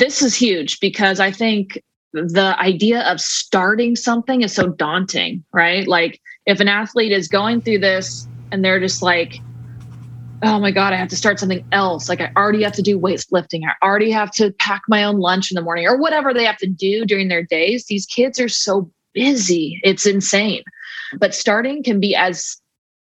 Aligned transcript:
this 0.00 0.22
is 0.22 0.34
huge 0.34 0.80
because 0.80 1.20
I 1.20 1.30
think 1.30 1.80
the 2.12 2.56
idea 2.58 3.02
of 3.02 3.20
starting 3.20 3.94
something 3.94 4.42
is 4.42 4.52
so 4.52 4.68
daunting, 4.68 5.44
right? 5.52 5.86
Like 5.86 6.20
if 6.46 6.58
an 6.58 6.68
athlete 6.68 7.12
is 7.12 7.28
going 7.28 7.60
through 7.60 7.78
this 7.80 8.26
and 8.50 8.64
they're 8.64 8.80
just 8.80 9.02
like, 9.02 9.38
oh 10.42 10.58
my 10.58 10.70
God, 10.70 10.94
I 10.94 10.96
have 10.96 11.10
to 11.10 11.16
start 11.16 11.38
something 11.38 11.64
else. 11.70 12.08
Like 12.08 12.20
I 12.20 12.32
already 12.34 12.62
have 12.62 12.72
to 12.72 12.82
do 12.82 12.98
weightlifting. 12.98 13.60
I 13.64 13.86
already 13.86 14.10
have 14.10 14.30
to 14.32 14.50
pack 14.52 14.82
my 14.88 15.04
own 15.04 15.18
lunch 15.18 15.52
in 15.52 15.54
the 15.54 15.62
morning 15.62 15.86
or 15.86 15.98
whatever 15.98 16.32
they 16.32 16.46
have 16.46 16.56
to 16.58 16.66
do 16.66 17.04
during 17.04 17.28
their 17.28 17.44
days. 17.44 17.84
These 17.86 18.06
kids 18.06 18.40
are 18.40 18.48
so 18.48 18.90
busy. 19.12 19.78
It's 19.84 20.06
insane. 20.06 20.62
But 21.18 21.34
starting 21.34 21.82
can 21.82 22.00
be 22.00 22.16
as 22.16 22.56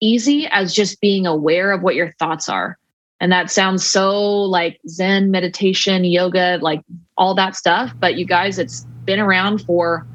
easy 0.02 0.48
as 0.48 0.73
just 0.73 1.02
being 1.02 1.27
aware 1.27 1.71
of 1.71 1.82
what 1.82 1.96
your 1.96 2.14
thoughts 2.14 2.48
are. 2.48 2.77
And 3.21 3.32
that 3.32 3.50
sounds 3.50 3.88
so 3.88 4.21
like 4.21 4.79
Zen 4.88 5.31
meditation, 5.31 6.04
yoga, 6.04 6.59
like 6.61 6.81
all 7.18 7.34
that 7.36 7.55
stuff. 7.55 7.91
But 7.98 8.18
you 8.18 8.25
guys, 8.25 8.59
it's 8.59 8.85
been 9.05 9.20
around 9.20 9.62
for 9.62 10.05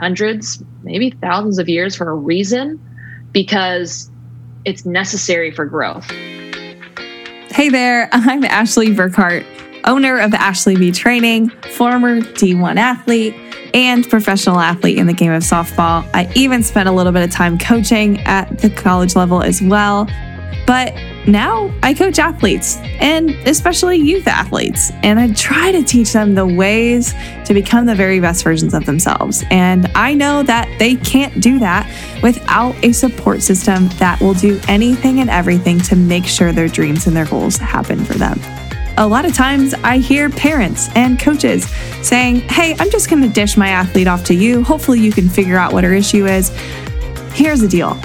hundreds, 0.00 0.62
maybe 0.82 1.10
thousands 1.10 1.58
of 1.58 1.68
years 1.68 1.94
for 1.94 2.10
a 2.10 2.14
reason 2.14 2.80
because 3.32 4.10
it's 4.64 4.84
necessary 4.84 5.50
for 5.50 5.64
growth. 5.64 6.04
Hey 7.50 7.68
there, 7.68 8.08
I'm 8.12 8.44
Ashley 8.44 8.88
Burkhart, 8.88 9.44
owner 9.84 10.18
of 10.18 10.34
Ashley 10.34 10.76
B 10.76 10.90
Training, 10.90 11.50
former 11.76 12.20
D1 12.20 12.76
athlete, 12.76 13.34
and 13.74 14.08
professional 14.08 14.58
athlete 14.58 14.98
in 14.98 15.06
the 15.06 15.12
game 15.12 15.32
of 15.32 15.42
softball. 15.42 16.08
I 16.14 16.30
even 16.34 16.62
spent 16.62 16.88
a 16.88 16.92
little 16.92 17.12
bit 17.12 17.22
of 17.22 17.30
time 17.30 17.58
coaching 17.58 18.18
at 18.20 18.58
the 18.58 18.70
college 18.70 19.14
level 19.14 19.42
as 19.42 19.62
well. 19.62 20.08
But 20.66 20.94
now 21.26 21.72
I 21.82 21.94
coach 21.94 22.18
athletes 22.18 22.78
and 23.00 23.30
especially 23.46 23.96
youth 23.96 24.26
athletes, 24.26 24.90
and 25.02 25.18
I 25.18 25.32
try 25.32 25.72
to 25.72 25.82
teach 25.82 26.12
them 26.12 26.34
the 26.34 26.46
ways 26.46 27.14
to 27.44 27.54
become 27.54 27.86
the 27.86 27.94
very 27.94 28.20
best 28.20 28.44
versions 28.44 28.74
of 28.74 28.86
themselves. 28.86 29.44
And 29.50 29.90
I 29.94 30.14
know 30.14 30.42
that 30.42 30.68
they 30.78 30.96
can't 30.96 31.40
do 31.40 31.58
that 31.58 31.90
without 32.22 32.74
a 32.84 32.92
support 32.92 33.42
system 33.42 33.88
that 33.98 34.20
will 34.20 34.34
do 34.34 34.60
anything 34.68 35.20
and 35.20 35.30
everything 35.30 35.78
to 35.80 35.96
make 35.96 36.24
sure 36.24 36.52
their 36.52 36.68
dreams 36.68 37.06
and 37.06 37.16
their 37.16 37.26
goals 37.26 37.56
happen 37.56 38.04
for 38.04 38.14
them. 38.14 38.38
A 38.96 39.06
lot 39.06 39.24
of 39.24 39.34
times 39.34 39.72
I 39.82 39.98
hear 39.98 40.28
parents 40.28 40.88
and 40.94 41.18
coaches 41.18 41.66
saying, 42.02 42.40
Hey, 42.40 42.76
I'm 42.78 42.90
just 42.90 43.08
going 43.08 43.22
to 43.22 43.28
dish 43.28 43.56
my 43.56 43.68
athlete 43.68 44.06
off 44.06 44.24
to 44.24 44.34
you. 44.34 44.62
Hopefully, 44.62 45.00
you 45.00 45.12
can 45.12 45.28
figure 45.28 45.56
out 45.56 45.72
what 45.72 45.84
her 45.84 45.94
issue 45.94 46.26
is. 46.26 46.50
Here's 47.32 47.60
the 47.60 47.68
deal 47.68 47.98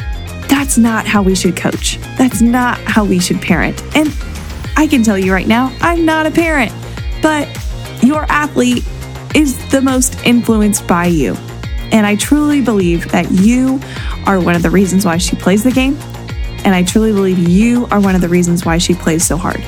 that's 0.47 0.77
not 0.77 1.05
how 1.05 1.21
we 1.21 1.35
should 1.35 1.55
coach. 1.55 1.97
That's 2.17 2.41
not 2.41 2.77
how 2.79 3.05
we 3.05 3.19
should 3.19 3.41
parent. 3.41 3.81
And 3.95 4.13
I 4.75 4.87
can 4.87 5.03
tell 5.03 5.17
you 5.17 5.31
right 5.31 5.47
now, 5.47 5.75
I'm 5.81 6.05
not 6.05 6.25
a 6.25 6.31
parent, 6.31 6.71
but 7.21 7.47
your 8.03 8.25
athlete 8.29 8.83
is 9.35 9.57
the 9.69 9.81
most 9.81 10.23
influenced 10.25 10.87
by 10.87 11.07
you. 11.07 11.35
And 11.91 12.05
I 12.05 12.15
truly 12.15 12.61
believe 12.61 13.11
that 13.11 13.29
you 13.31 13.79
are 14.25 14.39
one 14.39 14.55
of 14.55 14.63
the 14.63 14.69
reasons 14.69 15.05
why 15.05 15.17
she 15.17 15.35
plays 15.35 15.63
the 15.63 15.71
game. 15.71 15.95
And 16.65 16.73
I 16.73 16.83
truly 16.83 17.11
believe 17.11 17.37
you 17.37 17.85
are 17.91 17.99
one 17.99 18.15
of 18.15 18.21
the 18.21 18.30
reasons 18.30 18.65
why 18.65 18.80
she 18.80 18.93
plays 18.95 19.25
so 19.25 19.37
hard. 19.37 19.63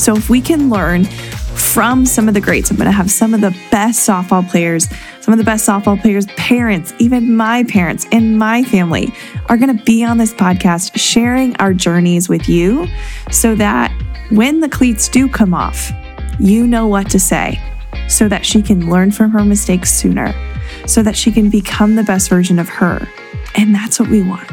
So 0.00 0.14
if 0.14 0.28
we 0.28 0.40
can 0.40 0.68
learn 0.68 1.04
from 1.04 2.04
some 2.04 2.28
of 2.28 2.34
the 2.34 2.40
greats, 2.40 2.70
I'm 2.70 2.76
going 2.76 2.86
to 2.86 2.92
have 2.92 3.10
some 3.10 3.32
of 3.32 3.40
the 3.40 3.56
best 3.70 4.06
softball 4.06 4.48
players 4.48 4.88
some 5.24 5.32
of 5.32 5.38
the 5.38 5.44
best 5.44 5.66
softball 5.66 5.98
players' 5.98 6.26
parents, 6.36 6.92
even 6.98 7.34
my 7.34 7.64
parents 7.64 8.04
and 8.12 8.38
my 8.38 8.62
family, 8.62 9.10
are 9.46 9.56
going 9.56 9.74
to 9.74 9.84
be 9.84 10.04
on 10.04 10.18
this 10.18 10.34
podcast 10.34 10.98
sharing 10.98 11.56
our 11.56 11.72
journeys 11.72 12.28
with 12.28 12.46
you 12.46 12.86
so 13.30 13.54
that 13.54 13.90
when 14.32 14.60
the 14.60 14.68
cleats 14.68 15.08
do 15.08 15.26
come 15.26 15.54
off, 15.54 15.90
you 16.38 16.66
know 16.66 16.86
what 16.86 17.08
to 17.08 17.18
say 17.18 17.58
so 18.06 18.28
that 18.28 18.44
she 18.44 18.60
can 18.60 18.90
learn 18.90 19.10
from 19.10 19.30
her 19.30 19.42
mistakes 19.46 19.90
sooner, 19.90 20.34
so 20.86 21.02
that 21.02 21.16
she 21.16 21.32
can 21.32 21.48
become 21.48 21.94
the 21.94 22.04
best 22.04 22.28
version 22.28 22.58
of 22.58 22.68
her. 22.68 23.08
And 23.54 23.74
that's 23.74 23.98
what 23.98 24.10
we 24.10 24.22
want. 24.22 24.46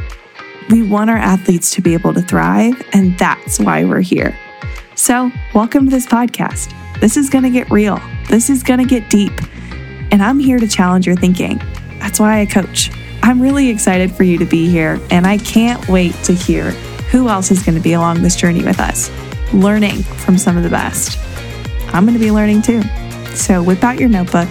We 0.70 0.84
want 0.84 1.10
our 1.10 1.18
athletes 1.18 1.70
to 1.72 1.82
be 1.82 1.94
able 1.94 2.14
to 2.14 2.22
thrive, 2.22 2.82
and 2.94 3.18
that's 3.18 3.60
why 3.60 3.84
we're 3.84 4.00
here. 4.00 4.38
So, 4.96 5.34
welcome 5.54 5.84
to 5.84 5.92
this 5.92 6.06
podcast. 6.06 6.74
This 7.02 7.18
is 7.18 7.30
going 7.30 7.44
to 7.44 7.50
get 7.50 7.70
real. 7.70 8.00
This 8.30 8.50
is 8.50 8.64
going 8.64 8.80
to 8.80 8.86
get 8.86 9.10
deep 9.10 9.34
and 10.12 10.22
I'm 10.22 10.40
here 10.40 10.60
to 10.60 10.68
challenge 10.68 11.08
your 11.08 11.16
thinking. 11.16 11.62
That's 12.00 12.20
why 12.20 12.42
I 12.42 12.46
coach. 12.46 12.92
I'm 13.24 13.42
really 13.42 13.70
excited 13.70 14.12
for 14.12 14.24
you 14.24 14.38
to 14.40 14.46
be 14.46 14.70
here, 14.70 15.00
and 15.10 15.26
I 15.26 15.38
can't 15.38 15.88
wait 15.88 16.14
to 16.26 16.34
hear 16.34 16.72
who 17.12 17.30
else 17.30 17.52
is 17.52 17.64
going 17.64 17.76
to 17.76 17.82
be 17.82 17.94
along 17.94 18.22
this 18.22 18.36
journey 18.36 18.64
with 18.64 18.80
us, 18.80 19.10
learning 19.54 20.04
from 20.04 20.38
some 20.38 20.58
of 20.58 20.64
the 20.64 20.70
best. 20.70 21.20
I'm 21.94 22.06
going 22.06 22.18
to 22.18 22.24
be 22.24 22.32
learning 22.32 22.62
too. 22.62 22.82
So 23.36 23.62
whip 23.62 23.84
out 23.84 24.00
your 24.00 24.10
notebook 24.10 24.50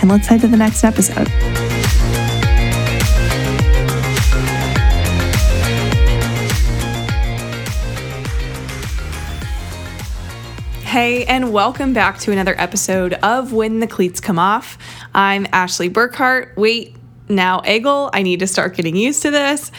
and 0.00 0.10
let's 0.10 0.26
head 0.26 0.40
to 0.42 0.48
the 0.48 0.56
next 0.56 0.84
episode. 0.84 1.28
Hey, 10.96 11.26
and 11.26 11.52
welcome 11.52 11.92
back 11.92 12.20
to 12.20 12.32
another 12.32 12.54
episode 12.56 13.12
of 13.12 13.52
When 13.52 13.80
the 13.80 13.86
Cleats 13.86 14.18
Come 14.18 14.38
Off. 14.38 14.78
I'm 15.14 15.46
Ashley 15.52 15.90
Burkhart. 15.90 16.56
Wait, 16.56 16.96
now 17.28 17.60
Eggle. 17.60 18.08
I 18.14 18.22
need 18.22 18.40
to 18.40 18.46
start 18.46 18.74
getting 18.74 18.96
used 18.96 19.20
to 19.20 19.30
this. 19.30 19.70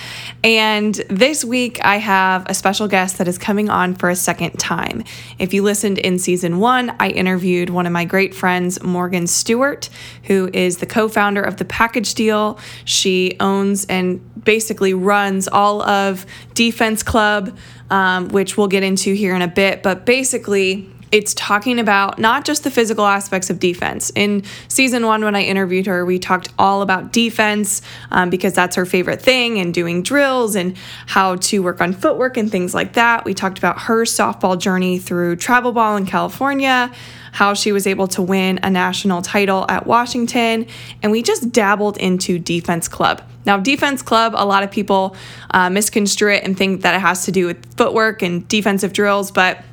And 0.44 0.94
this 1.10 1.44
week, 1.44 1.84
I 1.84 1.98
have 1.98 2.46
a 2.48 2.54
special 2.54 2.88
guest 2.88 3.18
that 3.18 3.28
is 3.28 3.40
coming 3.40 3.68
on 3.68 3.96
for 3.96 4.12
a 4.12 4.16
second 4.16 4.60
time. 4.60 5.04
If 5.40 5.56
you 5.56 5.64
listened 5.64 5.98
in 5.98 6.20
season 6.20 6.60
one, 6.60 6.96
I 7.00 7.10
interviewed 7.10 7.72
one 7.72 7.88
of 7.88 7.92
my 7.92 8.06
great 8.06 8.36
friends, 8.36 8.80
Morgan 8.84 9.26
Stewart, 9.26 9.90
who 10.26 10.52
is 10.54 10.78
the 10.78 10.86
co 10.86 11.08
founder 11.08 11.42
of 11.42 11.58
The 11.58 11.66
Package 11.66 12.14
Deal. 12.14 12.60
She 12.86 13.38
owns 13.40 13.86
and 13.86 14.22
basically 14.44 14.94
runs 14.94 15.48
all 15.48 15.82
of 15.82 16.28
Defense 16.54 17.02
Club, 17.02 17.58
um, 17.90 18.30
which 18.30 18.56
we'll 18.56 18.68
get 18.68 18.84
into 18.84 19.16
here 19.16 19.36
in 19.36 19.42
a 19.42 19.48
bit. 19.48 19.82
But 19.82 20.06
basically, 20.06 20.92
it's 21.12 21.34
talking 21.34 21.80
about 21.80 22.20
not 22.20 22.46
just 22.46 22.64
the 22.64 22.72
physical 22.72 23.06
aspects 23.06 23.50
of 23.50 23.60
defense. 23.60 24.12
In 24.16 24.44
season 24.68 25.06
one, 25.06 25.24
when 25.24 25.36
I 25.36 25.44
interviewed 25.44 25.86
her, 25.86 26.06
we 26.06 26.20
talked 26.20 26.50
all 26.60 26.82
about 26.82 27.14
defense 27.14 27.82
um, 28.12 28.30
because 28.30 28.54
that's 28.54 28.76
her 28.76 28.86
favorite 28.86 29.22
thing 29.22 29.60
and 29.60 29.74
doing 29.74 30.04
drills 30.04 30.56
and 30.56 30.78
how 31.06 31.36
to 31.38 31.60
work 31.64 31.82
on 31.82 31.94
footwork 31.94 32.38
and 32.38 32.52
things 32.52 32.74
like 32.74 32.94
that. 32.94 33.26
We 33.26 33.34
talked 33.34 33.58
about 33.58 33.84
her 33.84 34.04
softball 34.04 34.60
journey 34.60 35.00
through 35.00 35.38
travel 35.38 35.72
ball 35.72 35.96
in 35.96 36.06
California, 36.06 36.92
how 37.32 37.54
she 37.54 37.72
was 37.72 37.88
able 37.88 38.08
to 38.10 38.22
win 38.22 38.60
a 38.64 38.70
national 38.70 39.22
title 39.22 39.66
at 39.70 39.86
Washington, 39.86 40.68
and 41.04 41.12
we 41.12 41.22
just 41.22 41.52
dabbled 41.52 41.98
into 41.98 42.40
Defense 42.40 42.88
Club. 42.88 43.22
Now, 43.46 43.58
Defense 43.58 44.02
Club, 44.02 44.34
a 44.36 44.46
lot 44.46 44.64
of 44.64 44.72
people 44.72 45.16
uh, 45.52 45.70
misconstrue 45.70 46.34
it 46.34 46.44
and 46.44 46.58
think 46.58 46.82
that 46.82 46.96
it 46.96 47.00
has 47.00 47.24
to 47.26 47.32
do 47.32 47.46
with 47.46 47.78
footwork 47.78 48.22
and 48.22 48.46
defensive 48.50 48.92
drills, 48.92 49.32
but 49.32 49.64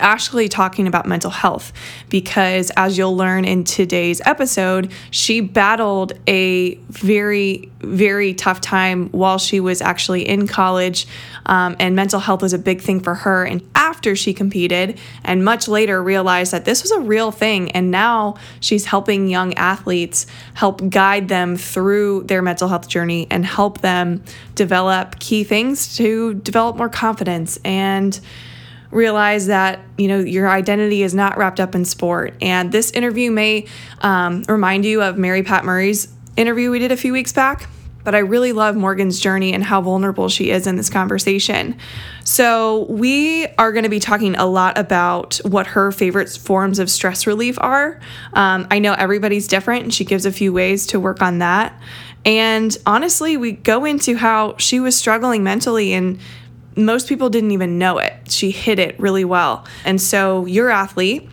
actually 0.00 0.48
talking 0.48 0.86
about 0.86 1.06
mental 1.06 1.30
health 1.30 1.72
because, 2.08 2.70
as 2.76 2.96
you'll 2.98 3.16
learn 3.16 3.44
in 3.44 3.64
today's 3.64 4.20
episode, 4.24 4.92
she 5.10 5.40
battled 5.40 6.12
a 6.26 6.74
very, 6.88 7.70
very 7.80 8.34
tough 8.34 8.60
time 8.60 9.08
while 9.10 9.38
she 9.38 9.60
was 9.60 9.80
actually 9.80 10.28
in 10.28 10.46
college, 10.46 11.06
um, 11.46 11.76
and 11.78 11.94
mental 11.94 12.20
health 12.20 12.42
was 12.42 12.52
a 12.52 12.58
big 12.58 12.80
thing 12.80 13.00
for 13.00 13.14
her. 13.14 13.44
And 13.44 13.62
after 13.74 14.16
she 14.16 14.32
competed, 14.32 14.98
and 15.24 15.44
much 15.44 15.68
later 15.68 16.02
realized 16.02 16.52
that 16.52 16.64
this 16.64 16.82
was 16.82 16.90
a 16.92 17.00
real 17.00 17.30
thing, 17.30 17.72
and 17.72 17.90
now 17.90 18.36
she's 18.60 18.86
helping 18.86 19.28
young 19.28 19.54
athletes 19.54 20.26
help 20.54 20.88
guide 20.88 21.28
them 21.28 21.56
through 21.56 22.24
their 22.24 22.42
mental 22.42 22.68
health 22.68 22.88
journey 22.88 23.26
and 23.30 23.44
help 23.44 23.80
them 23.80 24.22
develop 24.54 25.18
key 25.18 25.44
things 25.44 25.96
to 25.96 26.34
develop 26.34 26.76
more 26.76 26.88
confidence 26.88 27.58
and 27.64 28.20
realize 28.94 29.46
that 29.48 29.80
you 29.98 30.08
know 30.08 30.20
your 30.20 30.48
identity 30.48 31.02
is 31.02 31.14
not 31.14 31.36
wrapped 31.36 31.60
up 31.60 31.74
in 31.74 31.84
sport. 31.84 32.34
And 32.40 32.72
this 32.72 32.90
interview 32.92 33.30
may 33.30 33.66
um, 34.00 34.44
remind 34.48 34.84
you 34.84 35.02
of 35.02 35.18
mary 35.18 35.42
pat 35.42 35.64
murray's 35.64 36.08
interview 36.36 36.70
we 36.70 36.78
did 36.78 36.92
a 36.92 36.96
few 36.96 37.12
weeks 37.12 37.32
back 37.32 37.68
but 38.02 38.14
i 38.14 38.18
really 38.18 38.52
love 38.52 38.76
morgan's 38.76 39.18
journey 39.20 39.52
and 39.52 39.62
how 39.62 39.80
vulnerable 39.80 40.28
she 40.28 40.50
is 40.50 40.66
in 40.66 40.76
this 40.76 40.90
conversation. 40.90 41.76
So 42.24 42.84
we 42.88 43.46
are 43.58 43.72
going 43.72 43.84
to 43.84 43.90
be 43.90 44.00
talking 44.00 44.36
a 44.36 44.46
lot 44.46 44.78
about 44.78 45.36
what 45.44 45.66
her 45.68 45.90
favorite 45.92 46.28
forms 46.30 46.78
of 46.78 46.90
stress 46.90 47.26
relief 47.26 47.58
are. 47.60 48.00
Um, 48.32 48.66
i 48.70 48.78
know 48.78 48.94
everybody's 48.94 49.48
different 49.48 49.84
and 49.84 49.92
she 49.92 50.04
gives 50.04 50.26
a 50.26 50.32
few 50.32 50.52
ways 50.52 50.86
to 50.88 51.00
work 51.00 51.20
on 51.22 51.38
that. 51.38 51.78
And 52.24 52.76
honestly 52.86 53.36
we 53.36 53.52
go 53.52 53.84
into 53.84 54.16
how 54.16 54.56
she 54.58 54.80
was 54.80 54.96
struggling 54.96 55.42
mentally 55.42 55.92
and 55.94 56.20
most 56.76 57.08
people 57.08 57.30
didn't 57.30 57.52
even 57.52 57.78
know 57.78 57.98
it. 57.98 58.30
She 58.30 58.50
hid 58.50 58.78
it 58.78 58.98
really 58.98 59.24
well. 59.24 59.64
And 59.84 60.00
so 60.00 60.46
your 60.46 60.70
athlete 60.70 61.28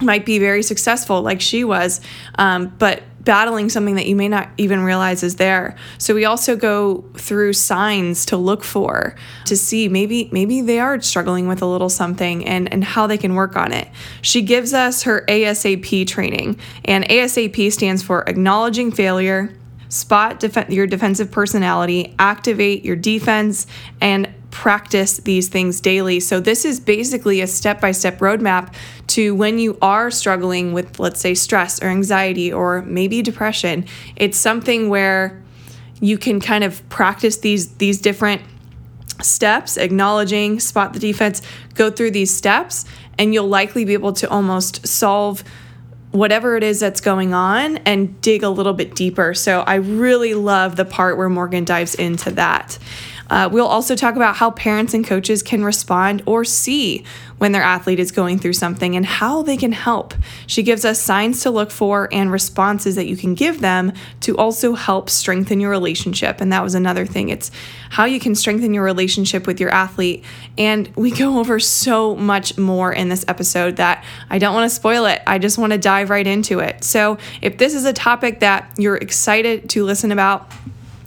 might 0.00 0.24
be 0.24 0.38
very 0.38 0.62
successful 0.62 1.22
like 1.22 1.40
she 1.40 1.64
was, 1.64 2.00
um, 2.36 2.74
but 2.78 3.02
battling 3.20 3.68
something 3.68 3.96
that 3.96 4.06
you 4.06 4.16
may 4.16 4.28
not 4.28 4.48
even 4.56 4.80
realize 4.80 5.22
is 5.22 5.36
there. 5.36 5.76
So 5.98 6.14
we 6.14 6.24
also 6.24 6.56
go 6.56 7.04
through 7.14 7.52
signs 7.52 8.24
to 8.26 8.36
look 8.36 8.64
for 8.64 9.14
to 9.44 9.56
see 9.56 9.88
maybe 9.88 10.30
maybe 10.32 10.62
they 10.62 10.80
are 10.80 11.00
struggling 11.00 11.46
with 11.46 11.60
a 11.60 11.66
little 11.66 11.90
something 11.90 12.46
and 12.46 12.72
and 12.72 12.82
how 12.82 13.06
they 13.06 13.18
can 13.18 13.34
work 13.34 13.56
on 13.56 13.72
it. 13.72 13.88
She 14.22 14.42
gives 14.42 14.72
us 14.72 15.02
her 15.02 15.24
ASAP 15.28 16.06
training 16.06 16.58
and 16.84 17.04
ASAP 17.04 17.70
stands 17.72 18.02
for 18.02 18.26
acknowledging 18.26 18.90
failure, 18.90 19.54
spot 19.90 20.40
def- 20.40 20.70
your 20.70 20.86
defensive 20.86 21.30
personality, 21.30 22.14
activate 22.18 22.84
your 22.84 22.96
defense 22.96 23.66
and 24.00 24.32
practice 24.50 25.18
these 25.18 25.48
things 25.48 25.80
daily. 25.80 26.20
So, 26.20 26.40
this 26.40 26.64
is 26.64 26.80
basically 26.80 27.40
a 27.40 27.46
step 27.46 27.80
by 27.80 27.92
step 27.92 28.18
roadmap 28.18 28.74
to 29.08 29.34
when 29.34 29.58
you 29.58 29.78
are 29.82 30.10
struggling 30.10 30.72
with, 30.72 30.98
let's 30.98 31.20
say, 31.20 31.34
stress 31.34 31.82
or 31.82 31.86
anxiety 31.86 32.52
or 32.52 32.82
maybe 32.82 33.22
depression. 33.22 33.86
It's 34.16 34.38
something 34.38 34.88
where 34.88 35.42
you 36.00 36.18
can 36.18 36.40
kind 36.40 36.64
of 36.64 36.86
practice 36.88 37.38
these, 37.38 37.74
these 37.74 38.00
different 38.00 38.42
steps, 39.22 39.76
acknowledging, 39.76 40.60
spot 40.60 40.92
the 40.92 40.98
defense, 40.98 41.42
go 41.74 41.90
through 41.90 42.10
these 42.12 42.34
steps, 42.34 42.84
and 43.18 43.34
you'll 43.34 43.48
likely 43.48 43.84
be 43.84 43.92
able 43.92 44.14
to 44.14 44.28
almost 44.30 44.86
solve 44.86 45.44
whatever 46.10 46.56
it 46.56 46.62
is 46.62 46.80
that's 46.80 47.00
going 47.00 47.32
on 47.34 47.76
and 47.78 48.20
dig 48.20 48.42
a 48.42 48.48
little 48.48 48.72
bit 48.72 48.94
deeper. 48.94 49.34
So 49.34 49.60
I 49.60 49.76
really 49.76 50.34
love 50.34 50.76
the 50.76 50.84
part 50.84 51.16
where 51.16 51.28
Morgan 51.28 51.64
dives 51.64 51.94
into 51.94 52.30
that. 52.32 52.78
Uh, 53.30 53.48
we'll 53.50 53.66
also 53.66 53.94
talk 53.94 54.16
about 54.16 54.36
how 54.36 54.50
parents 54.50 54.92
and 54.92 55.06
coaches 55.06 55.42
can 55.42 55.64
respond 55.64 56.22
or 56.26 56.44
see 56.44 57.04
when 57.38 57.52
their 57.52 57.62
athlete 57.62 57.98
is 57.98 58.12
going 58.12 58.38
through 58.38 58.52
something 58.52 58.94
and 58.96 59.06
how 59.06 59.42
they 59.42 59.56
can 59.56 59.72
help. 59.72 60.12
She 60.46 60.62
gives 60.62 60.84
us 60.84 61.00
signs 61.00 61.40
to 61.42 61.50
look 61.50 61.70
for 61.70 62.06
and 62.12 62.30
responses 62.30 62.96
that 62.96 63.06
you 63.06 63.16
can 63.16 63.34
give 63.34 63.62
them 63.62 63.94
to 64.20 64.36
also 64.36 64.74
help 64.74 65.08
strengthen 65.08 65.58
your 65.58 65.70
relationship. 65.70 66.42
And 66.42 66.52
that 66.52 66.62
was 66.62 66.74
another 66.74 67.06
thing. 67.06 67.30
It's 67.30 67.50
how 67.88 68.04
you 68.04 68.20
can 68.20 68.34
strengthen 68.34 68.74
your 68.74 68.84
relationship 68.84 69.46
with 69.46 69.58
your 69.58 69.70
athlete. 69.70 70.22
And 70.58 70.94
we 70.96 71.10
go 71.10 71.38
over 71.40 71.58
so 71.58 72.14
much 72.14 72.58
more 72.58 72.92
in 72.92 73.08
this 73.08 73.24
episode 73.26 73.76
that 73.76 74.04
I 74.28 74.38
don't 74.38 74.52
want 74.54 74.68
to 74.68 74.74
spoil 74.74 75.06
it. 75.06 75.22
I 75.26 75.38
just 75.38 75.56
want 75.56 75.72
to 75.72 75.78
dive 75.78 76.10
right 76.10 76.26
into 76.26 76.58
it. 76.58 76.84
So 76.84 77.16
if 77.40 77.56
this 77.56 77.74
is 77.74 77.86
a 77.86 77.92
topic 77.92 78.40
that 78.40 78.70
you're 78.76 78.96
excited 78.96 79.70
to 79.70 79.84
listen 79.84 80.12
about, 80.12 80.52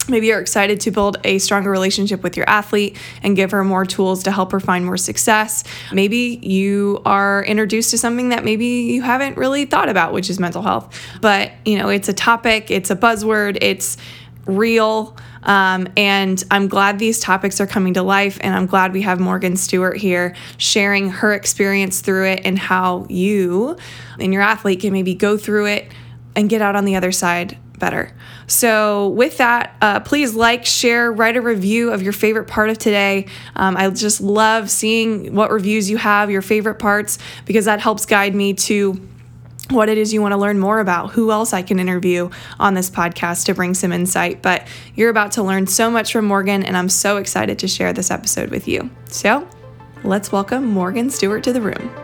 Maybe 0.09 0.27
you're 0.27 0.41
excited 0.41 0.81
to 0.81 0.91
build 0.91 1.17
a 1.23 1.37
stronger 1.39 1.71
relationship 1.71 2.23
with 2.23 2.35
your 2.35 2.49
athlete 2.49 2.97
and 3.21 3.35
give 3.35 3.51
her 3.51 3.63
more 3.63 3.85
tools 3.85 4.23
to 4.23 4.31
help 4.31 4.51
her 4.51 4.59
find 4.59 4.85
more 4.85 4.97
success. 4.97 5.63
Maybe 5.93 6.39
you 6.41 7.01
are 7.05 7.43
introduced 7.45 7.91
to 7.91 7.97
something 7.97 8.29
that 8.29 8.43
maybe 8.43 8.65
you 8.65 9.01
haven't 9.01 9.37
really 9.37 9.65
thought 9.65 9.89
about, 9.89 10.11
which 10.13 10.29
is 10.29 10.39
mental 10.39 10.61
health. 10.61 10.93
But, 11.21 11.53
you 11.65 11.77
know, 11.77 11.89
it's 11.89 12.09
a 12.09 12.13
topic, 12.13 12.69
it's 12.69 12.91
a 12.91 12.95
buzzword, 12.95 13.57
it's 13.61 13.97
real. 14.45 15.15
Um, 15.43 15.87
and 15.95 16.43
I'm 16.51 16.67
glad 16.67 16.99
these 16.99 17.19
topics 17.19 17.61
are 17.61 17.67
coming 17.67 17.93
to 17.95 18.03
life. 18.03 18.37
And 18.41 18.55
I'm 18.55 18.65
glad 18.65 18.93
we 18.93 19.01
have 19.03 19.19
Morgan 19.19 19.55
Stewart 19.55 19.97
here 19.97 20.35
sharing 20.57 21.09
her 21.09 21.33
experience 21.33 22.01
through 22.01 22.27
it 22.27 22.41
and 22.45 22.57
how 22.57 23.05
you 23.09 23.77
and 24.19 24.33
your 24.33 24.41
athlete 24.41 24.81
can 24.81 24.93
maybe 24.93 25.15
go 25.15 25.37
through 25.37 25.67
it 25.67 25.91
and 26.35 26.49
get 26.49 26.61
out 26.61 26.75
on 26.75 26.85
the 26.85 26.95
other 26.95 27.11
side 27.11 27.57
better. 27.79 28.11
So, 28.47 29.09
with 29.09 29.37
that, 29.37 29.75
uh, 29.81 29.99
please 30.01 30.35
like, 30.35 30.65
share, 30.65 31.11
write 31.11 31.35
a 31.35 31.41
review 31.41 31.91
of 31.91 32.01
your 32.01 32.13
favorite 32.13 32.47
part 32.47 32.69
of 32.69 32.77
today. 32.77 33.27
Um, 33.55 33.75
I 33.77 33.89
just 33.89 34.21
love 34.21 34.69
seeing 34.69 35.35
what 35.35 35.51
reviews 35.51 35.89
you 35.89 35.97
have, 35.97 36.29
your 36.29 36.41
favorite 36.41 36.75
parts, 36.75 37.17
because 37.45 37.65
that 37.65 37.79
helps 37.79 38.05
guide 38.05 38.35
me 38.35 38.53
to 38.53 39.01
what 39.69 39.89
it 39.89 39.97
is 39.97 40.13
you 40.13 40.21
want 40.21 40.33
to 40.33 40.37
learn 40.37 40.59
more 40.59 40.79
about, 40.79 41.11
who 41.11 41.31
else 41.31 41.53
I 41.53 41.61
can 41.61 41.79
interview 41.79 42.29
on 42.59 42.73
this 42.73 42.89
podcast 42.89 43.45
to 43.45 43.53
bring 43.53 43.73
some 43.73 43.91
insight. 43.91 44.41
But 44.41 44.67
you're 44.95 45.09
about 45.09 45.33
to 45.33 45.43
learn 45.43 45.67
so 45.67 45.89
much 45.89 46.11
from 46.11 46.25
Morgan, 46.25 46.63
and 46.63 46.77
I'm 46.77 46.89
so 46.89 47.17
excited 47.17 47.59
to 47.59 47.67
share 47.67 47.93
this 47.93 48.11
episode 48.11 48.49
with 48.49 48.67
you. 48.67 48.89
So, 49.07 49.47
let's 50.03 50.31
welcome 50.31 50.65
Morgan 50.65 51.09
Stewart 51.09 51.43
to 51.43 51.53
the 51.53 51.61
room. 51.61 52.02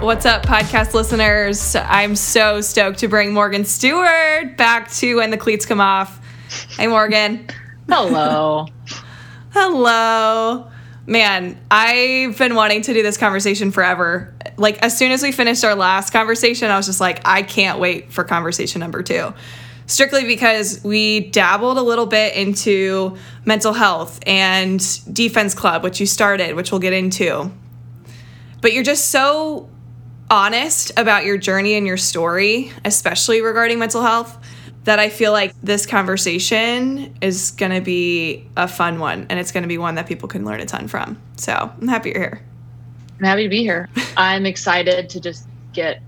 What's 0.00 0.24
up, 0.24 0.42
podcast 0.44 0.94
listeners? 0.94 1.76
I'm 1.76 2.16
so 2.16 2.62
stoked 2.62 3.00
to 3.00 3.08
bring 3.08 3.34
Morgan 3.34 3.66
Stewart 3.66 4.56
back 4.56 4.90
to 4.92 5.16
When 5.16 5.30
the 5.30 5.36
Cleats 5.36 5.66
Come 5.66 5.78
Off. 5.78 6.18
Hey, 6.78 6.86
Morgan. 6.86 7.46
Hello. 7.86 8.66
Hello. 9.52 10.70
Man, 11.06 11.60
I've 11.70 12.38
been 12.38 12.54
wanting 12.54 12.80
to 12.80 12.94
do 12.94 13.02
this 13.02 13.18
conversation 13.18 13.72
forever. 13.72 14.34
Like, 14.56 14.78
as 14.78 14.96
soon 14.96 15.12
as 15.12 15.22
we 15.22 15.32
finished 15.32 15.64
our 15.64 15.74
last 15.74 16.14
conversation, 16.14 16.70
I 16.70 16.78
was 16.78 16.86
just 16.86 17.00
like, 17.00 17.20
I 17.26 17.42
can't 17.42 17.78
wait 17.78 18.10
for 18.10 18.24
conversation 18.24 18.80
number 18.80 19.02
two. 19.02 19.34
Strictly 19.84 20.24
because 20.24 20.82
we 20.82 21.28
dabbled 21.28 21.76
a 21.76 21.82
little 21.82 22.06
bit 22.06 22.34
into 22.36 23.18
mental 23.44 23.74
health 23.74 24.18
and 24.26 24.80
defense 25.12 25.54
club, 25.54 25.84
which 25.84 26.00
you 26.00 26.06
started, 26.06 26.56
which 26.56 26.72
we'll 26.72 26.80
get 26.80 26.94
into. 26.94 27.52
But 28.62 28.72
you're 28.72 28.82
just 28.82 29.10
so 29.10 29.68
honest 30.30 30.92
about 30.96 31.24
your 31.24 31.36
journey 31.36 31.74
and 31.74 31.86
your 31.86 31.96
story, 31.96 32.72
especially 32.84 33.42
regarding 33.42 33.78
mental 33.78 34.02
health, 34.02 34.38
that 34.84 34.98
I 34.98 35.10
feel 35.10 35.32
like 35.32 35.54
this 35.62 35.84
conversation 35.84 37.14
is 37.20 37.50
going 37.50 37.72
to 37.72 37.80
be 37.80 38.48
a 38.56 38.66
fun 38.66 38.98
one 38.98 39.26
and 39.28 39.38
it's 39.38 39.52
going 39.52 39.62
to 39.62 39.68
be 39.68 39.76
one 39.76 39.96
that 39.96 40.06
people 40.06 40.28
can 40.28 40.44
learn 40.44 40.60
a 40.60 40.66
ton 40.66 40.88
from. 40.88 41.20
So 41.36 41.52
I'm 41.52 41.88
happy 41.88 42.10
you're 42.10 42.20
here. 42.20 42.42
I'm 43.18 43.26
happy 43.26 43.42
to 43.42 43.48
be 43.48 43.62
here. 43.62 43.88
I'm 44.16 44.46
excited 44.46 45.10
to 45.10 45.20
just 45.20 45.46
get 45.72 46.00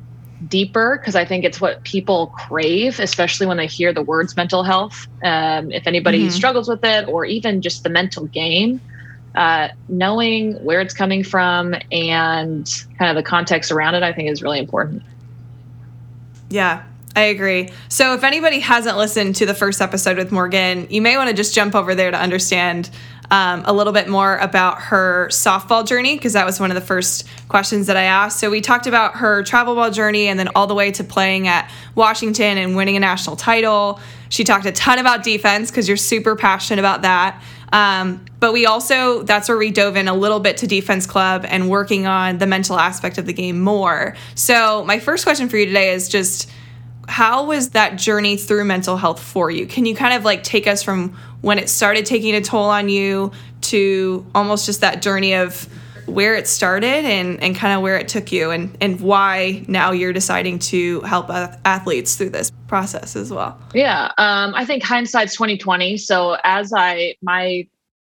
deeper 0.49 0.99
because 0.99 1.15
I 1.15 1.25
think 1.25 1.45
it's 1.45 1.61
what 1.61 1.85
people 1.85 2.29
crave, 2.29 2.99
especially 2.99 3.47
when 3.47 3.57
they 3.57 3.67
hear 3.67 3.93
the 3.93 4.03
words 4.03 4.37
mental 4.37 4.63
health. 4.63 5.07
Um, 5.23 5.71
if 5.71 5.87
anybody 5.87 6.21
mm-hmm. 6.21 6.31
struggles 6.31 6.69
with 6.69 6.85
it 6.85 7.07
or 7.09 7.25
even 7.25 7.61
just 7.61 7.85
the 7.85 7.91
mental 7.91 8.27
game, 8.27 8.81
uh, 9.35 9.69
knowing 9.89 10.55
where 10.65 10.81
it's 10.81 10.95
coming 10.95 11.25
from 11.25 11.75
and 11.91 12.69
kind 12.99 13.17
of 13.17 13.17
the 13.17 13.29
context 13.29 13.71
around 13.73 13.95
it, 13.95 14.03
I 14.03 14.13
think 14.13 14.29
is 14.29 14.43
really 14.43 14.59
important. 14.59 15.03
Yeah, 16.51 16.85
I 17.17 17.23
agree. 17.23 17.71
So, 17.89 18.15
if 18.15 18.25
anybody 18.25 18.61
hasn't 18.61 18.97
listened 18.97 19.37
to 19.37 19.47
the 19.47 19.55
first 19.55 19.81
episode 19.81 20.19
with 20.19 20.33
Morgan, 20.33 20.87
you 20.91 21.01
may 21.01 21.17
want 21.17 21.31
to 21.31 21.35
just 21.35 21.55
jump 21.55 21.75
over 21.75 21.95
there 21.95 22.11
to 22.11 22.19
understand 22.19 22.91
um, 23.31 23.63
a 23.65 23.73
little 23.73 23.95
bit 23.95 24.09
more 24.09 24.37
about 24.37 24.79
her 24.79 25.29
softball 25.31 25.87
journey, 25.87 26.17
because 26.17 26.35
that 26.35 26.45
was 26.45 26.61
one 26.61 26.71
of 26.71 26.75
the 26.75 26.83
first 26.83 27.27
questions 27.49 27.87
that 27.87 27.97
I 27.97 28.03
asked. 28.03 28.39
So, 28.39 28.51
we 28.51 28.61
talked 28.61 28.87
about 28.87 29.17
her 29.17 29.43
travel 29.43 29.75
ball 29.75 29.91
journey 29.91 30.29
and 30.29 30.39
then 30.39 30.49
all 30.55 30.67
the 30.67 30.75
way 30.75 30.91
to 30.93 31.05
playing 31.05 31.49
at 31.49 31.71
Washington 31.95 32.59
and 32.59 32.77
winning 32.77 32.97
a 32.97 33.01
national 33.01 33.37
title. 33.37 33.99
She 34.29 34.45
talked 34.45 34.67
a 34.67 34.73
ton 34.73 34.99
about 34.99 35.23
defense 35.23 35.71
because 35.71 35.89
you're 35.89 35.97
super 35.97 36.37
passionate 36.37 36.81
about 36.81 37.03
that. 37.03 37.43
Um, 37.73 38.25
but 38.43 38.53
we 38.53 38.67
also, 38.67 39.23
that's 39.23 39.49
where 39.49 39.57
we 39.57 39.71
dove 39.71 39.95
in 39.95 40.09
a 40.09 40.15
little 40.15 40.41
bit 40.41 40.57
to 40.57 40.67
Defense 40.67 41.07
Club 41.07 41.45
and 41.47 41.71
working 41.71 42.09
on 42.09 42.39
the 42.39 42.47
mental 42.49 42.77
aspect 42.77 43.17
of 43.17 43.25
the 43.25 43.33
game 43.33 43.61
more. 43.61 44.17
So, 44.35 44.85
my 44.85 44.99
first 44.99 45.25
question 45.25 45.49
for 45.49 45.59
you 45.59 45.67
today 45.67 45.93
is 45.93 46.09
just 46.09 46.51
how 47.07 47.45
was 47.47 47.71
that 47.71 47.95
journey 47.99 48.37
through 48.37 48.65
mental 48.65 48.97
health 48.97 49.23
for 49.23 49.49
you? 49.49 49.65
Can 49.65 49.87
you 49.87 49.95
kind 49.95 50.13
of 50.13 50.25
like 50.25 50.43
take 50.43 50.67
us 50.67 50.83
from 50.83 51.11
when 51.43 51.61
it 51.61 51.69
started 51.69 52.05
taking 52.05 52.35
a 52.35 52.41
toll 52.41 52.65
on 52.65 52.89
you 52.89 53.31
to 53.61 54.27
almost 54.35 54.67
just 54.67 54.81
that 54.81 55.03
journey 55.03 55.35
of 55.37 55.69
where 56.07 56.35
it 56.35 56.49
started 56.49 57.05
and, 57.05 57.41
and 57.45 57.55
kind 57.55 57.73
of 57.73 57.81
where 57.81 57.97
it 57.97 58.09
took 58.09 58.33
you 58.33 58.51
and, 58.51 58.77
and 58.81 59.01
why 59.01 59.65
now 59.69 59.93
you're 59.93 60.13
deciding 60.13 60.59
to 60.59 61.01
help 61.03 61.31
athletes 61.31 62.17
through 62.17 62.31
this 62.31 62.51
process 62.67 63.15
as 63.15 63.31
well 63.31 63.57
yeah 63.73 64.11
um, 64.19 64.53
i 64.57 64.65
think 64.65 64.83
hindsight's 64.83 65.35
2020 65.35 65.97
so 65.97 66.37
as 66.43 66.73
i 66.73 67.15
my 67.23 67.65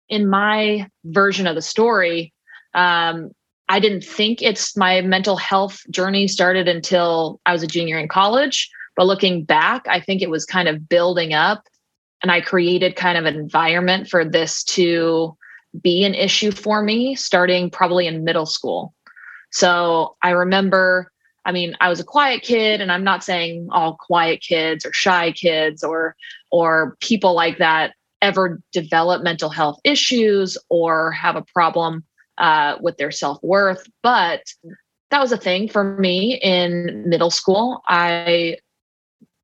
in 0.09 0.29
my 0.29 0.89
version 1.05 1.47
of 1.47 1.55
the 1.55 1.63
story 1.63 2.33
um, 2.75 3.31
i 3.69 3.81
didn't 3.81 4.05
think 4.05 4.43
it's 4.43 4.77
my 4.77 5.01
mental 5.01 5.37
health 5.37 5.81
journey 5.91 6.29
started 6.29 6.69
until 6.69 7.41
i 7.47 7.53
was 7.53 7.63
a 7.63 7.67
junior 7.67 7.99
in 7.99 8.09
college 8.09 8.71
but 8.97 9.07
looking 9.07 9.45
back 9.45 9.87
i 9.89 10.01
think 10.01 10.23
it 10.23 10.31
was 10.31 10.45
kind 10.45 10.69
of 10.69 10.89
building 10.89 11.33
up 11.33 11.65
and 12.23 12.31
i 12.31 12.41
created 12.41 12.97
kind 12.97 13.19
of 13.19 13.25
an 13.25 13.35
environment 13.37 14.09
for 14.09 14.25
this 14.25 14.63
to 14.65 15.37
be 15.83 16.05
an 16.05 16.15
issue 16.15 16.51
for 16.51 16.83
me 16.83 17.15
starting 17.15 17.71
probably 17.71 18.07
in 18.07 18.25
middle 18.25 18.47
school. 18.47 18.95
So 19.51 20.17
I 20.23 20.31
remember, 20.31 21.11
I 21.45 21.53
mean, 21.53 21.77
I 21.81 21.89
was 21.89 22.01
a 22.01 22.05
quiet 22.05 22.43
kid, 22.43 22.81
and 22.81 22.91
I'm 22.91 23.05
not 23.05 23.25
saying 23.25 23.69
all 23.71 23.97
quiet 23.97 24.41
kids 24.41 24.85
or 24.85 24.93
shy 24.93 25.33
kids 25.33 25.85
or 25.85 26.17
or 26.51 26.97
people 27.01 27.35
like 27.35 27.59
that 27.59 27.95
ever 28.23 28.61
develop 28.73 29.23
mental 29.23 29.51
health 29.51 29.79
issues 29.85 30.57
or 30.69 31.13
have 31.13 31.37
a 31.37 31.45
problem 31.55 32.05
uh, 32.39 32.77
with 32.81 32.97
their 32.97 33.11
self 33.11 33.43
worth, 33.43 33.89
but 34.03 34.43
that 35.11 35.21
was 35.21 35.33
a 35.33 35.37
thing 35.37 35.69
for 35.69 35.85
me 35.99 36.39
in 36.43 37.09
middle 37.09 37.31
school. 37.31 37.83
I 37.89 38.59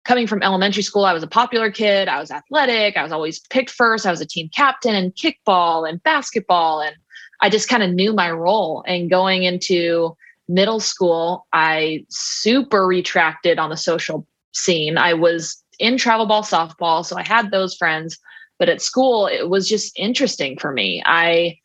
coming 0.04 0.26
from 0.26 0.42
elementary 0.42 0.82
school, 0.82 1.04
I 1.04 1.12
was 1.12 1.22
a 1.22 1.28
popular 1.28 1.70
kid. 1.70 2.08
I 2.08 2.18
was 2.18 2.30
athletic. 2.30 2.96
I 2.96 3.02
was 3.02 3.12
always 3.12 3.40
picked 3.50 3.70
first. 3.70 4.04
I 4.04 4.10
was 4.10 4.20
a 4.20 4.26
team 4.26 4.50
captain 4.54 4.94
in 4.94 5.12
kickball 5.12 5.88
and 5.88 6.02
basketball. 6.02 6.80
And 6.80 6.96
I 7.40 7.48
just 7.48 7.68
kind 7.68 7.82
of 7.82 7.90
knew 7.90 8.12
my 8.12 8.30
role. 8.30 8.82
And 8.86 9.08
going 9.08 9.44
into 9.44 10.16
middle 10.48 10.80
school, 10.80 11.46
I 11.52 12.04
super 12.10 12.86
retracted 12.86 13.58
on 13.58 13.70
the 13.70 13.76
social 13.76 14.26
scene. 14.52 14.98
I 14.98 15.14
was 15.14 15.62
in 15.78 15.96
travel 15.96 16.26
ball 16.26 16.42
softball, 16.42 17.04
so 17.04 17.16
I 17.16 17.22
had 17.22 17.50
those 17.50 17.76
friends. 17.76 18.18
But 18.62 18.68
at 18.68 18.80
school, 18.80 19.26
it 19.26 19.48
was 19.48 19.68
just 19.68 19.92
interesting 19.98 20.56
for 20.56 20.70
me. 20.70 21.02
I 21.04 21.58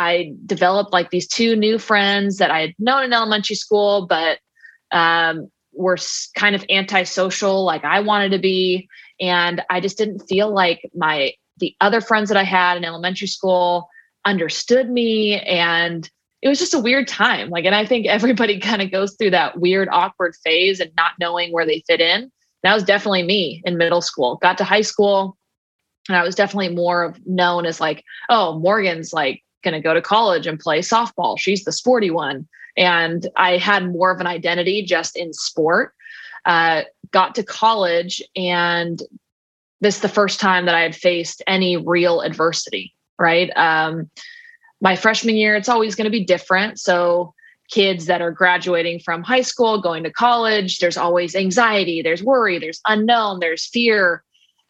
I 0.00 0.32
developed 0.46 0.92
like 0.92 1.10
these 1.10 1.28
two 1.28 1.54
new 1.54 1.78
friends 1.78 2.38
that 2.38 2.50
I 2.50 2.60
had 2.60 2.74
known 2.76 3.04
in 3.04 3.12
elementary 3.12 3.54
school, 3.54 4.08
but 4.08 4.40
um, 4.90 5.48
were 5.72 5.96
kind 6.34 6.56
of 6.56 6.64
antisocial, 6.68 7.64
like 7.64 7.84
I 7.84 8.00
wanted 8.00 8.32
to 8.32 8.40
be, 8.40 8.88
and 9.20 9.62
I 9.70 9.78
just 9.78 9.96
didn't 9.96 10.26
feel 10.28 10.52
like 10.52 10.90
my 10.92 11.34
the 11.58 11.76
other 11.80 12.00
friends 12.00 12.28
that 12.30 12.36
I 12.36 12.42
had 12.42 12.76
in 12.76 12.84
elementary 12.84 13.28
school 13.28 13.88
understood 14.24 14.90
me 14.90 15.38
and 15.42 16.10
it 16.42 16.48
was 16.48 16.58
just 16.58 16.74
a 16.74 16.80
weird 16.80 17.06
time. 17.06 17.48
Like, 17.50 17.64
and 17.64 17.76
I 17.76 17.86
think 17.86 18.08
everybody 18.08 18.58
kind 18.70 18.82
of 18.82 18.90
goes 18.90 19.14
through 19.14 19.30
that 19.30 19.60
weird, 19.60 19.88
awkward 19.92 20.34
phase 20.42 20.80
and 20.80 20.90
not 20.96 21.12
knowing 21.20 21.52
where 21.52 21.64
they 21.64 21.84
fit 21.86 22.00
in. 22.00 22.32
That 22.64 22.74
was 22.74 22.82
definitely 22.82 23.22
me 23.22 23.62
in 23.64 23.78
middle 23.78 24.02
school. 24.02 24.34
Got 24.42 24.58
to 24.58 24.64
high 24.64 24.80
school, 24.80 25.38
and 26.10 26.16
I 26.16 26.24
was 26.24 26.34
definitely 26.34 26.74
more 26.74 27.04
of 27.04 27.24
known 27.24 27.66
as 27.66 27.80
like, 27.80 28.04
oh, 28.28 28.58
Morgan's 28.58 29.12
like 29.12 29.44
going 29.62 29.74
to 29.74 29.80
go 29.80 29.94
to 29.94 30.02
college 30.02 30.44
and 30.44 30.58
play 30.58 30.80
softball. 30.80 31.38
She's 31.38 31.62
the 31.62 31.70
sporty 31.70 32.10
one. 32.10 32.48
And 32.76 33.28
I 33.36 33.58
had 33.58 33.92
more 33.92 34.10
of 34.10 34.18
an 34.18 34.26
identity 34.26 34.82
just 34.84 35.16
in 35.16 35.32
sport. 35.32 35.94
Uh, 36.44 36.82
got 37.12 37.36
to 37.36 37.44
college, 37.44 38.22
and 38.34 39.00
this 39.80 39.96
is 39.96 40.02
the 40.02 40.08
first 40.08 40.40
time 40.40 40.66
that 40.66 40.74
I 40.74 40.80
had 40.80 40.96
faced 40.96 41.42
any 41.46 41.76
real 41.76 42.22
adversity, 42.22 42.92
right? 43.18 43.50
Um, 43.56 44.10
my 44.80 44.96
freshman 44.96 45.36
year, 45.36 45.54
it's 45.54 45.68
always 45.68 45.94
going 45.94 46.06
to 46.06 46.10
be 46.10 46.24
different. 46.24 46.80
So, 46.80 47.34
kids 47.70 48.06
that 48.06 48.20
are 48.20 48.32
graduating 48.32 48.98
from 48.98 49.22
high 49.22 49.42
school, 49.42 49.80
going 49.80 50.02
to 50.02 50.10
college, 50.10 50.78
there's 50.78 50.96
always 50.96 51.36
anxiety, 51.36 52.02
there's 52.02 52.22
worry, 52.22 52.58
there's 52.58 52.80
unknown, 52.86 53.38
there's 53.38 53.66
fear. 53.66 54.24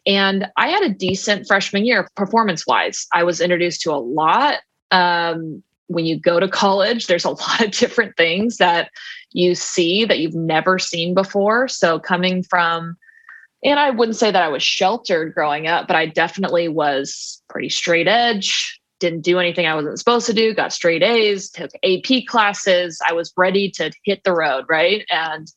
And 0.06 0.48
I 0.56 0.68
had 0.68 0.82
a 0.82 0.94
decent 0.94 1.46
freshman 1.46 1.84
year 1.84 2.08
performance 2.16 2.66
wise. 2.66 3.06
I 3.12 3.22
was 3.22 3.40
introduced 3.40 3.82
to 3.82 3.92
a 3.92 4.00
lot. 4.00 4.56
Um, 4.90 5.62
when 5.88 6.06
you 6.06 6.18
go 6.18 6.40
to 6.40 6.48
college, 6.48 7.06
there's 7.06 7.24
a 7.24 7.30
lot 7.30 7.60
of 7.60 7.70
different 7.72 8.16
things 8.16 8.56
that 8.58 8.90
you 9.32 9.54
see 9.54 10.04
that 10.04 10.18
you've 10.18 10.34
never 10.34 10.78
seen 10.78 11.14
before. 11.14 11.68
So, 11.68 11.98
coming 11.98 12.42
from, 12.42 12.96
and 13.62 13.78
I 13.78 13.90
wouldn't 13.90 14.16
say 14.16 14.30
that 14.30 14.42
I 14.42 14.48
was 14.48 14.62
sheltered 14.62 15.34
growing 15.34 15.66
up, 15.66 15.86
but 15.86 15.96
I 15.96 16.06
definitely 16.06 16.68
was 16.68 17.42
pretty 17.48 17.68
straight 17.68 18.08
edge, 18.08 18.80
didn't 19.00 19.22
do 19.22 19.38
anything 19.38 19.66
I 19.66 19.74
wasn't 19.74 19.98
supposed 19.98 20.26
to 20.26 20.32
do, 20.32 20.54
got 20.54 20.72
straight 20.72 21.02
A's, 21.02 21.50
took 21.50 21.70
AP 21.84 22.26
classes. 22.26 23.00
I 23.06 23.12
was 23.12 23.32
ready 23.36 23.70
to 23.72 23.90
hit 24.04 24.22
the 24.24 24.32
road, 24.32 24.64
right? 24.68 25.04
And 25.10 25.50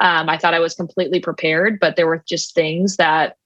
um, 0.00 0.28
I 0.28 0.38
thought 0.38 0.54
I 0.54 0.60
was 0.60 0.74
completely 0.74 1.20
prepared, 1.20 1.78
but 1.78 1.96
there 1.96 2.06
were 2.06 2.24
just 2.26 2.54
things 2.54 2.96
that 2.96 3.36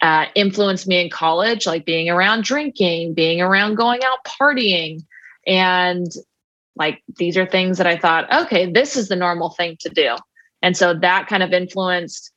uh, 0.00 0.26
influenced 0.34 0.86
me 0.86 1.00
in 1.00 1.10
college, 1.10 1.66
like 1.66 1.84
being 1.84 2.08
around 2.08 2.44
drinking, 2.44 3.14
being 3.14 3.40
around 3.40 3.74
going 3.74 4.00
out 4.04 4.18
partying. 4.24 5.04
And 5.46 6.06
like 6.76 7.02
these 7.16 7.36
are 7.36 7.46
things 7.46 7.78
that 7.78 7.86
I 7.86 7.96
thought, 7.96 8.32
okay, 8.32 8.70
this 8.70 8.96
is 8.96 9.08
the 9.08 9.16
normal 9.16 9.50
thing 9.50 9.76
to 9.80 9.88
do. 9.88 10.16
And 10.62 10.76
so 10.76 10.94
that 10.94 11.26
kind 11.26 11.42
of 11.42 11.52
influenced 11.52 12.32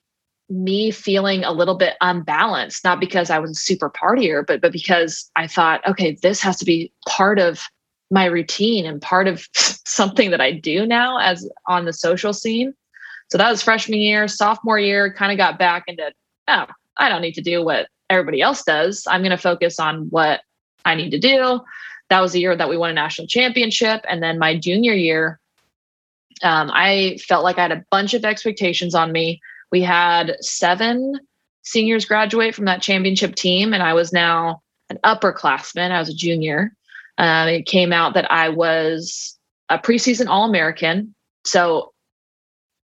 me 0.50 0.91
feeling 0.91 1.44
a 1.44 1.51
little 1.51 1.75
bit 1.75 1.96
unbalanced, 2.01 2.84
not 2.84 3.00
because 3.00 3.30
I 3.30 3.39
was 3.39 3.51
a 3.51 3.56
super 3.56 3.89
partier, 3.89 4.46
but 4.46 4.62
but 4.62 4.72
because 4.72 5.30
I 5.36 5.48
thought, 5.48 5.88
okay, 5.88 6.18
this 6.22 6.41
has 6.41 6.58
to 6.58 6.65
be 6.65 6.91
part 7.08 7.39
of 7.39 7.63
my 8.10 8.25
routine 8.25 8.86
and 8.86 9.01
part 9.01 9.27
of 9.27 9.48
something 9.56 10.32
that 10.32 10.41
I 10.41 10.51
do 10.51 10.86
now 10.86 11.18
as 11.18 11.50
on 11.68 11.86
the 11.86 11.94
social 11.94 12.34
scene. 12.34 12.74
So 13.32 13.38
that 13.38 13.50
was 13.50 13.63
freshman 13.63 14.00
year, 14.00 14.27
sophomore 14.27 14.77
year, 14.80 15.13
kind 15.13 15.32
of 15.32 15.38
got 15.38 15.58
back 15.58 15.86
into, 15.88 16.12
oh, 16.50 16.65
I 16.98 17.10
don't 17.10 17.22
need 17.22 17.36
to 17.36 17.42
do 17.42 17.64
what 17.64 17.88
everybody 18.10 18.42
else 18.42 18.64
does. 18.64 19.06
I'm 19.08 19.22
going 19.22 19.32
to 19.32 19.38
focus 19.38 19.80
on 19.80 20.08
what 20.10 20.42
I 20.86 20.96
need 20.96 21.12
to 21.12 21.20
do. 21.20 21.62
That 22.10 22.20
was 22.20 22.34
the 22.34 22.40
year 22.40 22.56
that 22.56 22.70
we 22.70 22.78
won 22.78 22.90
a 22.90 22.94
national 22.94 23.28
championship. 23.28 24.02
And 24.10 24.22
then 24.22 24.38
my 24.38 24.58
junior 24.58 24.94
year, 24.94 25.40
um, 26.44 26.70
I 26.74 27.18
felt 27.26 27.44
like 27.44 27.58
I 27.58 27.62
had 27.62 27.72
a 27.72 27.86
bunch 27.90 28.14
of 28.14 28.26
expectations 28.26 28.94
on 28.96 29.12
me 29.12 29.40
we 29.72 29.82
had 29.82 30.36
seven 30.42 31.20
seniors 31.64 32.06
graduate 32.06 32.54
from 32.54 32.66
that 32.66 32.82
championship 32.82 33.36
team, 33.36 33.74
and 33.74 33.82
I 33.82 33.94
was 33.94 34.12
now 34.12 34.62
an 34.90 35.00
upperclassman. 35.04 35.92
I 35.92 36.00
was 36.00 36.10
a 36.10 36.14
junior. 36.14 36.76
Um, 37.18 37.48
it 37.48 37.66
came 37.66 37.94
out 37.94 38.14
that 38.14 38.30
I 38.32 38.50
was 38.50 39.38
a 39.70 39.80
preseason 39.80 40.28
All 40.28 40.48
American. 40.48 41.16
So 41.46 41.94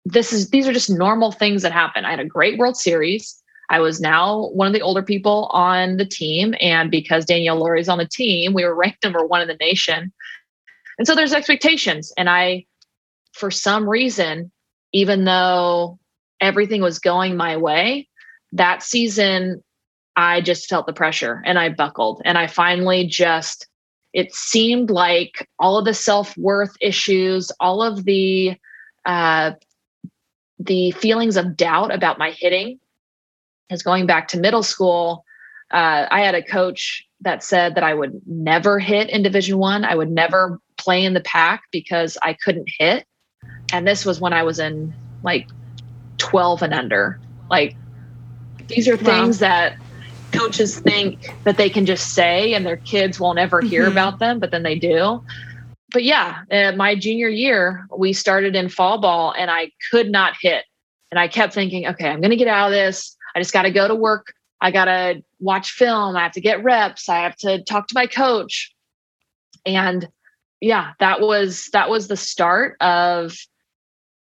this 0.05 0.33
is 0.33 0.51
these 0.51 0.67
are 0.67 0.73
just 0.73 0.91
normal 0.91 1.31
things 1.31 1.63
that 1.63 1.73
happen. 1.73 2.05
I 2.05 2.11
had 2.11 2.21
a 2.21 2.25
great 2.25 2.59
World 2.59 2.77
Series. 2.77 3.40
I 3.71 3.79
was 3.79 4.01
now 4.01 4.49
one 4.49 4.67
of 4.67 4.73
the 4.73 4.83
older 4.83 5.03
people 5.03 5.47
on 5.53 5.97
the 5.97 6.05
team, 6.05 6.55
and 6.61 6.91
because 6.91 7.25
Danielle 7.25 7.57
Lawrie's 7.57 7.89
on 7.89 7.99
the 7.99 8.09
team, 8.09 8.53
we 8.53 8.65
were 8.65 8.75
ranked 8.75 9.05
number 9.05 9.25
one 9.25 9.41
in 9.41 9.49
the 9.49 9.55
nation. 9.55 10.13
And 10.99 11.07
so 11.07 11.15
there's 11.15 11.33
expectations, 11.33 12.13
and 12.19 12.29
I, 12.29 12.67
for 13.33 13.51
some 13.51 13.89
reason, 13.89 14.51
even 14.93 15.25
though 15.25 15.99
everything 16.41 16.83
was 16.83 16.99
going 16.99 17.37
my 17.37 17.57
way, 17.57 18.09
that 18.53 18.83
season, 18.83 19.63
I 20.17 20.41
just 20.41 20.69
felt 20.69 20.87
the 20.87 20.93
pressure 20.93 21.41
and 21.47 21.59
I 21.59 21.69
buckled. 21.69 22.21
And 22.25 22.37
I 22.37 22.49
finally 22.49 23.07
just, 23.07 23.69
it 24.13 24.35
seemed 24.35 24.91
like 24.91 25.49
all 25.61 25.79
of 25.79 25.85
the 25.85 25.95
self 25.95 26.37
worth 26.37 26.75
issues, 26.81 27.53
all 27.61 27.83
of 27.83 28.05
the, 28.05 28.57
uh, 29.07 29.53
the 30.59 30.91
feelings 30.91 31.37
of 31.37 31.57
doubt 31.57 31.95
about 31.95 32.19
my 32.19 32.33
hitting 32.33 32.81
is 33.71 33.83
going 33.83 34.07
back 34.07 34.29
to 34.29 34.41
middle 34.41 34.63
school. 34.63 35.25
Uh, 35.71 36.07
I 36.11 36.21
had 36.21 36.35
a 36.35 36.43
coach 36.43 37.07
that 37.21 37.45
said 37.45 37.75
that 37.75 37.85
I 37.85 37.95
would 37.95 38.21
never 38.27 38.79
hit 38.79 39.11
in 39.11 39.23
Division 39.23 39.59
One. 39.59 39.85
I. 39.85 39.93
I 39.93 39.95
would 39.95 40.11
never 40.11 40.59
play 40.77 41.05
in 41.05 41.15
the 41.15 41.21
Pac 41.21 41.63
because 41.71 42.17
I 42.23 42.33
couldn't 42.33 42.69
hit. 42.79 43.07
And 43.73 43.87
this 43.87 44.05
was 44.05 44.21
when 44.21 44.33
I 44.33 44.43
was 44.43 44.59
in 44.59 44.93
like 45.23 45.49
12 46.19 46.63
and 46.63 46.75
under. 46.75 47.21
Like 47.49 47.77
these 48.69 48.89
are 48.89 48.97
things 48.97 49.41
wow. 49.41 49.49
that 49.49 49.77
coaches 50.33 50.79
think 50.79 51.35
that 51.45 51.57
they 51.57 51.69
can 51.69 51.87
just 51.87 52.15
say 52.15 52.55
and 52.55 52.65
their 52.65 52.77
kids 52.77 53.19
won't 53.19 53.39
ever 53.39 53.61
hear 53.61 53.83
mm-hmm. 53.83 53.93
about 53.93 54.19
them, 54.19 54.39
but 54.39 54.51
then 54.51 54.63
they 54.63 54.79
do. 54.79 55.23
But 55.93 56.05
yeah, 56.05 56.43
uh, 56.51 56.73
my 56.77 56.95
junior 56.95 57.29
year, 57.29 57.87
we 57.97 58.13
started 58.13 58.55
in 58.55 58.69
fall 58.69 58.99
ball 58.99 59.35
and 59.37 59.51
I 59.51 59.73
could 59.91 60.11
not 60.11 60.35
hit. 60.41 60.65
And 61.11 61.19
I 61.19 61.27
kept 61.27 61.53
thinking, 61.53 61.89
okay, 61.89 62.09
I'm 62.09 62.21
going 62.21 62.31
to 62.31 62.37
get 62.37 62.47
out 62.47 62.69
of 62.69 62.73
this. 62.73 63.17
I 63.35 63.41
just 63.41 63.53
got 63.53 63.63
to 63.63 63.71
go 63.71 63.89
to 63.89 63.95
work. 63.95 64.33
I 64.61 64.71
got 64.71 64.87
to 64.87 65.23
watch 65.39 65.73
film. 65.73 66.17
I 66.17 66.23
have 66.23 66.33
to 66.33 66.41
get 66.41 66.63
reps. 66.63 67.09
I 67.09 67.19
have 67.21 67.37
to 67.37 67.63
talk 67.65 67.89
to 67.89 67.95
my 67.95 68.07
coach. 68.07 68.75
And 69.65 70.09
yeah, 70.61 70.93
that 70.99 71.21
was 71.21 71.69
that 71.73 71.89
was 71.89 72.09
the 72.09 72.17
start 72.17 72.77
of 72.81 73.37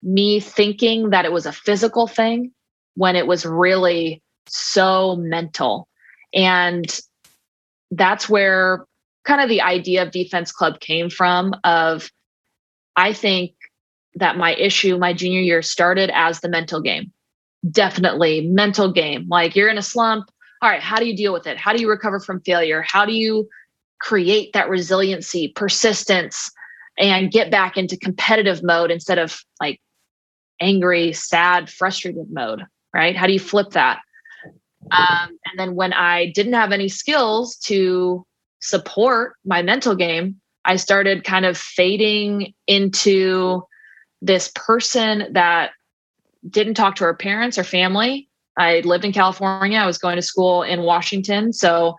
me 0.01 0.39
thinking 0.39 1.09
that 1.09 1.25
it 1.25 1.31
was 1.31 1.45
a 1.45 1.51
physical 1.51 2.07
thing 2.07 2.51
when 2.95 3.15
it 3.15 3.27
was 3.27 3.45
really 3.45 4.21
so 4.47 5.15
mental. 5.17 5.87
And 6.33 6.85
that's 7.91 8.29
where 8.29 8.85
kind 9.25 9.41
of 9.41 9.49
the 9.49 9.61
idea 9.61 10.03
of 10.03 10.11
defense 10.11 10.51
club 10.51 10.79
came 10.79 11.09
from 11.09 11.53
of 11.63 12.09
I 12.95 13.13
think 13.13 13.51
that 14.15 14.37
my 14.37 14.55
issue 14.55 14.97
my 14.97 15.13
junior 15.13 15.41
year 15.41 15.61
started 15.61 16.09
as 16.13 16.39
the 16.39 16.49
mental 16.49 16.81
game. 16.81 17.11
Definitely 17.69 18.47
mental 18.47 18.91
game. 18.91 19.27
Like 19.29 19.55
you're 19.55 19.69
in 19.69 19.77
a 19.77 19.83
slump. 19.83 20.29
All 20.61 20.69
right, 20.69 20.81
how 20.81 20.97
do 20.97 21.05
you 21.05 21.15
deal 21.15 21.33
with 21.33 21.47
it? 21.47 21.57
How 21.57 21.73
do 21.73 21.81
you 21.81 21.89
recover 21.89 22.19
from 22.19 22.41
failure? 22.41 22.83
How 22.87 23.05
do 23.05 23.13
you 23.13 23.47
create 23.99 24.53
that 24.53 24.69
resiliency, 24.69 25.49
persistence, 25.55 26.51
and 26.97 27.31
get 27.31 27.51
back 27.51 27.77
into 27.77 27.97
competitive 27.97 28.61
mode 28.63 28.91
instead 28.91 29.17
of 29.17 29.39
like 29.61 29.79
angry, 30.61 31.13
sad, 31.13 31.69
frustrated 31.69 32.27
mode, 32.31 32.63
right? 32.93 33.15
How 33.15 33.25
do 33.27 33.33
you 33.33 33.39
flip 33.39 33.71
that? 33.71 34.01
Um, 34.91 35.37
and 35.45 35.57
then 35.57 35.75
when 35.75 35.93
I 35.93 36.31
didn't 36.33 36.53
have 36.53 36.71
any 36.71 36.89
skills 36.89 37.57
to 37.65 38.25
support 38.61 39.35
my 39.45 39.61
mental 39.61 39.95
game, 39.95 40.39
I 40.65 40.75
started 40.75 41.23
kind 41.23 41.45
of 41.45 41.57
fading 41.57 42.53
into 42.67 43.63
this 44.21 44.51
person 44.55 45.27
that 45.33 45.71
didn't 46.47 46.75
talk 46.75 46.95
to 46.95 47.03
her 47.03 47.13
parents 47.13 47.57
or 47.57 47.63
family. 47.63 48.29
I 48.57 48.81
lived 48.81 49.05
in 49.05 49.13
California. 49.13 49.77
I 49.77 49.85
was 49.85 49.97
going 49.97 50.17
to 50.17 50.21
school 50.21 50.63
in 50.63 50.83
Washington. 50.83 51.53
So 51.53 51.95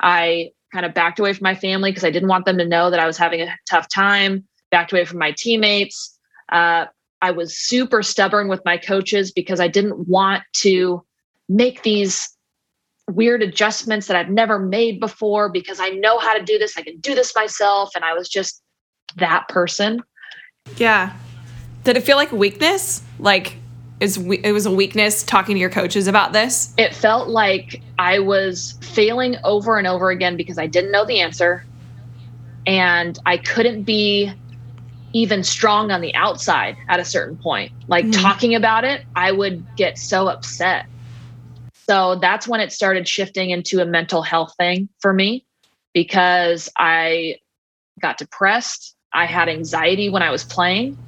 I 0.00 0.50
kind 0.72 0.84
of 0.84 0.94
backed 0.94 1.18
away 1.18 1.32
from 1.32 1.44
my 1.44 1.54
family 1.54 1.90
because 1.90 2.04
I 2.04 2.10
didn't 2.10 2.28
want 2.28 2.44
them 2.44 2.58
to 2.58 2.66
know 2.66 2.90
that 2.90 3.00
I 3.00 3.06
was 3.06 3.16
having 3.16 3.40
a 3.40 3.56
tough 3.68 3.88
time, 3.88 4.44
backed 4.70 4.92
away 4.92 5.04
from 5.04 5.18
my 5.18 5.32
teammates. 5.36 6.18
Uh, 6.50 6.86
I 7.22 7.30
was 7.30 7.56
super 7.56 8.02
stubborn 8.02 8.48
with 8.48 8.62
my 8.64 8.76
coaches 8.76 9.32
because 9.32 9.58
I 9.58 9.68
didn't 9.68 10.06
want 10.06 10.42
to 10.58 11.02
make 11.48 11.82
these 11.82 12.28
weird 13.08 13.42
adjustments 13.42 14.06
that 14.08 14.16
I've 14.16 14.28
never 14.28 14.58
made 14.58 15.00
before 15.00 15.48
because 15.48 15.80
I 15.80 15.90
know 15.90 16.18
how 16.18 16.36
to 16.36 16.42
do 16.42 16.58
this. 16.58 16.76
I 16.76 16.82
can 16.82 16.98
do 16.98 17.14
this 17.14 17.34
myself. 17.34 17.92
And 17.94 18.04
I 18.04 18.12
was 18.12 18.28
just 18.28 18.62
that 19.16 19.48
person. 19.48 20.02
Yeah. 20.76 21.16
Did 21.84 21.96
it 21.96 22.02
feel 22.02 22.16
like 22.16 22.32
weakness? 22.32 23.02
Like 23.18 23.56
is 24.00 24.18
it 24.18 24.52
was 24.52 24.66
a 24.66 24.70
weakness 24.70 25.22
talking 25.22 25.54
to 25.54 25.60
your 25.60 25.70
coaches 25.70 26.06
about 26.06 26.32
this? 26.32 26.74
It 26.76 26.94
felt 26.94 27.28
like 27.28 27.82
I 27.98 28.18
was 28.18 28.78
failing 28.82 29.36
over 29.44 29.78
and 29.78 29.86
over 29.86 30.10
again 30.10 30.36
because 30.36 30.58
I 30.58 30.66
didn't 30.66 30.90
know 30.92 31.06
the 31.06 31.20
answer 31.20 31.64
and 32.66 33.18
I 33.24 33.38
couldn't 33.38 33.84
be 33.84 34.32
even 35.12 35.42
strong 35.42 35.90
on 35.90 36.02
the 36.02 36.14
outside 36.14 36.76
at 36.88 37.00
a 37.00 37.04
certain 37.04 37.38
point. 37.38 37.72
Like 37.88 38.04
mm-hmm. 38.04 38.20
talking 38.20 38.54
about 38.54 38.84
it, 38.84 39.02
I 39.14 39.32
would 39.32 39.64
get 39.76 39.96
so 39.96 40.28
upset. 40.28 40.86
So 41.88 42.16
that's 42.16 42.46
when 42.46 42.60
it 42.60 42.72
started 42.72 43.08
shifting 43.08 43.50
into 43.50 43.80
a 43.80 43.86
mental 43.86 44.20
health 44.20 44.54
thing 44.58 44.88
for 44.98 45.12
me 45.12 45.46
because 45.94 46.68
I 46.76 47.36
got 48.02 48.18
depressed. 48.18 48.94
I 49.12 49.24
had 49.24 49.48
anxiety 49.48 50.10
when 50.10 50.22
I 50.22 50.30
was 50.30 50.44
playing. 50.44 50.98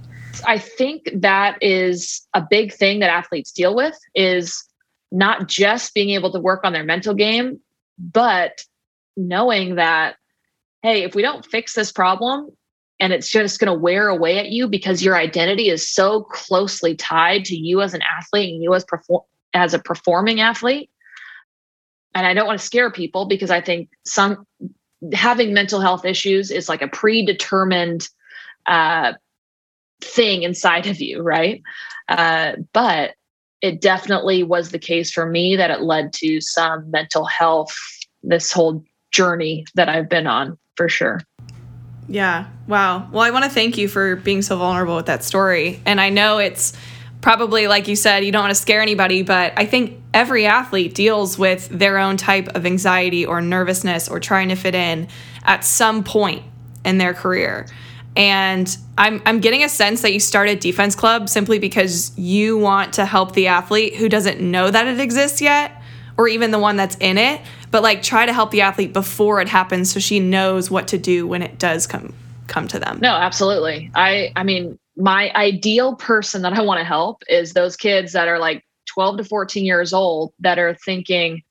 I 0.46 0.58
think 0.58 1.10
that 1.14 1.58
is 1.60 2.26
a 2.34 2.46
big 2.48 2.72
thing 2.72 3.00
that 3.00 3.10
athletes 3.10 3.52
deal 3.52 3.74
with 3.74 3.98
is 4.14 4.64
not 5.10 5.48
just 5.48 5.94
being 5.94 6.10
able 6.10 6.32
to 6.32 6.40
work 6.40 6.64
on 6.64 6.72
their 6.72 6.84
mental 6.84 7.14
game, 7.14 7.60
but 7.98 8.64
knowing 9.16 9.76
that 9.76 10.16
hey, 10.82 11.02
if 11.02 11.14
we 11.14 11.22
don't 11.22 11.44
fix 11.44 11.74
this 11.74 11.90
problem 11.90 12.50
and 13.00 13.12
it's 13.12 13.28
just 13.28 13.60
going 13.60 13.72
to 13.72 13.78
wear 13.78 14.08
away 14.08 14.38
at 14.38 14.50
you 14.50 14.68
because 14.68 15.02
your 15.02 15.16
identity 15.16 15.68
is 15.68 15.88
so 15.88 16.22
closely 16.22 16.94
tied 16.94 17.44
to 17.46 17.56
you 17.56 17.80
as 17.80 17.94
an 17.94 18.02
athlete 18.02 18.54
and 18.54 18.62
you 18.62 18.74
as 18.74 18.84
perform 18.84 19.22
as 19.54 19.74
a 19.74 19.78
performing 19.78 20.40
athlete. 20.40 20.90
And 22.14 22.26
I 22.26 22.34
don't 22.34 22.46
want 22.46 22.58
to 22.60 22.64
scare 22.64 22.90
people 22.90 23.26
because 23.26 23.50
I 23.50 23.60
think 23.60 23.88
some 24.04 24.46
having 25.12 25.54
mental 25.54 25.80
health 25.80 26.04
issues 26.04 26.50
is 26.50 26.68
like 26.68 26.82
a 26.82 26.88
predetermined 26.88 28.08
uh, 28.66 29.14
thing 30.00 30.42
inside 30.42 30.86
of 30.86 31.00
you, 31.00 31.22
right? 31.22 31.62
Uh, 32.08 32.52
but 32.72 33.14
it 33.60 33.80
definitely 33.80 34.42
was 34.42 34.70
the 34.70 34.78
case 34.78 35.10
for 35.10 35.26
me 35.26 35.56
that 35.56 35.70
it 35.70 35.80
led 35.80 36.12
to 36.14 36.40
some 36.40 36.90
mental 36.90 37.24
health, 37.24 37.76
this 38.22 38.52
whole 38.52 38.84
journey 39.10 39.64
that 39.74 39.88
I've 39.88 40.08
been 40.08 40.26
on 40.26 40.58
for 40.76 40.88
sure. 40.88 41.20
Yeah. 42.08 42.46
Wow. 42.66 43.08
Well, 43.10 43.22
I 43.22 43.30
want 43.30 43.44
to 43.44 43.50
thank 43.50 43.76
you 43.76 43.88
for 43.88 44.16
being 44.16 44.42
so 44.42 44.56
vulnerable 44.56 44.96
with 44.96 45.06
that 45.06 45.24
story. 45.24 45.80
And 45.84 46.00
I 46.00 46.08
know 46.08 46.38
it's 46.38 46.72
probably, 47.20 47.66
like 47.68 47.88
you 47.88 47.96
said, 47.96 48.24
you 48.24 48.32
don't 48.32 48.42
want 48.42 48.54
to 48.54 48.60
scare 48.60 48.80
anybody, 48.80 49.22
but 49.22 49.52
I 49.56 49.66
think 49.66 50.00
every 50.14 50.46
athlete 50.46 50.94
deals 50.94 51.38
with 51.38 51.68
their 51.68 51.98
own 51.98 52.16
type 52.16 52.48
of 52.54 52.64
anxiety 52.64 53.26
or 53.26 53.40
nervousness 53.40 54.08
or 54.08 54.20
trying 54.20 54.48
to 54.48 54.54
fit 54.54 54.74
in 54.74 55.08
at 55.44 55.64
some 55.64 56.02
point 56.04 56.44
in 56.84 56.98
their 56.98 57.12
career. 57.12 57.66
And 58.18 58.76
I'm, 58.98 59.22
I'm 59.24 59.38
getting 59.40 59.62
a 59.62 59.68
sense 59.68 60.02
that 60.02 60.12
you 60.12 60.18
started 60.18 60.58
Defense 60.58 60.96
Club 60.96 61.28
simply 61.28 61.60
because 61.60 62.10
you 62.18 62.58
want 62.58 62.92
to 62.94 63.06
help 63.06 63.32
the 63.32 63.46
athlete 63.46 63.94
who 63.94 64.08
doesn't 64.08 64.40
know 64.40 64.72
that 64.72 64.88
it 64.88 64.98
exists 64.98 65.40
yet, 65.40 65.80
or 66.16 66.26
even 66.26 66.50
the 66.50 66.58
one 66.58 66.76
that's 66.76 66.96
in 66.96 67.16
it, 67.16 67.40
but 67.70 67.84
like 67.84 68.02
try 68.02 68.26
to 68.26 68.32
help 68.32 68.50
the 68.50 68.60
athlete 68.60 68.92
before 68.92 69.40
it 69.40 69.48
happens 69.48 69.92
so 69.92 70.00
she 70.00 70.18
knows 70.18 70.68
what 70.68 70.88
to 70.88 70.98
do 70.98 71.28
when 71.28 71.42
it 71.42 71.58
does 71.58 71.86
come 71.86 72.12
come 72.48 72.66
to 72.66 72.80
them. 72.80 72.98
No, 73.00 73.12
absolutely. 73.12 73.90
I 73.94 74.32
I 74.34 74.42
mean, 74.42 74.78
my 74.96 75.30
ideal 75.36 75.94
person 75.94 76.42
that 76.42 76.54
I 76.54 76.62
want 76.62 76.80
to 76.80 76.84
help 76.84 77.22
is 77.28 77.52
those 77.52 77.76
kids 77.76 78.12
that 78.14 78.26
are 78.26 78.40
like 78.40 78.64
12 78.86 79.18
to 79.18 79.24
14 79.24 79.64
years 79.64 79.92
old 79.92 80.32
that 80.40 80.58
are 80.58 80.74
thinking 80.74 81.42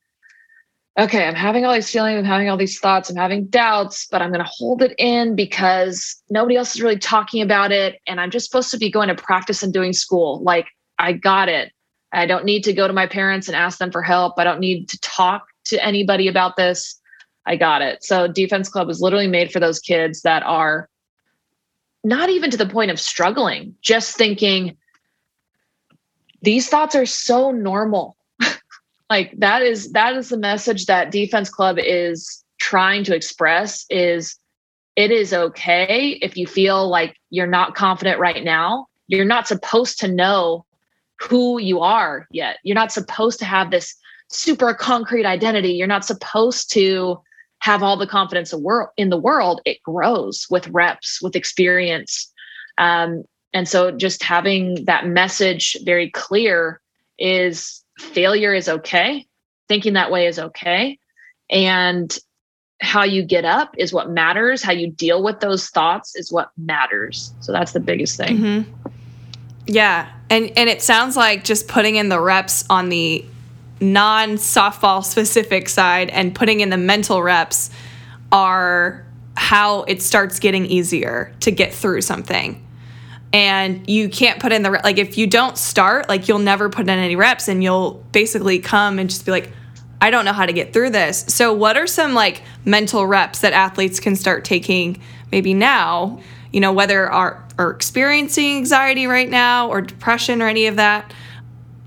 okay, 0.97 1.27
I'm 1.27 1.35
having 1.35 1.63
all 1.63 1.73
these 1.73 1.91
feelings, 1.91 2.17
I'm 2.17 2.25
having 2.25 2.49
all 2.49 2.57
these 2.57 2.79
thoughts, 2.79 3.09
I'm 3.09 3.15
having 3.15 3.45
doubts, 3.47 4.07
but 4.09 4.21
I'm 4.21 4.31
going 4.31 4.43
to 4.43 4.51
hold 4.51 4.81
it 4.81 4.95
in 4.97 5.35
because 5.35 6.21
nobody 6.29 6.55
else 6.55 6.75
is 6.75 6.81
really 6.81 6.97
talking 6.97 7.41
about 7.41 7.71
it. 7.71 8.01
And 8.07 8.19
I'm 8.19 8.31
just 8.31 8.49
supposed 8.49 8.71
to 8.71 8.77
be 8.77 8.89
going 8.89 9.07
to 9.09 9.15
practice 9.15 9.61
and 9.61 9.71
doing 9.71 9.93
school. 9.93 10.41
Like, 10.41 10.67
I 10.97 11.13
got 11.13 11.49
it. 11.49 11.71
I 12.13 12.25
don't 12.25 12.45
need 12.45 12.63
to 12.63 12.73
go 12.73 12.87
to 12.87 12.93
my 12.93 13.05
parents 13.05 13.47
and 13.47 13.55
ask 13.55 13.77
them 13.77 13.91
for 13.91 14.01
help. 14.01 14.35
I 14.37 14.43
don't 14.43 14.59
need 14.59 14.89
to 14.89 14.99
talk 15.01 15.47
to 15.65 15.83
anybody 15.85 16.27
about 16.27 16.55
this. 16.55 16.99
I 17.45 17.55
got 17.55 17.81
it. 17.81 18.03
So 18.03 18.27
Defense 18.27 18.67
Club 18.67 18.89
is 18.89 18.99
literally 18.99 19.27
made 19.27 19.51
for 19.51 19.59
those 19.59 19.79
kids 19.79 20.21
that 20.23 20.41
are 20.43 20.89
not 22.03 22.29
even 22.29 22.49
to 22.51 22.57
the 22.57 22.65
point 22.65 22.89
of 22.89 22.99
struggling, 22.99 23.75
just 23.81 24.17
thinking 24.17 24.77
these 26.41 26.69
thoughts 26.69 26.95
are 26.95 27.05
so 27.05 27.51
normal. 27.51 28.16
Like 29.09 29.33
that 29.37 29.61
is 29.61 29.91
that 29.93 30.15
is 30.15 30.29
the 30.29 30.37
message 30.37 30.85
that 30.85 31.11
Defense 31.11 31.49
Club 31.49 31.77
is 31.79 32.43
trying 32.59 33.03
to 33.05 33.15
express 33.15 33.85
is 33.89 34.35
it 34.95 35.11
is 35.11 35.33
okay 35.33 36.17
if 36.21 36.35
you 36.35 36.47
feel 36.47 36.89
like 36.89 37.15
you're 37.29 37.47
not 37.47 37.75
confident 37.75 38.19
right 38.19 38.43
now. 38.43 38.87
You're 39.07 39.25
not 39.25 39.47
supposed 39.47 39.99
to 39.99 40.07
know 40.07 40.65
who 41.19 41.59
you 41.59 41.79
are 41.79 42.27
yet. 42.31 42.57
You're 42.63 42.75
not 42.75 42.91
supposed 42.91 43.39
to 43.39 43.45
have 43.45 43.71
this 43.71 43.95
super 44.29 44.73
concrete 44.73 45.25
identity. 45.25 45.69
You're 45.69 45.87
not 45.87 46.03
supposed 46.03 46.71
to 46.73 47.21
have 47.59 47.83
all 47.83 47.97
the 47.97 48.07
confidence 48.07 48.53
in 48.97 49.09
the 49.09 49.17
world. 49.17 49.61
It 49.65 49.81
grows 49.83 50.45
with 50.49 50.67
reps, 50.69 51.21
with 51.21 51.35
experience. 51.35 52.31
Um, 52.77 53.23
and 53.53 53.67
so 53.67 53.91
just 53.91 54.23
having 54.23 54.85
that 54.85 55.07
message 55.07 55.77
very 55.83 56.09
clear 56.09 56.81
is 57.17 57.83
failure 57.97 58.53
is 58.53 58.69
okay. 58.69 59.25
Thinking 59.67 59.93
that 59.93 60.11
way 60.11 60.27
is 60.27 60.39
okay. 60.39 60.99
And 61.49 62.17
how 62.79 63.03
you 63.03 63.23
get 63.23 63.43
up 63.43 63.73
is 63.77 63.91
what 63.91 64.09
matters. 64.09 64.61
How 64.61 64.71
you 64.71 64.91
deal 64.91 65.23
with 65.23 65.39
those 65.39 65.67
thoughts 65.69 66.15
is 66.15 66.31
what 66.31 66.51
matters. 66.57 67.33
So 67.39 67.51
that's 67.51 67.71
the 67.71 67.79
biggest 67.79 68.17
thing. 68.17 68.37
Mm-hmm. 68.37 68.89
Yeah. 69.65 70.11
And 70.29 70.51
and 70.55 70.69
it 70.69 70.81
sounds 70.81 71.17
like 71.17 71.43
just 71.43 71.67
putting 71.67 71.95
in 71.95 72.09
the 72.09 72.19
reps 72.19 72.65
on 72.69 72.89
the 72.89 73.25
non 73.81 74.31
softball 74.35 75.03
specific 75.03 75.69
side 75.69 76.09
and 76.09 76.33
putting 76.33 76.61
in 76.61 76.69
the 76.69 76.77
mental 76.77 77.21
reps 77.21 77.69
are 78.31 79.05
how 79.35 79.83
it 79.83 80.01
starts 80.01 80.39
getting 80.39 80.65
easier 80.65 81.33
to 81.41 81.51
get 81.51 81.73
through 81.73 82.01
something. 82.01 82.66
And 83.33 83.87
you 83.89 84.09
can't 84.09 84.39
put 84.39 84.51
in 84.51 84.63
the 84.63 84.71
like 84.83 84.97
if 84.97 85.17
you 85.17 85.27
don't 85.27 85.57
start, 85.57 86.07
like 86.09 86.27
you'll 86.27 86.39
never 86.39 86.69
put 86.69 86.83
in 86.83 86.89
any 86.89 87.15
reps 87.15 87.47
and 87.47 87.63
you'll 87.63 88.03
basically 88.11 88.59
come 88.59 88.99
and 88.99 89.09
just 89.09 89.25
be 89.25 89.31
like 89.31 89.51
I 89.99 90.11
don't 90.11 90.25
know 90.25 90.33
how 90.33 90.45
to 90.45 90.53
get 90.53 90.73
through 90.73 90.91
this. 90.91 91.25
So 91.27 91.53
what 91.53 91.75
are 91.75 91.87
some 91.87 92.13
like 92.13 92.43
mental 92.65 93.05
reps 93.05 93.41
that 93.41 93.53
athletes 93.53 93.99
can 93.99 94.15
start 94.15 94.45
taking 94.45 95.01
maybe 95.31 95.53
now, 95.53 96.19
you 96.53 96.59
know, 96.59 96.71
whether 96.71 97.11
are 97.11 97.43
are 97.57 97.71
experiencing 97.71 98.57
anxiety 98.57 99.07
right 99.07 99.29
now 99.29 99.69
or 99.69 99.81
depression 99.81 100.41
or 100.41 100.47
any 100.47 100.67
of 100.67 100.75
that? 100.75 101.13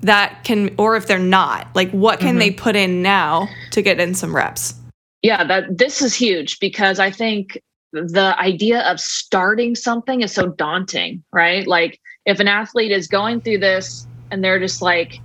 that 0.02 0.44
can 0.44 0.74
or 0.78 0.96
if 0.96 1.06
they're 1.06 1.18
not 1.18 1.68
like 1.74 1.90
what 1.90 2.20
can 2.20 2.30
mm-hmm. 2.30 2.38
they 2.38 2.50
put 2.50 2.76
in 2.76 3.02
now 3.02 3.48
to 3.70 3.82
get 3.82 4.00
in 4.00 4.14
some 4.14 4.34
reps 4.34 4.74
yeah 5.22 5.44
that 5.44 5.76
this 5.76 6.00
is 6.00 6.14
huge 6.14 6.58
because 6.60 6.98
i 6.98 7.10
think 7.10 7.60
the 7.92 8.34
idea 8.38 8.80
of 8.82 9.00
starting 9.00 9.74
something 9.74 10.20
is 10.20 10.32
so 10.32 10.48
daunting 10.48 11.22
right? 11.32 11.66
Like 11.66 12.00
if 12.26 12.40
an 12.40 12.48
athlete 12.48 12.92
is 12.92 13.08
going 13.08 13.40
through 13.40 13.58
this 13.58 14.06
and 14.30 14.44
they're 14.44 14.60
just 14.60 14.82
like 14.82 15.20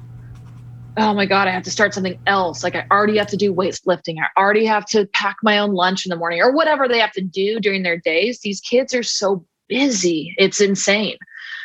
oh 0.97 1.13
my 1.13 1.25
god 1.25 1.45
i 1.45 1.51
have 1.51 1.63
to 1.63 1.71
start 1.71 1.93
something 1.93 2.17
else. 2.25 2.63
Like 2.63 2.75
i 2.75 2.85
already 2.89 3.17
have 3.17 3.27
to 3.27 3.37
do 3.37 3.53
weightlifting. 3.53 4.15
I 4.19 4.39
already 4.39 4.65
have 4.65 4.85
to 4.87 5.05
pack 5.07 5.37
my 5.43 5.59
own 5.59 5.73
lunch 5.73 6.05
in 6.05 6.09
the 6.09 6.15
morning 6.15 6.41
or 6.41 6.53
whatever 6.53 6.87
they 6.87 6.99
have 6.99 7.11
to 7.13 7.21
do 7.21 7.59
during 7.59 7.83
their 7.83 7.97
days 7.97 8.39
these 8.39 8.61
kids 8.61 8.93
are 8.93 9.03
so 9.03 9.45
busy. 9.67 10.33
It's 10.37 10.61
insane. 10.61 11.17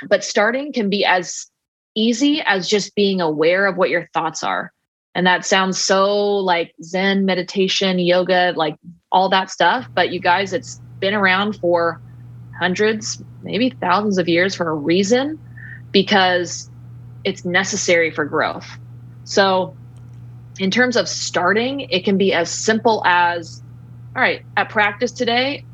But 0.09 0.25
starting 0.25 0.73
can 0.73 0.89
be 0.89 1.05
as 1.05 1.47
easy 1.95 2.41
as 2.43 2.69
just 2.69 2.95
being 2.95 3.21
aware 3.21 3.67
of 3.67 3.77
what 3.77 3.91
your 3.91 4.09
thoughts 4.15 4.43
are. 4.43 4.73
And 5.15 5.27
that 5.27 5.45
sounds 5.45 5.79
so 5.79 6.37
like 6.37 6.73
Zen 6.83 7.27
meditation, 7.27 7.99
yoga, 7.99 8.53
like 8.57 8.77
all 9.11 9.29
that 9.31 9.51
stuff. 9.51 9.89
But 9.93 10.13
you 10.13 10.21
guys, 10.21 10.53
it's 10.53 10.81
been 11.01 11.15
around 11.15 11.57
for 11.57 12.01
hundreds, 12.59 13.23
maybe 13.43 13.71
thousands 13.71 14.19
of 14.19 14.29
years 14.29 14.55
for 14.55 14.69
a 14.69 14.75
reason 14.75 15.39
because 15.93 16.71
it's 17.25 17.45
necessary 17.45 18.11
for 18.11 18.25
growth. 18.25 18.69
So, 19.25 19.77
in 20.59 20.71
terms 20.71 20.97
of 20.97 21.09
starting, 21.09 21.81
it 21.81 22.05
can 22.05 22.19
be 22.19 22.33
as 22.33 22.51
simple 22.51 23.03
as 23.07 23.63
all 24.15 24.23
right, 24.23 24.45
at 24.57 24.69
practice 24.69 25.13
today, 25.13 25.65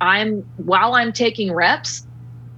I'm 0.00 0.44
while 0.56 0.94
I'm 0.94 1.12
taking 1.12 1.52
reps, 1.52 2.06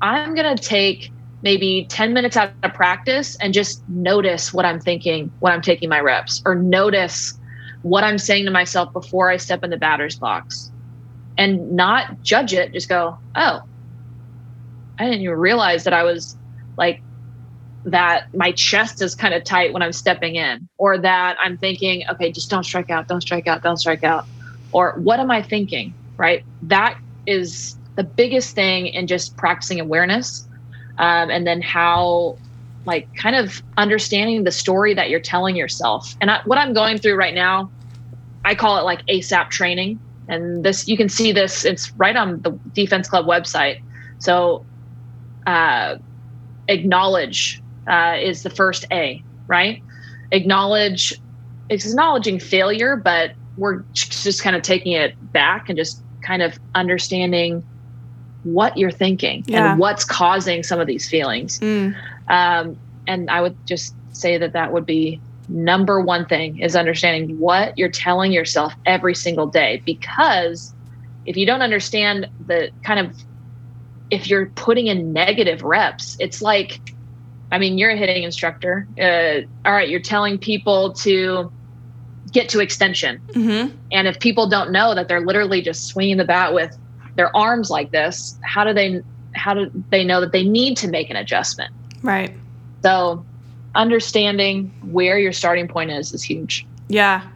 I'm 0.00 0.34
going 0.34 0.56
to 0.56 0.62
take 0.62 1.10
maybe 1.42 1.86
10 1.88 2.12
minutes 2.12 2.36
out 2.36 2.52
of 2.62 2.74
practice 2.74 3.36
and 3.36 3.52
just 3.52 3.86
notice 3.88 4.52
what 4.52 4.64
I'm 4.64 4.80
thinking 4.80 5.30
when 5.40 5.52
I'm 5.52 5.62
taking 5.62 5.88
my 5.88 6.00
reps 6.00 6.42
or 6.44 6.54
notice 6.54 7.38
what 7.82 8.02
I'm 8.02 8.18
saying 8.18 8.44
to 8.46 8.50
myself 8.50 8.92
before 8.92 9.30
I 9.30 9.36
step 9.36 9.62
in 9.62 9.70
the 9.70 9.76
batter's 9.76 10.18
box 10.18 10.72
and 11.38 11.72
not 11.72 12.22
judge 12.22 12.52
it. 12.52 12.72
Just 12.72 12.88
go, 12.88 13.16
oh, 13.36 13.60
I 14.98 15.04
didn't 15.04 15.22
even 15.22 15.38
realize 15.38 15.84
that 15.84 15.94
I 15.94 16.02
was 16.02 16.36
like 16.76 17.00
that 17.84 18.34
my 18.34 18.52
chest 18.52 19.00
is 19.00 19.14
kind 19.14 19.32
of 19.32 19.44
tight 19.44 19.72
when 19.72 19.80
I'm 19.82 19.92
stepping 19.92 20.34
in, 20.34 20.68
or 20.76 20.98
that 20.98 21.36
I'm 21.40 21.56
thinking, 21.56 22.04
okay, 22.10 22.30
just 22.30 22.50
don't 22.50 22.64
strike 22.64 22.90
out, 22.90 23.08
don't 23.08 23.20
strike 23.22 23.46
out, 23.46 23.62
don't 23.62 23.78
strike 23.78 24.04
out. 24.04 24.26
Or 24.72 24.92
what 24.98 25.20
am 25.20 25.30
I 25.30 25.40
thinking? 25.40 25.94
Right? 26.18 26.44
That 26.62 26.98
is 27.26 27.78
the 27.94 28.04
biggest 28.04 28.54
thing 28.54 28.88
in 28.88 29.06
just 29.06 29.36
practicing 29.36 29.80
awareness. 29.80 30.46
Um, 30.98 31.30
and 31.30 31.46
then 31.46 31.62
how 31.62 32.36
like 32.84 33.14
kind 33.16 33.36
of 33.36 33.62
understanding 33.76 34.44
the 34.44 34.50
story 34.50 34.94
that 34.94 35.10
you're 35.10 35.20
telling 35.20 35.54
yourself. 35.54 36.16
And 36.20 36.30
I, 36.30 36.40
what 36.44 36.58
I'm 36.58 36.72
going 36.72 36.98
through 36.98 37.16
right 37.16 37.34
now, 37.34 37.70
I 38.44 38.54
call 38.54 38.78
it 38.78 38.82
like 38.82 39.06
ASAP 39.06 39.50
training. 39.50 40.00
And 40.28 40.64
this, 40.64 40.86
you 40.88 40.96
can 40.96 41.08
see 41.08 41.32
this, 41.32 41.64
it's 41.64 41.90
right 41.92 42.16
on 42.16 42.42
the 42.42 42.50
Defense 42.72 43.08
Club 43.08 43.26
website. 43.26 43.82
So, 44.18 44.64
uh, 45.46 45.96
acknowledge 46.68 47.62
uh, 47.86 48.16
is 48.20 48.42
the 48.42 48.50
first 48.50 48.86
A, 48.92 49.22
right? 49.46 49.82
Acknowledge, 50.30 51.18
it's 51.70 51.86
acknowledging 51.86 52.38
failure, 52.38 52.96
but 52.96 53.32
we're 53.56 53.82
just 53.92 54.42
kind 54.42 54.54
of 54.54 54.62
taking 54.62 54.92
it 54.92 55.14
back 55.32 55.68
and 55.68 55.78
just 55.78 56.02
kind 56.22 56.42
of 56.42 56.58
understanding 56.74 57.66
what 58.44 58.76
you're 58.76 58.90
thinking 58.90 59.44
yeah. 59.46 59.72
and 59.72 59.80
what's 59.80 60.04
causing 60.04 60.62
some 60.62 60.80
of 60.80 60.86
these 60.86 61.08
feelings. 61.08 61.58
Mm. 61.60 61.96
Um, 62.28 62.78
and 63.06 63.30
I 63.30 63.40
would 63.40 63.56
just 63.66 63.94
say 64.12 64.38
that 64.38 64.52
that 64.52 64.72
would 64.72 64.86
be 64.86 65.20
number 65.48 66.00
one 66.00 66.26
thing 66.26 66.60
is 66.60 66.76
understanding 66.76 67.38
what 67.38 67.76
you're 67.78 67.88
telling 67.88 68.32
yourself 68.32 68.74
every 68.86 69.14
single 69.14 69.46
day. 69.46 69.82
Because 69.84 70.74
if 71.26 71.36
you 71.36 71.46
don't 71.46 71.62
understand 71.62 72.28
the 72.46 72.70
kind 72.84 73.00
of, 73.00 73.16
if 74.10 74.28
you're 74.28 74.46
putting 74.46 74.86
in 74.86 75.12
negative 75.12 75.62
reps, 75.62 76.16
it's 76.20 76.40
like, 76.42 76.80
I 77.50 77.58
mean, 77.58 77.78
you're 77.78 77.90
a 77.90 77.96
hitting 77.96 78.22
instructor. 78.22 78.86
Uh, 79.00 79.46
all 79.66 79.74
right, 79.74 79.88
you're 79.88 80.00
telling 80.00 80.38
people 80.38 80.92
to 80.94 81.50
get 82.32 82.48
to 82.50 82.60
extension. 82.60 83.20
Mm-hmm. 83.28 83.76
And 83.92 84.08
if 84.08 84.20
people 84.20 84.48
don't 84.48 84.70
know 84.70 84.94
that 84.94 85.08
they're 85.08 85.24
literally 85.24 85.62
just 85.62 85.86
swinging 85.86 86.18
the 86.18 86.24
bat 86.24 86.52
with 86.52 86.76
their 87.16 87.34
arms 87.34 87.70
like 87.70 87.90
this, 87.90 88.38
how 88.42 88.64
do 88.64 88.72
they 88.72 89.02
how 89.34 89.54
do 89.54 89.70
they 89.90 90.04
know 90.04 90.20
that 90.20 90.32
they 90.32 90.44
need 90.44 90.76
to 90.78 90.88
make 90.88 91.10
an 91.10 91.16
adjustment? 91.16 91.72
Right. 92.02 92.34
So 92.82 93.24
understanding 93.74 94.72
where 94.90 95.18
your 95.18 95.32
starting 95.32 95.68
point 95.68 95.90
is 95.90 96.12
is 96.12 96.22
huge. 96.22 96.66
Yeah. 96.88 97.26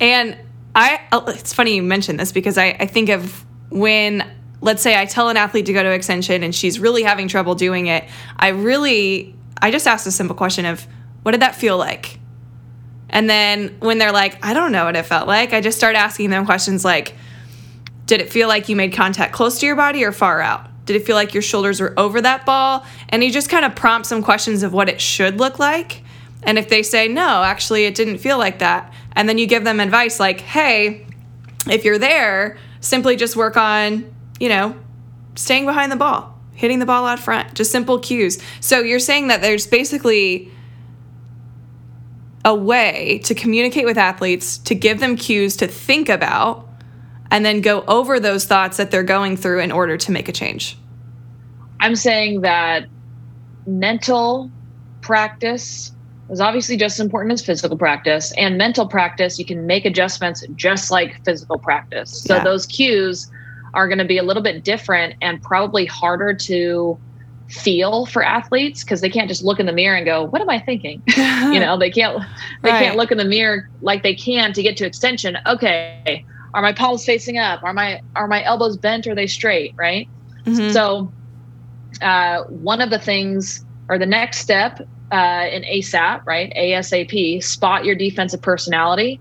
And 0.00 0.36
I, 0.74 1.00
oh, 1.12 1.24
it's 1.28 1.52
funny 1.52 1.76
you 1.76 1.82
mentioned 1.82 2.18
this 2.18 2.32
because 2.32 2.58
I, 2.58 2.76
I 2.80 2.86
think 2.86 3.08
of 3.08 3.44
when, 3.70 4.28
let's 4.60 4.82
say 4.82 4.98
I 4.98 5.04
tell 5.04 5.28
an 5.28 5.36
athlete 5.36 5.66
to 5.66 5.72
go 5.72 5.82
to 5.82 5.90
extension 5.90 6.42
and 6.42 6.54
she's 6.54 6.80
really 6.80 7.02
having 7.02 7.28
trouble 7.28 7.54
doing 7.54 7.86
it. 7.86 8.04
I 8.36 8.48
really, 8.48 9.34
I 9.60 9.70
just 9.70 9.86
ask 9.86 10.06
a 10.06 10.10
simple 10.10 10.34
question 10.34 10.64
of, 10.64 10.86
what 11.22 11.32
did 11.32 11.42
that 11.42 11.54
feel 11.54 11.76
like? 11.76 12.18
And 13.10 13.28
then 13.28 13.76
when 13.80 13.98
they're 13.98 14.12
like, 14.12 14.44
I 14.44 14.54
don't 14.54 14.72
know 14.72 14.86
what 14.86 14.96
it 14.96 15.04
felt 15.04 15.28
like, 15.28 15.52
I 15.52 15.60
just 15.60 15.76
start 15.76 15.94
asking 15.94 16.30
them 16.30 16.46
questions 16.46 16.84
like, 16.84 17.14
did 18.06 18.20
it 18.20 18.32
feel 18.32 18.48
like 18.48 18.68
you 18.68 18.76
made 18.76 18.94
contact 18.94 19.32
close 19.32 19.60
to 19.60 19.66
your 19.66 19.76
body 19.76 20.02
or 20.04 20.12
far 20.12 20.40
out? 20.40 20.68
Did 20.84 20.96
it 20.96 21.06
feel 21.06 21.16
like 21.16 21.32
your 21.34 21.42
shoulders 21.42 21.80
were 21.80 21.94
over 21.98 22.20
that 22.20 22.44
ball? 22.44 22.84
And 23.08 23.22
you 23.22 23.30
just 23.30 23.48
kind 23.48 23.64
of 23.64 23.74
prompt 23.74 24.06
some 24.06 24.22
questions 24.22 24.62
of 24.62 24.72
what 24.72 24.88
it 24.88 25.00
should 25.00 25.38
look 25.38 25.58
like. 25.58 26.02
And 26.44 26.58
if 26.58 26.68
they 26.68 26.82
say, 26.82 27.06
no, 27.08 27.42
actually, 27.44 27.84
it 27.84 27.94
didn't 27.94 28.18
feel 28.18 28.36
like 28.36 28.58
that, 28.58 28.92
and 29.12 29.28
then 29.28 29.38
you 29.38 29.46
give 29.46 29.62
them 29.62 29.78
advice 29.78 30.18
like, 30.18 30.40
hey, 30.40 31.06
if 31.68 31.84
you're 31.84 31.98
there, 31.98 32.58
simply 32.80 33.14
just 33.14 33.36
work 33.36 33.56
on, 33.56 34.12
you 34.40 34.48
know, 34.48 34.76
staying 35.36 35.66
behind 35.66 35.92
the 35.92 35.96
ball, 35.96 36.36
hitting 36.54 36.80
the 36.80 36.86
ball 36.86 37.06
out 37.06 37.20
front, 37.20 37.54
just 37.54 37.70
simple 37.70 38.00
cues. 38.00 38.42
So 38.60 38.80
you're 38.80 38.98
saying 38.98 39.28
that 39.28 39.40
there's 39.40 39.68
basically 39.68 40.50
a 42.44 42.54
way 42.54 43.20
to 43.24 43.36
communicate 43.36 43.84
with 43.84 43.96
athletes 43.96 44.58
to 44.58 44.74
give 44.74 44.98
them 44.98 45.14
cues 45.14 45.56
to 45.58 45.68
think 45.68 46.08
about 46.08 46.68
and 47.32 47.46
then 47.46 47.62
go 47.62 47.82
over 47.88 48.20
those 48.20 48.44
thoughts 48.44 48.76
that 48.76 48.90
they're 48.90 49.02
going 49.02 49.38
through 49.38 49.60
in 49.60 49.72
order 49.72 49.96
to 49.96 50.12
make 50.12 50.28
a 50.28 50.32
change? 50.32 50.76
I'm 51.80 51.96
saying 51.96 52.42
that 52.42 52.86
mental 53.66 54.50
practice 55.00 55.92
is 56.30 56.40
obviously 56.40 56.76
just 56.76 56.96
as 56.96 57.00
important 57.00 57.32
as 57.32 57.44
physical 57.44 57.76
practice. 57.76 58.32
And 58.36 58.58
mental 58.58 58.86
practice, 58.86 59.38
you 59.38 59.46
can 59.46 59.66
make 59.66 59.86
adjustments 59.86 60.44
just 60.56 60.90
like 60.90 61.24
physical 61.24 61.58
practice. 61.58 62.22
So 62.22 62.36
yeah. 62.36 62.44
those 62.44 62.66
cues 62.66 63.30
are 63.72 63.88
going 63.88 63.98
to 63.98 64.04
be 64.04 64.18
a 64.18 64.22
little 64.22 64.42
bit 64.42 64.62
different 64.62 65.14
and 65.22 65.42
probably 65.42 65.86
harder 65.86 66.34
to 66.34 66.98
feel 67.48 68.04
for 68.06 68.22
athletes 68.22 68.84
because 68.84 69.00
they 69.00 69.10
can't 69.10 69.28
just 69.28 69.42
look 69.42 69.58
in 69.58 69.66
the 69.66 69.72
mirror 69.72 69.94
and 69.94 70.06
go 70.06 70.22
what 70.24 70.40
am 70.40 70.48
i 70.48 70.58
thinking 70.58 71.02
you 71.52 71.60
know 71.60 71.76
they 71.76 71.90
can't 71.90 72.22
they 72.62 72.70
right. 72.70 72.82
can't 72.82 72.96
look 72.96 73.12
in 73.12 73.18
the 73.18 73.26
mirror 73.26 73.68
like 73.82 74.02
they 74.02 74.14
can 74.14 74.54
to 74.54 74.62
get 74.62 74.74
to 74.74 74.86
extension 74.86 75.36
okay 75.46 76.24
are 76.54 76.62
my 76.62 76.72
palms 76.72 77.04
facing 77.04 77.38
up? 77.38 77.62
Are 77.62 77.72
my 77.72 78.00
are 78.16 78.28
my 78.28 78.42
elbows 78.44 78.76
bent? 78.76 79.06
Or 79.06 79.12
are 79.12 79.14
they 79.14 79.26
straight? 79.26 79.74
Right? 79.78 80.08
Mm-hmm. 80.44 80.72
so 80.72 81.12
uh, 82.00 82.42
one 82.44 82.80
of 82.80 82.90
the 82.90 82.98
things 82.98 83.64
or 83.88 83.96
the 83.96 84.06
next 84.06 84.38
step 84.38 84.80
uh, 85.12 85.46
in 85.52 85.62
asap 85.62 86.22
right? 86.26 86.52
Asap 86.56 87.42
spot 87.42 87.84
your 87.84 87.94
defensive 87.94 88.42
personality. 88.42 89.20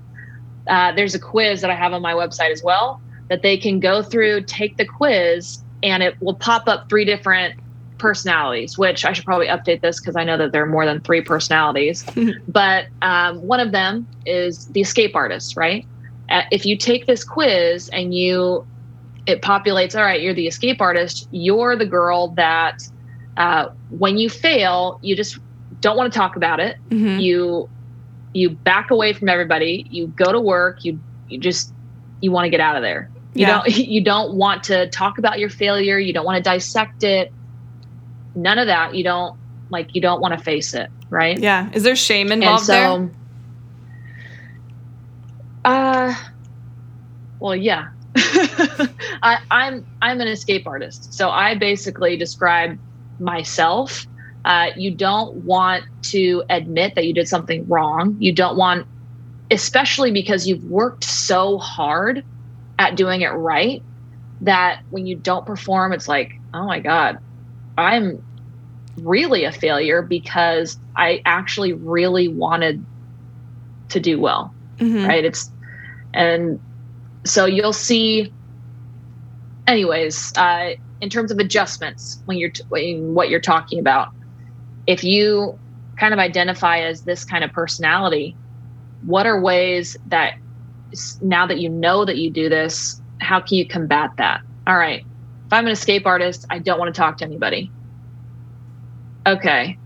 Uh, 0.67 0.91
there's 0.93 1.15
a 1.15 1.19
quiz 1.19 1.61
that 1.61 1.71
i 1.71 1.75
have 1.75 1.91
on 1.91 2.03
my 2.03 2.13
website 2.13 2.51
as 2.51 2.61
well 2.63 3.01
that 3.29 3.41
they 3.41 3.57
can 3.57 3.79
go 3.79 4.03
through 4.03 4.43
take 4.43 4.77
the 4.77 4.85
quiz 4.85 5.57
and 5.81 6.03
it 6.03 6.15
will 6.21 6.35
pop 6.35 6.67
up 6.67 6.87
three 6.87 7.03
different 7.03 7.55
personalities 7.97 8.77
which 8.77 9.03
i 9.03 9.11
should 9.11 9.25
probably 9.25 9.47
update 9.47 9.81
this 9.81 9.99
because 9.99 10.15
i 10.15 10.23
know 10.23 10.37
that 10.37 10.51
there 10.51 10.61
are 10.61 10.67
more 10.67 10.85
than 10.85 11.01
three 11.01 11.21
personalities. 11.21 12.05
But 12.47 12.85
um, 13.01 13.41
one 13.41 13.59
of 13.59 13.71
them 13.71 14.07
is 14.27 14.65
the 14.67 14.81
escape 14.81 15.15
artist 15.15 15.57
right 15.57 15.85
if 16.51 16.65
you 16.65 16.77
take 16.77 17.05
this 17.05 17.23
quiz 17.23 17.89
and 17.89 18.13
you 18.13 18.65
it 19.27 19.41
populates 19.41 19.95
all 19.95 20.03
right 20.03 20.21
you're 20.21 20.33
the 20.33 20.47
escape 20.47 20.81
artist 20.81 21.27
you're 21.31 21.75
the 21.75 21.85
girl 21.85 22.29
that 22.29 22.81
uh, 23.37 23.69
when 23.89 24.17
you 24.17 24.29
fail 24.29 24.99
you 25.01 25.15
just 25.15 25.39
don't 25.79 25.97
want 25.97 26.11
to 26.11 26.17
talk 26.17 26.35
about 26.35 26.59
it. 26.59 26.77
Mm-hmm. 26.89 27.19
you 27.19 27.69
you 28.33 28.49
back 28.49 28.91
away 28.91 29.13
from 29.13 29.29
everybody 29.29 29.85
you 29.89 30.07
go 30.07 30.31
to 30.31 30.39
work 30.39 30.85
you 30.85 30.99
you 31.27 31.37
just 31.37 31.73
you 32.21 32.31
want 32.31 32.45
to 32.45 32.49
get 32.49 32.59
out 32.59 32.75
of 32.75 32.81
there. 32.81 33.09
You 33.33 33.47
yeah. 33.47 33.61
don't 33.63 33.77
you 33.77 34.03
don't 34.03 34.35
want 34.35 34.63
to 34.65 34.89
talk 34.89 35.17
about 35.17 35.39
your 35.39 35.49
failure 35.49 35.97
you 35.97 36.13
don't 36.13 36.25
want 36.25 36.37
to 36.37 36.43
dissect 36.43 37.03
it. 37.03 37.31
None 38.35 38.59
of 38.59 38.67
that 38.67 38.95
you 38.95 39.03
don't 39.03 39.37
like 39.69 39.95
you 39.95 40.01
don't 40.01 40.21
want 40.21 40.37
to 40.37 40.43
face 40.43 40.73
it 40.73 40.89
right? 41.09 41.37
Yeah. 41.37 41.69
Is 41.73 41.83
there 41.83 41.95
shame 41.95 42.31
involved 42.31 42.65
so, 42.65 42.71
there 42.71 43.11
uh, 45.65 46.13
well, 47.39 47.56
yeah. 47.56 47.88
I, 48.15 49.38
I'm 49.50 49.86
I'm 50.02 50.19
an 50.21 50.28
escape 50.28 50.67
artist, 50.67 51.13
so 51.13 51.30
I 51.30 51.56
basically 51.56 52.17
describe 52.17 52.78
myself. 53.19 54.06
Uh, 54.43 54.67
you 54.76 54.95
don't 54.95 55.36
want 55.45 55.86
to 56.04 56.43
admit 56.50 56.95
that 56.95 57.06
you 57.06 57.13
did 57.13 57.28
something 57.28 57.67
wrong. 57.67 58.17
You 58.19 58.34
don't 58.34 58.58
want, 58.58 58.88
especially 59.52 60.12
because 60.12 60.47
you've 60.47 60.63
worked 60.63 61.04
so 61.04 61.58
hard 61.58 62.26
at 62.80 62.95
doing 62.95 63.21
it 63.21 63.30
right, 63.30 63.86
that 64.41 64.82
when 64.89 65.06
you 65.06 65.15
don't 65.15 65.45
perform, 65.45 65.93
it's 65.93 66.08
like, 66.08 66.34
oh 66.54 66.65
my 66.65 66.80
god, 66.80 67.19
I'm 67.78 68.24
really 68.97 69.45
a 69.45 69.52
failure 69.52 70.02
because 70.02 70.78
I 70.95 71.21
actually 71.26 71.74
really 71.74 72.28
wanted 72.28 72.86
to 73.89 74.00
do 74.00 74.19
well. 74.19 74.54
Mm-hmm. 74.81 75.05
Right? 75.05 75.23
It's 75.23 75.49
and 76.13 76.59
so 77.23 77.45
you'll 77.45 77.73
see 77.73 78.33
anyways 79.67 80.35
uh, 80.37 80.71
in 81.01 81.09
terms 81.09 81.31
of 81.31 81.39
adjustments 81.39 82.21
when 82.25 82.37
you're 82.37 82.49
t- 82.49 82.63
when 82.69 83.13
what 83.13 83.29
you're 83.29 83.39
talking 83.39 83.79
about 83.79 84.09
if 84.87 85.03
you 85.03 85.57
kind 85.97 86.13
of 86.13 86.19
identify 86.19 86.79
as 86.79 87.03
this 87.03 87.23
kind 87.23 87.43
of 87.43 87.51
personality 87.51 88.35
what 89.05 89.25
are 89.25 89.39
ways 89.39 89.97
that 90.07 90.33
now 91.21 91.45
that 91.45 91.59
you 91.59 91.69
know 91.69 92.05
that 92.05 92.17
you 92.17 92.29
do 92.29 92.49
this 92.49 93.01
how 93.19 93.39
can 93.39 93.57
you 93.57 93.67
combat 93.67 94.09
that 94.17 94.41
all 94.67 94.77
right 94.77 95.05
if 95.45 95.53
i'm 95.53 95.65
an 95.65 95.71
escape 95.71 96.05
artist 96.05 96.45
i 96.49 96.59
don't 96.59 96.79
want 96.79 96.93
to 96.93 96.99
talk 96.99 97.17
to 97.17 97.25
anybody 97.25 97.71
okay 99.27 99.77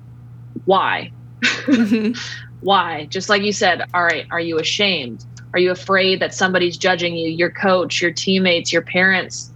why 0.65 1.12
mm-hmm. 1.41 2.13
why 2.65 3.06
just 3.06 3.30
like 3.30 3.43
you 3.43 3.54
said 3.54 3.82
all 3.93 4.04
right 4.04 4.25
are 4.32 4.39
you 4.39 4.60
ashamed 4.60 5.25
are 5.56 5.60
you 5.60 5.71
afraid 5.71 6.19
that 6.19 6.34
somebody's 6.34 6.75
judging 6.75 7.15
you, 7.15 7.30
your 7.30 7.49
coach, 7.49 8.01
your 8.01 8.12
teammates, 8.12 8.73
your 8.73 8.82
parents? 8.82 9.49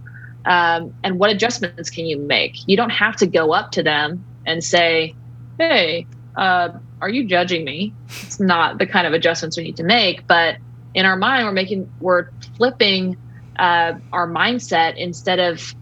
Um, 0.46 0.94
and 1.04 1.18
what 1.18 1.28
adjustments 1.28 1.90
can 1.90 2.06
you 2.06 2.18
make? 2.18 2.56
You 2.66 2.74
don't 2.78 2.88
have 2.88 3.16
to 3.16 3.26
go 3.26 3.52
up 3.52 3.72
to 3.72 3.82
them 3.82 4.24
and 4.46 4.64
say, 4.64 5.14
hey, 5.58 6.06
uh, 6.36 6.70
are 7.02 7.10
you 7.10 7.26
judging 7.26 7.66
me? 7.66 7.92
It's 8.22 8.40
not 8.40 8.78
the 8.78 8.86
kind 8.86 9.06
of 9.06 9.12
adjustments 9.12 9.58
we 9.58 9.64
need 9.64 9.76
to 9.76 9.82
make. 9.82 10.26
But 10.26 10.56
in 10.94 11.04
our 11.04 11.18
mind, 11.18 11.44
we're 11.44 11.52
making, 11.52 11.92
we're 12.00 12.30
flipping 12.56 13.18
uh, 13.58 13.92
our 14.10 14.26
mindset 14.26 14.96
instead 14.96 15.38
of 15.38 15.74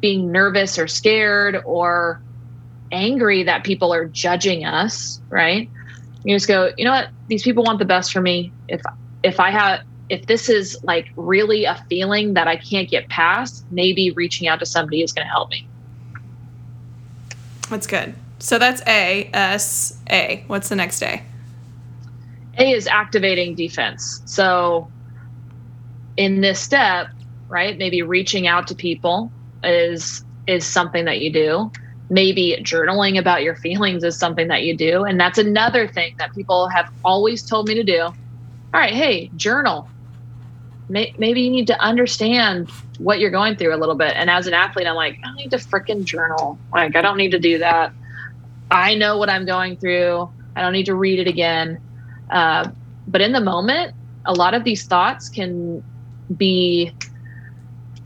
being 0.00 0.32
nervous 0.32 0.80
or 0.80 0.88
scared 0.88 1.62
or 1.64 2.20
angry 2.90 3.44
that 3.44 3.62
people 3.62 3.94
are 3.94 4.06
judging 4.06 4.64
us, 4.64 5.20
right? 5.28 5.70
You 6.28 6.34
just 6.34 6.46
go, 6.46 6.70
you 6.76 6.84
know 6.84 6.90
what? 6.90 7.08
These 7.28 7.42
people 7.42 7.64
want 7.64 7.78
the 7.78 7.86
best 7.86 8.12
for 8.12 8.20
me. 8.20 8.52
If 8.68 8.82
if 9.22 9.40
I 9.40 9.50
have 9.50 9.80
if 10.10 10.26
this 10.26 10.50
is 10.50 10.78
like 10.82 11.08
really 11.16 11.64
a 11.64 11.82
feeling 11.88 12.34
that 12.34 12.46
I 12.46 12.56
can't 12.56 12.86
get 12.86 13.08
past, 13.08 13.64
maybe 13.70 14.10
reaching 14.10 14.46
out 14.46 14.58
to 14.58 14.66
somebody 14.66 15.02
is 15.02 15.10
going 15.10 15.26
to 15.26 15.30
help 15.30 15.48
me. 15.48 15.66
That's 17.70 17.86
good. 17.86 18.14
So 18.40 18.58
that's 18.58 18.82
A, 18.86 19.30
S, 19.32 19.98
A. 20.10 20.44
What's 20.48 20.68
the 20.68 20.76
next 20.76 21.02
A? 21.02 21.22
A 22.58 22.72
is 22.72 22.86
activating 22.86 23.54
defense. 23.54 24.20
So 24.26 24.90
in 26.18 26.42
this 26.42 26.60
step, 26.60 27.08
right, 27.48 27.78
maybe 27.78 28.02
reaching 28.02 28.46
out 28.46 28.66
to 28.68 28.74
people 28.74 29.32
is 29.64 30.22
is 30.46 30.66
something 30.66 31.06
that 31.06 31.20
you 31.20 31.32
do. 31.32 31.72
Maybe 32.10 32.56
journaling 32.60 33.18
about 33.18 33.42
your 33.42 33.54
feelings 33.56 34.02
is 34.02 34.18
something 34.18 34.48
that 34.48 34.62
you 34.62 34.76
do. 34.76 35.04
And 35.04 35.20
that's 35.20 35.38
another 35.38 35.86
thing 35.86 36.14
that 36.18 36.34
people 36.34 36.68
have 36.68 36.90
always 37.04 37.42
told 37.42 37.68
me 37.68 37.74
to 37.74 37.84
do. 37.84 38.00
All 38.00 38.14
right, 38.72 38.94
hey, 38.94 39.30
journal. 39.36 39.88
Maybe 40.88 41.42
you 41.42 41.50
need 41.50 41.66
to 41.66 41.78
understand 41.80 42.70
what 42.98 43.18
you're 43.18 43.30
going 43.30 43.56
through 43.56 43.74
a 43.74 43.76
little 43.76 43.94
bit. 43.94 44.14
And 44.16 44.30
as 44.30 44.46
an 44.46 44.54
athlete, 44.54 44.86
I'm 44.86 44.96
like, 44.96 45.18
I 45.22 45.34
need 45.34 45.50
to 45.50 45.58
freaking 45.58 46.04
journal. 46.04 46.58
Like, 46.72 46.96
I 46.96 47.02
don't 47.02 47.18
need 47.18 47.30
to 47.32 47.38
do 47.38 47.58
that. 47.58 47.92
I 48.70 48.94
know 48.94 49.18
what 49.18 49.28
I'm 49.28 49.44
going 49.44 49.76
through. 49.76 50.30
I 50.56 50.62
don't 50.62 50.72
need 50.72 50.86
to 50.86 50.94
read 50.94 51.18
it 51.18 51.28
again. 51.28 51.80
Uh, 52.30 52.70
but 53.06 53.20
in 53.20 53.32
the 53.32 53.40
moment, 53.40 53.94
a 54.24 54.32
lot 54.32 54.54
of 54.54 54.64
these 54.64 54.84
thoughts 54.84 55.28
can 55.28 55.82
be 56.36 56.92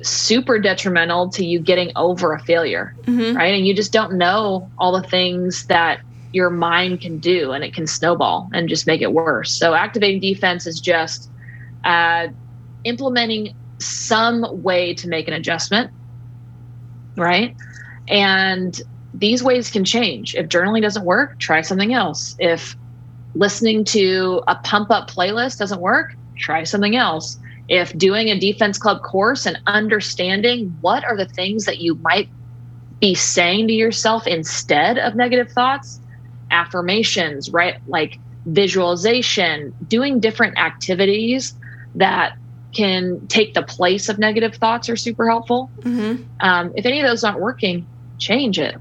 super 0.02 0.58
detrimental 0.58 1.28
to 1.30 1.44
you 1.44 1.58
getting 1.58 1.92
over 1.96 2.32
a 2.32 2.40
failure, 2.40 2.94
mm-hmm. 3.02 3.36
right? 3.36 3.54
And 3.54 3.66
you 3.66 3.74
just 3.74 3.92
don't 3.92 4.14
know 4.14 4.70
all 4.78 4.92
the 4.92 5.06
things 5.08 5.66
that 5.66 6.00
your 6.32 6.50
mind 6.50 7.00
can 7.00 7.18
do, 7.18 7.52
and 7.52 7.62
it 7.62 7.74
can 7.74 7.86
snowball 7.86 8.48
and 8.52 8.68
just 8.68 8.86
make 8.86 9.02
it 9.02 9.12
worse. 9.12 9.52
So, 9.52 9.74
activating 9.74 10.20
defense 10.20 10.66
is 10.66 10.80
just 10.80 11.30
uh, 11.84 12.28
implementing 12.84 13.54
some 13.78 14.62
way 14.62 14.94
to 14.94 15.08
make 15.08 15.28
an 15.28 15.34
adjustment, 15.34 15.90
right? 17.16 17.54
And 18.08 18.80
these 19.14 19.42
ways 19.42 19.70
can 19.70 19.84
change. 19.84 20.34
If 20.34 20.48
journaling 20.48 20.82
doesn't 20.82 21.04
work, 21.04 21.38
try 21.38 21.60
something 21.60 21.92
else. 21.92 22.34
If 22.38 22.76
listening 23.34 23.84
to 23.86 24.42
a 24.48 24.56
pump 24.56 24.90
up 24.90 25.10
playlist 25.10 25.58
doesn't 25.58 25.80
work, 25.80 26.14
try 26.36 26.64
something 26.64 26.96
else. 26.96 27.38
If 27.68 27.96
doing 27.96 28.28
a 28.28 28.38
defense 28.38 28.78
club 28.78 29.02
course 29.02 29.46
and 29.46 29.58
understanding 29.66 30.76
what 30.80 31.04
are 31.04 31.16
the 31.16 31.26
things 31.26 31.64
that 31.64 31.78
you 31.78 31.94
might 31.96 32.28
be 33.00 33.14
saying 33.14 33.68
to 33.68 33.74
yourself 33.74 34.26
instead 34.26 34.98
of 34.98 35.14
negative 35.14 35.50
thoughts, 35.50 36.00
affirmations, 36.50 37.50
right? 37.50 37.76
Like 37.86 38.18
visualization, 38.46 39.74
doing 39.88 40.20
different 40.20 40.58
activities 40.58 41.54
that 41.94 42.36
can 42.74 43.26
take 43.28 43.54
the 43.54 43.62
place 43.62 44.08
of 44.08 44.18
negative 44.18 44.54
thoughts 44.56 44.88
are 44.88 44.96
super 44.96 45.28
helpful. 45.28 45.70
Mm-hmm. 45.80 46.22
Um, 46.40 46.72
if 46.74 46.86
any 46.86 47.00
of 47.00 47.06
those 47.06 47.22
aren't 47.22 47.40
working, 47.40 47.86
change 48.18 48.58
it 48.58 48.76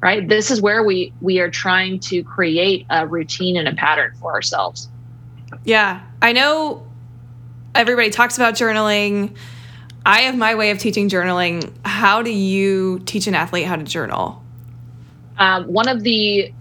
right 0.00 0.28
this 0.28 0.50
is 0.50 0.60
where 0.60 0.82
we 0.82 1.12
we 1.20 1.38
are 1.40 1.50
trying 1.50 1.98
to 1.98 2.22
create 2.22 2.86
a 2.90 3.06
routine 3.06 3.56
and 3.56 3.68
a 3.68 3.74
pattern 3.74 4.14
for 4.20 4.32
ourselves 4.32 4.88
yeah 5.64 6.00
i 6.22 6.32
know 6.32 6.85
everybody 7.76 8.10
talks 8.10 8.36
about 8.36 8.54
journaling. 8.54 9.36
I 10.04 10.22
have 10.22 10.36
my 10.36 10.54
way 10.54 10.70
of 10.70 10.78
teaching 10.78 11.08
journaling. 11.08 11.72
How 11.84 12.22
do 12.22 12.32
you 12.32 13.00
teach 13.00 13.26
an 13.26 13.34
athlete 13.34 13.66
how 13.66 13.76
to 13.76 13.84
journal? 13.84 14.42
Um, 15.38 15.66
one 15.66 15.88
of 15.88 16.02
the 16.02 16.52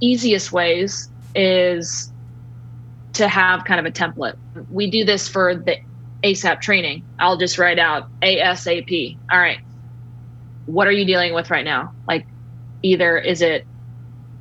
easiest 0.00 0.52
ways 0.52 1.10
is 1.34 2.10
to 3.14 3.28
have 3.28 3.64
kind 3.64 3.78
of 3.78 3.86
a 3.86 3.90
template. 3.90 4.36
We 4.70 4.90
do 4.90 5.04
this 5.04 5.28
for 5.28 5.54
the 5.54 5.76
asap 6.22 6.62
training. 6.62 7.04
I'll 7.18 7.36
just 7.36 7.58
write 7.58 7.78
out 7.78 8.08
asap 8.22 9.18
all 9.30 9.38
right. 9.38 9.58
What 10.66 10.86
are 10.86 10.92
you 10.92 11.04
dealing 11.04 11.34
with 11.34 11.50
right 11.50 11.64
now? 11.64 11.92
Like 12.08 12.26
either 12.82 13.18
is 13.18 13.42
it 13.42 13.66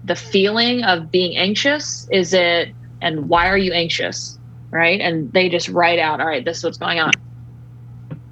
the 0.06 0.16
feeling 0.16 0.84
of 0.84 1.12
being 1.12 1.38
anxious? 1.38 2.08
Is 2.12 2.34
it, 2.34 2.74
and 3.02 3.28
why 3.30 3.48
are 3.48 3.58
you 3.58 3.74
anxious? 3.74 4.38
Right. 4.74 5.00
And 5.00 5.32
they 5.34 5.50
just 5.50 5.70
write 5.70 6.00
out, 6.00 6.20
all 6.20 6.26
right, 6.26 6.44
this 6.44 6.58
is 6.58 6.64
what's 6.64 6.78
going 6.78 7.00
on. 7.00 7.12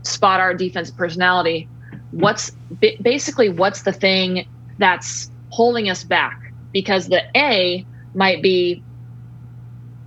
Spot 0.03 0.39
our 0.39 0.55
defensive 0.55 0.97
personality. 0.97 1.69
What's 2.09 2.51
basically 2.79 3.49
what's 3.49 3.83
the 3.83 3.93
thing 3.93 4.47
that's 4.79 5.29
holding 5.49 5.89
us 5.89 6.03
back? 6.03 6.51
Because 6.73 7.09
the 7.09 7.21
A 7.37 7.85
might 8.15 8.41
be, 8.41 8.81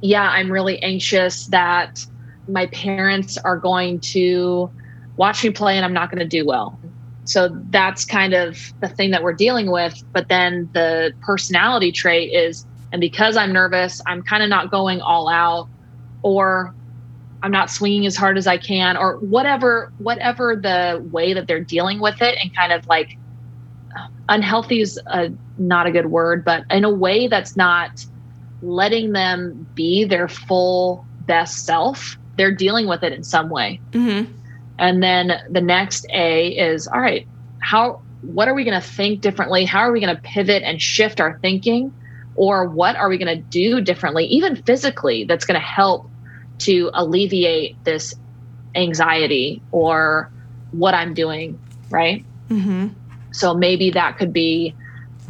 yeah, 0.00 0.28
I'm 0.28 0.50
really 0.50 0.82
anxious 0.82 1.46
that 1.46 2.04
my 2.48 2.66
parents 2.66 3.38
are 3.38 3.56
going 3.56 4.00
to 4.00 4.70
watch 5.16 5.44
me 5.44 5.50
play 5.50 5.76
and 5.76 5.84
I'm 5.84 5.92
not 5.92 6.10
going 6.10 6.18
to 6.18 6.28
do 6.28 6.44
well 6.44 6.78
so 7.24 7.48
that's 7.70 8.04
kind 8.04 8.34
of 8.34 8.72
the 8.80 8.88
thing 8.88 9.10
that 9.10 9.22
we're 9.22 9.32
dealing 9.32 9.70
with 9.70 10.02
but 10.12 10.28
then 10.28 10.68
the 10.74 11.12
personality 11.22 11.90
trait 11.90 12.32
is 12.32 12.66
and 12.92 13.00
because 13.00 13.36
i'm 13.36 13.52
nervous 13.52 14.00
i'm 14.06 14.22
kind 14.22 14.42
of 14.42 14.48
not 14.48 14.70
going 14.70 15.00
all 15.00 15.28
out 15.28 15.68
or 16.24 16.74
i'm 17.42 17.52
not 17.52 17.70
swinging 17.70 18.06
as 18.06 18.16
hard 18.16 18.36
as 18.36 18.46
i 18.46 18.58
can 18.58 18.96
or 18.96 19.18
whatever 19.18 19.92
whatever 19.98 20.56
the 20.56 21.00
way 21.12 21.32
that 21.32 21.46
they're 21.46 21.62
dealing 21.64 22.00
with 22.00 22.20
it 22.20 22.36
and 22.42 22.54
kind 22.56 22.72
of 22.72 22.86
like 22.88 23.16
unhealthy 24.28 24.80
is 24.80 24.98
a, 25.06 25.30
not 25.58 25.86
a 25.86 25.92
good 25.92 26.06
word 26.06 26.44
but 26.44 26.64
in 26.70 26.82
a 26.82 26.90
way 26.90 27.28
that's 27.28 27.56
not 27.56 28.04
letting 28.62 29.12
them 29.12 29.66
be 29.74 30.04
their 30.04 30.26
full 30.26 31.06
best 31.26 31.64
self 31.64 32.18
they're 32.36 32.54
dealing 32.54 32.88
with 32.88 33.04
it 33.04 33.12
in 33.12 33.22
some 33.22 33.48
way 33.48 33.80
mm-hmm. 33.92 34.30
And 34.78 35.02
then 35.02 35.40
the 35.50 35.60
next 35.60 36.06
A 36.12 36.48
is 36.48 36.86
all 36.88 37.00
right, 37.00 37.26
how 37.60 38.00
what 38.22 38.48
are 38.48 38.54
we 38.54 38.64
going 38.64 38.80
to 38.80 38.86
think 38.86 39.20
differently? 39.20 39.64
How 39.64 39.80
are 39.80 39.92
we 39.92 40.00
going 40.00 40.14
to 40.14 40.22
pivot 40.22 40.62
and 40.62 40.80
shift 40.80 41.20
our 41.20 41.38
thinking? 41.40 41.92
Or 42.36 42.66
what 42.66 42.96
are 42.96 43.08
we 43.08 43.18
going 43.18 43.36
to 43.36 43.42
do 43.42 43.80
differently, 43.80 44.24
even 44.26 44.56
physically, 44.56 45.24
that's 45.24 45.44
going 45.44 45.60
to 45.60 45.64
help 45.64 46.10
to 46.64 46.90
alleviate 46.94 47.82
this 47.84 48.14
anxiety 48.74 49.62
or 49.70 50.30
what 50.72 50.94
I'm 50.94 51.14
doing, 51.14 51.58
right? 51.90 52.24
Mm-hmm. 52.48 52.88
So 53.32 53.54
maybe 53.54 53.90
that 53.90 54.18
could 54.18 54.32
be 54.32 54.74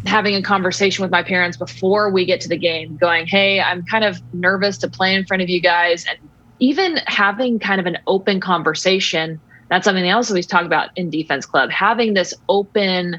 having 0.06 0.34
a 0.34 0.42
conversation 0.42 1.02
with 1.02 1.10
my 1.10 1.22
parents 1.22 1.56
before 1.56 2.10
we 2.10 2.26
get 2.26 2.40
to 2.42 2.48
the 2.48 2.58
game, 2.58 2.96
going, 2.96 3.26
Hey, 3.26 3.60
I'm 3.60 3.84
kind 3.84 4.04
of 4.04 4.20
nervous 4.34 4.78
to 4.78 4.88
play 4.88 5.14
in 5.14 5.24
front 5.24 5.42
of 5.42 5.48
you 5.48 5.60
guys. 5.60 6.04
And 6.06 6.18
even 6.58 6.98
having 7.06 7.58
kind 7.58 7.80
of 7.80 7.86
an 7.86 7.98
open 8.06 8.40
conversation 8.40 9.40
that's 9.68 9.84
something 9.84 10.08
else 10.08 10.30
we 10.30 10.42
talk 10.42 10.64
about 10.64 10.90
in 10.96 11.10
defense 11.10 11.46
club 11.46 11.70
having 11.70 12.14
this 12.14 12.34
open 12.48 13.18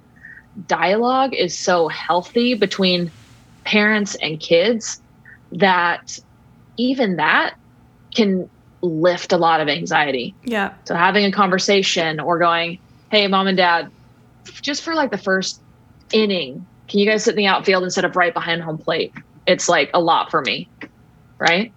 dialogue 0.67 1.33
is 1.33 1.57
so 1.57 1.87
healthy 1.87 2.53
between 2.53 3.11
parents 3.65 4.15
and 4.15 4.39
kids 4.39 5.01
that 5.51 6.17
even 6.77 7.17
that 7.17 7.55
can 8.15 8.49
lift 8.81 9.31
a 9.31 9.37
lot 9.37 9.61
of 9.61 9.67
anxiety 9.67 10.35
yeah 10.43 10.73
so 10.85 10.95
having 10.95 11.25
a 11.25 11.31
conversation 11.31 12.19
or 12.19 12.37
going 12.37 12.77
hey 13.11 13.27
mom 13.27 13.47
and 13.47 13.57
dad 13.57 13.89
just 14.61 14.83
for 14.83 14.93
like 14.93 15.11
the 15.11 15.17
first 15.17 15.61
inning 16.11 16.65
can 16.87 16.99
you 16.99 17.05
guys 17.05 17.23
sit 17.23 17.31
in 17.31 17.37
the 17.37 17.47
outfield 17.47 17.83
instead 17.83 18.05
of 18.05 18.15
right 18.15 18.33
behind 18.33 18.61
home 18.61 18.77
plate 18.77 19.11
it's 19.47 19.67
like 19.67 19.89
a 19.93 19.99
lot 19.99 20.29
for 20.29 20.41
me 20.41 20.69
right 21.39 21.71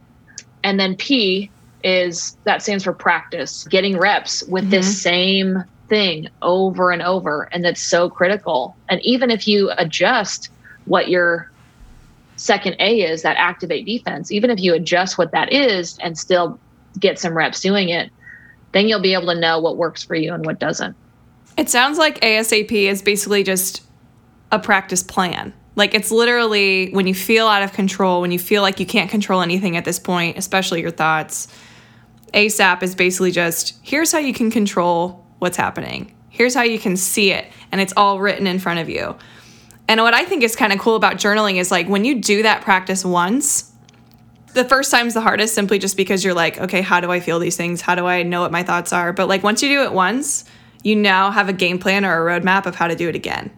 and 0.64 0.78
then 0.78 0.96
P 0.96 1.50
is 1.84 2.36
that 2.44 2.62
stands 2.62 2.84
for 2.84 2.92
practice, 2.92 3.64
getting 3.64 3.98
reps 3.98 4.42
with 4.44 4.64
mm-hmm. 4.64 4.70
this 4.70 5.00
same 5.00 5.64
thing 5.88 6.28
over 6.42 6.90
and 6.90 7.02
over. 7.02 7.48
And 7.52 7.64
that's 7.64 7.80
so 7.80 8.10
critical. 8.10 8.76
And 8.88 9.00
even 9.02 9.30
if 9.30 9.46
you 9.46 9.70
adjust 9.78 10.50
what 10.86 11.08
your 11.08 11.50
second 12.38 12.76
A 12.78 13.02
is, 13.02 13.22
that 13.22 13.36
activate 13.36 13.86
defense, 13.86 14.32
even 14.32 14.50
if 14.50 14.60
you 14.60 14.74
adjust 14.74 15.18
what 15.18 15.32
that 15.32 15.52
is 15.52 15.98
and 15.98 16.16
still 16.16 16.58
get 16.98 17.18
some 17.18 17.34
reps 17.34 17.60
doing 17.60 17.88
it, 17.88 18.10
then 18.72 18.88
you'll 18.88 19.02
be 19.02 19.14
able 19.14 19.26
to 19.26 19.38
know 19.38 19.60
what 19.60 19.76
works 19.76 20.02
for 20.02 20.14
you 20.14 20.32
and 20.32 20.44
what 20.44 20.58
doesn't. 20.58 20.96
It 21.56 21.68
sounds 21.68 21.98
like 21.98 22.20
ASAP 22.20 22.70
is 22.70 23.02
basically 23.02 23.42
just 23.42 23.82
a 24.52 24.58
practice 24.58 25.02
plan. 25.02 25.52
Like 25.74 25.94
it's 25.94 26.10
literally 26.10 26.90
when 26.90 27.06
you 27.06 27.14
feel 27.14 27.46
out 27.46 27.62
of 27.62 27.72
control, 27.72 28.20
when 28.20 28.32
you 28.32 28.38
feel 28.38 28.62
like 28.62 28.80
you 28.80 28.86
can't 28.86 29.10
control 29.10 29.42
anything 29.42 29.76
at 29.76 29.84
this 29.84 29.98
point, 29.98 30.36
especially 30.36 30.80
your 30.80 30.90
thoughts. 30.90 31.48
ASAP 32.34 32.82
is 32.82 32.94
basically 32.94 33.30
just 33.30 33.78
here's 33.82 34.12
how 34.12 34.18
you 34.18 34.32
can 34.32 34.50
control 34.50 35.24
what's 35.38 35.56
happening. 35.56 36.14
Here's 36.30 36.54
how 36.54 36.62
you 36.62 36.78
can 36.78 36.96
see 36.96 37.32
it, 37.32 37.46
and 37.72 37.80
it's 37.80 37.92
all 37.96 38.20
written 38.20 38.46
in 38.46 38.58
front 38.58 38.80
of 38.80 38.88
you. 38.88 39.16
And 39.88 40.02
what 40.02 40.12
I 40.12 40.24
think 40.24 40.42
is 40.42 40.54
kind 40.54 40.72
of 40.72 40.78
cool 40.78 40.96
about 40.96 41.14
journaling 41.14 41.56
is 41.56 41.70
like 41.70 41.88
when 41.88 42.04
you 42.04 42.20
do 42.20 42.42
that 42.42 42.62
practice 42.62 43.04
once, 43.04 43.72
the 44.52 44.64
first 44.64 44.90
time's 44.90 45.14
the 45.14 45.20
hardest 45.22 45.54
simply 45.54 45.78
just 45.78 45.96
because 45.96 46.22
you're 46.22 46.34
like, 46.34 46.58
okay, 46.58 46.82
how 46.82 47.00
do 47.00 47.10
I 47.10 47.20
feel 47.20 47.38
these 47.38 47.56
things? 47.56 47.80
How 47.80 47.94
do 47.94 48.06
I 48.06 48.22
know 48.22 48.42
what 48.42 48.52
my 48.52 48.62
thoughts 48.62 48.92
are? 48.92 49.12
But 49.12 49.28
like 49.28 49.42
once 49.42 49.62
you 49.62 49.68
do 49.70 49.82
it 49.82 49.92
once, 49.92 50.44
you 50.82 50.94
now 50.94 51.30
have 51.30 51.48
a 51.48 51.52
game 51.52 51.78
plan 51.78 52.04
or 52.04 52.28
a 52.28 52.40
roadmap 52.40 52.66
of 52.66 52.74
how 52.74 52.86
to 52.86 52.94
do 52.94 53.08
it 53.08 53.16
again. 53.16 53.50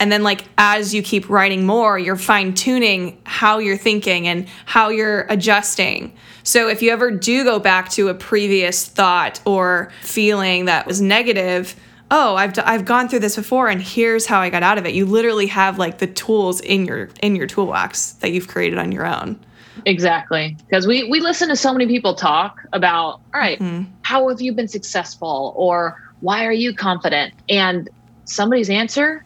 And 0.00 0.10
then, 0.10 0.22
like, 0.22 0.44
as 0.58 0.92
you 0.92 1.02
keep 1.02 1.30
writing 1.30 1.64
more, 1.64 1.98
you're 1.98 2.16
fine 2.16 2.52
tuning 2.52 3.20
how 3.24 3.58
you're 3.58 3.76
thinking 3.76 4.26
and 4.26 4.48
how 4.66 4.88
you're 4.88 5.22
adjusting. 5.28 6.12
So, 6.42 6.68
if 6.68 6.82
you 6.82 6.90
ever 6.90 7.12
do 7.12 7.44
go 7.44 7.60
back 7.60 7.90
to 7.90 8.08
a 8.08 8.14
previous 8.14 8.86
thought 8.86 9.40
or 9.44 9.92
feeling 10.02 10.64
that 10.64 10.86
was 10.86 11.00
negative, 11.00 11.76
oh, 12.10 12.36
I've, 12.36 12.58
I've 12.58 12.84
gone 12.84 13.08
through 13.08 13.20
this 13.20 13.36
before 13.36 13.68
and 13.68 13.82
here's 13.82 14.26
how 14.26 14.40
I 14.40 14.50
got 14.50 14.62
out 14.62 14.78
of 14.78 14.86
it. 14.86 14.94
You 14.94 15.06
literally 15.06 15.46
have 15.46 15.78
like 15.78 15.98
the 15.98 16.06
tools 16.06 16.60
in 16.60 16.84
your 16.84 17.08
in 17.22 17.34
your 17.36 17.46
toolbox 17.46 18.12
that 18.14 18.32
you've 18.32 18.48
created 18.48 18.78
on 18.78 18.92
your 18.92 19.06
own. 19.06 19.38
Exactly. 19.86 20.56
Because 20.68 20.86
we, 20.86 21.08
we 21.10 21.20
listen 21.20 21.48
to 21.48 21.56
so 21.56 21.72
many 21.72 21.86
people 21.86 22.14
talk 22.14 22.60
about, 22.72 23.20
all 23.34 23.40
right, 23.40 23.58
mm-hmm. 23.58 23.90
how 24.02 24.28
have 24.28 24.40
you 24.40 24.52
been 24.52 24.68
successful? 24.68 25.52
Or 25.56 26.00
why 26.20 26.46
are 26.46 26.52
you 26.52 26.74
confident? 26.74 27.34
And 27.48 27.90
somebody's 28.24 28.70
answer 28.70 29.24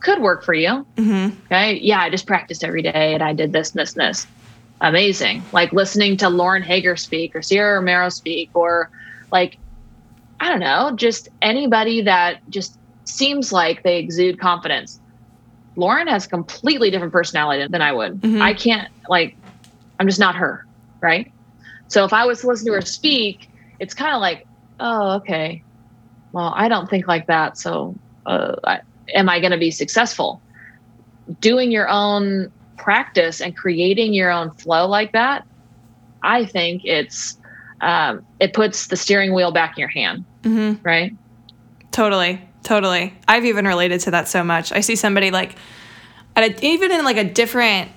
could 0.00 0.20
work 0.20 0.44
for 0.44 0.54
you. 0.54 0.86
Mm-hmm. 0.96 1.36
Okay. 1.46 1.78
Yeah, 1.78 2.00
I 2.00 2.10
just 2.10 2.26
practiced 2.26 2.62
every 2.62 2.82
day 2.82 3.14
and 3.14 3.22
I 3.22 3.32
did 3.32 3.52
this 3.52 3.70
and 3.70 3.80
this 3.80 3.94
and 3.94 4.08
this. 4.08 4.26
Amazing. 4.80 5.42
Like 5.52 5.72
listening 5.72 6.16
to 6.18 6.28
Lauren 6.28 6.62
Haeger 6.62 6.96
speak 6.96 7.34
or 7.34 7.42
Sierra 7.42 7.76
Romero 7.76 8.10
speak 8.10 8.50
or 8.54 8.90
like, 9.32 9.56
I 10.40 10.48
don't 10.48 10.60
know, 10.60 10.92
just 10.94 11.28
anybody 11.42 12.02
that 12.02 12.48
just 12.48 12.78
seems 13.04 13.52
like 13.52 13.82
they 13.82 13.98
exude 13.98 14.38
confidence. 14.38 15.00
Lauren 15.76 16.06
has 16.08 16.26
completely 16.26 16.90
different 16.90 17.12
personality 17.12 17.66
than 17.68 17.82
I 17.82 17.92
would. 17.92 18.20
Mm-hmm. 18.20 18.42
I 18.42 18.54
can't 18.54 18.88
like 19.08 19.36
I'm 19.98 20.06
just 20.06 20.20
not 20.20 20.36
her, 20.36 20.66
right? 21.00 21.30
So 21.88 22.04
if 22.04 22.12
I 22.12 22.26
was 22.26 22.40
to 22.42 22.46
listen 22.46 22.66
to 22.66 22.72
her 22.74 22.80
speak, 22.80 23.48
it's 23.80 23.94
kind 23.94 24.14
of 24.14 24.20
like, 24.20 24.46
oh, 24.80 25.16
okay. 25.16 25.62
Well, 26.32 26.52
I 26.54 26.68
don't 26.68 26.88
think 26.88 27.08
like 27.08 27.26
that. 27.26 27.58
So 27.58 27.94
uh, 28.26 28.56
I, 28.64 28.80
am 29.14 29.28
I 29.28 29.40
going 29.40 29.52
to 29.52 29.58
be 29.58 29.70
successful? 29.70 30.40
Doing 31.40 31.70
your 31.72 31.88
own 31.88 32.52
practice 32.76 33.40
and 33.40 33.56
creating 33.56 34.12
your 34.12 34.30
own 34.30 34.50
flow 34.52 34.86
like 34.86 35.12
that, 35.12 35.46
I 36.22 36.44
think 36.44 36.84
it's 36.84 37.38
um, 37.80 38.24
it 38.40 38.54
puts 38.54 38.88
the 38.88 38.96
steering 38.96 39.34
wheel 39.34 39.52
back 39.52 39.76
in 39.76 39.80
your 39.80 39.88
hand, 39.88 40.24
mm-hmm. 40.42 40.82
right? 40.82 41.14
Totally, 41.90 42.40
totally. 42.62 43.14
I've 43.26 43.44
even 43.44 43.66
related 43.66 44.00
to 44.02 44.12
that 44.12 44.28
so 44.28 44.44
much. 44.44 44.72
I 44.72 44.80
see 44.80 44.96
somebody 44.96 45.30
like, 45.30 45.56
at 46.36 46.44
a, 46.44 46.66
even 46.66 46.92
in 46.92 47.04
like 47.04 47.16
a 47.16 47.24
different 47.24 47.90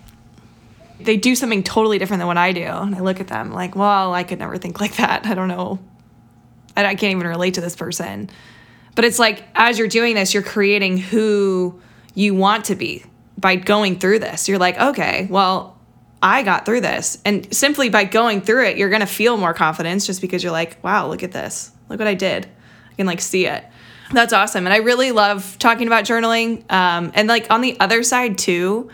they 1.04 1.18
do 1.18 1.36
something 1.36 1.64
totally 1.64 1.98
different 1.98 2.20
than 2.20 2.28
what 2.28 2.38
I 2.38 2.52
do. 2.52 2.64
And 2.64 2.96
I 2.96 3.00
look 3.00 3.20
at 3.20 3.28
them 3.28 3.52
like, 3.52 3.76
well, 3.76 4.14
I 4.14 4.24
could 4.24 4.40
never 4.40 4.58
think 4.58 4.80
like 4.80 4.98
that. 4.98 5.26
I 5.26 5.34
don't 5.34 5.48
know. 5.48 5.80
I, 6.76 6.86
I 6.86 6.96
can't 6.96 7.12
even 7.12 7.28
relate 7.28 7.56
to 7.56 7.62
this 7.62 7.76
person. 7.76 8.30
But 8.96 9.06
it's 9.06 9.20
like, 9.20 9.44
as 9.56 9.80
you're 9.80 9.88
doing 9.88 10.16
this, 10.16 10.34
you're 10.34 10.44
creating 10.44 10.98
who 10.98 11.80
you 12.14 12.36
want 12.36 12.66
to 12.66 12.76
be 12.76 13.06
by 13.38 13.56
going 13.56 14.00
through 14.00 14.20
this. 14.20 14.50
You're 14.50 14.60
like, 14.60 14.80
okay, 14.80 15.28
well, 15.30 15.78
I 16.22 16.44
got 16.44 16.66
through 16.66 16.82
this. 16.82 17.18
And 17.26 17.52
simply 17.56 17.90
by 17.90 18.04
going 18.04 18.42
through 18.42 18.66
it, 18.68 18.78
you're 18.78 18.90
going 18.90 19.02
to 19.02 19.08
feel 19.08 19.38
more 19.38 19.54
confidence 19.54 20.06
just 20.06 20.22
because 20.22 20.44
you're 20.44 20.52
like, 20.52 20.84
wow, 20.84 21.08
look 21.08 21.24
at 21.24 21.32
this. 21.32 21.72
Look 21.92 22.00
what 22.00 22.08
I 22.08 22.16
did. 22.16 22.48
I 22.90 22.94
can 22.96 23.06
like 23.06 23.22
see 23.22 23.46
it. 23.46 23.64
That's 24.12 24.34
awesome. 24.34 24.66
And 24.66 24.74
I 24.74 24.78
really 24.78 25.12
love 25.12 25.58
talking 25.60 25.88
about 25.88 26.04
journaling. 26.04 26.70
Um, 26.72 27.12
and 27.14 27.28
like 27.28 27.50
on 27.50 27.62
the 27.62 27.80
other 27.80 28.04
side, 28.04 28.38
too, 28.38 28.90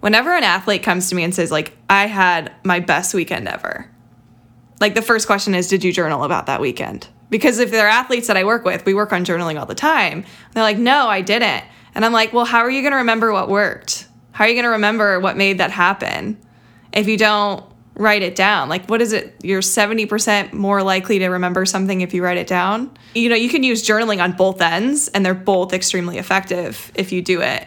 whenever 0.00 0.32
an 0.34 0.44
athlete 0.44 0.82
comes 0.82 1.08
to 1.08 1.14
me 1.14 1.24
and 1.24 1.34
says 1.34 1.50
like 1.50 1.76
i 1.90 2.06
had 2.06 2.52
my 2.62 2.80
best 2.80 3.14
weekend 3.14 3.48
ever 3.48 3.90
like 4.80 4.94
the 4.94 5.02
first 5.02 5.26
question 5.26 5.54
is 5.54 5.68
did 5.68 5.82
you 5.82 5.92
journal 5.92 6.24
about 6.24 6.46
that 6.46 6.60
weekend 6.60 7.08
because 7.30 7.58
if 7.58 7.70
they're 7.70 7.88
athletes 7.88 8.26
that 8.28 8.36
i 8.36 8.44
work 8.44 8.64
with 8.64 8.84
we 8.84 8.94
work 8.94 9.12
on 9.12 9.24
journaling 9.24 9.58
all 9.58 9.66
the 9.66 9.74
time 9.74 10.24
they're 10.52 10.62
like 10.62 10.78
no 10.78 11.08
i 11.08 11.20
didn't 11.20 11.64
and 11.94 12.04
i'm 12.04 12.12
like 12.12 12.32
well 12.32 12.44
how 12.44 12.60
are 12.60 12.70
you 12.70 12.82
going 12.82 12.92
to 12.92 12.98
remember 12.98 13.32
what 13.32 13.48
worked 13.48 14.06
how 14.32 14.44
are 14.44 14.48
you 14.48 14.54
going 14.54 14.64
to 14.64 14.70
remember 14.70 15.18
what 15.18 15.36
made 15.36 15.58
that 15.58 15.70
happen 15.70 16.38
if 16.92 17.08
you 17.08 17.16
don't 17.16 17.64
write 17.96 18.22
it 18.22 18.34
down 18.34 18.68
like 18.68 18.86
what 18.88 19.00
is 19.00 19.12
it 19.12 19.34
you're 19.42 19.62
70% 19.62 20.52
more 20.52 20.82
likely 20.82 21.18
to 21.18 21.28
remember 21.28 21.64
something 21.64 22.02
if 22.02 22.12
you 22.12 22.22
write 22.22 22.36
it 22.36 22.46
down 22.46 22.90
you 23.14 23.28
know 23.28 23.34
you 23.34 23.48
can 23.48 23.62
use 23.62 23.86
journaling 23.86 24.22
on 24.22 24.32
both 24.32 24.60
ends 24.60 25.08
and 25.08 25.24
they're 25.24 25.34
both 25.34 25.72
extremely 25.72 26.18
effective 26.18 26.92
if 26.94 27.10
you 27.10 27.22
do 27.22 27.40
it 27.40 27.66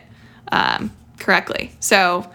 um, 0.52 0.92
correctly. 1.20 1.72
So 1.80 2.30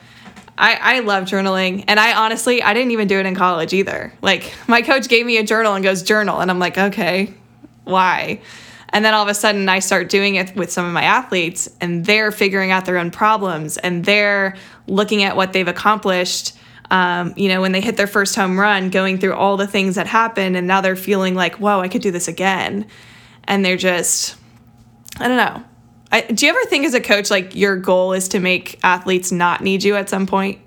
I, 0.56 0.78
I 0.80 1.00
love 1.00 1.24
journaling. 1.24 1.84
And 1.88 1.98
I 1.98 2.14
honestly, 2.14 2.62
I 2.62 2.74
didn't 2.74 2.92
even 2.92 3.08
do 3.08 3.18
it 3.18 3.26
in 3.26 3.34
college 3.34 3.72
either. 3.72 4.12
Like 4.22 4.52
my 4.68 4.82
coach 4.82 5.08
gave 5.08 5.26
me 5.26 5.38
a 5.38 5.44
journal 5.44 5.74
and 5.74 5.82
goes, 5.82 6.02
journal. 6.02 6.40
And 6.40 6.50
I'm 6.50 6.58
like, 6.58 6.78
okay, 6.78 7.34
why? 7.84 8.40
And 8.90 9.04
then 9.04 9.12
all 9.14 9.24
of 9.24 9.28
a 9.28 9.34
sudden, 9.34 9.68
I 9.68 9.80
start 9.80 10.08
doing 10.08 10.36
it 10.36 10.54
with 10.54 10.70
some 10.70 10.86
of 10.86 10.92
my 10.92 11.02
athletes, 11.02 11.68
and 11.80 12.04
they're 12.04 12.30
figuring 12.30 12.70
out 12.70 12.84
their 12.84 12.98
own 12.98 13.10
problems 13.10 13.76
and 13.76 14.04
they're 14.04 14.54
looking 14.86 15.24
at 15.24 15.34
what 15.34 15.52
they've 15.52 15.66
accomplished. 15.66 16.56
Um, 16.90 17.32
you 17.36 17.48
know, 17.48 17.60
when 17.60 17.72
they 17.72 17.80
hit 17.80 17.96
their 17.96 18.06
first 18.06 18.36
home 18.36 18.58
run, 18.58 18.90
going 18.90 19.18
through 19.18 19.34
all 19.34 19.56
the 19.56 19.66
things 19.66 19.94
that 19.94 20.06
happened, 20.06 20.56
and 20.56 20.66
now 20.66 20.80
they're 20.80 20.96
feeling 20.96 21.34
like, 21.34 21.56
whoa, 21.56 21.80
I 21.80 21.88
could 21.88 22.02
do 22.02 22.10
this 22.10 22.28
again. 22.28 22.86
And 23.44 23.64
they're 23.64 23.76
just, 23.76 24.36
I 25.18 25.28
don't 25.28 25.36
know. 25.36 25.64
I, 26.12 26.20
do 26.20 26.46
you 26.46 26.52
ever 26.52 26.64
think 26.66 26.86
as 26.86 26.94
a 26.94 27.00
coach 27.00 27.30
like 27.30 27.56
your 27.56 27.76
goal 27.76 28.12
is 28.12 28.28
to 28.28 28.38
make 28.38 28.78
athletes 28.84 29.32
not 29.32 29.62
need 29.62 29.82
you 29.82 29.96
at 29.96 30.08
some 30.08 30.26
point? 30.26 30.60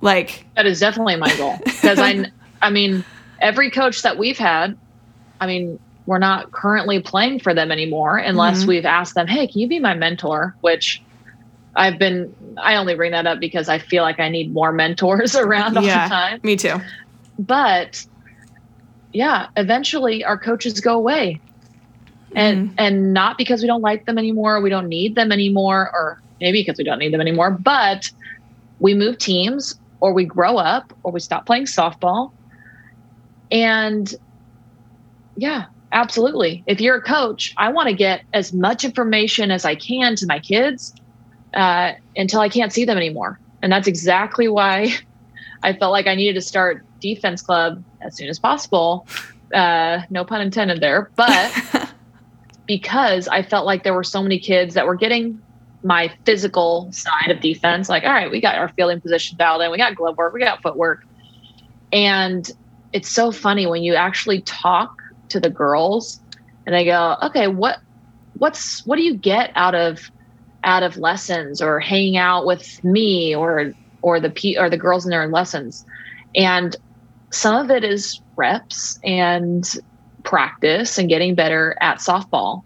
Like 0.00 0.44
that 0.56 0.66
is 0.66 0.80
definitely 0.80 1.16
my 1.16 1.34
goal 1.36 1.58
because 1.64 1.98
I 1.98 2.24
I 2.62 2.70
mean 2.70 3.04
every 3.40 3.70
coach 3.70 4.02
that 4.02 4.18
we've 4.18 4.38
had, 4.38 4.76
I 5.40 5.46
mean 5.46 5.78
we're 6.06 6.18
not 6.18 6.50
currently 6.50 7.00
playing 7.00 7.38
for 7.38 7.52
them 7.52 7.70
anymore 7.70 8.16
unless 8.16 8.60
mm-hmm. 8.60 8.68
we've 8.68 8.84
asked 8.84 9.14
them, 9.14 9.26
"Hey, 9.26 9.46
can 9.46 9.60
you 9.60 9.68
be 9.68 9.78
my 9.78 9.94
mentor?" 9.94 10.56
which 10.60 11.02
I've 11.78 11.98
been 11.98 12.34
I 12.58 12.76
only 12.76 12.94
bring 12.94 13.12
that 13.12 13.26
up 13.26 13.40
because 13.40 13.68
I 13.68 13.78
feel 13.78 14.02
like 14.02 14.20
I 14.20 14.28
need 14.28 14.52
more 14.52 14.72
mentors 14.72 15.36
around 15.36 15.76
all 15.76 15.84
yeah, 15.84 16.08
the 16.08 16.14
time. 16.14 16.40
Me 16.42 16.56
too. 16.56 16.76
But 17.38 18.04
yeah, 19.12 19.48
eventually 19.56 20.24
our 20.24 20.36
coaches 20.36 20.80
go 20.80 20.94
away 20.94 21.40
and 22.34 22.68
mm-hmm. 22.68 22.74
and 22.78 23.12
not 23.12 23.38
because 23.38 23.62
we 23.62 23.66
don't 23.66 23.80
like 23.80 24.06
them 24.06 24.18
anymore 24.18 24.60
we 24.60 24.70
don't 24.70 24.88
need 24.88 25.14
them 25.14 25.32
anymore 25.32 25.90
or 25.92 26.20
maybe 26.40 26.60
because 26.60 26.78
we 26.78 26.84
don't 26.84 26.98
need 26.98 27.12
them 27.12 27.20
anymore 27.20 27.50
but 27.50 28.10
we 28.80 28.94
move 28.94 29.18
teams 29.18 29.78
or 30.00 30.12
we 30.12 30.24
grow 30.24 30.56
up 30.56 30.92
or 31.02 31.12
we 31.12 31.20
stop 31.20 31.46
playing 31.46 31.64
softball 31.64 32.32
and 33.50 34.14
yeah 35.36 35.66
absolutely 35.92 36.62
if 36.66 36.80
you're 36.80 36.96
a 36.96 37.02
coach 37.02 37.54
i 37.56 37.70
want 37.70 37.88
to 37.88 37.94
get 37.94 38.22
as 38.34 38.52
much 38.52 38.84
information 38.84 39.50
as 39.50 39.64
i 39.64 39.74
can 39.74 40.14
to 40.14 40.26
my 40.26 40.38
kids 40.38 40.94
uh, 41.54 41.92
until 42.16 42.40
i 42.40 42.48
can't 42.48 42.72
see 42.72 42.84
them 42.84 42.96
anymore 42.96 43.38
and 43.62 43.72
that's 43.72 43.88
exactly 43.88 44.48
why 44.48 44.92
i 45.62 45.72
felt 45.72 45.92
like 45.92 46.06
i 46.06 46.14
needed 46.14 46.34
to 46.34 46.42
start 46.42 46.84
defense 47.00 47.42
club 47.42 47.82
as 48.00 48.16
soon 48.16 48.28
as 48.28 48.38
possible 48.38 49.06
uh, 49.54 50.00
no 50.10 50.24
pun 50.24 50.40
intended 50.40 50.80
there 50.80 51.10
but 51.16 51.52
because 52.68 53.26
I 53.26 53.42
felt 53.42 53.66
like 53.66 53.82
there 53.82 53.94
were 53.94 54.04
so 54.04 54.22
many 54.22 54.38
kids 54.38 54.74
that 54.74 54.86
were 54.86 54.94
getting 54.94 55.42
my 55.82 56.12
physical 56.24 56.92
side 56.92 57.30
of 57.30 57.40
defense. 57.40 57.88
Like, 57.88 58.04
all 58.04 58.12
right, 58.12 58.30
we 58.30 58.40
got 58.40 58.56
our 58.56 58.68
fielding 58.68 59.00
position 59.00 59.38
dialed 59.38 59.62
in, 59.62 59.72
we 59.72 59.78
got 59.78 59.96
glove 59.96 60.16
work, 60.16 60.34
we 60.34 60.40
got 60.40 60.62
footwork. 60.62 61.04
And 61.92 62.48
it's 62.92 63.08
so 63.08 63.32
funny 63.32 63.66
when 63.66 63.82
you 63.82 63.94
actually 63.94 64.42
talk 64.42 64.94
to 65.30 65.40
the 65.40 65.50
girls 65.50 66.20
and 66.66 66.74
they 66.74 66.84
go, 66.84 67.16
okay, 67.22 67.48
what 67.48 67.78
what's 68.34 68.86
what 68.86 68.96
do 68.96 69.02
you 69.02 69.14
get 69.14 69.50
out 69.56 69.74
of 69.74 70.10
out 70.64 70.82
of 70.82 70.96
lessons 70.96 71.62
or 71.62 71.80
hanging 71.80 72.16
out 72.16 72.46
with 72.46 72.82
me 72.84 73.34
or 73.34 73.72
or 74.02 74.20
the 74.20 74.30
p 74.30 74.56
or 74.56 74.70
the 74.70 74.76
girls 74.76 75.04
in 75.04 75.10
their 75.10 75.28
lessons? 75.28 75.84
And 76.34 76.76
some 77.30 77.54
of 77.54 77.70
it 77.70 77.84
is 77.84 78.20
reps 78.36 78.98
and 79.04 79.68
practice 80.24 80.98
and 80.98 81.08
getting 81.08 81.34
better 81.34 81.76
at 81.80 81.98
softball. 81.98 82.62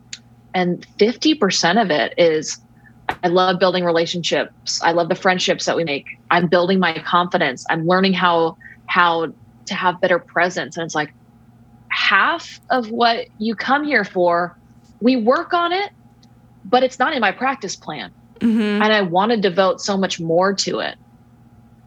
And 0.54 0.86
50% 0.98 1.80
of 1.80 1.90
it 1.90 2.14
is 2.18 2.60
I 3.22 3.28
love 3.28 3.58
building 3.58 3.84
relationships. 3.84 4.80
I 4.82 4.92
love 4.92 5.08
the 5.08 5.14
friendships 5.14 5.64
that 5.66 5.76
we 5.76 5.84
make. 5.84 6.06
I'm 6.30 6.46
building 6.46 6.78
my 6.78 6.98
confidence. 6.98 7.64
I'm 7.70 7.86
learning 7.86 8.14
how 8.14 8.56
how 8.86 9.32
to 9.66 9.74
have 9.74 10.00
better 10.00 10.18
presence. 10.18 10.76
And 10.76 10.84
it's 10.84 10.94
like 10.94 11.12
half 11.88 12.60
of 12.70 12.90
what 12.90 13.26
you 13.38 13.54
come 13.54 13.84
here 13.84 14.04
for, 14.04 14.56
we 15.00 15.16
work 15.16 15.52
on 15.52 15.72
it, 15.72 15.90
but 16.64 16.82
it's 16.82 16.98
not 16.98 17.12
in 17.12 17.20
my 17.20 17.32
practice 17.32 17.76
plan. 17.76 18.12
Mm-hmm. 18.40 18.82
And 18.82 18.92
I 18.92 19.02
want 19.02 19.32
to 19.32 19.40
devote 19.40 19.80
so 19.80 19.96
much 19.96 20.18
more 20.20 20.52
to 20.54 20.80
it. 20.80 20.96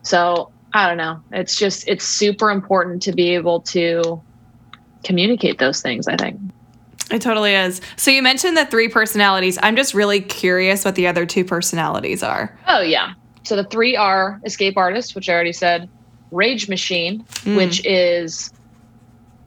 So 0.04 0.52
I 0.74 0.88
don't 0.88 0.98
know. 0.98 1.22
It's 1.32 1.58
just 1.58 1.88
it's 1.88 2.06
super 2.06 2.52
important 2.52 3.02
to 3.04 3.12
be 3.12 3.36
able 3.36 3.62
to 3.62 4.22
communicate 5.04 5.58
those 5.58 5.82
things, 5.82 6.08
I 6.08 6.16
think. 6.16 6.40
It 7.12 7.22
totally 7.22 7.54
is. 7.54 7.82
So 7.98 8.10
you 8.10 8.22
mentioned 8.22 8.58
the 8.58 8.66
three 8.66 8.90
personalities. 8.90 9.60
I'm 9.62 9.76
just 9.76 9.94
really 9.94 10.22
curious 10.22 10.84
what 10.84 10.96
the 10.96 11.08
other 11.08 11.26
two 11.26 11.46
personalities 11.46 12.24
are. 12.24 12.58
Oh, 12.68 12.82
yeah. 12.82 13.14
So 13.44 13.56
the 13.56 13.64
three 13.64 13.96
are 13.96 14.42
escape 14.44 14.76
artist, 14.76 15.14
which 15.14 15.30
I 15.30 15.34
already 15.34 15.54
said, 15.54 15.88
rage 16.32 16.68
machine, 16.68 17.24
mm. 17.24 17.56
which 17.56 17.86
is 17.86 18.52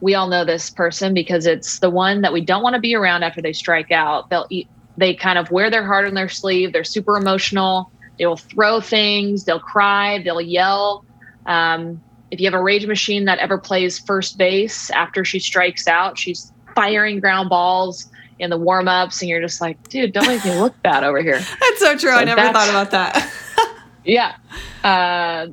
we 0.00 0.14
all 0.14 0.28
know 0.28 0.44
this 0.44 0.70
person 0.70 1.14
because 1.14 1.46
it's 1.46 1.80
the 1.80 1.90
one 1.90 2.20
that 2.22 2.32
we 2.32 2.40
don't 2.40 2.62
want 2.62 2.74
to 2.74 2.80
be 2.80 2.94
around 2.94 3.24
after 3.24 3.42
they 3.42 3.52
strike 3.52 3.90
out. 3.90 4.30
They'll 4.30 4.46
eat 4.50 4.68
they 4.98 5.14
kind 5.14 5.38
of 5.38 5.50
wear 5.50 5.70
their 5.70 5.86
heart 5.86 6.06
on 6.06 6.14
their 6.14 6.28
sleeve. 6.28 6.72
They're 6.72 6.84
super 6.84 7.16
emotional. 7.16 7.90
They 8.18 8.26
will 8.26 8.36
throw 8.36 8.80
things. 8.80 9.44
They'll 9.44 9.60
cry. 9.60 10.20
They'll 10.22 10.40
yell. 10.40 11.04
Um, 11.46 12.02
if 12.30 12.40
you 12.40 12.46
have 12.46 12.54
a 12.54 12.62
rage 12.62 12.86
machine 12.86 13.24
that 13.26 13.38
ever 13.38 13.58
plays 13.58 13.98
first 13.98 14.36
base 14.36 14.90
after 14.90 15.24
she 15.24 15.38
strikes 15.38 15.86
out, 15.86 16.18
she's 16.18 16.52
firing 16.74 17.20
ground 17.20 17.48
balls 17.48 18.10
in 18.40 18.50
the 18.50 18.56
warm 18.56 18.88
ups, 18.88 19.20
and 19.20 19.28
you're 19.28 19.40
just 19.40 19.60
like, 19.60 19.82
dude, 19.88 20.12
don't 20.12 20.26
make 20.26 20.44
me 20.44 20.58
look 20.58 20.74
bad 20.82 21.04
over 21.04 21.22
here. 21.22 21.38
That's 21.38 21.78
so 21.78 21.96
true. 21.96 22.10
So 22.10 22.16
I 22.16 22.24
never 22.24 22.52
thought 22.52 22.68
about 22.68 22.90
that. 22.90 23.32
yeah. 24.04 24.36
Uh, 24.82 25.48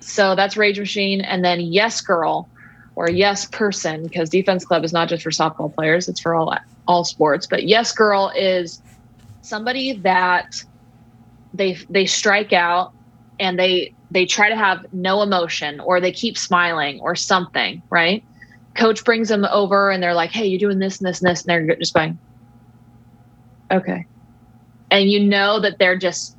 so 0.00 0.34
that's 0.34 0.56
Rage 0.56 0.78
Machine. 0.78 1.20
And 1.20 1.44
then 1.44 1.60
Yes 1.60 2.00
Girl 2.00 2.48
or 2.96 3.08
Yes 3.08 3.46
Person, 3.46 4.02
because 4.02 4.30
Defense 4.30 4.64
Club 4.64 4.84
is 4.84 4.92
not 4.92 5.08
just 5.08 5.22
for 5.22 5.30
softball 5.30 5.72
players, 5.72 6.08
it's 6.08 6.20
for 6.20 6.34
all, 6.34 6.54
all 6.88 7.04
sports. 7.04 7.46
But 7.46 7.68
Yes 7.68 7.92
Girl 7.92 8.32
is 8.34 8.82
somebody 9.42 9.92
that 9.92 10.64
they 11.54 11.74
they 11.88 12.06
strike 12.06 12.52
out 12.52 12.92
and 13.38 13.58
they 13.58 13.94
they 14.10 14.26
try 14.26 14.48
to 14.48 14.56
have 14.56 14.84
no 14.92 15.22
emotion 15.22 15.80
or 15.80 16.00
they 16.00 16.10
keep 16.10 16.36
smiling 16.36 16.98
or 17.00 17.14
something, 17.14 17.82
right? 17.90 18.24
Coach 18.74 19.04
brings 19.04 19.28
them 19.28 19.44
over 19.50 19.90
and 19.90 20.02
they're 20.02 20.14
like, 20.14 20.30
"Hey, 20.30 20.46
you're 20.46 20.58
doing 20.58 20.78
this 20.78 20.98
and 20.98 21.06
this 21.06 21.20
and 21.20 21.30
this," 21.30 21.42
and 21.42 21.48
they're 21.48 21.76
just 21.76 21.94
going, 21.94 22.18
"Okay," 23.70 24.06
and 24.90 25.10
you 25.10 25.20
know 25.20 25.60
that 25.60 25.78
they're 25.78 25.98
just 25.98 26.36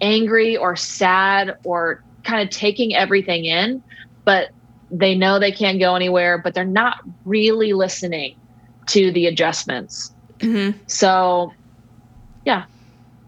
angry 0.00 0.56
or 0.56 0.76
sad 0.76 1.56
or 1.64 2.02
kind 2.24 2.42
of 2.42 2.50
taking 2.50 2.94
everything 2.94 3.44
in, 3.44 3.82
but 4.24 4.50
they 4.90 5.14
know 5.14 5.38
they 5.38 5.52
can't 5.52 5.78
go 5.78 5.94
anywhere, 5.94 6.38
but 6.38 6.54
they're 6.54 6.64
not 6.64 7.00
really 7.24 7.72
listening 7.72 8.36
to 8.88 9.12
the 9.12 9.26
adjustments. 9.26 10.12
Mm-hmm. 10.38 10.78
So, 10.86 11.52
yeah, 12.44 12.64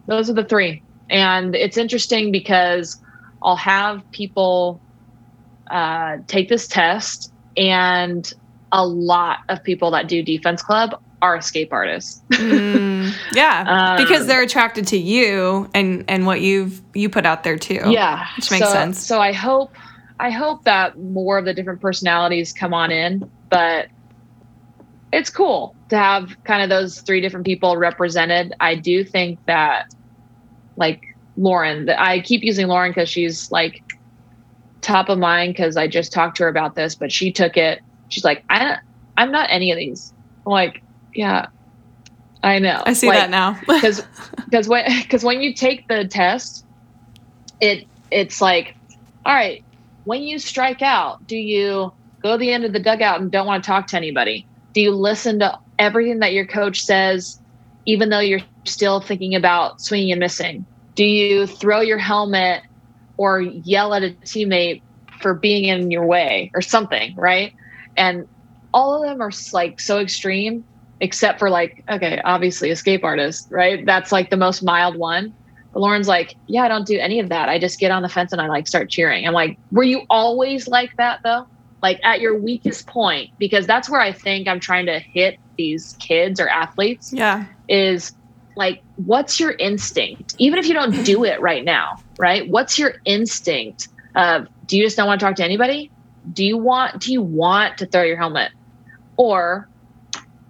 those 0.06 0.30
are 0.30 0.34
the 0.34 0.44
three. 0.44 0.82
And 1.08 1.54
it's 1.54 1.76
interesting 1.76 2.30
because 2.30 3.00
I'll 3.42 3.56
have 3.56 4.08
people 4.12 4.80
uh, 5.68 6.18
take 6.26 6.48
this 6.48 6.66
test, 6.66 7.32
and 7.56 8.32
a 8.72 8.86
lot 8.86 9.38
of 9.48 9.62
people 9.62 9.90
that 9.92 10.08
do 10.08 10.22
defense 10.22 10.62
club 10.62 11.00
are 11.22 11.36
escape 11.36 11.72
artists. 11.72 12.22
mm, 12.32 13.12
yeah, 13.32 13.96
um, 13.96 14.04
because 14.04 14.26
they're 14.26 14.42
attracted 14.42 14.86
to 14.88 14.98
you 14.98 15.68
and 15.74 16.04
and 16.08 16.26
what 16.26 16.40
you've 16.40 16.80
you 16.94 17.08
put 17.08 17.26
out 17.26 17.44
there 17.44 17.56
too. 17.56 17.82
Yeah, 17.86 18.26
which 18.36 18.50
makes 18.50 18.66
so, 18.66 18.72
sense. 18.72 19.04
So 19.04 19.20
I 19.20 19.32
hope 19.32 19.72
I 20.18 20.30
hope 20.30 20.64
that 20.64 20.98
more 20.98 21.38
of 21.38 21.44
the 21.44 21.54
different 21.54 21.80
personalities 21.80 22.52
come 22.52 22.74
on 22.74 22.90
in, 22.90 23.30
but 23.48 23.88
it's 25.12 25.30
cool 25.30 25.74
to 25.88 25.96
have 25.96 26.36
kind 26.44 26.62
of 26.62 26.68
those 26.68 27.00
three 27.00 27.20
different 27.20 27.46
people 27.46 27.76
represented. 27.76 28.54
I 28.60 28.74
do 28.74 29.04
think 29.04 29.38
that 29.46 29.86
like 30.76 31.02
Lauren, 31.36 31.86
that 31.86 32.00
I 32.00 32.20
keep 32.20 32.42
using 32.42 32.68
Lauren 32.68 32.90
because 32.90 33.08
she's 33.08 33.50
like 33.50 33.82
top 34.80 35.08
of 35.08 35.18
mind 35.18 35.54
because 35.54 35.76
I 35.76 35.88
just 35.88 36.12
talked 36.12 36.36
to 36.36 36.44
her 36.44 36.48
about 36.48 36.74
this, 36.74 36.94
but 36.94 37.12
she 37.12 37.32
took 37.32 37.56
it. 37.56 37.80
She's 38.08 38.24
like, 38.24 38.44
I 38.48 38.78
I'm 39.16 39.32
not 39.32 39.50
any 39.50 39.70
of 39.72 39.78
these. 39.78 40.12
I'm 40.46 40.52
like, 40.52 40.82
yeah, 41.14 41.46
I 42.42 42.58
know. 42.58 42.82
I 42.86 42.92
see 42.92 43.08
like, 43.08 43.18
that 43.18 43.30
now. 43.30 43.58
Because 43.66 44.02
because 44.44 44.68
when 44.68 44.84
because 45.02 45.24
when 45.24 45.40
you 45.40 45.54
take 45.54 45.86
the 45.88 46.06
test, 46.06 46.64
it 47.60 47.86
it's 48.10 48.40
like, 48.40 48.76
all 49.24 49.34
right, 49.34 49.62
when 50.04 50.22
you 50.22 50.38
strike 50.38 50.82
out, 50.82 51.26
do 51.26 51.36
you 51.36 51.92
go 52.22 52.32
to 52.32 52.38
the 52.38 52.52
end 52.52 52.64
of 52.64 52.72
the 52.72 52.80
dugout 52.80 53.20
and 53.20 53.30
don't 53.30 53.46
want 53.46 53.62
to 53.62 53.68
talk 53.68 53.88
to 53.88 53.96
anybody? 53.96 54.46
Do 54.72 54.80
you 54.80 54.92
listen 54.92 55.38
to 55.40 55.58
everything 55.78 56.20
that 56.20 56.32
your 56.32 56.46
coach 56.46 56.82
says, 56.82 57.40
even 57.86 58.10
though 58.10 58.20
you're 58.20 58.40
still 58.64 59.00
thinking 59.00 59.34
about 59.34 59.80
swinging 59.80 60.12
and 60.12 60.20
missing? 60.20 60.64
Do 60.94 61.04
you 61.04 61.46
throw 61.46 61.80
your 61.80 61.98
helmet 61.98 62.62
or 63.16 63.40
yell 63.40 63.94
at 63.94 64.02
a 64.02 64.10
teammate 64.24 64.82
for 65.20 65.34
being 65.34 65.64
in 65.64 65.90
your 65.90 66.06
way 66.06 66.50
or 66.54 66.62
something, 66.62 67.14
right? 67.16 67.52
And 67.96 68.26
all 68.72 69.02
of 69.02 69.08
them 69.08 69.20
are 69.20 69.30
like 69.52 69.80
so 69.80 69.98
extreme 69.98 70.64
except 71.00 71.38
for 71.38 71.50
like, 71.50 71.82
okay, 71.90 72.20
obviously 72.24 72.70
escape 72.70 73.04
artist, 73.04 73.48
right? 73.50 73.84
That's 73.86 74.12
like 74.12 74.30
the 74.30 74.36
most 74.36 74.62
mild 74.62 74.96
one. 74.96 75.34
But 75.72 75.80
Lauren's 75.80 76.08
like, 76.08 76.34
yeah, 76.46 76.62
I 76.62 76.68
don't 76.68 76.86
do 76.86 76.98
any 76.98 77.20
of 77.20 77.28
that. 77.30 77.48
I 77.48 77.58
just 77.58 77.78
get 77.78 77.90
on 77.90 78.02
the 78.02 78.08
fence 78.08 78.32
and 78.32 78.40
I 78.40 78.48
like 78.48 78.66
start 78.66 78.90
cheering. 78.90 79.26
I'm 79.26 79.32
like, 79.32 79.58
were 79.70 79.82
you 79.82 80.02
always 80.10 80.68
like 80.68 80.96
that 80.96 81.20
though? 81.22 81.46
Like 81.82 82.00
at 82.02 82.20
your 82.20 82.38
weakest 82.38 82.86
point? 82.86 83.30
Because 83.38 83.66
that's 83.66 83.88
where 83.88 84.00
I 84.00 84.12
think 84.12 84.48
I'm 84.48 84.60
trying 84.60 84.86
to 84.86 84.98
hit 84.98 85.38
these 85.56 85.96
kids 85.98 86.40
or 86.40 86.48
athletes. 86.48 87.12
Yeah. 87.12 87.46
Is 87.68 88.12
like, 88.56 88.82
what's 88.96 89.40
your 89.40 89.52
instinct? 89.52 90.34
Even 90.38 90.58
if 90.58 90.66
you 90.66 90.74
don't 90.74 91.04
do 91.04 91.24
it 91.24 91.40
right 91.40 91.64
now, 91.64 92.02
right? 92.18 92.48
What's 92.48 92.78
your 92.78 92.94
instinct 93.04 93.88
of 94.14 94.48
do 94.66 94.76
you 94.76 94.84
just 94.84 94.96
don't 94.96 95.06
want 95.06 95.20
to 95.20 95.26
talk 95.26 95.36
to 95.36 95.44
anybody? 95.44 95.90
Do 96.32 96.44
you 96.44 96.58
want 96.58 97.00
do 97.00 97.12
you 97.12 97.22
want 97.22 97.78
to 97.78 97.86
throw 97.86 98.02
your 98.02 98.16
helmet? 98.16 98.52
Or 99.16 99.68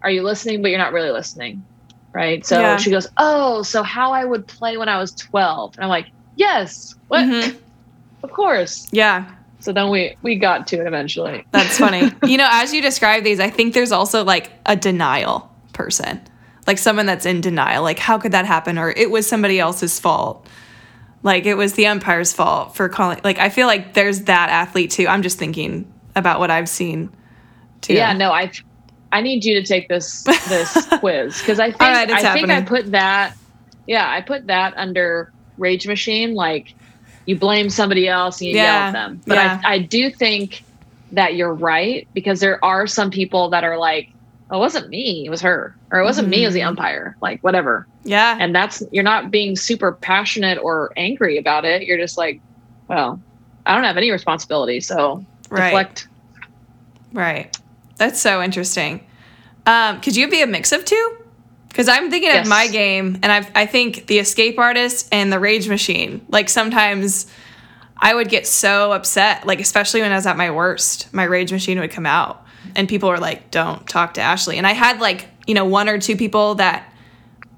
are 0.03 0.11
you 0.11 0.23
listening, 0.23 0.63
but 0.63 0.69
you're 0.69 0.79
not 0.79 0.93
really 0.93 1.11
listening? 1.11 1.65
Right. 2.13 2.45
So 2.45 2.61
yeah. 2.61 2.77
she 2.77 2.91
goes, 2.91 3.07
Oh, 3.17 3.63
so 3.63 3.83
how 3.83 4.13
I 4.13 4.25
would 4.25 4.47
play 4.47 4.77
when 4.77 4.89
I 4.89 4.99
was 4.99 5.13
12. 5.13 5.77
And 5.77 5.85
I'm 5.85 5.91
like, 5.91 6.09
Yes. 6.37 6.95
What? 7.09 7.25
Mm-hmm. 7.25 7.57
of 8.23 8.33
course. 8.33 8.89
Yeah. 8.91 9.31
So 9.61 9.73
then 9.73 9.91
we 9.91 10.17
we 10.23 10.37
got 10.37 10.67
to 10.69 10.81
it 10.81 10.87
eventually. 10.87 11.45
That's 11.53 11.79
funny. 11.79 12.11
you 12.25 12.37
know, 12.37 12.49
as 12.51 12.73
you 12.73 12.83
describe 12.83 13.25
these, 13.25 13.41
I 13.41 13.51
think 13.51 13.75
there's 13.75 13.93
also 13.93 14.25
like 14.25 14.51
a 14.67 14.75
denial 14.75 15.51
person. 15.73 16.21
Like 16.67 16.79
someone 16.79 17.07
that's 17.07 17.27
in 17.27 17.41
denial. 17.41 17.83
Like 17.83 17.99
how 17.99 18.19
could 18.19 18.33
that 18.33 18.47
happen 18.47 18.79
or 18.79 18.91
it 18.91 19.11
was 19.11 19.27
somebody 19.27 19.61
else's 19.61 20.01
fault. 20.01 20.47
Like 21.23 21.45
it 21.45 21.55
was 21.55 21.75
the 21.75 21.87
umpire's 21.87 22.33
fault 22.33 22.75
for 22.75 22.89
calling 22.89 23.21
like 23.23 23.39
I 23.39 23.51
feel 23.51 23.67
like 23.67 23.95
there's 23.95 24.23
that 24.23 24.49
athlete 24.49 24.91
too. 24.91 25.07
I'm 25.07 25.23
just 25.23 25.39
thinking 25.39 25.93
about 26.17 26.41
what 26.41 26.51
I've 26.51 26.69
seen 26.69 27.11
too. 27.83 27.95
Yeah, 27.95 28.15
no, 28.15 28.33
I 28.33 28.51
I 29.13 29.21
need 29.21 29.45
you 29.45 29.61
to 29.61 29.67
take 29.67 29.89
this 29.89 30.23
this 30.49 30.87
quiz 31.01 31.39
because 31.41 31.61
I 31.61 31.69
think 31.69 31.81
right, 31.81 32.11
I 32.11 32.21
happening. 32.21 32.47
think 32.47 32.59
I 32.59 32.63
put 32.63 32.91
that 32.93 33.37
yeah 33.87 34.09
I 34.11 34.21
put 34.21 34.47
that 34.47 34.75
under 34.77 35.33
rage 35.59 35.87
machine 35.87 36.35
like 36.35 36.75
you 37.31 37.37
blame 37.37 37.71
somebody 37.71 38.09
else 38.09 38.41
and 38.41 38.49
you 38.49 38.57
yeah, 38.57 38.63
yell 38.63 38.83
at 38.89 38.93
them 38.93 39.21
but 39.27 39.37
yeah. 39.37 39.61
I 39.65 39.75
I 39.75 39.79
do 39.79 40.11
think 40.11 40.63
that 41.13 41.35
you're 41.35 41.55
right 41.55 42.07
because 42.15 42.41
there 42.41 42.63
are 42.65 42.87
some 42.87 43.11
people 43.11 43.51
that 43.51 43.65
are 43.65 43.79
like 43.79 44.11
oh, 44.51 44.57
it 44.57 44.61
wasn't 44.61 44.89
me 44.89 45.25
it 45.27 45.31
was 45.31 45.41
her 45.41 45.75
or 45.91 46.01
it 46.01 46.05
wasn't 46.05 46.27
mm-hmm. 46.27 46.31
me 46.31 46.43
it 46.43 46.47
was 46.47 46.55
the 46.55 46.61
mm-hmm. 46.61 46.69
umpire 46.69 47.17
like 47.21 47.41
whatever 47.43 47.87
yeah 48.05 48.37
and 48.39 48.55
that's 48.55 48.83
you're 48.93 49.05
not 49.05 49.31
being 49.31 49.57
super 49.57 49.93
passionate 49.93 50.59
or 50.59 50.93
angry 50.97 51.39
about 51.39 51.65
it 51.65 51.83
you're 51.83 51.99
just 51.99 52.19
like 52.19 52.41
well 52.89 53.21
I 53.65 53.75
don't 53.75 53.85
have 53.85 53.97
any 53.97 54.11
responsibility 54.11 54.81
so 54.81 55.25
right. 55.51 55.71
deflect 55.71 56.09
right 57.13 57.57
that's 58.01 58.19
so 58.19 58.43
interesting. 58.43 59.05
Um, 59.67 60.01
could 60.01 60.17
you 60.17 60.31
be 60.31 60.41
a 60.41 60.47
mix 60.47 60.73
of 60.73 60.87
two? 60.87 61.19
Because 61.71 61.89
I'm 61.89 62.11
thinking 62.11 62.31
yes. 62.31 62.47
of 62.47 62.51
my 62.51 62.69
game, 62.69 63.19
and 63.23 63.33
I 63.33 63.49
I 63.55 63.67
think 63.67 64.07
the 64.07 64.19
escape 64.19 64.59
artist 64.59 65.09
and 65.13 65.33
the 65.33 65.39
rage 65.39 65.69
machine. 65.69 66.27
Like 66.29 66.49
sometimes 66.49 67.27
I 67.97 68.15
would 68.15 68.29
get 68.29 68.47
so 68.47 68.93
upset, 68.93 69.47
like 69.47 69.61
especially 69.61 70.03
when 70.03 70.13
I 70.13 70.17
was 70.17 70.27
at 70.27 70.37
my 70.37 70.51
worst, 70.51 71.13
my 71.15 71.25
rage 71.25 71.53
machine 71.53 71.79
would 71.79 71.91
come 71.91 72.07
out, 72.07 72.45
and 72.75 72.89
people 72.89 73.09
were 73.09 73.19
like, 73.19 73.51
"Don't 73.51 73.89
talk 73.89 74.15
to 74.15 74.21
Ashley." 74.21 74.59
And 74.59 74.67
I 74.67 74.73
had 74.73 75.01
like 75.01 75.29
you 75.47 75.55
know 75.55 75.65
one 75.65 75.89
or 75.89 75.99
two 75.99 76.17
people 76.17 76.57
that 76.57 76.93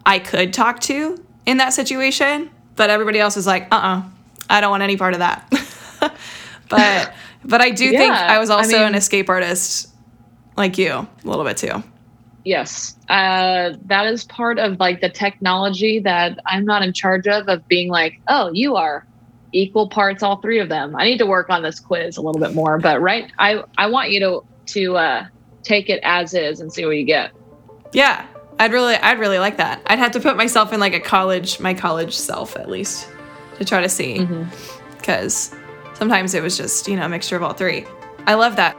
I 0.04 0.18
could 0.18 0.52
talk 0.52 0.80
to 0.80 1.24
in 1.46 1.56
that 1.56 1.72
situation, 1.72 2.50
but 2.76 2.90
everybody 2.90 3.18
else 3.18 3.34
was 3.34 3.46
like, 3.46 3.64
"Uh, 3.72 3.76
uh-uh, 3.76 3.98
uh 3.98 4.02
I 4.50 4.60
don't 4.60 4.70
want 4.70 4.82
any 4.82 4.96
part 4.96 5.14
of 5.14 5.20
that." 5.20 5.48
but 6.68 7.14
but 7.44 7.60
I 7.60 7.70
do 7.70 7.86
yeah, 7.86 7.98
think 7.98 8.14
I 8.14 8.38
was 8.38 8.50
also 8.50 8.76
I 8.76 8.80
mean, 8.80 8.88
an 8.88 8.94
escape 8.94 9.28
artist 9.28 9.88
like 10.56 10.78
you 10.78 10.92
a 10.92 11.08
little 11.24 11.44
bit 11.44 11.56
too. 11.56 11.82
Yes. 12.44 12.96
Uh, 13.08 13.74
that 13.86 14.06
is 14.06 14.24
part 14.24 14.58
of 14.58 14.80
like 14.80 15.00
the 15.00 15.08
technology 15.08 16.00
that 16.00 16.38
I'm 16.46 16.64
not 16.64 16.82
in 16.82 16.92
charge 16.92 17.26
of, 17.28 17.48
of 17.48 17.66
being 17.68 17.88
like, 17.88 18.20
oh, 18.28 18.50
you 18.52 18.76
are 18.76 19.06
equal 19.52 19.88
parts, 19.88 20.22
all 20.22 20.40
three 20.40 20.58
of 20.58 20.68
them. 20.68 20.96
I 20.96 21.04
need 21.04 21.18
to 21.18 21.26
work 21.26 21.50
on 21.50 21.62
this 21.62 21.78
quiz 21.78 22.16
a 22.16 22.22
little 22.22 22.40
bit 22.40 22.54
more, 22.54 22.78
but 22.78 23.00
right. 23.00 23.30
I, 23.38 23.62
I 23.78 23.86
want 23.86 24.10
you 24.10 24.20
to, 24.20 24.44
to, 24.72 24.96
uh, 24.96 25.26
take 25.62 25.88
it 25.88 26.00
as 26.02 26.34
is 26.34 26.60
and 26.60 26.72
see 26.72 26.84
what 26.84 26.96
you 26.96 27.04
get. 27.04 27.30
Yeah. 27.92 28.26
I'd 28.58 28.72
really, 28.72 28.94
I'd 28.94 29.18
really 29.18 29.38
like 29.38 29.56
that. 29.58 29.80
I'd 29.86 29.98
have 29.98 30.12
to 30.12 30.20
put 30.20 30.36
myself 30.36 30.72
in 30.72 30.80
like 30.80 30.94
a 30.94 31.00
college, 31.00 31.60
my 31.60 31.74
college 31.74 32.16
self 32.16 32.56
at 32.56 32.68
least 32.68 33.08
to 33.58 33.64
try 33.64 33.80
to 33.80 33.88
see. 33.88 34.24
Because 34.98 35.50
mm-hmm. 35.50 35.94
sometimes 35.94 36.34
it 36.34 36.42
was 36.42 36.56
just, 36.56 36.88
you 36.88 36.96
know, 36.96 37.06
a 37.06 37.08
mixture 37.08 37.36
of 37.36 37.42
all 37.42 37.52
three. 37.52 37.84
I 38.26 38.34
love 38.34 38.56
that. 38.56 38.76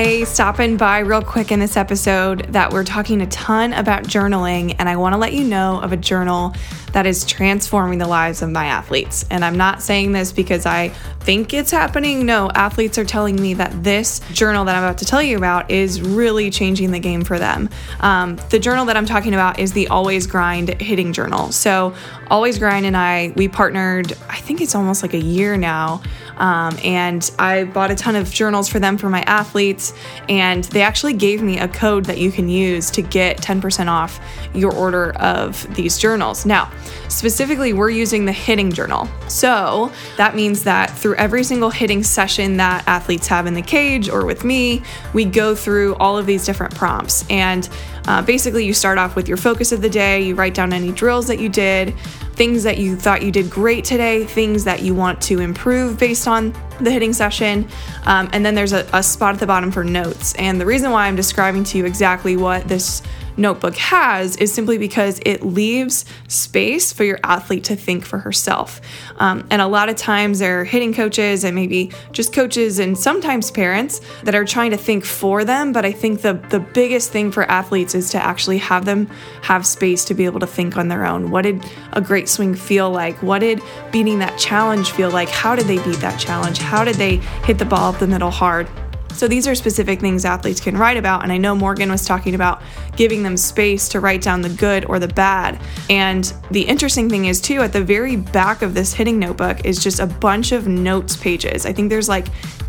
Hey, 0.00 0.24
stopping 0.24 0.76
by 0.76 1.00
real 1.00 1.22
quick 1.22 1.50
in 1.50 1.58
this 1.58 1.76
episode 1.76 2.52
that 2.52 2.72
we're 2.72 2.84
talking 2.84 3.20
a 3.20 3.26
ton 3.26 3.72
about 3.72 4.04
journaling, 4.04 4.76
and 4.78 4.88
I 4.88 4.94
want 4.94 5.14
to 5.14 5.16
let 5.16 5.32
you 5.32 5.42
know 5.42 5.80
of 5.80 5.92
a 5.92 5.96
journal 5.96 6.54
that 6.92 7.04
is 7.04 7.24
transforming 7.24 7.98
the 7.98 8.06
lives 8.06 8.40
of 8.40 8.48
my 8.48 8.66
athletes. 8.66 9.24
And 9.28 9.44
I'm 9.44 9.56
not 9.56 9.82
saying 9.82 10.12
this 10.12 10.30
because 10.30 10.66
I 10.66 10.92
think 11.28 11.52
it's 11.52 11.70
happening. 11.70 12.24
No, 12.24 12.50
athletes 12.54 12.96
are 12.96 13.04
telling 13.04 13.36
me 13.36 13.52
that 13.52 13.84
this 13.84 14.20
journal 14.32 14.64
that 14.64 14.74
I'm 14.74 14.82
about 14.82 14.96
to 14.96 15.04
tell 15.04 15.22
you 15.22 15.36
about 15.36 15.70
is 15.70 16.00
really 16.00 16.48
changing 16.48 16.90
the 16.90 17.00
game 17.00 17.22
for 17.22 17.38
them. 17.38 17.68
Um, 18.00 18.36
the 18.48 18.58
journal 18.58 18.86
that 18.86 18.96
I'm 18.96 19.04
talking 19.04 19.34
about 19.34 19.58
is 19.58 19.74
the 19.74 19.88
Always 19.88 20.26
Grind 20.26 20.80
Hitting 20.80 21.12
Journal. 21.12 21.52
So, 21.52 21.94
Always 22.30 22.58
Grind 22.58 22.86
and 22.86 22.96
I, 22.96 23.34
we 23.36 23.46
partnered, 23.46 24.12
I 24.30 24.36
think 24.36 24.62
it's 24.62 24.74
almost 24.74 25.02
like 25.02 25.12
a 25.12 25.20
year 25.20 25.58
now. 25.58 26.00
Um, 26.38 26.78
and 26.82 27.30
I 27.38 27.64
bought 27.64 27.90
a 27.90 27.94
ton 27.94 28.16
of 28.16 28.30
journals 28.30 28.68
for 28.68 28.78
them 28.78 28.96
for 28.96 29.10
my 29.10 29.22
athletes. 29.22 29.92
And 30.28 30.64
they 30.64 30.82
actually 30.82 31.12
gave 31.12 31.42
me 31.42 31.58
a 31.58 31.68
code 31.68 32.06
that 32.06 32.18
you 32.18 32.30
can 32.30 32.48
use 32.48 32.90
to 32.92 33.02
get 33.02 33.38
10% 33.38 33.88
off 33.88 34.20
your 34.54 34.72
order 34.74 35.12
of 35.16 35.74
these 35.74 35.98
journals. 35.98 36.46
Now, 36.46 36.70
specifically, 37.08 37.72
we're 37.72 37.90
using 37.90 38.24
the 38.24 38.32
hitting 38.32 38.72
journal. 38.72 39.08
So 39.28 39.92
that 40.16 40.34
means 40.34 40.64
that 40.64 40.90
through 40.90 41.16
every 41.18 41.44
single 41.44 41.70
hitting 41.70 42.02
session 42.02 42.56
that 42.56 42.86
athletes 42.86 43.26
have 43.26 43.46
in 43.46 43.54
the 43.54 43.62
cage 43.62 44.08
or 44.08 44.24
with 44.24 44.44
me, 44.44 44.82
we 45.12 45.24
go 45.24 45.54
through 45.54 45.94
all 45.96 46.16
of 46.16 46.26
these 46.26 46.46
different 46.46 46.74
prompts. 46.74 47.24
And 47.28 47.68
uh, 48.06 48.22
basically, 48.22 48.64
you 48.64 48.72
start 48.72 48.96
off 48.96 49.16
with 49.16 49.28
your 49.28 49.36
focus 49.36 49.72
of 49.72 49.82
the 49.82 49.90
day, 49.90 50.22
you 50.22 50.34
write 50.34 50.54
down 50.54 50.72
any 50.72 50.92
drills 50.92 51.26
that 51.26 51.38
you 51.38 51.48
did, 51.48 51.94
things 52.32 52.62
that 52.62 52.78
you 52.78 52.96
thought 52.96 53.22
you 53.22 53.32
did 53.32 53.50
great 53.50 53.84
today, 53.84 54.24
things 54.24 54.64
that 54.64 54.80
you 54.80 54.94
want 54.94 55.20
to 55.22 55.40
improve 55.40 55.98
based 55.98 56.28
on 56.28 56.54
the 56.80 56.90
hitting 56.90 57.12
session. 57.12 57.68
Um, 58.06 58.30
and 58.32 58.46
then 58.46 58.54
there's 58.54 58.72
a, 58.72 58.88
a 58.92 59.02
spot 59.02 59.34
at 59.34 59.40
the 59.40 59.46
bottom 59.46 59.70
for 59.70 59.84
notes. 59.84 60.34
And 60.36 60.60
the 60.60 60.66
reason 60.66 60.90
why 60.92 61.08
I'm 61.08 61.16
describing 61.16 61.64
to 61.64 61.78
you 61.78 61.84
exactly 61.84 62.36
what 62.36 62.66
this 62.68 63.02
notebook 63.38 63.76
has 63.76 64.36
is 64.36 64.52
simply 64.52 64.78
because 64.78 65.20
it 65.24 65.42
leaves 65.42 66.04
space 66.26 66.92
for 66.92 67.04
your 67.04 67.18
athlete 67.22 67.64
to 67.64 67.76
think 67.76 68.04
for 68.04 68.18
herself. 68.18 68.80
Um, 69.16 69.46
and 69.50 69.62
a 69.62 69.66
lot 69.66 69.88
of 69.88 69.96
times 69.96 70.40
there 70.40 70.60
are 70.60 70.64
hitting 70.64 70.92
coaches 70.92 71.44
and 71.44 71.54
maybe 71.54 71.92
just 72.12 72.32
coaches 72.32 72.78
and 72.78 72.98
sometimes 72.98 73.50
parents 73.50 74.00
that 74.24 74.34
are 74.34 74.44
trying 74.44 74.72
to 74.72 74.76
think 74.76 75.04
for 75.04 75.44
them. 75.44 75.72
But 75.72 75.84
I 75.84 75.92
think 75.92 76.22
the, 76.22 76.34
the 76.50 76.60
biggest 76.60 77.10
thing 77.10 77.30
for 77.30 77.44
athletes 77.44 77.94
is 77.94 78.10
to 78.10 78.22
actually 78.22 78.58
have 78.58 78.84
them 78.84 79.06
have 79.42 79.66
space 79.66 80.04
to 80.06 80.14
be 80.14 80.24
able 80.24 80.40
to 80.40 80.46
think 80.46 80.76
on 80.76 80.88
their 80.88 81.06
own. 81.06 81.30
What 81.30 81.42
did 81.42 81.64
a 81.92 82.00
great 82.00 82.28
swing 82.28 82.54
feel 82.54 82.90
like? 82.90 83.22
What 83.22 83.40
did 83.40 83.62
beating 83.92 84.18
that 84.18 84.38
challenge 84.38 84.90
feel 84.92 85.10
like? 85.10 85.28
How 85.28 85.54
did 85.54 85.66
they 85.66 85.82
beat 85.84 86.00
that 86.00 86.18
challenge? 86.18 86.58
How 86.58 86.84
did 86.84 86.96
they 86.96 87.16
hit 87.44 87.58
the 87.58 87.64
ball 87.64 87.92
up 87.92 88.00
the 88.00 88.06
middle 88.06 88.30
hard? 88.30 88.68
So 89.12 89.26
these 89.26 89.48
are 89.48 89.54
specific 89.54 90.00
things 90.00 90.24
athletes 90.24 90.60
can 90.60 90.76
write 90.76 90.96
about. 90.96 91.22
And 91.22 91.32
I 91.32 91.38
know 91.38 91.54
Morgan 91.54 91.90
was 91.90 92.06
talking 92.06 92.34
about 92.34 92.62
giving 92.96 93.22
them 93.22 93.36
space 93.36 93.88
to 93.88 94.00
write 94.00 94.22
down 94.22 94.42
the 94.42 94.48
good 94.48 94.84
or 94.84 94.98
the 94.98 95.08
bad. 95.08 95.60
And 95.90 96.32
the 96.50 96.62
interesting 96.62 97.10
thing 97.10 97.24
is, 97.24 97.40
too, 97.40 97.60
at 97.62 97.72
the 97.72 97.82
very 97.82 98.16
back 98.16 98.62
of 98.62 98.74
this 98.74 98.92
hitting 98.92 99.18
notebook 99.18 99.64
is 99.64 99.82
just 99.82 99.98
a 99.98 100.06
bunch 100.06 100.52
of 100.52 100.68
notes 100.68 101.16
pages. 101.16 101.66
I 101.66 101.72
think 101.72 101.90
there's 101.90 102.08
like 102.08 102.26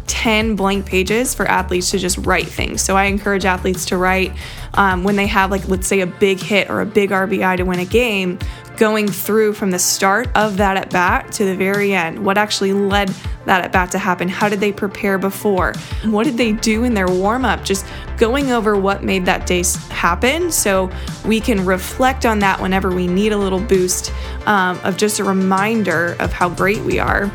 10 0.10 0.56
blank 0.56 0.86
pages 0.88 1.36
for 1.36 1.46
athletes 1.46 1.92
to 1.92 2.00
just 2.00 2.18
write 2.18 2.48
things. 2.48 2.82
So 2.82 2.98
I 2.98 3.06
encourage 3.06 3.46
athletes 3.46 3.86
to 3.86 3.98
write 3.98 4.34
um, 4.74 5.04
when 5.04 5.16
they 5.16 5.28
have, 5.28 5.52
like, 5.52 5.68
let's 5.70 5.88
say 5.88 6.02
a 6.02 6.08
big 6.08 6.40
hit 6.40 6.70
or 6.70 6.82
a 6.82 6.86
big 6.86 7.12
RBI 7.12 7.58
to 7.58 7.64
win 7.64 7.80
a 7.80 7.86
game, 7.86 8.40
going 8.78 9.08
through 9.08 9.54
from 9.54 9.72
the 9.72 9.78
start 9.78 10.30
of 10.36 10.58
that 10.58 10.78
at 10.78 10.90
bat 10.90 11.32
to 11.34 11.46
the 11.46 11.56
very 11.56 11.94
end. 11.94 12.26
What 12.26 12.38
actually 12.38 12.74
led 12.74 13.10
that 13.46 13.64
at 13.64 13.72
bat 13.72 13.92
to 13.92 14.00
happen? 14.00 14.28
How 14.28 14.50
did 14.50 14.60
they 14.62 14.72
prepare 14.72 15.18
before? 15.18 15.74
What 16.06 16.24
did 16.24 16.38
they 16.38 16.54
do 16.54 16.84
in 16.86 16.94
their 16.96 17.08
warm 17.08 17.46
up? 17.46 17.64
Just 17.64 17.86
going 18.18 18.52
over 18.52 18.76
what 18.78 19.04
made 19.04 19.26
that 19.26 19.46
day 19.46 19.64
happen 19.90 20.52
so 20.52 20.90
we 21.26 21.40
can 21.40 21.66
reflect 21.66 22.26
on 22.26 22.40
that 22.40 22.60
whenever 22.60 22.94
we 22.94 23.06
need 23.06 23.32
a 23.32 23.38
little 23.38 23.60
boost 23.60 24.12
um, 24.46 24.80
of 24.84 24.98
just 24.98 25.20
a 25.20 25.24
reminder 25.24 26.16
of 26.20 26.34
how 26.34 26.50
great 26.50 26.80
we 26.80 27.00
are 27.00 27.32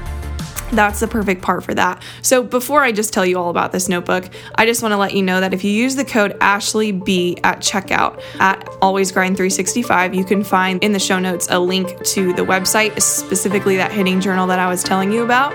that's 0.74 1.00
the 1.00 1.08
perfect 1.08 1.42
part 1.42 1.64
for 1.64 1.74
that. 1.74 2.02
So 2.22 2.42
before 2.42 2.82
I 2.82 2.92
just 2.92 3.12
tell 3.12 3.24
you 3.24 3.38
all 3.38 3.50
about 3.50 3.72
this 3.72 3.88
notebook, 3.88 4.28
I 4.56 4.66
just 4.66 4.82
want 4.82 4.92
to 4.92 4.96
let 4.96 5.14
you 5.14 5.22
know 5.22 5.40
that 5.40 5.54
if 5.54 5.64
you 5.64 5.70
use 5.70 5.96
the 5.96 6.04
code 6.04 6.38
AshleyB 6.40 7.40
at 7.44 7.60
checkout 7.60 8.22
at 8.40 8.68
Always 8.80 9.12
Grind 9.12 9.36
365, 9.36 10.14
you 10.14 10.24
can 10.24 10.44
find 10.44 10.82
in 10.82 10.92
the 10.92 10.98
show 10.98 11.18
notes 11.18 11.48
a 11.50 11.58
link 11.58 12.04
to 12.06 12.32
the 12.32 12.42
website, 12.42 13.00
specifically 13.00 13.76
that 13.76 13.92
hitting 13.92 14.20
journal 14.20 14.46
that 14.46 14.58
I 14.58 14.68
was 14.68 14.82
telling 14.82 15.12
you 15.12 15.22
about, 15.22 15.52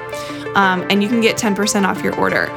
um, 0.56 0.86
and 0.90 1.04
you 1.04 1.10
can 1.10 1.22
get 1.22 1.38
10% 1.38 1.86
off 1.86 2.04
your 2.04 2.16
order. 2.16 2.50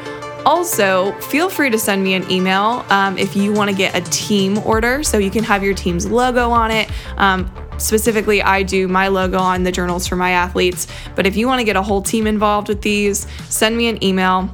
Also, 0.45 1.13
feel 1.21 1.49
free 1.49 1.71
to 1.71 1.79
send 1.79 2.03
me 2.03 2.15
an 2.15 2.29
email 2.31 2.85
um, 2.91 3.17
if 3.17 3.37
you 3.37 3.53
want 3.53 3.71
to 3.71 3.77
get 3.77 3.95
a 3.95 4.01
team 4.11 4.59
order 4.59 5.03
so 5.05 5.19
you 5.19 5.31
can 5.31 5.45
have 5.45 5.63
your 5.63 5.75
team's 5.75 6.07
logo 6.07 6.51
on 6.51 6.71
it. 6.71 6.91
Um, 7.17 7.51
Specifically, 7.79 8.43
I 8.43 8.63
do 8.63 8.89
my 8.89 9.09
logo 9.09 9.39
on 9.39 9.63
the 9.63 9.73
journals 9.73 10.07
for 10.07 10.17
my 10.17 10.31
athletes. 10.31 10.87
But 11.15 11.27
if 11.27 11.37
you 11.37 11.47
want 11.47 11.61
to 11.61 11.65
get 11.65 11.77
a 11.77 11.83
whole 11.83 12.03
team 12.03 12.27
involved 12.27 12.69
with 12.69 12.83
these, 12.83 13.27
send 13.49 13.77
me 13.77 13.89
an 13.89 14.03
email 14.03 14.51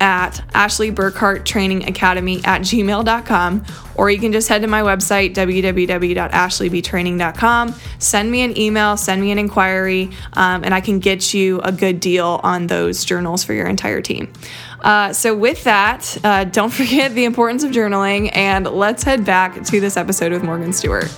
at 0.00 0.42
Ashley 0.54 0.90
Burkhart 0.92 1.44
Training 1.44 1.88
Academy 1.88 2.40
at 2.44 2.60
gmail.com, 2.62 3.64
or 3.96 4.10
you 4.10 4.18
can 4.18 4.32
just 4.32 4.48
head 4.48 4.62
to 4.62 4.68
my 4.68 4.80
website, 4.82 5.34
www.ashleybtraining.com. 5.34 7.74
Send 7.98 8.30
me 8.30 8.42
an 8.42 8.56
email, 8.58 8.96
send 8.96 9.20
me 9.20 9.32
an 9.32 9.38
inquiry, 9.38 10.08
um, 10.34 10.62
and 10.64 10.72
I 10.74 10.80
can 10.80 11.00
get 11.00 11.34
you 11.34 11.60
a 11.60 11.72
good 11.72 12.00
deal 12.00 12.40
on 12.42 12.68
those 12.68 13.04
journals 13.04 13.44
for 13.44 13.52
your 13.54 13.66
entire 13.66 14.00
team. 14.00 14.32
Uh, 14.80 15.12
so, 15.12 15.34
with 15.34 15.64
that, 15.64 16.16
uh, 16.22 16.44
don't 16.44 16.70
forget 16.72 17.12
the 17.14 17.24
importance 17.24 17.64
of 17.64 17.72
journaling, 17.72 18.30
and 18.34 18.66
let's 18.66 19.02
head 19.02 19.24
back 19.24 19.64
to 19.64 19.80
this 19.80 19.96
episode 19.96 20.30
with 20.32 20.44
Morgan 20.44 20.72
Stewart. 20.72 21.12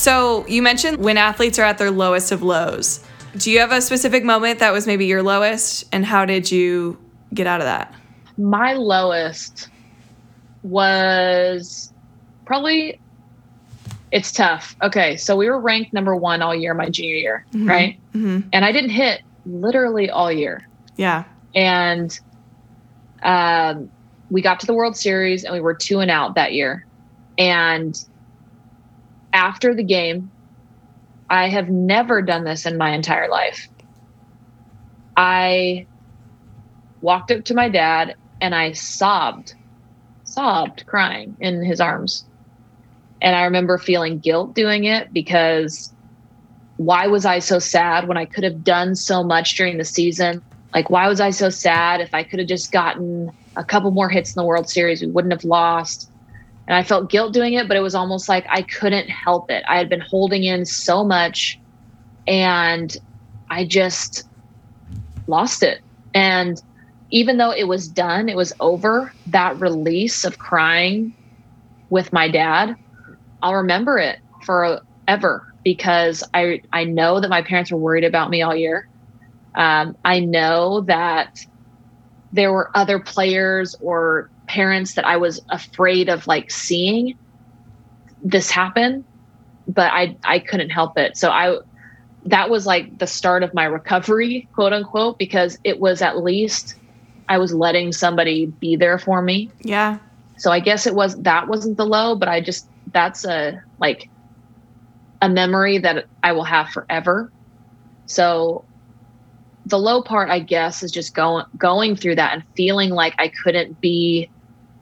So 0.00 0.46
you 0.46 0.62
mentioned 0.62 0.96
when 0.96 1.18
athletes 1.18 1.58
are 1.58 1.62
at 1.62 1.76
their 1.76 1.90
lowest 1.90 2.32
of 2.32 2.42
lows. 2.42 3.04
Do 3.36 3.50
you 3.50 3.60
have 3.60 3.70
a 3.70 3.82
specific 3.82 4.24
moment 4.24 4.58
that 4.60 4.72
was 4.72 4.86
maybe 4.86 5.04
your 5.04 5.22
lowest, 5.22 5.84
and 5.92 6.06
how 6.06 6.24
did 6.24 6.50
you 6.50 6.98
get 7.34 7.46
out 7.46 7.60
of 7.60 7.66
that? 7.66 7.94
My 8.38 8.72
lowest 8.72 9.68
was 10.62 11.92
probably 12.46 12.98
it's 14.10 14.32
tough. 14.32 14.74
Okay, 14.82 15.18
so 15.18 15.36
we 15.36 15.50
were 15.50 15.60
ranked 15.60 15.92
number 15.92 16.16
one 16.16 16.40
all 16.40 16.54
year 16.54 16.72
my 16.72 16.88
junior 16.88 17.16
year, 17.16 17.46
mm-hmm. 17.52 17.68
right? 17.68 18.00
Mm-hmm. 18.14 18.48
And 18.54 18.64
I 18.64 18.72
didn't 18.72 18.90
hit 18.90 19.20
literally 19.44 20.08
all 20.08 20.32
year. 20.32 20.66
Yeah. 20.96 21.24
And 21.54 22.18
um, 23.22 23.90
we 24.30 24.40
got 24.40 24.60
to 24.60 24.66
the 24.66 24.74
World 24.74 24.96
Series 24.96 25.44
and 25.44 25.52
we 25.52 25.60
were 25.60 25.74
two 25.74 26.00
and 26.00 26.10
out 26.10 26.36
that 26.36 26.54
year. 26.54 26.86
And 27.36 28.02
after 29.32 29.74
the 29.74 29.82
game, 29.82 30.30
I 31.28 31.48
have 31.48 31.68
never 31.68 32.22
done 32.22 32.44
this 32.44 32.66
in 32.66 32.76
my 32.76 32.90
entire 32.90 33.28
life. 33.28 33.68
I 35.16 35.86
walked 37.00 37.30
up 37.30 37.44
to 37.44 37.54
my 37.54 37.68
dad 37.68 38.16
and 38.40 38.54
I 38.54 38.72
sobbed, 38.72 39.54
sobbed, 40.24 40.86
crying 40.86 41.36
in 41.40 41.64
his 41.64 41.80
arms. 41.80 42.24
And 43.22 43.36
I 43.36 43.44
remember 43.44 43.78
feeling 43.78 44.18
guilt 44.18 44.54
doing 44.54 44.84
it 44.84 45.12
because 45.12 45.92
why 46.78 47.06
was 47.06 47.26
I 47.26 47.38
so 47.38 47.58
sad 47.58 48.08
when 48.08 48.16
I 48.16 48.24
could 48.24 48.44
have 48.44 48.64
done 48.64 48.94
so 48.96 49.22
much 49.22 49.56
during 49.56 49.76
the 49.78 49.84
season? 49.84 50.42
Like, 50.74 50.88
why 50.88 51.08
was 51.08 51.20
I 51.20 51.30
so 51.30 51.50
sad 51.50 52.00
if 52.00 52.14
I 52.14 52.22
could 52.22 52.38
have 52.38 52.48
just 52.48 52.72
gotten 52.72 53.30
a 53.56 53.64
couple 53.64 53.90
more 53.90 54.08
hits 54.08 54.34
in 54.34 54.40
the 54.40 54.46
World 54.46 54.68
Series? 54.68 55.02
We 55.02 55.08
wouldn't 55.08 55.32
have 55.32 55.44
lost 55.44 56.09
and 56.66 56.76
I 56.76 56.82
felt 56.82 57.10
guilt 57.10 57.32
doing 57.32 57.54
it, 57.54 57.68
but 57.68 57.76
it 57.76 57.80
was 57.80 57.94
almost 57.94 58.28
like 58.28 58.46
I 58.50 58.62
couldn't 58.62 59.08
help 59.08 59.50
it. 59.50 59.64
I 59.68 59.76
had 59.78 59.88
been 59.88 60.02
holding 60.08 60.44
in 60.44 60.64
so 60.64 61.04
much 61.04 61.60
and 62.26 62.94
I 63.50 63.64
just 63.66 64.24
lost 65.26 65.62
it. 65.62 65.80
And 66.14 66.56
even 67.10 67.38
though 67.38 67.52
it 67.52 67.64
was 67.64 67.88
done, 67.88 68.28
it 68.28 68.36
was 68.36 68.52
over, 68.60 69.14
that 69.26 69.58
release 69.58 70.24
of 70.24 70.38
crying 70.38 71.14
with 71.88 72.12
my 72.12 72.28
dad, 72.28 72.76
I'll 73.42 73.54
remember 73.56 73.98
it 73.98 74.18
forever 74.44 75.44
because 75.64 76.22
I 76.34 76.60
I 76.72 76.84
know 76.84 77.20
that 77.20 77.30
my 77.30 77.42
parents 77.42 77.72
were 77.72 77.78
worried 77.78 78.04
about 78.04 78.30
me 78.30 78.42
all 78.42 78.54
year. 78.54 78.86
Um, 79.54 79.96
I 80.04 80.20
know 80.20 80.82
that 80.82 81.30
there 82.32 82.52
were 82.52 82.70
other 82.74 83.00
players 83.00 83.74
or 83.80 84.30
parents 84.50 84.94
that 84.94 85.06
I 85.06 85.16
was 85.16 85.40
afraid 85.48 86.08
of 86.08 86.26
like 86.26 86.50
seeing 86.50 87.16
this 88.20 88.50
happen, 88.50 89.04
but 89.68 89.92
I 89.92 90.16
I 90.24 90.40
couldn't 90.40 90.70
help 90.70 90.98
it. 90.98 91.16
So 91.16 91.30
I 91.30 91.58
that 92.26 92.50
was 92.50 92.66
like 92.66 92.98
the 92.98 93.06
start 93.06 93.44
of 93.44 93.54
my 93.54 93.64
recovery, 93.64 94.48
quote 94.52 94.72
unquote, 94.72 95.18
because 95.18 95.56
it 95.62 95.78
was 95.78 96.02
at 96.02 96.18
least 96.18 96.74
I 97.28 97.38
was 97.38 97.54
letting 97.54 97.92
somebody 97.92 98.46
be 98.46 98.74
there 98.74 98.98
for 98.98 99.22
me. 99.22 99.52
Yeah. 99.60 99.98
So 100.36 100.50
I 100.50 100.58
guess 100.58 100.84
it 100.88 100.96
was 100.96 101.14
that 101.22 101.46
wasn't 101.46 101.76
the 101.76 101.86
low, 101.86 102.16
but 102.16 102.28
I 102.28 102.40
just 102.40 102.66
that's 102.92 103.24
a 103.24 103.62
like 103.78 104.10
a 105.22 105.28
memory 105.28 105.78
that 105.78 106.06
I 106.24 106.32
will 106.32 106.44
have 106.44 106.70
forever. 106.70 107.30
So 108.06 108.64
the 109.66 109.78
low 109.78 110.02
part, 110.02 110.28
I 110.28 110.40
guess, 110.40 110.82
is 110.82 110.90
just 110.90 111.14
going 111.14 111.44
going 111.56 111.94
through 111.94 112.16
that 112.16 112.34
and 112.34 112.42
feeling 112.56 112.90
like 112.90 113.14
I 113.18 113.28
couldn't 113.28 113.80
be 113.80 114.28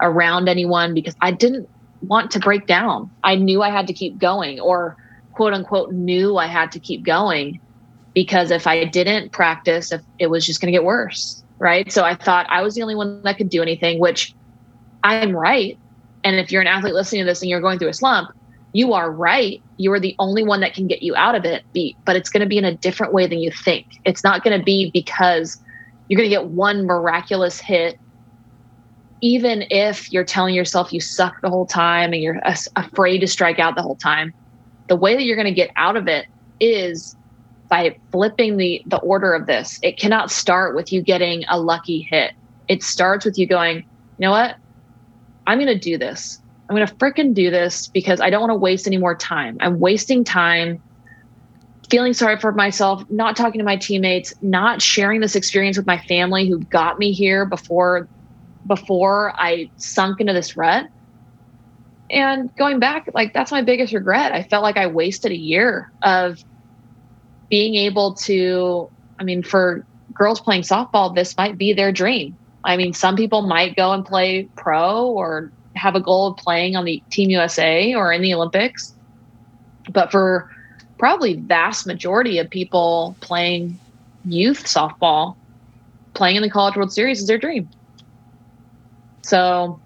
around 0.01 0.49
anyone 0.49 0.95
because 0.95 1.17
I 1.21 1.31
didn't 1.31 1.69
want 2.03 2.31
to 2.33 2.39
break 2.39 2.67
down. 2.67 3.11
I 3.25 3.35
knew 3.37 3.63
I 3.63 3.71
had 3.71 3.87
to 3.89 3.93
keep 3.93 4.19
going 4.19 4.61
or 4.61 4.97
quote 5.33 5.53
unquote 5.53 5.93
knew 5.93 6.37
I 6.37 6.47
had 6.47 6.73
to 6.73 6.81
keep 6.81 7.05
going 7.05 7.61
because 8.15 8.51
if 8.51 8.67
I 8.67 8.85
didn't 8.85 9.31
practice, 9.31 9.93
if 9.93 10.01
it 10.19 10.29
was 10.29 10.45
just 10.47 10.61
going 10.61 10.73
to 10.73 10.77
get 10.77 10.85
worse. 10.85 11.43
Right. 11.59 11.91
So 11.93 12.05
I 12.05 12.15
thought 12.15 12.47
I 12.49 12.63
was 12.63 12.77
the 12.77 12.83
only 12.83 12.95
one 12.95 13.23
that 13.23 13.37
could 13.37 13.49
do 13.49 13.63
anything, 13.63 13.99
which 13.99 14.35
I'm 15.03 15.35
right. 15.35 15.77
And 16.23 16.37
if 16.37 16.53
you're 16.53 16.61
an 16.61 16.69
athlete 16.69 16.95
listening 16.95 17.23
to 17.23 17.27
this 17.27 17.43
and 17.43 17.51
you're 17.51 17.61
going 17.61 17.81
through 17.81 17.89
a 17.89 17.95
slump, 17.95 18.31
you 18.73 18.93
are 18.93 19.11
right. 19.11 19.61
You 19.77 19.93
are 19.93 19.99
the 19.99 20.15
only 20.19 20.45
one 20.45 20.61
that 20.61 20.75
can 20.75 20.87
get 20.87 21.03
you 21.03 21.17
out 21.17 21.35
of 21.35 21.45
it. 21.45 21.65
But 22.05 22.17
it's 22.17 22.31
going 22.31 22.43
to 22.43 22.49
be 22.49 22.59
in 22.59 22.65
a 22.65 22.75
different 22.75 23.13
way 23.13 23.27
than 23.27 23.41
you 23.41 23.51
think. 23.51 23.87
It's 24.05 24.23
not 24.23 24.45
going 24.45 24.57
to 24.57 24.65
be 24.65 24.91
because 24.93 25.61
you're 26.09 26.19
going 26.19 26.31
to 26.31 26.35
get 26.35 26.47
one 26.47 26.87
miraculous 26.87 27.59
hit 27.61 27.99
even 29.21 29.65
if 29.71 30.13
you're 30.13 30.25
telling 30.25 30.55
yourself 30.55 30.93
you 30.93 31.01
suck 31.01 31.41
the 31.41 31.51
whole 31.51 31.67
time 31.67 32.13
and 32.13 32.23
you're 32.23 32.41
afraid 32.77 33.19
to 33.19 33.27
strike 33.27 33.59
out 33.59 33.75
the 33.75 33.83
whole 33.83 33.97
time 33.97 34.33
the 34.89 34.97
way 34.97 35.15
that 35.15 35.23
you're 35.23 35.37
going 35.37 35.47
to 35.47 35.53
get 35.53 35.71
out 35.77 35.97
of 35.97 36.09
it 36.09 36.27
is 36.61 37.17
by 37.69 37.97
flipping 38.11 38.57
the 38.57 38.83
the 38.87 38.99
order 38.99 39.35
of 39.35 39.47
this. 39.47 39.79
It 39.83 39.99
cannot 39.99 40.31
start 40.31 40.75
with 40.75 40.93
you 40.93 41.03
getting 41.03 41.45
a 41.49 41.61
lucky 41.61 42.03
hit. 42.11 42.33
It 42.67 42.83
starts 42.83 43.25
with 43.25 43.39
you 43.39 43.47
going 43.47 43.77
you 43.77 43.85
know 44.27 44.31
what? 44.31 44.57
I'm 45.47 45.59
going 45.59 45.69
to 45.69 45.79
do 45.79 45.97
this. 45.97 46.41
I'm 46.69 46.75
going 46.75 46.87
to 46.87 46.95
fricking 46.97 47.33
do 47.33 47.51
this 47.51 47.87
because 47.87 48.21
i 48.21 48.29
don't 48.29 48.41
want 48.41 48.51
to 48.51 48.57
waste 48.57 48.87
any 48.87 48.99
more 48.99 49.15
time. 49.15 49.57
I'm 49.61 49.79
wasting 49.79 50.25
time 50.25 50.83
feeling 51.89 52.13
sorry 52.13 52.39
for 52.39 52.53
myself 52.53 53.03
not 53.09 53.35
talking 53.35 53.59
to 53.59 53.65
my 53.65 53.77
teammates 53.77 54.35
not 54.43 54.83
sharing 54.83 55.21
this 55.21 55.35
experience 55.35 55.75
with 55.79 55.87
my 55.87 55.97
family 55.97 56.47
who 56.47 56.59
got 56.65 56.99
me 56.99 57.13
here 57.13 57.47
before 57.47 58.07
before 58.67 59.33
I 59.37 59.71
sunk 59.77 60.21
into 60.21 60.33
this 60.33 60.57
rut. 60.57 60.89
And 62.11 62.55
going 62.57 62.79
back, 62.79 63.11
like 63.15 63.35
that's 63.35 63.53
my 63.53 63.63
biggest 63.63 63.93
regret. 63.93 64.33
I 64.33 64.43
felt 64.43 64.63
like 64.63 64.77
I 64.77 64.87
wasted 64.87 65.33
a 65.33 65.37
year 65.37 65.91
of 66.03 66.43
being 67.51 67.75
able 67.75 68.15
to, 68.15 68.91
I 69.19 69.25
mean, 69.25 69.43
for 69.43 69.85
girls 70.15 70.41
playing 70.41 70.63
softball, 70.63 71.15
this 71.15 71.37
might 71.37 71.59
be 71.59 71.73
their 71.73 71.93
dream. 71.93 72.37
I 72.65 72.77
mean, 72.77 72.93
some 72.93 73.17
people 73.17 73.43
might 73.43 73.77
go 73.77 73.93
and 73.93 74.05
play 74.05 74.49
pro 74.57 75.07
or 75.07 75.53
have 75.75 75.95
a 75.95 76.01
goal 76.01 76.29
of 76.29 76.37
playing 76.37 76.77
on 76.77 76.85
the 76.85 77.03
Team 77.11 77.31
USA 77.31 77.95
or 77.95 78.13
in 78.13 78.21
the 78.21 78.35
Olympics. 78.35 78.95
But 79.91 80.11
for 80.11 80.51
probably 80.99 81.35
vast 81.35 81.87
majority 81.87 82.39
of 82.39 82.51
people 82.51 83.17
playing 83.21 83.79
youth 84.25 84.65
softball, 84.65 85.37
playing 86.15 86.37
in 86.37 86.43
the 86.43 86.51
College 86.51 86.77
World 86.77 86.93
Series 86.93 87.21
is 87.21 87.27
their 87.27 87.39
dream. 87.39 87.69
So, 89.29 89.79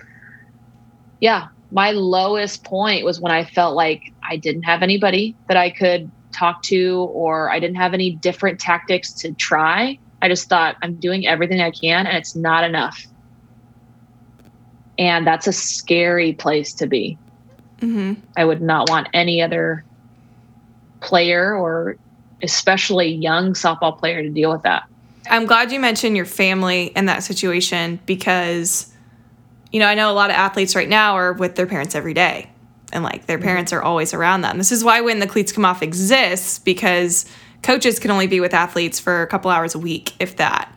yeah, 1.20 1.48
my 1.72 1.90
lowest 1.90 2.62
point 2.62 3.04
was 3.04 3.20
when 3.20 3.32
I 3.32 3.44
felt 3.44 3.74
like 3.74 4.12
I 4.28 4.36
didn't 4.36 4.62
have 4.62 4.82
anybody 4.82 5.34
that 5.48 5.56
I 5.56 5.70
could 5.70 6.08
talk 6.30 6.62
to, 6.64 7.10
or 7.12 7.50
I 7.50 7.58
didn't 7.58 7.76
have 7.76 7.92
any 7.92 8.12
different 8.12 8.60
tactics 8.60 9.12
to 9.14 9.32
try. 9.32 9.98
I 10.22 10.28
just 10.28 10.48
thought 10.48 10.76
I'm 10.80 10.94
doing 10.94 11.26
everything 11.26 11.60
I 11.60 11.72
can 11.72 12.06
and 12.06 12.16
it's 12.16 12.36
not 12.36 12.62
enough. 12.62 13.04
And 14.96 15.26
that's 15.26 15.48
a 15.48 15.52
scary 15.52 16.34
place 16.34 16.72
to 16.74 16.86
be. 16.86 17.18
Mm-hmm. 17.80 18.14
I 18.36 18.44
would 18.44 18.62
not 18.62 18.88
want 18.88 19.08
any 19.12 19.42
other 19.42 19.84
player 21.00 21.52
or 21.56 21.96
especially 22.44 23.08
young 23.08 23.54
softball 23.54 23.98
player 23.98 24.22
to 24.22 24.30
deal 24.30 24.52
with 24.52 24.62
that. 24.62 24.84
I'm 25.28 25.46
glad 25.46 25.72
you 25.72 25.80
mentioned 25.80 26.16
your 26.16 26.26
family 26.26 26.92
in 26.94 27.06
that 27.06 27.24
situation 27.24 27.98
because 28.06 28.91
you 29.72 29.80
know, 29.80 29.86
I 29.86 29.94
know 29.94 30.10
a 30.10 30.14
lot 30.14 30.30
of 30.30 30.36
athletes 30.36 30.76
right 30.76 30.88
now 30.88 31.14
are 31.14 31.32
with 31.32 31.56
their 31.56 31.66
parents 31.66 31.94
every 31.94 32.14
day 32.14 32.50
and 32.92 33.02
like 33.02 33.26
their 33.26 33.38
mm-hmm. 33.38 33.46
parents 33.46 33.72
are 33.72 33.82
always 33.82 34.14
around 34.14 34.42
them. 34.42 34.58
This 34.58 34.70
is 34.70 34.84
why 34.84 35.00
when 35.00 35.18
the 35.18 35.26
cleats 35.26 35.52
come 35.52 35.64
off 35.64 35.82
exists 35.82 36.58
because 36.58 37.24
coaches 37.62 37.98
can 37.98 38.10
only 38.10 38.26
be 38.26 38.40
with 38.40 38.54
athletes 38.54 39.00
for 39.00 39.22
a 39.22 39.26
couple 39.26 39.50
hours 39.50 39.74
a 39.74 39.78
week, 39.78 40.12
if 40.20 40.36
that. 40.36 40.72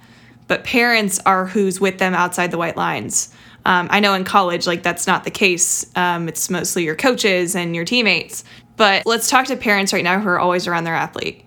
But 0.47 0.63
parents 0.63 1.19
are 1.25 1.45
who's 1.45 1.81
with 1.81 1.97
them 1.97 2.13
outside 2.13 2.51
the 2.51 2.57
white 2.57 2.77
lines. 2.77 3.33
Um, 3.65 3.87
I 3.89 3.99
know 3.99 4.13
in 4.13 4.23
college, 4.23 4.67
like 4.67 4.83
that's 4.83 5.07
not 5.07 5.23
the 5.23 5.31
case. 5.31 5.85
Um, 5.95 6.27
it's 6.27 6.49
mostly 6.49 6.83
your 6.83 6.95
coaches 6.95 7.55
and 7.55 7.75
your 7.75 7.83
teammates. 7.83 8.43
But 8.77 9.05
let's 9.05 9.29
talk 9.29 9.47
to 9.47 9.55
parents 9.55 9.91
right 9.91 10.03
now 10.03 10.19
who 10.19 10.29
are 10.29 10.39
always 10.39 10.67
around 10.67 10.83
their 10.83 10.95
athlete. 10.95 11.43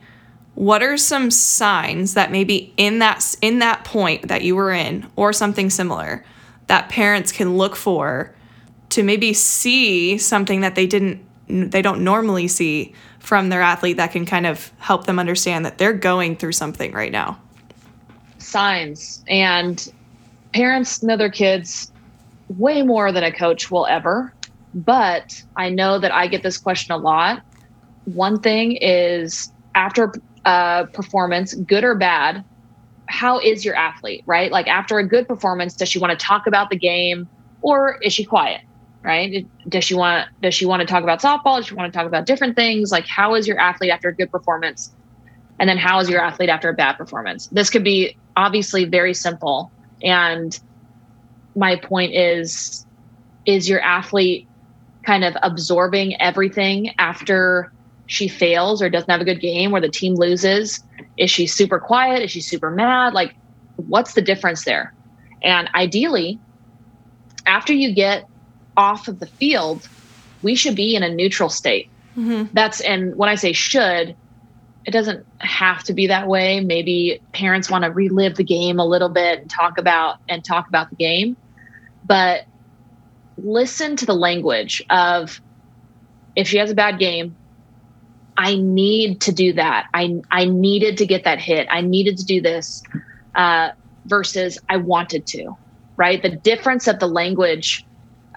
What 0.55 0.83
are 0.83 0.97
some 0.97 1.31
signs 1.31 2.15
that 2.15 2.33
maybe 2.33 2.75
in 2.77 2.99
that 2.99 3.37
in 3.41 3.61
that 3.61 3.85
point 3.85 4.27
that 4.27 4.43
you 4.43 4.57
were 4.57 4.73
in, 4.73 5.07
or 5.15 5.33
something 5.33 5.71
similar, 5.71 6.25
that 6.69 6.89
parents 6.89 7.33
can 7.33 7.57
look 7.57 7.75
for 7.77 8.35
to 8.91 9.03
maybe 9.03 9.33
see 9.33 10.17
something 10.17 10.61
that 10.61 10.75
they 10.75 10.87
didn't 10.87 11.25
they 11.49 11.81
don't 11.81 12.05
normally 12.05 12.47
see 12.47 12.95
from 13.19 13.49
their 13.49 13.63
athlete 13.63 13.97
that 13.97 14.13
can 14.13 14.27
kind 14.27 14.47
of 14.47 14.71
help 14.79 15.07
them 15.07 15.19
understand 15.19 15.65
that 15.65 15.79
they're 15.79 15.95
going 15.95 16.37
through 16.37 16.53
something 16.53 16.93
right 16.93 17.11
now. 17.11 17.41
Signs. 18.37 19.25
And 19.29 19.91
parents 20.53 21.03
know 21.03 21.17
their 21.17 21.31
kids 21.31 21.91
way 22.49 22.83
more 22.83 23.13
than 23.13 23.25
a 23.25 23.33
coach 23.33 23.71
will 23.71 23.87
ever. 23.87 24.33
But 24.75 25.43
i 25.57 25.71
know 25.71 25.99
that 25.99 26.13
i 26.13 26.27
get 26.27 26.43
this 26.43 26.59
question 26.59 26.93
a 26.93 26.99
lot. 26.99 27.43
One 28.05 28.41
thing 28.41 28.77
is 28.81 29.51
after 29.75 30.13
a 30.45 30.87
performance 30.93 31.55
good 31.55 31.85
or 31.85 31.95
bad 31.95 32.45
how 33.09 33.39
is 33.39 33.65
your 33.65 33.75
athlete, 33.75 34.23
right? 34.27 34.53
Like 34.53 34.69
after 34.69 34.99
a 34.99 35.07
good 35.07 35.27
performance, 35.27 35.75
does 35.75 35.89
she 35.89 35.99
want 35.99 36.19
to 36.19 36.25
talk 36.25 36.47
about 36.47 36.71
the 36.71 36.77
game 36.77 37.29
or 37.63 37.99
is 38.03 38.13
she 38.13 38.25
quiet? 38.25 38.61
Right? 39.03 39.47
Does 39.69 39.85
she 39.85 39.95
want 39.95 40.29
does 40.43 40.55
she 40.55 40.67
want 40.67 40.81
to 40.81 40.87
talk 40.87 41.03
about 41.03 41.23
softball? 41.23 41.59
Does 41.59 41.67
she 41.67 41.75
want 41.75 41.93
to 41.93 41.97
talk 41.97 42.07
about 42.07 42.27
different 42.27 42.57
things? 42.57 42.93
Like 42.93 43.07
how 43.07 43.35
is 43.35 43.47
your 43.47 43.59
athlete 43.59 43.91
after 43.91 44.09
a 44.09 44.15
good 44.15 44.31
performance? 44.31 44.95
And 45.59 45.69
then 45.69 45.79
how 45.79 45.99
is 46.01 46.09
your 46.09 46.21
athlete 46.21 46.49
after 46.49 46.69
a 46.69 46.75
bad 46.75 46.99
performance? 46.99 47.47
This 47.47 47.71
could 47.71 47.85
be 47.85 48.17
obviously 48.37 48.85
very 48.85 49.15
simple. 49.15 49.73
And 50.03 50.59
my 51.57 51.77
point 51.77 52.15
is 52.15 52.87
is 53.47 53.69
your 53.69 53.81
athlete 53.81 54.47
kind 55.05 55.25
of 55.25 55.37
absorbing 55.43 56.21
everything 56.21 56.93
after 56.99 57.73
she 58.09 58.27
fails 58.27 58.83
or 58.83 58.91
doesn't 58.91 59.11
have 59.11 59.21
a 59.21 59.25
good 59.25 59.41
game 59.41 59.73
or 59.73 59.81
the 59.81 59.89
team 59.89 60.17
loses? 60.17 60.83
Is 61.17 61.31
she 61.31 61.47
super 61.47 61.79
quiet? 61.79 62.23
Is 62.23 62.31
she 62.33 62.41
super 62.41 62.71
mad? 62.71 63.15
Like, 63.15 63.35
what's 63.77 64.15
the 64.15 64.23
difference 64.23 64.65
there? 64.65 64.93
And 65.43 65.69
ideally, 65.75 66.41
after 67.47 67.73
you 67.73 67.95
get 67.95 68.25
off 68.77 69.07
of 69.07 69.21
the 69.21 69.27
field, 69.27 69.89
we 70.43 70.55
should 70.55 70.75
be 70.75 70.97
in 70.97 71.03
a 71.03 71.09
neutral 71.09 71.49
state. 71.49 71.89
Mm-hmm. 72.17 72.53
That's, 72.53 72.81
and 72.81 73.15
when 73.17 73.29
I 73.29 73.37
say 73.37 73.53
should, 73.53 74.17
it 74.85 74.91
doesn't 74.91 75.27
have 75.39 75.85
to 75.85 75.93
be 75.93 76.07
that 76.07 76.27
way. 76.29 76.61
Maybe 76.61 77.21
parents 77.35 77.71
want 77.71 77.85
to 77.85 77.91
relive 77.91 78.37
the 78.37 78.45
game 78.45 78.79
a 78.79 78.87
little 78.87 79.11
bit 79.11 79.41
and 79.41 79.51
talk 79.51 79.77
about 79.77 80.17
and 80.29 80.43
talk 80.43 80.67
about 80.67 80.89
the 80.91 80.97
game, 80.97 81.37
but 82.07 82.47
listen 83.37 83.97
to 83.97 84.07
the 84.07 84.15
language 84.15 84.83
of 84.89 85.43
if 86.35 86.49
she 86.49 86.57
has 86.57 86.71
a 86.71 86.75
bad 86.75 86.99
game, 86.99 87.37
I 88.39 88.57
need 88.57 89.21
to 89.23 89.33
do 89.33 89.53
that. 89.55 89.87
I 89.93 90.15
I 90.31 90.47
needed 90.47 90.97
to 90.99 91.07
get 91.07 91.25
that 91.25 91.41
hit. 91.41 91.67
I 91.71 91.81
needed 91.81 92.17
to 92.19 92.25
do 92.25 92.41
this 92.41 92.81
uh, 93.35 93.71
versus 94.07 94.59
I 94.69 94.77
wanted 94.77 95.27
to. 95.27 95.53
Right. 95.97 96.23
The 96.23 96.37
difference 96.37 96.87
of 96.87 97.01
the 97.01 97.09
language 97.09 97.85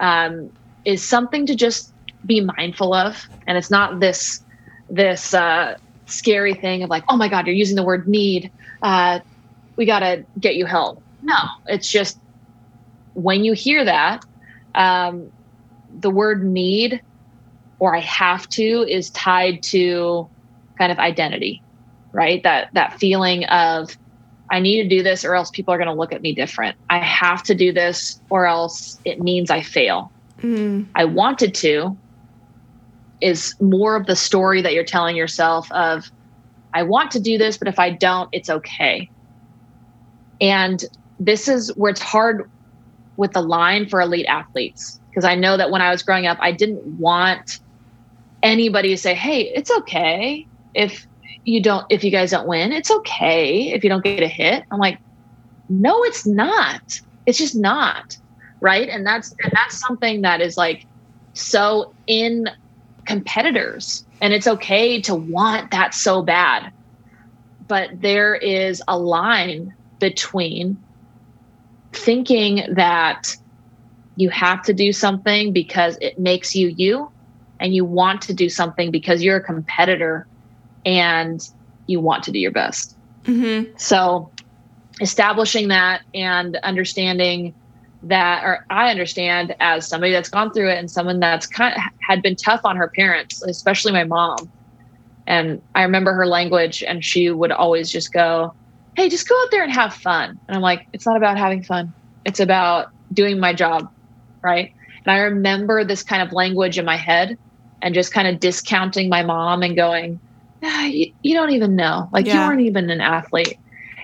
um, 0.00 0.50
is 0.84 1.08
something 1.08 1.46
to 1.46 1.54
just 1.54 1.94
be 2.26 2.40
mindful 2.40 2.92
of, 2.92 3.22
and 3.46 3.56
it's 3.56 3.70
not 3.70 4.00
this 4.00 4.40
this 4.88 5.32
uh, 5.32 5.76
scary 6.06 6.54
thing 6.54 6.82
of 6.82 6.90
like, 6.90 7.04
oh 7.08 7.16
my 7.16 7.28
God, 7.28 7.46
you're 7.46 7.54
using 7.54 7.76
the 7.76 7.84
word 7.84 8.08
need. 8.08 8.50
Uh, 8.82 9.20
we 9.76 9.86
got 9.86 10.00
to 10.00 10.26
get 10.38 10.56
you 10.56 10.66
help. 10.66 11.02
No, 11.22 11.38
it's 11.66 11.88
just 11.88 12.18
when 13.14 13.44
you 13.44 13.52
hear 13.52 13.84
that, 13.84 14.20
um, 14.74 15.30
the 15.88 16.10
word 16.10 16.44
need 16.44 17.00
or 17.82 17.96
I 17.96 18.00
have 18.00 18.48
to 18.50 18.86
is 18.88 19.10
tied 19.10 19.60
to 19.64 20.30
kind 20.78 20.92
of 20.92 21.00
identity, 21.00 21.60
right? 22.12 22.40
That 22.44 22.68
that 22.74 23.00
feeling 23.00 23.44
of 23.46 23.98
I 24.52 24.60
need 24.60 24.84
to 24.84 24.88
do 24.88 25.02
this 25.02 25.24
or 25.24 25.34
else 25.34 25.50
people 25.50 25.74
are 25.74 25.78
going 25.78 25.88
to 25.88 25.92
look 25.92 26.12
at 26.12 26.22
me 26.22 26.32
different. 26.32 26.76
I 26.90 26.98
have 26.98 27.42
to 27.42 27.56
do 27.56 27.72
this 27.72 28.20
or 28.30 28.46
else 28.46 29.00
it 29.04 29.18
means 29.18 29.50
I 29.50 29.62
fail. 29.62 30.12
Mm. 30.42 30.86
I 30.94 31.06
wanted 31.06 31.56
to 31.56 31.98
is 33.20 33.52
more 33.60 33.96
of 33.96 34.06
the 34.06 34.14
story 34.14 34.62
that 34.62 34.74
you're 34.74 34.84
telling 34.84 35.16
yourself 35.16 35.70
of 35.72 36.08
I 36.74 36.84
want 36.84 37.10
to 37.10 37.20
do 37.20 37.36
this 37.36 37.58
but 37.58 37.66
if 37.66 37.80
I 37.80 37.90
don't 37.90 38.28
it's 38.30 38.48
okay. 38.48 39.10
And 40.40 40.84
this 41.18 41.48
is 41.48 41.74
where 41.74 41.90
it's 41.90 42.00
hard 42.00 42.48
with 43.16 43.32
the 43.32 43.42
line 43.42 43.88
for 43.88 44.00
elite 44.00 44.26
athletes 44.26 45.00
because 45.10 45.24
I 45.24 45.34
know 45.34 45.56
that 45.56 45.72
when 45.72 45.82
I 45.82 45.90
was 45.90 46.04
growing 46.04 46.28
up 46.28 46.38
I 46.40 46.52
didn't 46.52 46.84
want 46.84 47.58
anybody 48.42 48.88
to 48.90 48.96
say, 48.96 49.14
hey, 49.14 49.42
it's 49.42 49.70
okay 49.70 50.46
if 50.74 51.06
you 51.44 51.62
don't, 51.62 51.86
if 51.90 52.04
you 52.04 52.10
guys 52.10 52.30
don't 52.30 52.46
win, 52.46 52.72
it's 52.72 52.90
okay 52.90 53.72
if 53.72 53.82
you 53.82 53.90
don't 53.90 54.04
get 54.04 54.22
a 54.22 54.28
hit. 54.28 54.64
I'm 54.70 54.78
like, 54.78 54.98
no, 55.68 56.04
it's 56.04 56.26
not. 56.26 57.00
It's 57.26 57.38
just 57.38 57.56
not. 57.56 58.16
Right. 58.60 58.88
And 58.88 59.06
that's, 59.06 59.34
and 59.42 59.52
that's 59.52 59.80
something 59.80 60.22
that 60.22 60.40
is 60.40 60.56
like 60.56 60.86
so 61.34 61.94
in 62.06 62.48
competitors 63.06 64.04
And 64.20 64.32
it's 64.32 64.46
okay 64.46 65.00
to 65.02 65.14
want 65.14 65.72
that 65.72 65.94
so 65.94 66.22
bad. 66.22 66.72
But 67.66 68.00
there 68.00 68.34
is 68.34 68.82
a 68.86 68.98
line 68.98 69.74
between 69.98 70.78
thinking 71.92 72.64
that 72.74 73.36
you 74.16 74.30
have 74.30 74.62
to 74.62 74.72
do 74.72 74.92
something 74.92 75.52
because 75.52 75.98
it 76.00 76.18
makes 76.18 76.54
you 76.54 76.68
you 76.68 77.11
and 77.62 77.74
you 77.74 77.84
want 77.84 78.20
to 78.22 78.34
do 78.34 78.48
something 78.48 78.90
because 78.90 79.22
you're 79.22 79.36
a 79.36 79.42
competitor 79.42 80.26
and 80.84 81.48
you 81.86 82.00
want 82.00 82.24
to 82.24 82.32
do 82.32 82.40
your 82.40 82.50
best. 82.50 82.96
Mm-hmm. 83.22 83.76
So, 83.78 84.30
establishing 85.00 85.68
that 85.68 86.02
and 86.12 86.56
understanding 86.56 87.54
that, 88.02 88.44
or 88.44 88.66
I 88.68 88.90
understand 88.90 89.54
as 89.60 89.86
somebody 89.86 90.12
that's 90.12 90.28
gone 90.28 90.52
through 90.52 90.70
it 90.70 90.78
and 90.78 90.90
someone 90.90 91.20
that's 91.20 91.46
kind 91.46 91.74
of 91.74 91.80
had 92.00 92.20
been 92.20 92.34
tough 92.34 92.62
on 92.64 92.76
her 92.76 92.88
parents, 92.88 93.42
especially 93.42 93.92
my 93.92 94.04
mom. 94.04 94.50
And 95.28 95.62
I 95.76 95.82
remember 95.84 96.12
her 96.14 96.26
language, 96.26 96.82
and 96.82 97.04
she 97.04 97.30
would 97.30 97.52
always 97.52 97.90
just 97.90 98.12
go, 98.12 98.52
Hey, 98.96 99.08
just 99.08 99.28
go 99.28 99.40
out 99.40 99.52
there 99.52 99.62
and 99.62 99.72
have 99.72 99.94
fun. 99.94 100.38
And 100.48 100.56
I'm 100.56 100.62
like, 100.62 100.88
It's 100.92 101.06
not 101.06 101.16
about 101.16 101.38
having 101.38 101.62
fun, 101.62 101.92
it's 102.24 102.40
about 102.40 102.88
doing 103.12 103.38
my 103.38 103.52
job. 103.52 103.88
Right. 104.42 104.74
And 105.04 105.12
I 105.12 105.18
remember 105.18 105.84
this 105.84 106.02
kind 106.02 106.22
of 106.22 106.32
language 106.32 106.76
in 106.76 106.84
my 106.84 106.96
head 106.96 107.38
and 107.82 107.94
just 107.94 108.14
kind 108.14 108.28
of 108.28 108.40
discounting 108.40 109.08
my 109.08 109.22
mom 109.22 109.62
and 109.62 109.76
going, 109.76 110.18
ah, 110.62 110.84
you, 110.84 111.12
you, 111.22 111.34
don't 111.34 111.50
even 111.50 111.76
know. 111.76 112.08
Like, 112.12 112.26
yeah. 112.26 112.34
you 112.34 112.40
aren't 112.40 112.60
even 112.62 112.88
an 112.88 113.00
athlete. 113.00 113.58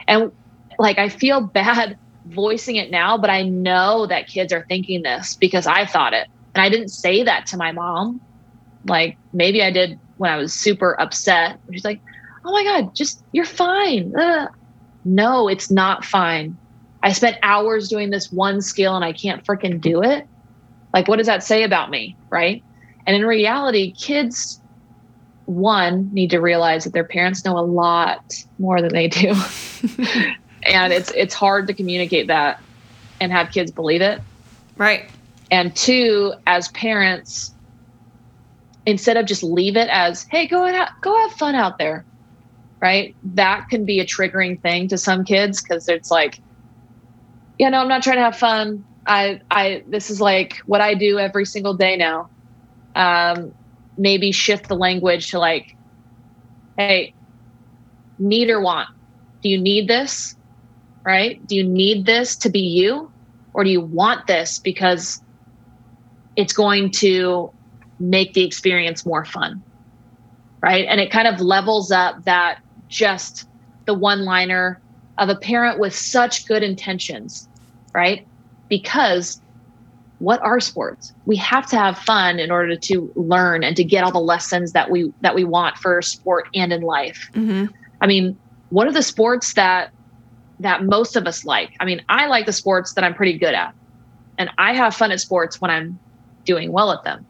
And 0.06 0.32
like, 0.78 0.98
I 0.98 1.08
feel 1.08 1.40
bad 1.54 1.96
voicing 2.26 2.76
it 2.76 2.90
now, 2.90 3.16
but 3.16 3.30
I 3.30 3.42
know 3.42 4.06
that 4.06 4.26
kids 4.26 4.52
are 4.52 4.66
thinking 4.68 5.02
this 5.02 5.36
because 5.36 5.66
I 5.66 5.86
thought 5.86 6.12
it. 6.12 6.26
And 6.54 6.62
I 6.62 6.68
didn't 6.68 6.88
say 6.88 7.22
that 7.22 7.46
to 7.46 7.56
my 7.56 7.72
mom. 7.72 8.20
Like, 8.84 9.16
maybe 9.32 9.62
I 9.62 9.70
did 9.70 9.98
when 10.16 10.30
I 10.30 10.36
was 10.36 10.52
super 10.52 11.00
upset. 11.00 11.58
She's 11.72 11.84
like, 11.84 12.00
oh 12.44 12.52
my 12.52 12.64
God, 12.64 12.94
just, 12.94 13.22
you're 13.32 13.44
fine. 13.44 14.12
Ugh. 14.18 14.48
No, 15.04 15.48
it's 15.48 15.70
not 15.70 16.04
fine. 16.04 16.56
I 17.02 17.12
spent 17.12 17.38
hours 17.42 17.88
doing 17.88 18.10
this 18.10 18.32
one 18.32 18.60
skill 18.60 18.96
and 18.96 19.04
I 19.04 19.12
can't 19.12 19.44
freaking 19.44 19.80
do 19.80 20.02
it. 20.02 20.26
Like, 20.92 21.06
what 21.06 21.16
does 21.16 21.28
that 21.28 21.44
say 21.44 21.62
about 21.62 21.90
me? 21.90 22.16
Right. 22.28 22.62
And 23.08 23.16
in 23.16 23.24
reality, 23.24 23.92
kids, 23.92 24.60
one, 25.46 26.12
need 26.12 26.28
to 26.28 26.40
realize 26.40 26.84
that 26.84 26.92
their 26.92 27.04
parents 27.04 27.42
know 27.42 27.58
a 27.58 27.64
lot 27.64 28.34
more 28.58 28.82
than 28.82 28.92
they 28.92 29.08
do. 29.08 29.28
and 30.64 30.92
it's 30.92 31.10
it's 31.12 31.32
hard 31.32 31.66
to 31.68 31.72
communicate 31.72 32.26
that 32.26 32.62
and 33.18 33.32
have 33.32 33.50
kids 33.50 33.70
believe 33.70 34.02
it. 34.02 34.20
Right. 34.76 35.08
And 35.50 35.74
two, 35.74 36.34
as 36.46 36.68
parents, 36.68 37.54
instead 38.84 39.16
of 39.16 39.24
just 39.24 39.42
leave 39.42 39.78
it 39.78 39.88
as, 39.88 40.24
hey, 40.24 40.46
go 40.46 40.66
out, 40.66 40.90
go 41.00 41.16
have 41.16 41.32
fun 41.32 41.54
out 41.54 41.78
there. 41.78 42.04
Right. 42.78 43.16
That 43.24 43.70
can 43.70 43.86
be 43.86 44.00
a 44.00 44.04
triggering 44.04 44.60
thing 44.60 44.86
to 44.88 44.98
some 44.98 45.24
kids 45.24 45.62
because 45.62 45.88
it's 45.88 46.10
like, 46.10 46.40
yeah, 47.58 47.70
no, 47.70 47.80
I'm 47.80 47.88
not 47.88 48.02
trying 48.02 48.16
to 48.16 48.22
have 48.22 48.36
fun. 48.36 48.84
I 49.06 49.40
I 49.50 49.82
this 49.86 50.10
is 50.10 50.20
like 50.20 50.58
what 50.66 50.82
I 50.82 50.92
do 50.92 51.18
every 51.18 51.46
single 51.46 51.72
day 51.72 51.96
now 51.96 52.28
um, 52.94 53.52
maybe 53.96 54.32
shift 54.32 54.68
the 54.68 54.76
language 54.76 55.30
to 55.30 55.38
like, 55.38 55.76
hey, 56.76 57.14
need 58.18 58.50
or 58.50 58.60
want? 58.60 58.88
Do 59.42 59.48
you 59.48 59.58
need 59.58 59.88
this? 59.88 60.36
Right? 61.04 61.44
Do 61.46 61.56
you 61.56 61.64
need 61.64 62.06
this 62.06 62.36
to 62.36 62.50
be 62.50 62.60
you? 62.60 63.10
Or 63.54 63.64
do 63.64 63.70
you 63.70 63.80
want 63.80 64.26
this 64.26 64.58
because 64.58 65.22
it's 66.36 66.52
going 66.52 66.90
to 66.92 67.50
make 67.98 68.34
the 68.34 68.44
experience 68.44 69.06
more 69.06 69.24
fun? 69.24 69.62
Right. 70.60 70.86
And 70.88 71.00
it 71.00 71.10
kind 71.10 71.28
of 71.28 71.40
levels 71.40 71.90
up 71.90 72.24
that 72.24 72.60
just 72.88 73.48
the 73.86 73.94
one 73.94 74.24
liner 74.24 74.80
of 75.18 75.28
a 75.28 75.36
parent 75.36 75.78
with 75.78 75.94
such 75.94 76.46
good 76.46 76.62
intentions, 76.62 77.48
right? 77.92 78.26
Because 78.68 79.40
what 80.18 80.40
are 80.42 80.58
sports? 80.58 81.12
We 81.26 81.36
have 81.36 81.66
to 81.68 81.76
have 81.76 81.98
fun 81.98 82.38
in 82.38 82.50
order 82.50 82.76
to 82.76 83.12
learn 83.14 83.62
and 83.62 83.76
to 83.76 83.84
get 83.84 84.02
all 84.02 84.10
the 84.10 84.18
lessons 84.18 84.72
that 84.72 84.90
we 84.90 85.12
that 85.20 85.34
we 85.34 85.44
want 85.44 85.76
for 85.76 86.02
sport 86.02 86.48
and 86.54 86.72
in 86.72 86.82
life. 86.82 87.30
Mm-hmm. 87.34 87.66
i 88.00 88.06
mean 88.06 88.38
what 88.70 88.86
are 88.86 88.92
the 88.92 89.02
sports 89.02 89.54
that 89.54 89.90
that 90.60 90.84
most 90.84 91.16
of 91.16 91.26
us 91.26 91.44
like? 91.44 91.70
I 91.80 91.84
mean 91.84 92.02
i 92.08 92.26
like 92.26 92.46
the 92.46 92.52
sports 92.52 92.94
that 92.94 93.04
i'm 93.04 93.14
pretty 93.14 93.38
good 93.38 93.54
at 93.54 93.74
and 94.38 94.50
i 94.58 94.72
have 94.74 94.94
fun 94.94 95.12
at 95.12 95.20
sports 95.20 95.60
when 95.60 95.70
i'm 95.70 95.98
doing 96.44 96.72
well 96.72 96.90
at 96.90 97.04
them. 97.04 97.24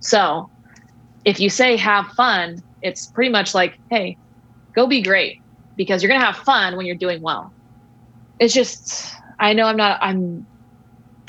So 0.00 0.48
if 1.24 1.38
you 1.38 1.50
say 1.50 1.76
have 1.76 2.06
fun 2.08 2.62
it's 2.82 3.06
pretty 3.06 3.30
much 3.30 3.54
like 3.54 3.78
hey 3.90 4.16
go 4.72 4.86
be 4.86 5.02
great 5.02 5.42
because 5.76 6.02
you're 6.02 6.08
going 6.08 6.20
to 6.20 6.26
have 6.26 6.36
fun 6.36 6.76
when 6.76 6.86
you're 6.86 6.96
doing 6.96 7.20
well. 7.20 7.52
It's 8.38 8.54
just 8.54 9.14
i 9.38 9.52
know 9.52 9.66
i'm 9.66 9.76
not 9.76 9.98
i'm 10.00 10.46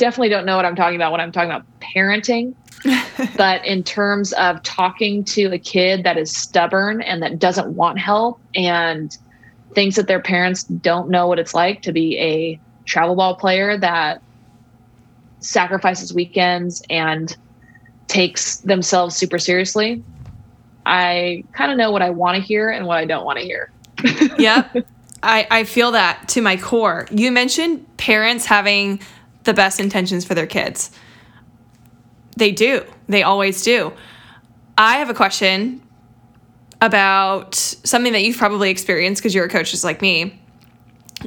definitely 0.02 0.30
don't 0.30 0.46
know 0.46 0.56
what 0.56 0.66
I'm 0.66 0.76
talking 0.76 0.96
about 0.96 1.12
when 1.12 1.22
I'm 1.22 1.32
talking 1.32 1.52
about 1.52 1.66
parenting. 1.80 2.56
but 3.38 3.64
in 3.64 3.84
terms 3.84 4.34
of 4.34 4.62
talking 4.64 5.24
to 5.24 5.54
a 5.54 5.60
kid 5.60 6.04
that 6.04 6.18
is 6.18 6.36
stubborn 6.36 7.02
and 7.04 7.22
that 7.22 7.38
doesn't 7.38 7.76
want 7.76 8.00
help 8.00 8.42
and 8.56 9.16
thinks 9.76 9.96
that 9.96 10.08
their 10.08 10.20
parents 10.20 10.64
don't 10.64 11.10
know 11.10 11.28
what 11.28 11.38
it's 11.38 11.54
like 11.54 11.84
to 11.84 11.92
be 11.92 12.18
a 12.18 12.60
travel 12.86 13.16
ball 13.16 13.36
player 13.36 13.78
that 13.78 14.20
sacrifices 15.40 16.12
weekends 16.12 16.82
and 16.90 17.38
takes 18.08 18.58
themselves 18.58 19.16
super 19.16 19.38
seriously, 19.38 20.04
I 20.88 21.44
kind 21.54 21.72
of 21.72 21.78
know 21.78 21.92
what 21.92 22.02
I 22.02 22.10
want 22.10 22.36
to 22.38 22.42
hear 22.42 22.72
and 22.72 22.88
what 22.88 22.98
I 22.98 23.06
don't 23.06 23.26
want 23.26 23.38
to 23.38 23.46
hear. 23.46 23.72
yep. 24.40 24.76
I, 25.24 25.46
I 25.52 25.64
feel 25.66 25.92
that 25.92 26.30
to 26.30 26.42
my 26.42 26.58
core. 26.58 27.06
You 27.12 27.32
mentioned 27.32 27.86
parents 27.98 28.46
having 28.48 29.00
the 29.44 29.54
best 29.54 29.80
intentions 29.80 30.26
for 30.26 30.34
their 30.34 30.48
kids. 30.48 30.92
They 32.38 32.52
do. 32.52 32.86
They 33.08 33.24
always 33.24 33.64
do. 33.64 33.94
I 34.78 34.98
have 34.98 35.10
a 35.10 35.14
question 35.14 35.82
about 36.82 37.56
something 37.56 38.14
that 38.14 38.24
you've 38.24 38.38
probably 38.38 38.70
experienced 38.70 39.22
because 39.22 39.36
you're 39.36 39.46
a 39.46 39.50
coach 39.50 39.72
just 39.72 39.84
like 39.84 40.02
me. 40.02 40.40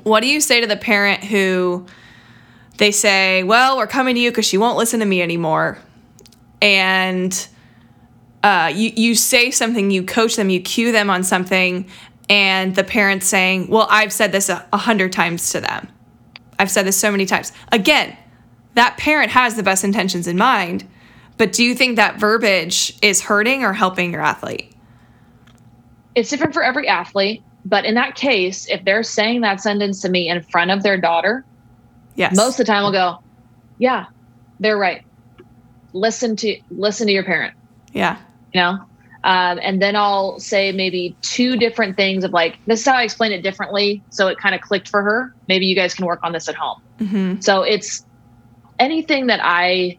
What 0.02 0.20
do 0.20 0.26
you 0.26 0.40
say 0.40 0.60
to 0.60 0.66
the 0.66 0.76
parent 0.76 1.22
who 1.22 1.86
they 2.78 2.90
say, 2.90 3.44
Well, 3.44 3.76
we're 3.76 3.86
coming 3.86 4.16
to 4.16 4.20
you 4.20 4.30
because 4.30 4.46
she 4.46 4.58
won't 4.58 4.76
listen 4.76 5.00
to 5.00 5.06
me 5.06 5.22
anymore? 5.22 5.78
And 6.60 7.48
uh, 8.42 8.72
you, 8.74 8.92
you 8.96 9.14
say 9.14 9.50
something, 9.50 9.90
you 9.90 10.02
coach 10.02 10.36
them, 10.36 10.50
you 10.50 10.60
cue 10.60 10.90
them 10.90 11.10
on 11.10 11.22
something, 11.22 11.88
and 12.28 12.74
the 12.74 12.84
parent's 12.84 13.26
saying, 13.26 13.68
Well, 13.68 13.86
I've 13.88 14.12
said 14.12 14.32
this 14.32 14.48
a, 14.48 14.66
a 14.72 14.78
hundred 14.78 15.12
times 15.12 15.50
to 15.52 15.60
them. 15.60 15.88
I've 16.58 16.70
said 16.70 16.86
this 16.86 16.96
so 16.96 17.10
many 17.10 17.26
times. 17.26 17.52
Again, 17.72 18.16
that 18.74 18.96
parent 18.96 19.30
has 19.30 19.56
the 19.56 19.62
best 19.62 19.84
intentions 19.84 20.26
in 20.26 20.36
mind, 20.36 20.88
but 21.36 21.52
do 21.52 21.64
you 21.64 21.74
think 21.74 21.96
that 21.96 22.18
verbiage 22.18 22.96
is 23.02 23.22
hurting 23.22 23.64
or 23.64 23.72
helping 23.72 24.12
your 24.12 24.22
athlete? 24.22 24.72
It's 26.14 26.30
different 26.30 26.54
for 26.54 26.62
every 26.62 26.86
athlete, 26.86 27.42
but 27.64 27.84
in 27.84 27.94
that 27.94 28.14
case, 28.14 28.68
if 28.68 28.84
they're 28.84 29.02
saying 29.02 29.40
that 29.40 29.60
sentence 29.60 30.00
to 30.02 30.08
me 30.08 30.28
in 30.28 30.42
front 30.42 30.70
of 30.70 30.82
their 30.82 31.00
daughter, 31.00 31.44
yes. 32.14 32.36
most 32.36 32.60
of 32.60 32.66
the 32.66 32.72
time 32.72 32.84
I'll 32.84 32.92
go, 32.92 33.18
"Yeah, 33.78 34.06
they're 34.60 34.78
right. 34.78 35.04
Listen 35.92 36.36
to 36.36 36.60
listen 36.70 37.06
to 37.08 37.12
your 37.12 37.24
parent." 37.24 37.54
Yeah. 37.92 38.18
You 38.52 38.60
know? 38.60 38.78
Um, 39.24 39.58
and 39.62 39.80
then 39.80 39.96
I'll 39.96 40.38
say 40.38 40.70
maybe 40.70 41.16
two 41.22 41.56
different 41.56 41.96
things 41.96 42.24
of 42.24 42.32
like, 42.32 42.58
this 42.66 42.80
is 42.80 42.86
how 42.86 42.96
I 42.96 43.04
explain 43.04 43.32
it 43.32 43.42
differently. 43.42 44.02
So 44.10 44.28
it 44.28 44.36
kind 44.36 44.54
of 44.54 44.60
clicked 44.60 44.88
for 44.88 45.02
her. 45.02 45.34
Maybe 45.48 45.64
you 45.64 45.74
guys 45.74 45.94
can 45.94 46.04
work 46.04 46.20
on 46.22 46.32
this 46.32 46.46
at 46.46 46.54
home. 46.54 46.82
Mm-hmm. 47.00 47.40
So 47.40 47.62
it's 47.62 48.04
anything 48.78 49.28
that 49.28 49.40
I 49.42 49.98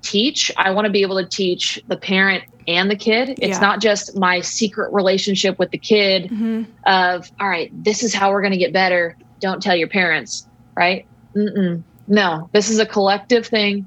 teach, 0.00 0.50
I 0.56 0.70
want 0.70 0.86
to 0.86 0.90
be 0.90 1.02
able 1.02 1.22
to 1.22 1.28
teach 1.28 1.82
the 1.86 1.98
parent 1.98 2.44
and 2.66 2.90
the 2.90 2.96
kid. 2.96 3.38
It's 3.42 3.56
yeah. 3.56 3.58
not 3.58 3.82
just 3.82 4.16
my 4.16 4.40
secret 4.40 4.90
relationship 4.94 5.58
with 5.58 5.70
the 5.70 5.78
kid 5.78 6.30
mm-hmm. 6.30 6.62
of, 6.86 7.30
all 7.38 7.48
right, 7.48 7.70
this 7.84 8.02
is 8.02 8.14
how 8.14 8.30
we're 8.30 8.40
going 8.40 8.52
to 8.52 8.58
get 8.58 8.72
better. 8.72 9.18
Don't 9.40 9.62
tell 9.62 9.76
your 9.76 9.88
parents, 9.88 10.48
right? 10.74 11.06
Mm-mm. 11.36 11.82
No, 12.08 12.48
this 12.52 12.70
is 12.70 12.78
a 12.78 12.86
collective 12.86 13.46
thing. 13.46 13.84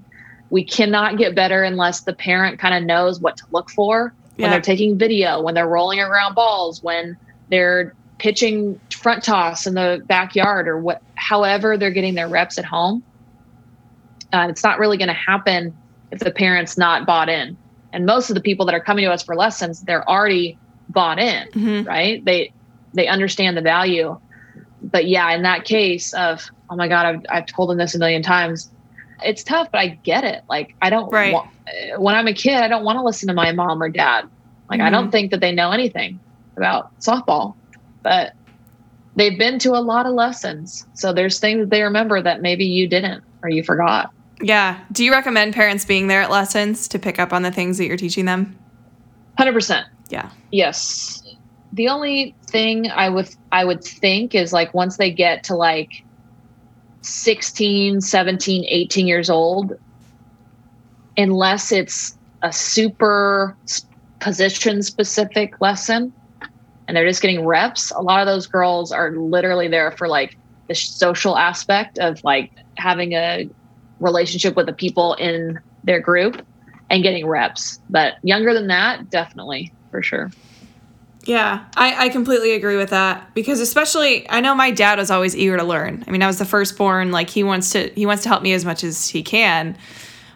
We 0.52 0.64
cannot 0.64 1.18
get 1.18 1.34
better 1.34 1.64
unless 1.64 2.02
the 2.02 2.14
parent 2.14 2.60
kind 2.60 2.76
of 2.76 2.84
knows 2.84 3.20
what 3.20 3.36
to 3.38 3.46
look 3.50 3.72
for 3.72 4.14
when 4.38 4.52
they're 4.52 4.62
taking 4.62 4.98
video, 4.98 5.42
when 5.42 5.54
they're 5.54 5.68
rolling 5.68 6.00
around 6.00 6.36
balls, 6.36 6.84
when 6.84 7.18
they're 7.50 7.94
pitching 8.18 8.80
front 8.92 9.24
toss 9.24 9.68
in 9.68 9.74
the 9.74 10.02
backyard 10.06 10.68
or 10.68 10.80
what 10.80 11.02
however 11.16 11.78
they're 11.78 11.92
getting 11.92 12.16
their 12.16 12.28
reps 12.28 12.58
at 12.58 12.66
home. 12.66 13.04
Uh, 14.34 14.48
it's 14.50 14.64
not 14.64 14.80
really 14.80 14.98
going 14.98 15.08
to 15.08 15.14
happen 15.14 15.76
if 16.12 16.20
the 16.20 16.32
parent's 16.32 16.78
not 16.78 17.06
bought 17.06 17.30
in. 17.30 17.58
And 17.94 18.06
most 18.06 18.30
of 18.30 18.36
the 18.36 18.42
people 18.42 18.66
that 18.66 18.76
are 18.76 18.82
coming 18.82 19.06
to 19.06 19.12
us 19.12 19.24
for 19.24 19.36
lessons, 19.36 19.82
they're 19.82 20.08
already 20.10 20.58
bought 20.90 21.20
in, 21.20 21.48
mm-hmm. 21.50 21.88
right? 21.88 22.24
They 22.24 22.52
they 22.94 23.08
understand 23.08 23.58
the 23.58 23.62
value. 23.62 24.20
But 24.82 25.08
yeah, 25.08 25.32
in 25.32 25.44
that 25.44 25.66
case 25.66 26.14
of 26.14 26.50
oh 26.70 26.76
my 26.76 26.88
god, 26.88 27.06
I've 27.06 27.26
I've 27.30 27.46
told 27.46 27.70
them 27.70 27.78
this 27.78 27.96
a 27.96 28.00
million 28.00 28.22
times 28.22 28.70
it's 29.24 29.44
tough, 29.44 29.72
but 29.72 29.80
I 29.80 29.88
get 29.88 30.24
it. 30.24 30.44
Like 30.50 30.76
I 30.82 30.90
don't 30.90 31.12
right. 31.12 31.36
when 31.98 32.16
I'm 32.16 32.28
a 32.28 32.34
kid, 32.34 32.56
I 32.56 32.68
don't 32.68 32.84
want 32.84 32.98
to 32.98 33.04
listen 33.04 33.28
to 33.28 33.34
my 33.34 33.52
mom 33.52 33.82
or 33.82 33.90
dad. 33.90 34.30
Like, 34.70 34.82
I 34.82 34.90
don't 34.90 35.04
mm-hmm. 35.04 35.12
think 35.12 35.32
that 35.32 35.42
they 35.42 35.52
know 35.52 35.72
anything 35.72 36.20
about 36.58 36.98
softball, 37.00 37.56
but 38.02 38.34
they've 39.16 39.38
been 39.38 39.60
to 39.60 39.72
a 39.72 39.82
lot 39.82 40.06
of 40.06 40.14
lessons. 40.14 40.88
So 40.94 41.14
there's 41.14 41.40
things 41.40 41.60
that 41.60 41.70
they 41.70 41.84
remember 41.84 42.22
that 42.22 42.42
maybe 42.42 42.66
you 42.66 42.88
didn't 42.88 43.24
or 43.44 43.50
you 43.50 43.64
forgot. 43.64 44.12
Yeah. 44.42 44.80
Do 44.92 45.06
you 45.06 45.12
recommend 45.12 45.54
parents 45.54 45.86
being 45.86 46.08
there 46.08 46.22
at 46.22 46.32
lessons 46.32 46.88
to 46.90 47.00
pick 47.00 47.20
up 47.20 47.32
on 47.32 47.44
the 47.44 47.52
things 47.52 47.78
that 47.78 47.86
you're 47.86 47.98
teaching 47.98 48.26
them? 48.26 48.58
100%. 49.40 49.86
Yeah. 50.10 50.30
Yes. 50.52 51.24
The 51.74 51.90
only 51.90 52.36
thing 52.48 52.90
I 52.90 53.10
would 53.10 53.30
I 53.52 53.66
would 53.66 53.84
think 53.84 54.34
is 54.34 54.54
like 54.54 54.74
once 54.74 54.98
they 54.98 55.12
get 55.12 55.44
to 55.46 55.56
like 55.56 56.05
16, 57.06 58.02
17, 58.02 58.66
18 58.68 59.08
years 59.08 59.30
old, 59.30 59.74
unless 61.18 61.72
it's 61.72 62.18
a 62.42 62.52
super 62.52 63.58
position 64.20 64.82
specific 64.82 65.54
lesson 65.62 66.12
and 66.88 66.96
they're 66.96 67.08
just 67.08 67.22
getting 67.22 67.46
reps, 67.46 67.92
a 67.92 68.02
lot 68.02 68.22
of 68.22 68.28
those 68.28 68.48
girls 68.48 68.92
are 68.92 69.12
literally 69.12 69.68
there 69.68 69.92
for 69.92 70.08
like 70.08 70.38
the 70.68 70.76
social 70.76 71.38
aspect 71.38 71.98
of 72.00 72.20
like 72.24 72.52
having 72.78 73.14
a 73.14 73.50
relationship 74.00 74.56
with 74.56 74.66
the 74.66 74.74
people 74.74 75.14
in 75.16 75.60
their 75.84 76.00
group 76.00 76.46
and 76.90 77.04
getting 77.04 77.26
reps. 77.26 77.80
But 77.90 78.16
younger 78.24 78.54
than 78.54 78.68
that, 78.68 79.10
definitely 79.10 79.74
for 79.92 80.02
sure. 80.02 80.32
Yeah, 81.26 81.66
I, 81.76 82.06
I 82.06 82.10
completely 82.10 82.52
agree 82.52 82.78
with 82.78 82.92
that 82.92 83.34
because 83.34 83.60
especially 83.60 84.30
I 84.30 84.42
know 84.42 84.54
my 84.54 84.70
dad 84.70 85.00
was 85.00 85.10
always 85.10 85.36
eager 85.36 85.58
to 85.58 85.64
learn. 85.64 86.04
I 86.08 86.12
mean, 86.12 86.22
I 86.22 86.28
was 86.28 86.38
the 86.38 86.46
firstborn. 86.46 87.12
Like 87.12 87.32
he 87.32 87.44
wants 87.44 87.72
to 87.72 87.90
he 87.96 88.06
wants 88.06 88.24
to 88.24 88.30
help 88.30 88.44
me 88.44 88.54
as 88.54 88.64
much 88.64 88.84
as 88.84 89.10
he 89.10 89.24
can, 89.24 89.76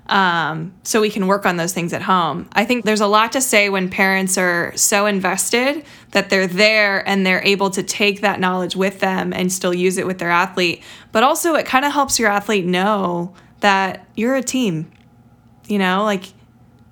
um, 0.07 0.73
so 0.83 0.99
we 0.99 1.11
can 1.11 1.27
work 1.27 1.45
on 1.45 1.57
those 1.57 1.73
things 1.73 1.93
at 1.93 2.01
home. 2.01 2.49
I 2.53 2.65
think 2.65 2.85
there's 2.85 3.01
a 3.01 3.07
lot 3.07 3.33
to 3.33 3.41
say 3.41 3.69
when 3.69 3.89
parents 3.89 4.35
are 4.39 4.75
so 4.75 5.05
invested 5.05 5.85
that 6.11 6.31
they're 6.31 6.47
there 6.47 7.07
and 7.07 7.23
they're 7.23 7.43
able 7.43 7.69
to 7.71 7.83
take 7.83 8.21
that 8.21 8.39
knowledge 8.39 8.75
with 8.75 8.99
them 8.99 9.31
and 9.31 9.53
still 9.53 9.75
use 9.75 9.99
it 9.99 10.07
with 10.07 10.17
their 10.17 10.31
athlete. 10.31 10.81
But 11.11 11.21
also, 11.21 11.53
it 11.53 11.67
kind 11.67 11.85
of 11.85 11.93
helps 11.93 12.17
your 12.17 12.29
athlete 12.29 12.65
know 12.65 13.35
that 13.59 14.07
you're 14.15 14.35
a 14.35 14.41
team. 14.41 14.91
You 15.67 15.77
know, 15.77 16.03
like 16.03 16.25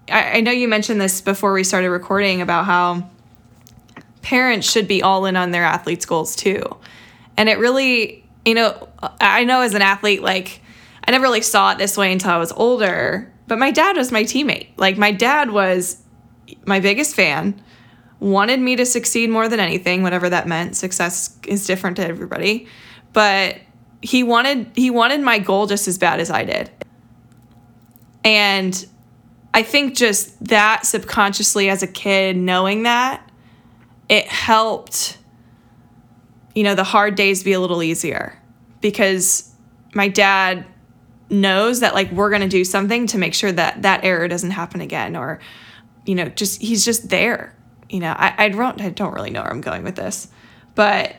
I, 0.08 0.38
I 0.38 0.42
know 0.42 0.52
you 0.52 0.68
mentioned 0.68 1.02
this 1.02 1.20
before 1.20 1.52
we 1.52 1.64
started 1.64 1.90
recording 1.90 2.42
about 2.42 2.66
how 2.66 3.10
parents 4.28 4.70
should 4.70 4.90
be 4.90 5.02
all 5.02 5.26
in 5.26 5.38
on 5.38 5.52
their 5.52 5.64
athletes' 5.64 6.06
goals 6.06 6.36
too. 6.36 6.62
And 7.38 7.48
it 7.48 7.60
really, 7.60 8.26
you 8.46 8.56
know, 8.56 8.90
I 9.22 9.46
know 9.46 9.62
as 9.62 9.74
an 9.74 9.82
athlete, 9.82 10.22
like, 10.22 10.60
I 11.06 11.12
never 11.12 11.24
really 11.24 11.42
saw 11.42 11.72
it 11.72 11.78
this 11.78 11.96
way 11.96 12.12
until 12.12 12.32
I 12.32 12.38
was 12.38 12.52
older, 12.52 13.34
but 13.48 13.58
my 13.58 13.72
dad 13.72 13.96
was 13.96 14.12
my 14.12 14.24
teammate. 14.24 14.68
Like, 14.76 14.98
my 14.98 15.14
dad 15.14 15.52
was 15.52 16.04
my 16.66 16.82
biggest 16.82 17.16
fan, 17.16 17.64
wanted 18.20 18.60
me 18.60 18.76
to 18.76 18.86
succeed 18.86 19.30
more 19.30 19.48
than 19.48 19.62
anything, 19.62 20.04
whatever 20.04 20.28
that 20.28 20.46
meant. 20.46 20.76
Success 20.76 21.40
is 21.48 21.66
different 21.66 21.96
to 21.96 22.06
everybody. 22.06 22.68
But 23.14 23.62
he 24.02 24.24
wanted 24.24 24.72
he 24.76 24.90
wanted 24.90 25.22
my 25.22 25.40
goal 25.40 25.68
just 25.68 25.88
as 25.88 25.98
bad 25.98 26.20
as 26.20 26.30
I 26.30 26.44
did. 26.44 26.70
And 28.26 28.86
I 29.54 29.64
think 29.64 29.96
just 29.96 30.44
that 30.48 30.86
subconsciously 30.86 31.70
as 31.70 31.82
a 31.82 31.88
kid 31.88 32.36
knowing 32.36 32.84
that 32.84 33.27
it 34.10 34.28
helped 34.28 35.18
you 36.56 36.64
know 36.64 36.76
the 36.76 36.84
hard 36.84 37.16
days 37.16 37.44
be 37.44 37.54
a 37.54 37.60
little 37.60 37.84
easier 37.84 38.42
because 38.82 39.54
my 39.94 40.08
dad 40.08 40.66
knows 41.30 41.82
that 41.82 41.94
like 41.94 42.12
we're 42.12 42.30
going 42.30 42.42
to 42.42 42.48
do 42.48 42.64
something 42.64 43.06
to 43.08 43.18
make 43.18 43.34
sure 43.34 43.52
that 43.52 43.82
that 43.82 44.04
error 44.04 44.28
doesn't 44.28 44.52
happen 44.52 44.82
again 44.82 45.16
or 45.16 45.40
you 46.06 46.16
know 46.16 46.26
just 46.30 46.62
he's 46.62 46.86
just 46.86 47.10
there. 47.10 47.54
You 47.90 48.02
know 48.02 48.14
i 48.18 48.34
i 48.38 48.50
don't 48.50 48.82
i 48.82 48.90
don't 48.90 49.14
really 49.14 49.30
know 49.30 49.42
where 49.42 49.50
i'm 49.50 49.62
going 49.62 49.84
with 49.84 49.96
this 49.96 50.28
but 50.76 51.16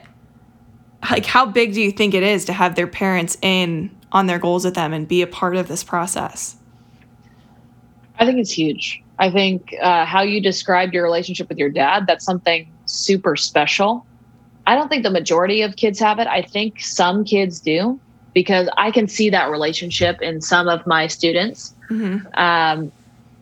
like 1.09 1.25
how 1.25 1.45
big 1.45 1.73
do 1.73 1.81
you 1.81 1.91
think 1.91 2.13
it 2.13 2.23
is 2.23 2.45
to 2.45 2.53
have 2.53 2.75
their 2.75 2.87
parents 2.87 3.37
in 3.41 3.95
on 4.11 4.25
their 4.25 4.39
goals 4.39 4.65
with 4.65 4.73
them 4.73 4.93
and 4.93 5.07
be 5.07 5.21
a 5.21 5.27
part 5.27 5.55
of 5.55 5.67
this 5.67 5.83
process? 5.83 6.55
I 8.17 8.25
think 8.25 8.39
it's 8.39 8.51
huge. 8.51 9.03
I 9.17 9.31
think 9.31 9.73
uh, 9.81 10.05
how 10.05 10.21
you 10.21 10.41
described 10.41 10.93
your 10.93 11.03
relationship 11.03 11.49
with 11.49 11.57
your 11.57 11.69
dad 11.69 12.05
that's 12.07 12.25
something 12.25 12.71
super 12.89 13.35
special. 13.35 14.05
I 14.67 14.75
don't 14.75 14.89
think 14.89 15.03
the 15.03 15.09
majority 15.09 15.61
of 15.61 15.75
kids 15.75 15.99
have 15.99 16.19
it. 16.19 16.27
I 16.27 16.41
think 16.41 16.81
some 16.81 17.23
kids 17.23 17.59
do 17.59 17.99
because 18.33 18.69
I 18.77 18.91
can 18.91 19.07
see 19.07 19.29
that 19.29 19.49
relationship 19.49 20.21
in 20.21 20.41
some 20.41 20.67
of 20.67 20.85
my 20.85 21.07
students. 21.07 21.73
Mm-hmm. 21.89 22.27
Um, 22.39 22.91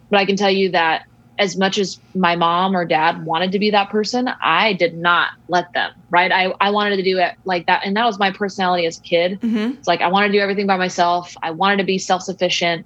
but 0.09 0.19
I 0.19 0.25
can 0.25 0.37
tell 0.37 0.49
you 0.49 0.71
that 0.71 1.05
as 1.39 1.57
much 1.57 1.77
as 1.77 1.99
my 2.15 2.35
mom 2.35 2.75
or 2.75 2.85
dad 2.85 3.25
wanted 3.25 3.51
to 3.51 3.59
be 3.59 3.69
that 3.71 3.89
person, 3.89 4.29
I 4.41 4.73
did 4.73 4.97
not 4.97 5.31
let 5.49 5.71
them, 5.73 5.91
right? 6.09 6.31
I, 6.31 6.53
I 6.59 6.71
wanted 6.71 6.95
to 6.95 7.03
do 7.03 7.19
it 7.19 7.35
like 7.45 7.67
that. 7.67 7.81
And 7.85 7.95
that 7.95 8.05
was 8.05 8.17
my 8.17 8.31
personality 8.31 8.85
as 8.85 8.97
a 8.97 9.01
kid. 9.01 9.39
Mm-hmm. 9.41 9.77
It's 9.77 9.87
like 9.87 10.01
I 10.01 10.07
wanted 10.07 10.27
to 10.27 10.33
do 10.33 10.39
everything 10.39 10.65
by 10.65 10.77
myself. 10.77 11.35
I 11.43 11.51
wanted 11.51 11.77
to 11.77 11.83
be 11.83 11.97
self 11.97 12.23
sufficient. 12.23 12.85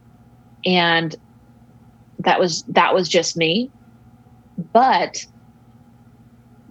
And 0.66 1.16
that 2.20 2.40
was 2.40 2.64
that 2.64 2.94
was 2.94 3.08
just 3.08 3.38
me. 3.38 3.70
But 4.74 5.26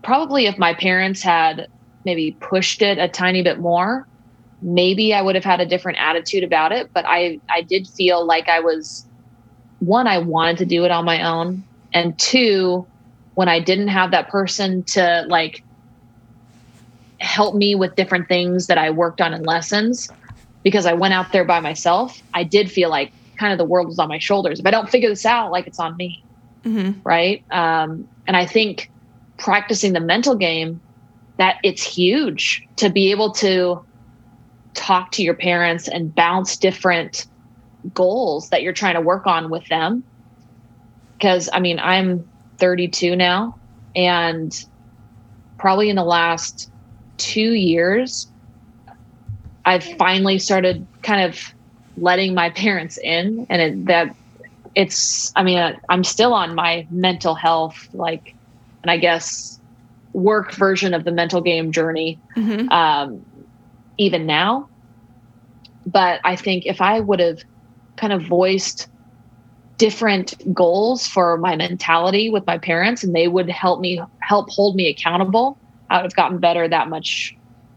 probably 0.02 0.46
if 0.46 0.58
my 0.58 0.74
parents 0.74 1.22
had 1.22 1.68
maybe 2.04 2.32
pushed 2.40 2.82
it 2.82 2.98
a 2.98 3.08
tiny 3.08 3.42
bit 3.42 3.58
more, 3.58 4.06
maybe 4.62 5.14
I 5.14 5.22
would 5.22 5.34
have 5.34 5.44
had 5.44 5.60
a 5.60 5.66
different 5.66 5.98
attitude 5.98 6.44
about 6.44 6.72
it. 6.72 6.92
But 6.92 7.04
I, 7.06 7.40
I 7.48 7.62
did 7.62 7.86
feel 7.88 8.24
like 8.24 8.48
I 8.48 8.60
was 8.60 9.06
one, 9.80 10.06
I 10.06 10.18
wanted 10.18 10.58
to 10.58 10.66
do 10.66 10.84
it 10.84 10.90
on 10.90 11.04
my 11.04 11.22
own. 11.22 11.64
And 11.92 12.18
two, 12.18 12.86
when 13.34 13.48
I 13.48 13.60
didn't 13.60 13.88
have 13.88 14.10
that 14.10 14.28
person 14.28 14.82
to 14.84 15.24
like 15.28 15.62
help 17.20 17.54
me 17.54 17.74
with 17.74 17.96
different 17.96 18.28
things 18.28 18.66
that 18.66 18.78
I 18.78 18.90
worked 18.90 19.20
on 19.20 19.34
in 19.34 19.42
lessons, 19.42 20.08
because 20.62 20.86
I 20.86 20.92
went 20.92 21.14
out 21.14 21.32
there 21.32 21.44
by 21.44 21.60
myself, 21.60 22.22
I 22.34 22.44
did 22.44 22.70
feel 22.70 22.90
like 22.90 23.12
kind 23.38 23.52
of 23.52 23.58
the 23.58 23.64
world 23.64 23.88
was 23.88 23.98
on 23.98 24.08
my 24.08 24.18
shoulders. 24.18 24.60
If 24.60 24.66
I 24.66 24.70
don't 24.70 24.88
figure 24.90 25.08
this 25.08 25.24
out, 25.24 25.50
like 25.50 25.66
it's 25.66 25.80
on 25.80 25.96
me. 25.96 26.22
Mm-hmm. 26.64 27.00
Right. 27.02 27.42
Um, 27.50 28.06
and 28.26 28.36
I 28.36 28.44
think 28.44 28.90
practicing 29.40 29.92
the 29.94 30.00
mental 30.00 30.36
game 30.36 30.80
that 31.38 31.56
it's 31.64 31.82
huge 31.82 32.66
to 32.76 32.90
be 32.90 33.10
able 33.10 33.32
to 33.32 33.82
talk 34.74 35.10
to 35.12 35.22
your 35.22 35.34
parents 35.34 35.88
and 35.88 36.14
bounce 36.14 36.56
different 36.56 37.26
goals 37.94 38.50
that 38.50 38.62
you're 38.62 38.74
trying 38.74 38.94
to 38.94 39.00
work 39.00 39.26
on 39.26 39.50
with 39.50 39.66
them. 39.68 40.04
Because 41.16 41.50
i 41.52 41.60
mean 41.60 41.78
i'm 41.80 42.26
32 42.58 43.16
now 43.16 43.58
and 43.94 44.64
probably 45.58 45.90
in 45.90 45.96
the 45.96 46.04
last 46.04 46.70
two 47.18 47.52
years 47.52 48.30
i've 49.66 49.84
finally 49.98 50.38
started 50.38 50.86
kind 51.02 51.22
of 51.22 51.38
letting 51.98 52.34
my 52.34 52.48
parents 52.50 52.98
in 52.98 53.46
and 53.50 53.60
it, 53.60 53.86
that 53.86 54.16
it's 54.74 55.30
i 55.36 55.42
mean 55.42 55.78
i'm 55.90 56.04
still 56.04 56.32
on 56.32 56.54
my 56.54 56.86
mental 56.90 57.34
health 57.34 57.88
like 57.92 58.34
and 58.82 58.90
I 58.90 58.96
guess 58.96 59.60
work 60.12 60.52
version 60.54 60.94
of 60.94 61.04
the 61.04 61.12
mental 61.12 61.40
game 61.40 61.72
journey, 61.72 62.18
mm-hmm. 62.36 62.68
um, 62.70 63.24
even 63.98 64.26
now. 64.26 64.68
But 65.86 66.20
I 66.24 66.36
think 66.36 66.66
if 66.66 66.80
I 66.80 67.00
would 67.00 67.20
have 67.20 67.42
kind 67.96 68.12
of 68.12 68.22
voiced 68.22 68.88
different 69.78 70.34
goals 70.52 71.06
for 71.06 71.38
my 71.38 71.56
mentality 71.56 72.28
with 72.28 72.46
my 72.46 72.58
parents 72.58 73.02
and 73.02 73.14
they 73.14 73.28
would 73.28 73.48
help 73.48 73.80
me 73.80 74.00
help 74.20 74.50
hold 74.50 74.76
me 74.76 74.88
accountable, 74.88 75.58
I 75.88 75.96
would 75.96 76.04
have 76.04 76.14
gotten 76.14 76.38
better 76.38 76.68
that 76.68 76.88
much 76.88 77.36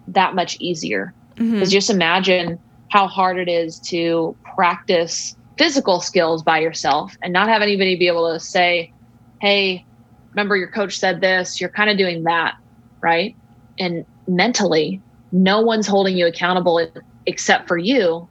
that 0.10 0.36
much 0.36 0.58
easier. 0.60 1.14
Because 1.36 1.52
mm-hmm. 1.52 1.64
just 1.66 1.90
imagine 1.90 2.60
how 2.90 3.08
hard 3.08 3.40
it 3.40 3.50
is 3.50 3.80
to 3.80 4.36
practice 4.56 5.36
physical 5.58 6.00
skills 6.00 6.44
by 6.44 6.60
yourself 6.60 7.16
and 7.22 7.34
not 7.34 7.48
have 7.48 7.62
anybody 7.62 7.96
be 7.96 8.08
able 8.08 8.32
to 8.32 8.40
say, 8.40 8.92
hey, 9.42 9.86
remember 10.34 10.56
your 10.56 10.68
coach 10.68 10.98
said 10.98 11.22
this, 11.22 11.62
you're 11.62 11.70
kind 11.70 11.90
of 11.90 11.98
doing 11.98 12.24
that, 12.24 12.56
right? 13.02 13.36
And 13.80 14.06
mentally, 14.28 15.02
no 15.32 15.62
one's 15.62 15.88
holding 15.88 16.18
you 16.18 16.28
accountable 16.28 16.88
except 17.26 17.68
for 17.68 17.78
you 17.78 18.28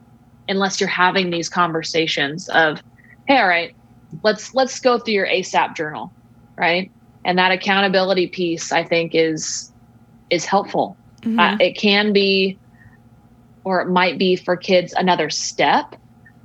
unless 0.49 0.79
you're 0.79 0.89
having 0.89 1.29
these 1.29 1.49
conversations 1.49 2.49
of, 2.49 2.81
hey, 3.27 3.37
all 3.37 3.47
right, 3.47 3.75
let's 4.23 4.53
let's 4.53 4.79
go 4.79 4.99
through 4.99 5.13
your 5.13 5.27
ASAP 5.27 5.75
journal, 5.75 6.11
right? 6.57 6.91
And 7.25 7.37
that 7.37 7.51
accountability 7.51 8.27
piece, 8.27 8.71
I 8.71 8.83
think, 8.83 9.15
is 9.15 9.71
is 10.29 10.45
helpful. 10.45 10.97
Mm-hmm. 11.21 11.39
Uh, 11.39 11.57
it 11.59 11.77
can 11.77 12.11
be, 12.11 12.57
or 13.63 13.81
it 13.81 13.87
might 13.87 14.17
be 14.17 14.35
for 14.35 14.57
kids 14.57 14.93
another 14.93 15.29
step. 15.29 15.95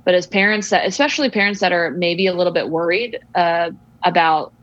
But 0.05 0.15
as 0.15 0.25
parents 0.25 0.69
that, 0.69 0.87
especially 0.87 1.29
parents 1.29 1.59
that 1.59 1.71
are 1.71 1.91
maybe 1.91 2.27
a 2.27 2.33
little 2.33 2.53
bit 2.53 2.69
worried 2.69 3.19
uh, 3.35 3.71
about 4.03 4.53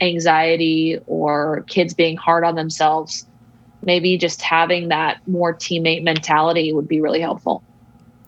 anxiety 0.00 0.98
or 1.06 1.64
kids 1.68 1.94
being 1.94 2.16
hard 2.16 2.44
on 2.44 2.54
themselves, 2.54 3.26
maybe 3.82 4.18
just 4.18 4.42
having 4.42 4.88
that 4.88 5.26
more 5.26 5.54
teammate 5.54 6.02
mentality 6.02 6.72
would 6.72 6.88
be 6.88 7.00
really 7.00 7.20
helpful. 7.20 7.62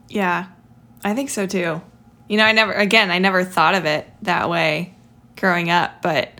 Yeah, 0.08 0.46
I 1.04 1.14
think 1.14 1.30
so 1.30 1.46
too. 1.46 1.80
You 2.28 2.36
know, 2.36 2.44
I 2.44 2.52
never, 2.52 2.72
again, 2.72 3.10
I 3.10 3.18
never 3.18 3.44
thought 3.44 3.74
of 3.74 3.84
it 3.84 4.08
that 4.22 4.50
way 4.50 4.94
growing 5.36 5.70
up, 5.70 6.02
but 6.02 6.30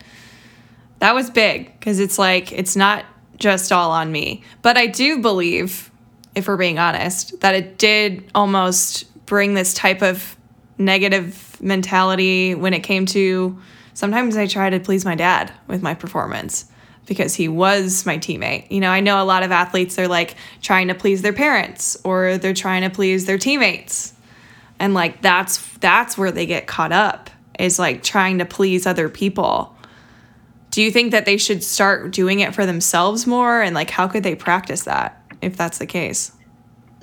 that 0.98 1.14
was 1.14 1.30
big 1.30 1.78
because 1.78 2.00
it's 2.00 2.18
like 2.18 2.52
it's 2.52 2.76
not 2.76 3.04
just 3.36 3.70
all 3.72 3.90
on 3.90 4.10
me. 4.10 4.42
But 4.62 4.76
I 4.76 4.86
do 4.86 5.20
believe, 5.20 5.90
if 6.34 6.48
we're 6.48 6.56
being 6.56 6.78
honest, 6.78 7.40
that 7.40 7.54
it 7.54 7.78
did 7.78 8.28
almost 8.34 9.04
bring 9.26 9.54
this 9.54 9.74
type 9.74 10.02
of 10.02 10.36
negative 10.78 11.60
mentality 11.60 12.54
when 12.54 12.74
it 12.74 12.80
came 12.80 13.06
to 13.06 13.58
sometimes 13.96 14.36
I 14.36 14.46
try 14.46 14.68
to 14.68 14.78
please 14.78 15.06
my 15.06 15.14
dad 15.14 15.50
with 15.68 15.82
my 15.82 15.94
performance 15.94 16.66
because 17.06 17.34
he 17.34 17.48
was 17.48 18.04
my 18.04 18.18
teammate. 18.18 18.70
You 18.70 18.80
know, 18.80 18.90
I 18.90 19.00
know 19.00 19.22
a 19.22 19.24
lot 19.24 19.42
of 19.42 19.50
athletes 19.50 19.96
they're 19.96 20.06
like 20.06 20.36
trying 20.60 20.88
to 20.88 20.94
please 20.94 21.22
their 21.22 21.32
parents 21.32 21.96
or 22.04 22.36
they're 22.36 22.52
trying 22.52 22.82
to 22.82 22.90
please 22.90 23.24
their 23.24 23.38
teammates. 23.38 24.12
And 24.78 24.92
like 24.92 25.22
that's 25.22 25.66
that's 25.78 26.18
where 26.18 26.30
they 26.30 26.44
get 26.44 26.66
caught 26.66 26.92
up 26.92 27.30
is 27.58 27.78
like 27.78 28.02
trying 28.02 28.38
to 28.38 28.44
please 28.44 28.86
other 28.86 29.08
people. 29.08 29.74
Do 30.70 30.82
you 30.82 30.90
think 30.90 31.12
that 31.12 31.24
they 31.24 31.38
should 31.38 31.64
start 31.64 32.10
doing 32.10 32.40
it 32.40 32.54
for 32.54 32.66
themselves 32.66 33.26
more 33.26 33.62
and 33.62 33.74
like 33.74 33.88
how 33.88 34.08
could 34.08 34.24
they 34.24 34.34
practice 34.34 34.82
that 34.82 35.22
if 35.40 35.56
that's 35.56 35.78
the 35.78 35.86
case? 35.86 36.32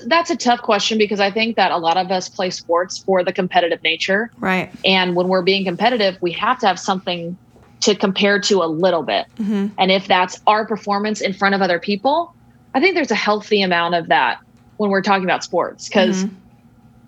That's 0.08 0.30
a 0.30 0.36
tough 0.36 0.62
question 0.62 0.98
because 0.98 1.20
I 1.20 1.32
think 1.32 1.56
that 1.56 1.72
a 1.72 1.78
lot 1.78 1.98
of 1.98 2.12
us 2.12 2.30
play 2.30 2.50
sports 2.50 2.98
for 2.98 3.24
the 3.24 3.34
competitive 3.34 3.82
nature. 3.84 4.32
Right. 4.40 4.72
And 4.86 5.16
when 5.16 5.28
we're 5.28 5.42
being 5.42 5.64
competitive, 5.66 6.18
we 6.22 6.32
have 6.34 6.60
to 6.60 6.68
have 6.68 6.80
something 6.80 7.38
to 7.82 7.96
compare 7.96 8.40
to 8.40 8.64
a 8.64 8.66
little 8.66 9.04
bit. 9.04 9.28
Mm-hmm. 9.38 9.68
And 9.78 9.92
if 9.92 10.08
that's 10.08 10.42
our 10.48 10.66
performance 10.66 11.22
in 11.22 11.34
front 11.34 11.56
of 11.56 11.62
other 11.62 11.80
people, 11.80 12.34
I 12.74 12.80
think 12.80 12.96
there's 12.96 13.12
a 13.12 13.16
healthy 13.16 13.62
amount 13.62 13.96
of 13.96 14.08
that 14.08 14.40
when 14.78 14.90
we're 14.90 15.02
talking 15.02 15.26
about 15.26 15.44
sports 15.44 15.88
because 15.88 16.24
mm-hmm. 16.24 16.36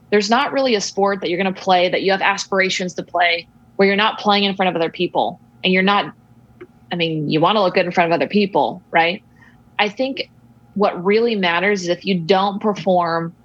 there's 0.10 0.30
not 0.30 0.52
really 0.52 0.76
a 0.76 0.82
sport 0.82 1.22
that 1.22 1.30
you're 1.30 1.42
going 1.42 1.54
to 1.54 1.62
play 1.62 1.90
that 1.90 2.02
you 2.04 2.12
have 2.12 2.22
aspirations 2.22 2.94
to 2.96 3.04
play 3.04 3.48
where 3.78 3.88
you're 3.88 3.98
not 3.98 4.20
playing 4.20 4.44
in 4.44 4.56
front 4.56 4.70
of 4.70 4.76
other 4.76 4.92
people 4.92 5.40
and 5.64 5.74
you're 5.74 5.84
not 5.84 6.14
I 6.92 6.96
mean, 6.96 7.30
you 7.30 7.42
want 7.42 7.56
to 7.56 7.62
look 7.62 7.74
good 7.74 7.86
in 7.86 7.92
front 7.92 8.12
of 8.12 8.16
other 8.16 8.28
people, 8.28 8.82
right? 8.92 9.24
I 9.80 9.90
think 9.90 10.30
what 10.76 11.04
really 11.04 11.36
matters 11.36 11.84
is 11.84 11.88
if 11.90 12.06
you 12.06 12.20
don't 12.20 12.62
perform 12.62 13.36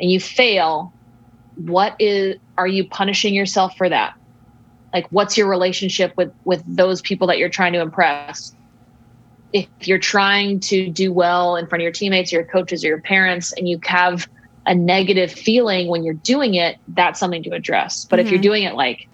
and 0.00 0.10
you 0.10 0.18
fail, 0.18 0.92
what 1.56 1.94
is 1.98 2.36
are 2.56 2.66
you 2.66 2.88
punishing 2.88 3.34
yourself 3.34 3.76
for 3.76 3.88
that? 3.88 4.14
like 4.92 5.06
what's 5.10 5.36
your 5.36 5.48
relationship 5.48 6.16
with 6.16 6.32
with 6.44 6.62
those 6.66 7.00
people 7.00 7.26
that 7.26 7.38
you're 7.38 7.48
trying 7.48 7.72
to 7.72 7.80
impress 7.80 8.54
if 9.52 9.66
you're 9.82 9.98
trying 9.98 10.60
to 10.60 10.88
do 10.90 11.12
well 11.12 11.56
in 11.56 11.66
front 11.66 11.80
of 11.80 11.84
your 11.84 11.92
teammates 11.92 12.32
or 12.32 12.36
your 12.36 12.44
coaches 12.44 12.84
or 12.84 12.88
your 12.88 13.00
parents 13.00 13.52
and 13.52 13.68
you 13.68 13.78
have 13.84 14.28
a 14.66 14.74
negative 14.74 15.32
feeling 15.32 15.88
when 15.88 16.04
you're 16.04 16.14
doing 16.14 16.54
it 16.54 16.76
that's 16.88 17.18
something 17.18 17.42
to 17.42 17.50
address 17.50 18.04
but 18.04 18.18
mm-hmm. 18.18 18.26
if 18.26 18.30
you're 18.30 18.38
mm-hmm. 18.38 18.42
doing 18.42 18.62
it 18.64 18.74
like 18.74 19.08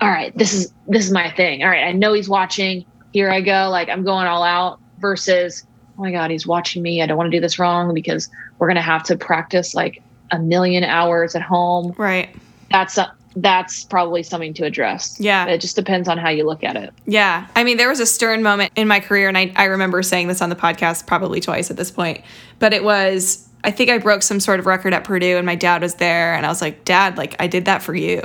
all 0.00 0.08
right 0.08 0.36
this 0.36 0.52
is 0.52 0.72
this 0.86 1.04
is 1.04 1.12
my 1.12 1.30
thing 1.30 1.62
all 1.62 1.68
right 1.68 1.84
i 1.84 1.92
know 1.92 2.12
he's 2.12 2.28
watching 2.28 2.84
here 3.12 3.30
i 3.30 3.40
go 3.40 3.68
like 3.70 3.88
i'm 3.88 4.04
going 4.04 4.26
all 4.26 4.42
out 4.42 4.80
versus 4.98 5.66
oh 6.00 6.04
my 6.04 6.10
god 6.10 6.30
he's 6.30 6.46
watching 6.46 6.82
me 6.82 7.02
i 7.02 7.06
don't 7.06 7.18
want 7.18 7.30
to 7.30 7.36
do 7.36 7.40
this 7.40 7.58
wrong 7.58 7.92
because 7.92 8.30
we're 8.58 8.66
going 8.66 8.74
to 8.76 8.80
have 8.80 9.02
to 9.02 9.16
practice 9.16 9.74
like 9.74 10.02
a 10.30 10.38
million 10.38 10.82
hours 10.82 11.34
at 11.34 11.42
home 11.42 11.94
right 11.98 12.34
that's 12.70 12.96
uh, 12.96 13.10
that's 13.36 13.84
probably 13.84 14.22
something 14.22 14.52
to 14.54 14.64
address. 14.64 15.16
Yeah. 15.20 15.46
It 15.46 15.60
just 15.60 15.76
depends 15.76 16.08
on 16.08 16.18
how 16.18 16.30
you 16.30 16.44
look 16.44 16.64
at 16.64 16.76
it. 16.76 16.92
Yeah. 17.06 17.46
I 17.54 17.62
mean, 17.62 17.76
there 17.76 17.88
was 17.88 18.00
a 18.00 18.06
stern 18.06 18.42
moment 18.42 18.72
in 18.74 18.88
my 18.88 18.98
career, 18.98 19.28
and 19.28 19.38
I, 19.38 19.52
I 19.54 19.64
remember 19.66 20.02
saying 20.02 20.26
this 20.26 20.42
on 20.42 20.50
the 20.50 20.56
podcast 20.56 21.06
probably 21.06 21.40
twice 21.40 21.70
at 21.70 21.76
this 21.76 21.92
point, 21.92 22.22
but 22.58 22.72
it 22.72 22.82
was, 22.82 23.48
I 23.62 23.70
think 23.70 23.88
I 23.88 23.98
broke 23.98 24.22
some 24.22 24.40
sort 24.40 24.58
of 24.58 24.66
record 24.66 24.92
at 24.92 25.04
Purdue, 25.04 25.36
and 25.36 25.46
my 25.46 25.54
dad 25.54 25.82
was 25.82 25.94
there, 25.96 26.34
and 26.34 26.44
I 26.44 26.48
was 26.48 26.60
like, 26.60 26.84
Dad, 26.84 27.16
like, 27.16 27.36
I 27.38 27.46
did 27.46 27.66
that 27.66 27.82
for 27.82 27.94
you. 27.94 28.20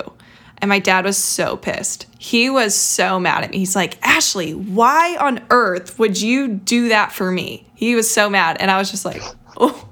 And 0.60 0.70
my 0.70 0.80
dad 0.80 1.06
was 1.06 1.18
so 1.18 1.58
pissed. 1.58 2.08
He 2.18 2.50
was 2.50 2.74
so 2.76 3.20
mad 3.20 3.44
at 3.44 3.52
me. 3.52 3.60
He's 3.60 3.76
like, 3.76 3.98
Ashley, 4.02 4.54
why 4.54 5.18
on 5.20 5.46
earth 5.50 6.00
would 6.00 6.20
you 6.20 6.48
do 6.48 6.90
that 6.90 7.12
for 7.12 7.32
me? 7.32 7.68
He 7.76 7.96
was 7.96 8.12
so 8.12 8.30
mad. 8.30 8.58
And 8.60 8.72
I 8.72 8.78
was 8.78 8.90
just 8.90 9.06
like, 9.06 9.22
oh, 9.58 9.88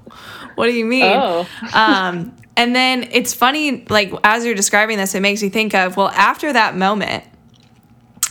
what 0.54 0.66
do 0.66 0.72
you 0.72 0.84
mean? 0.84 1.04
Oh. 1.04 1.46
um, 1.74 2.34
and 2.56 2.74
then 2.74 3.08
it's 3.12 3.34
funny, 3.34 3.84
like 3.88 4.12
as 4.24 4.44
you're 4.44 4.54
describing 4.54 4.96
this, 4.96 5.14
it 5.14 5.20
makes 5.20 5.42
me 5.42 5.48
think 5.48 5.74
of, 5.74 5.96
well, 5.96 6.08
after 6.08 6.52
that 6.52 6.76
moment, 6.76 7.24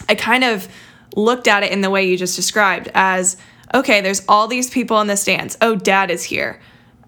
I 0.10 0.16
kind 0.16 0.44
of 0.44 0.68
looked 1.16 1.48
at 1.48 1.64
it 1.64 1.72
in 1.72 1.82
the 1.82 1.90
way 1.90 2.06
you 2.06 2.18
just 2.18 2.36
described 2.36 2.90
as, 2.94 3.38
okay, 3.74 4.02
there's 4.02 4.24
all 4.28 4.48
these 4.48 4.70
people 4.70 5.00
in 5.02 5.08
the 5.08 5.18
stands. 5.18 5.58
Oh, 5.62 5.76
dad 5.76 6.10
is 6.10 6.24
here. 6.24 6.60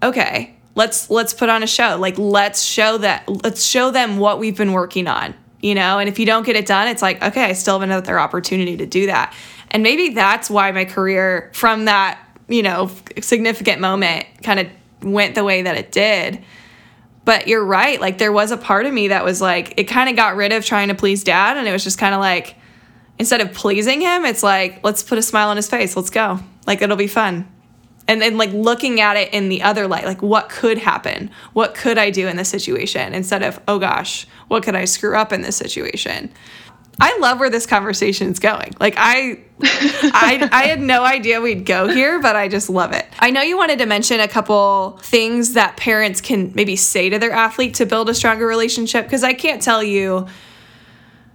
Okay, 0.02 0.55
let's 0.76 1.10
let's 1.10 1.34
put 1.34 1.48
on 1.48 1.64
a 1.64 1.66
show. 1.66 1.96
Like 1.98 2.16
let's 2.16 2.62
show 2.62 2.98
that 2.98 3.28
let's 3.42 3.64
show 3.64 3.90
them 3.90 4.18
what 4.18 4.38
we've 4.38 4.56
been 4.56 4.72
working 4.72 5.08
on, 5.08 5.34
you 5.60 5.74
know? 5.74 5.98
And 5.98 6.08
if 6.08 6.20
you 6.20 6.26
don't 6.26 6.46
get 6.46 6.54
it 6.54 6.66
done, 6.66 6.86
it's 6.86 7.02
like, 7.02 7.20
okay, 7.20 7.44
I 7.44 7.54
still 7.54 7.74
have 7.74 7.82
another 7.82 8.20
opportunity 8.20 8.76
to 8.76 8.86
do 8.86 9.06
that. 9.06 9.34
And 9.72 9.82
maybe 9.82 10.10
that's 10.10 10.48
why 10.48 10.70
my 10.70 10.84
career 10.84 11.50
from 11.52 11.86
that, 11.86 12.20
you 12.46 12.62
know, 12.62 12.92
significant 13.20 13.80
moment 13.80 14.26
kind 14.44 14.60
of 14.60 14.68
went 15.02 15.34
the 15.34 15.42
way 15.42 15.62
that 15.62 15.76
it 15.76 15.90
did 15.90 16.44
but 17.26 17.48
you're 17.48 17.64
right. 17.64 18.00
Like 18.00 18.18
there 18.18 18.30
was 18.30 18.52
a 18.52 18.56
part 18.56 18.86
of 18.86 18.94
me 18.94 19.08
that 19.08 19.24
was 19.24 19.40
like, 19.40 19.74
it 19.76 19.84
kind 19.84 20.08
of 20.08 20.14
got 20.14 20.36
rid 20.36 20.52
of 20.52 20.64
trying 20.64 20.88
to 20.88 20.94
please 20.94 21.24
dad. 21.24 21.56
And 21.56 21.66
it 21.66 21.72
was 21.72 21.82
just 21.82 21.98
kind 21.98 22.14
of 22.14 22.20
like, 22.20 22.54
instead 23.18 23.40
of 23.40 23.52
pleasing 23.52 24.00
him, 24.00 24.24
it's 24.24 24.44
like, 24.44 24.78
let's 24.84 25.02
put 25.02 25.18
a 25.18 25.22
smile 25.22 25.48
on 25.48 25.56
his 25.56 25.68
face. 25.68 25.96
Let's 25.96 26.08
go. 26.08 26.38
Like 26.68 26.82
it'll 26.82 26.96
be 26.96 27.08
fun. 27.08 27.52
And 28.08 28.22
then 28.22 28.36
like 28.36 28.52
looking 28.52 29.00
at 29.00 29.16
it 29.16 29.32
in 29.32 29.48
the 29.48 29.62
other 29.62 29.88
light, 29.88 30.04
like 30.04 30.22
what 30.22 30.48
could 30.48 30.78
happen? 30.78 31.30
What 31.52 31.74
could 31.74 31.98
I 31.98 32.10
do 32.10 32.28
in 32.28 32.36
this 32.36 32.48
situation? 32.48 33.12
Instead 33.12 33.42
of, 33.42 33.60
oh 33.66 33.78
gosh, 33.78 34.26
what 34.48 34.62
could 34.62 34.76
I 34.76 34.84
screw 34.84 35.16
up 35.16 35.32
in 35.32 35.42
this 35.42 35.56
situation? 35.56 36.30
I 36.98 37.18
love 37.18 37.40
where 37.40 37.50
this 37.50 37.66
conversation 37.66 38.30
is 38.30 38.38
going. 38.38 38.74
Like 38.80 38.94
I, 38.96 39.40
I, 39.62 40.48
I 40.50 40.66
had 40.66 40.80
no 40.80 41.04
idea 41.04 41.40
we'd 41.40 41.66
go 41.66 41.88
here, 41.88 42.20
but 42.20 42.36
I 42.36 42.48
just 42.48 42.70
love 42.70 42.92
it. 42.92 43.06
I 43.18 43.30
know 43.30 43.42
you 43.42 43.56
wanted 43.56 43.80
to 43.80 43.86
mention 43.86 44.20
a 44.20 44.28
couple 44.28 44.98
things 45.02 45.52
that 45.54 45.76
parents 45.76 46.20
can 46.20 46.52
maybe 46.54 46.76
say 46.76 47.10
to 47.10 47.18
their 47.18 47.32
athlete 47.32 47.74
to 47.74 47.86
build 47.86 48.08
a 48.08 48.14
stronger 48.14 48.46
relationship 48.46 49.04
because 49.04 49.24
I 49.24 49.34
can't 49.34 49.60
tell 49.60 49.82
you 49.82 50.26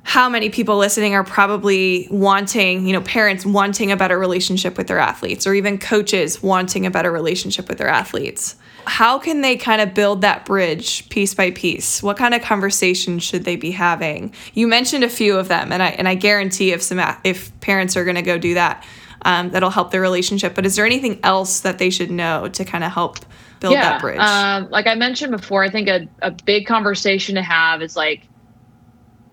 how 0.04 0.28
many 0.28 0.50
people 0.50 0.78
listening 0.78 1.14
are 1.14 1.24
probably 1.24 2.08
wanting, 2.10 2.88
you 2.88 2.94
know, 2.94 3.02
parents 3.02 3.46
wanting 3.46 3.92
a 3.92 3.98
better 3.98 4.18
relationship 4.18 4.78
with 4.78 4.88
their 4.88 5.00
athletes 5.00 5.46
or 5.46 5.54
even 5.54 5.78
coaches 5.78 6.42
wanting 6.42 6.86
a 6.86 6.92
better 6.92 7.12
relationship 7.12 7.70
with 7.70 7.78
their 7.78 7.88
athletes 7.88 8.56
how 8.86 9.20
can 9.20 9.42
they 9.42 9.56
kind 9.56 9.82
of 9.82 9.94
build 9.94 10.22
that 10.22 10.46
bridge 10.46 11.08
piece 11.10 11.34
by 11.34 11.52
piece? 11.52 12.02
What 12.02 12.18
kind 12.18 12.34
of 12.34 12.42
conversations 12.42 13.24
should 13.24 13.46
they 13.46 13.56
be 13.56 13.72
having? 13.72 14.34
You 14.54 14.68
mentioned 14.68 15.04
a 15.04 15.10
few 15.10 15.38
of 15.38 15.48
them, 15.48 15.72
and 15.72 15.84
I 15.84 15.90
and 15.90 16.08
I 16.08 16.16
guarantee 16.16 16.72
if 16.72 16.82
some 16.82 17.00
if 17.24 17.58
parents 17.62 17.96
are 17.96 18.04
going 18.04 18.16
to 18.16 18.22
go 18.22 18.38
do 18.38 18.54
that, 18.56 18.86
um, 19.24 19.52
that'll 19.52 19.70
help 19.70 19.92
their 19.92 20.02
relationship. 20.02 20.56
But 20.56 20.66
is 20.66 20.76
there 20.76 20.86
anything 20.86 21.20
else 21.24 21.62
that 21.62 21.78
they 21.78 21.90
should 21.90 22.12
know 22.12 22.48
to 22.50 22.66
kind 22.66 22.84
of 22.84 22.92
help 22.92 23.20
build 23.60 23.74
yeah, 23.74 23.92
that 23.92 24.02
bridge? 24.02 24.20
Um, 24.20 24.70
like 24.72 24.88
I 24.88 24.96
mentioned 24.96 25.32
before, 25.32 25.64
I 25.64 25.70
think 25.70 25.88
a, 25.88 26.08
a 26.22 26.32
big 26.32 26.66
conversation 26.66 27.36
to 27.36 27.44
have 27.44 27.82
is 27.82 27.96
like 27.96 28.24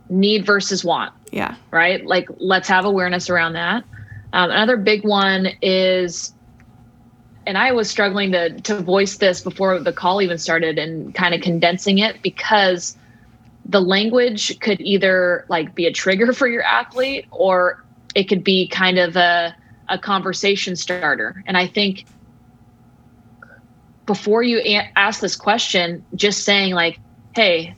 need 0.08 0.46
versus 0.46 0.84
want. 0.84 1.12
Yeah. 1.30 1.56
Right. 1.70 2.04
Like 2.04 2.28
let's 2.38 2.68
have 2.68 2.84
awareness 2.84 3.30
around 3.30 3.54
that. 3.54 3.84
Um, 4.32 4.50
another 4.50 4.76
big 4.76 5.04
one 5.04 5.48
is 5.62 6.32
and 7.46 7.56
I 7.56 7.72
was 7.72 7.88
struggling 7.88 8.32
to 8.32 8.60
to 8.60 8.80
voice 8.80 9.16
this 9.16 9.40
before 9.40 9.78
the 9.80 9.92
call 9.92 10.20
even 10.20 10.38
started 10.38 10.78
and 10.78 11.14
kind 11.14 11.34
of 11.34 11.40
condensing 11.40 11.98
it 11.98 12.22
because 12.22 12.96
the 13.64 13.80
language 13.80 14.58
could 14.60 14.80
either 14.80 15.44
like 15.48 15.74
be 15.74 15.86
a 15.86 15.92
trigger 15.92 16.32
for 16.34 16.46
your 16.46 16.62
athlete 16.62 17.26
or 17.30 17.82
it 18.14 18.24
could 18.24 18.44
be 18.44 18.68
kind 18.68 18.98
of 18.98 19.16
a 19.16 19.54
a 19.88 19.98
conversation 19.98 20.76
starter. 20.76 21.42
And 21.46 21.56
I 21.56 21.66
think 21.66 22.04
before 24.04 24.42
you 24.42 24.58
a- 24.58 24.90
ask 24.96 25.20
this 25.20 25.36
question, 25.36 26.04
just 26.14 26.44
saying 26.44 26.74
like, 26.74 26.98
"Hey, 27.34 27.74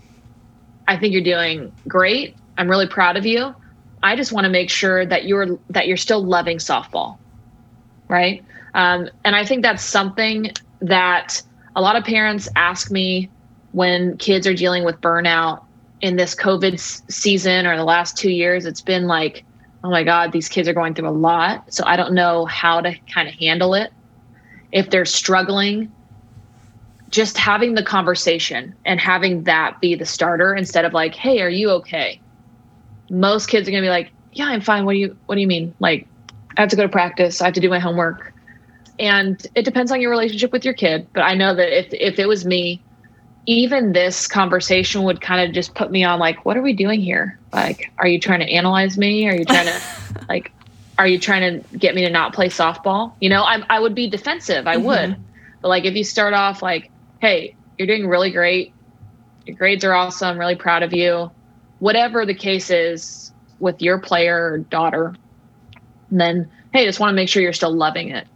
I 0.91 0.97
think 0.97 1.13
you're 1.13 1.23
doing 1.23 1.73
great. 1.87 2.37
I'm 2.59 2.69
really 2.69 2.89
proud 2.89 3.17
of 3.17 3.25
you. 3.25 3.55
I 4.03 4.17
just 4.17 4.33
want 4.33 4.45
to 4.45 4.51
make 4.51 4.71
sure 4.71 5.07
that 5.07 5.25
you're 5.25 5.59
that 5.71 5.87
you're 5.87 5.97
still 5.97 6.23
loving 6.23 6.59
softball." 6.59 7.19
Right? 8.09 8.45
Um, 8.75 9.09
and 9.25 9.37
I 9.37 9.45
think 9.45 9.63
that's 9.63 9.85
something 9.85 10.51
that 10.81 11.43
a 11.77 11.81
lot 11.81 11.97
of 11.97 12.05
parents 12.05 12.49
ask 12.57 12.91
me 12.91 13.31
when 13.73 14.17
kids 14.19 14.47
are 14.47 14.55
dealing 14.55 14.85
with 14.85 15.01
burnout 15.01 15.63
in 16.01 16.17
this 16.17 16.35
COVID 16.35 16.75
s- 16.75 17.03
season 17.09 17.67
or 17.67 17.77
the 17.77 17.85
last 17.85 18.17
two 18.17 18.31
years. 18.31 18.67
It's 18.67 18.83
been 18.83 19.07
like, 19.07 19.45
oh 19.85 19.91
my 19.91 20.03
God, 20.03 20.33
these 20.33 20.49
kids 20.49 20.69
are 20.69 20.73
going 20.73 20.95
through 20.95 21.09
a 21.09 21.11
lot. 21.11 21.73
So 21.73 21.85
I 21.87 21.97
don't 21.97 22.15
know 22.15 22.47
how 22.47 22.81
to 22.81 22.97
kind 23.15 23.29
of 23.29 23.35
handle 23.35 23.75
it. 23.75 23.93
If 24.73 24.91
they're 24.91 25.05
struggling, 25.05 25.93
just 27.11 27.37
having 27.37 27.75
the 27.75 27.83
conversation 27.83 28.75
and 28.85 29.01
having 29.01 29.45
that 29.45 29.81
be 29.81 29.95
the 29.95 30.07
starter 30.07 30.55
instead 30.55 30.85
of 30.85 30.93
like, 30.93 31.15
hey, 31.15 31.41
are 31.41 31.49
you 31.49 31.71
okay? 31.71 32.21
Most 33.11 33.47
kids 33.47 33.69
are 33.69 33.73
gonna 33.73 33.83
be 33.83 33.91
like, 33.91 34.11
yeah, 34.33 34.47
I'm 34.47 34.61
fine. 34.61 34.85
What 34.85 34.93
do 34.93 34.99
you 34.99 35.17
what 35.27 35.35
do 35.35 35.41
you 35.41 35.47
mean? 35.47 35.75
Like, 35.81 36.07
I 36.57 36.61
have 36.61 36.71
to 36.71 36.77
go 36.77 36.83
to 36.83 36.89
practice, 36.89 37.41
I 37.41 37.47
have 37.47 37.55
to 37.55 37.61
do 37.61 37.69
my 37.69 37.79
homework 37.79 38.33
and 38.99 39.47
it 39.55 39.65
depends 39.65 39.91
on 39.91 40.01
your 40.01 40.11
relationship 40.11 40.53
with 40.53 40.63
your 40.63 40.75
kid 40.75 41.07
but 41.15 41.23
i 41.23 41.33
know 41.33 41.55
that 41.55 41.75
if 41.75 41.91
if 41.95 42.19
it 42.19 42.27
was 42.27 42.45
me 42.45 42.83
even 43.47 43.93
this 43.95 44.29
conversation 44.29 45.05
would 45.05 45.23
kind 45.23 45.49
of 45.49 45.55
just 45.55 45.75
put 45.75 45.91
me 45.91 46.05
on 46.05 46.19
like 46.19 46.45
what 46.45 46.55
are 46.55 46.61
we 46.61 46.75
doing 46.75 47.01
here 47.01 47.39
like 47.51 47.91
are 47.97 48.07
you 48.07 48.21
trying 48.21 48.41
to 48.41 48.51
analyze 48.53 48.99
me 48.99 49.27
are 49.27 49.35
you 49.35 49.47
trying 49.47 49.65
to 49.65 49.81
like 50.29 50.53
are 51.01 51.07
you 51.07 51.19
trying 51.19 51.63
to 51.63 51.79
get 51.79 51.95
me 51.95 52.03
to 52.03 52.11
not 52.11 52.35
play 52.35 52.51
softball? 52.51 53.15
You 53.21 53.31
know, 53.31 53.43
I, 53.43 53.65
I 53.71 53.81
would 53.81 53.95
be 53.95 54.11
defensive. 54.11 54.67
I 54.67 54.77
mm-hmm. 54.77 54.85
would. 54.85 55.17
But 55.63 55.69
like 55.69 55.87
if 55.87 55.95
you 55.95 56.05
start 56.05 56.35
off 56.35 56.63
like, 56.63 56.91
hey, 57.21 57.57
you're 57.79 57.87
doing 57.87 58.09
really 58.09 58.31
great. 58.31 58.73
Your 59.47 59.57
grades 59.57 59.85
are 59.85 59.95
awesome. 59.95 60.39
Really 60.39 60.57
proud 60.57 60.83
of 60.83 60.93
you. 60.93 61.31
Whatever 61.79 62.27
the 62.27 62.35
case 62.35 62.71
is 62.71 63.33
with 63.59 63.81
your 63.81 63.99
player 63.99 64.53
or 64.53 64.59
daughter, 64.59 65.15
and 66.11 66.21
then, 66.21 66.51
hey, 66.73 66.85
just 66.85 67.01
want 67.01 67.13
to 67.13 67.17
make 67.17 67.29
sure 67.29 67.43
you're 67.43 67.53
still 67.53 67.75
loving 67.75 68.11
it. 68.11 68.27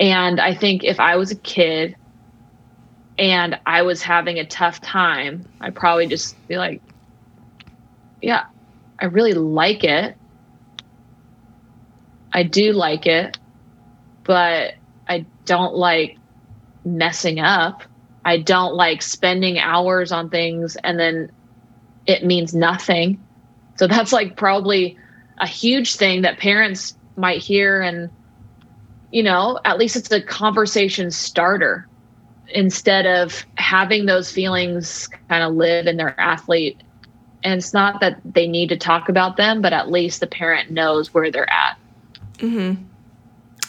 And 0.00 0.40
I 0.40 0.54
think 0.54 0.84
if 0.84 1.00
I 1.00 1.16
was 1.16 1.30
a 1.30 1.36
kid 1.36 1.96
and 3.18 3.58
I 3.66 3.82
was 3.82 4.02
having 4.02 4.38
a 4.38 4.46
tough 4.46 4.80
time, 4.80 5.46
I'd 5.60 5.74
probably 5.74 6.06
just 6.06 6.36
be 6.48 6.56
like, 6.56 6.80
yeah, 8.20 8.46
I 8.98 9.06
really 9.06 9.34
like 9.34 9.84
it. 9.84 10.16
I 12.32 12.42
do 12.44 12.72
like 12.72 13.06
it, 13.06 13.38
but 14.24 14.74
I 15.08 15.26
don't 15.44 15.74
like 15.74 16.16
messing 16.84 17.40
up. 17.40 17.82
I 18.24 18.38
don't 18.38 18.74
like 18.74 19.02
spending 19.02 19.58
hours 19.58 20.12
on 20.12 20.30
things 20.30 20.76
and 20.76 20.98
then 20.98 21.30
it 22.06 22.24
means 22.24 22.54
nothing. 22.54 23.22
So 23.76 23.86
that's 23.86 24.12
like 24.12 24.36
probably 24.36 24.96
a 25.38 25.46
huge 25.46 25.96
thing 25.96 26.22
that 26.22 26.38
parents 26.38 26.96
might 27.16 27.42
hear 27.42 27.82
and 27.82 28.10
you 29.12 29.22
know, 29.22 29.60
at 29.64 29.78
least 29.78 29.94
it's 29.94 30.10
a 30.10 30.22
conversation 30.22 31.10
starter 31.10 31.86
instead 32.48 33.06
of 33.06 33.44
having 33.56 34.06
those 34.06 34.32
feelings 34.32 35.08
kind 35.28 35.44
of 35.44 35.54
live 35.54 35.86
in 35.86 35.96
their 35.96 36.18
athlete. 36.18 36.80
And 37.44 37.54
it's 37.54 37.74
not 37.74 38.00
that 38.00 38.20
they 38.24 38.46
need 38.46 38.70
to 38.70 38.76
talk 38.76 39.08
about 39.08 39.36
them, 39.36 39.60
but 39.60 39.72
at 39.72 39.90
least 39.90 40.20
the 40.20 40.26
parent 40.26 40.70
knows 40.70 41.12
where 41.12 41.30
they're 41.30 41.50
at. 41.50 41.76
Mm-hmm. 42.38 42.82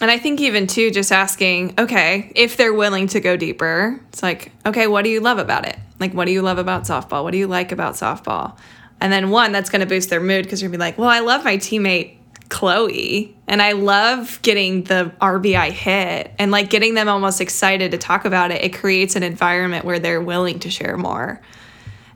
And 0.04 0.12
I 0.12 0.18
think 0.18 0.42
even 0.42 0.68
too, 0.68 0.92
just 0.92 1.14
asking, 1.14 1.76
okay, 1.80 2.30
if 2.36 2.58
they're 2.58 2.74
willing 2.74 3.08
to 3.08 3.22
go 3.22 3.38
deeper, 3.38 4.02
it's 4.10 4.22
like, 4.22 4.52
okay, 4.66 4.86
what 4.86 5.06
do 5.06 5.10
you 5.10 5.22
love 5.22 5.38
about 5.38 5.66
it? 5.66 5.80
Like, 5.98 6.14
what 6.14 6.26
do 6.26 6.34
you 6.34 6.42
love 6.42 6.58
about 6.58 6.84
softball? 6.84 7.24
What 7.24 7.32
do 7.32 7.38
you 7.38 7.48
like 7.48 7.72
about 7.72 7.94
softball? 7.94 8.58
And 9.00 9.14
then 9.14 9.30
one, 9.30 9.54
that's 9.54 9.70
going 9.70 9.80
to 9.80 9.86
boost 9.86 10.10
their 10.10 10.20
mood 10.20 10.44
because 10.44 10.62
you're 10.62 10.68
going 10.68 10.80
to 10.80 10.84
be 10.84 10.88
like, 10.88 10.98
well, 10.98 11.08
I 11.08 11.22
love 11.22 11.46
my 11.46 11.56
teammate 11.56 12.18
Chloe 12.50 13.34
and 13.48 13.62
I 13.62 13.72
love 13.72 14.42
getting 14.42 14.84
the 14.84 15.14
RBI 15.22 15.72
hit 15.72 16.34
and 16.38 16.52
like 16.52 16.70
getting 16.70 16.96
them 16.96 17.08
almost 17.08 17.40
excited 17.40 17.92
to 17.92 17.98
talk 17.98 18.26
about 18.26 18.52
it. 18.52 18.62
It 18.62 18.74
creates 18.74 19.16
an 19.16 19.24
environment 19.24 19.86
where 19.86 20.00
they're 20.00 20.20
willing 20.20 20.60
to 20.60 20.70
share 20.70 20.98
more. 20.98 21.40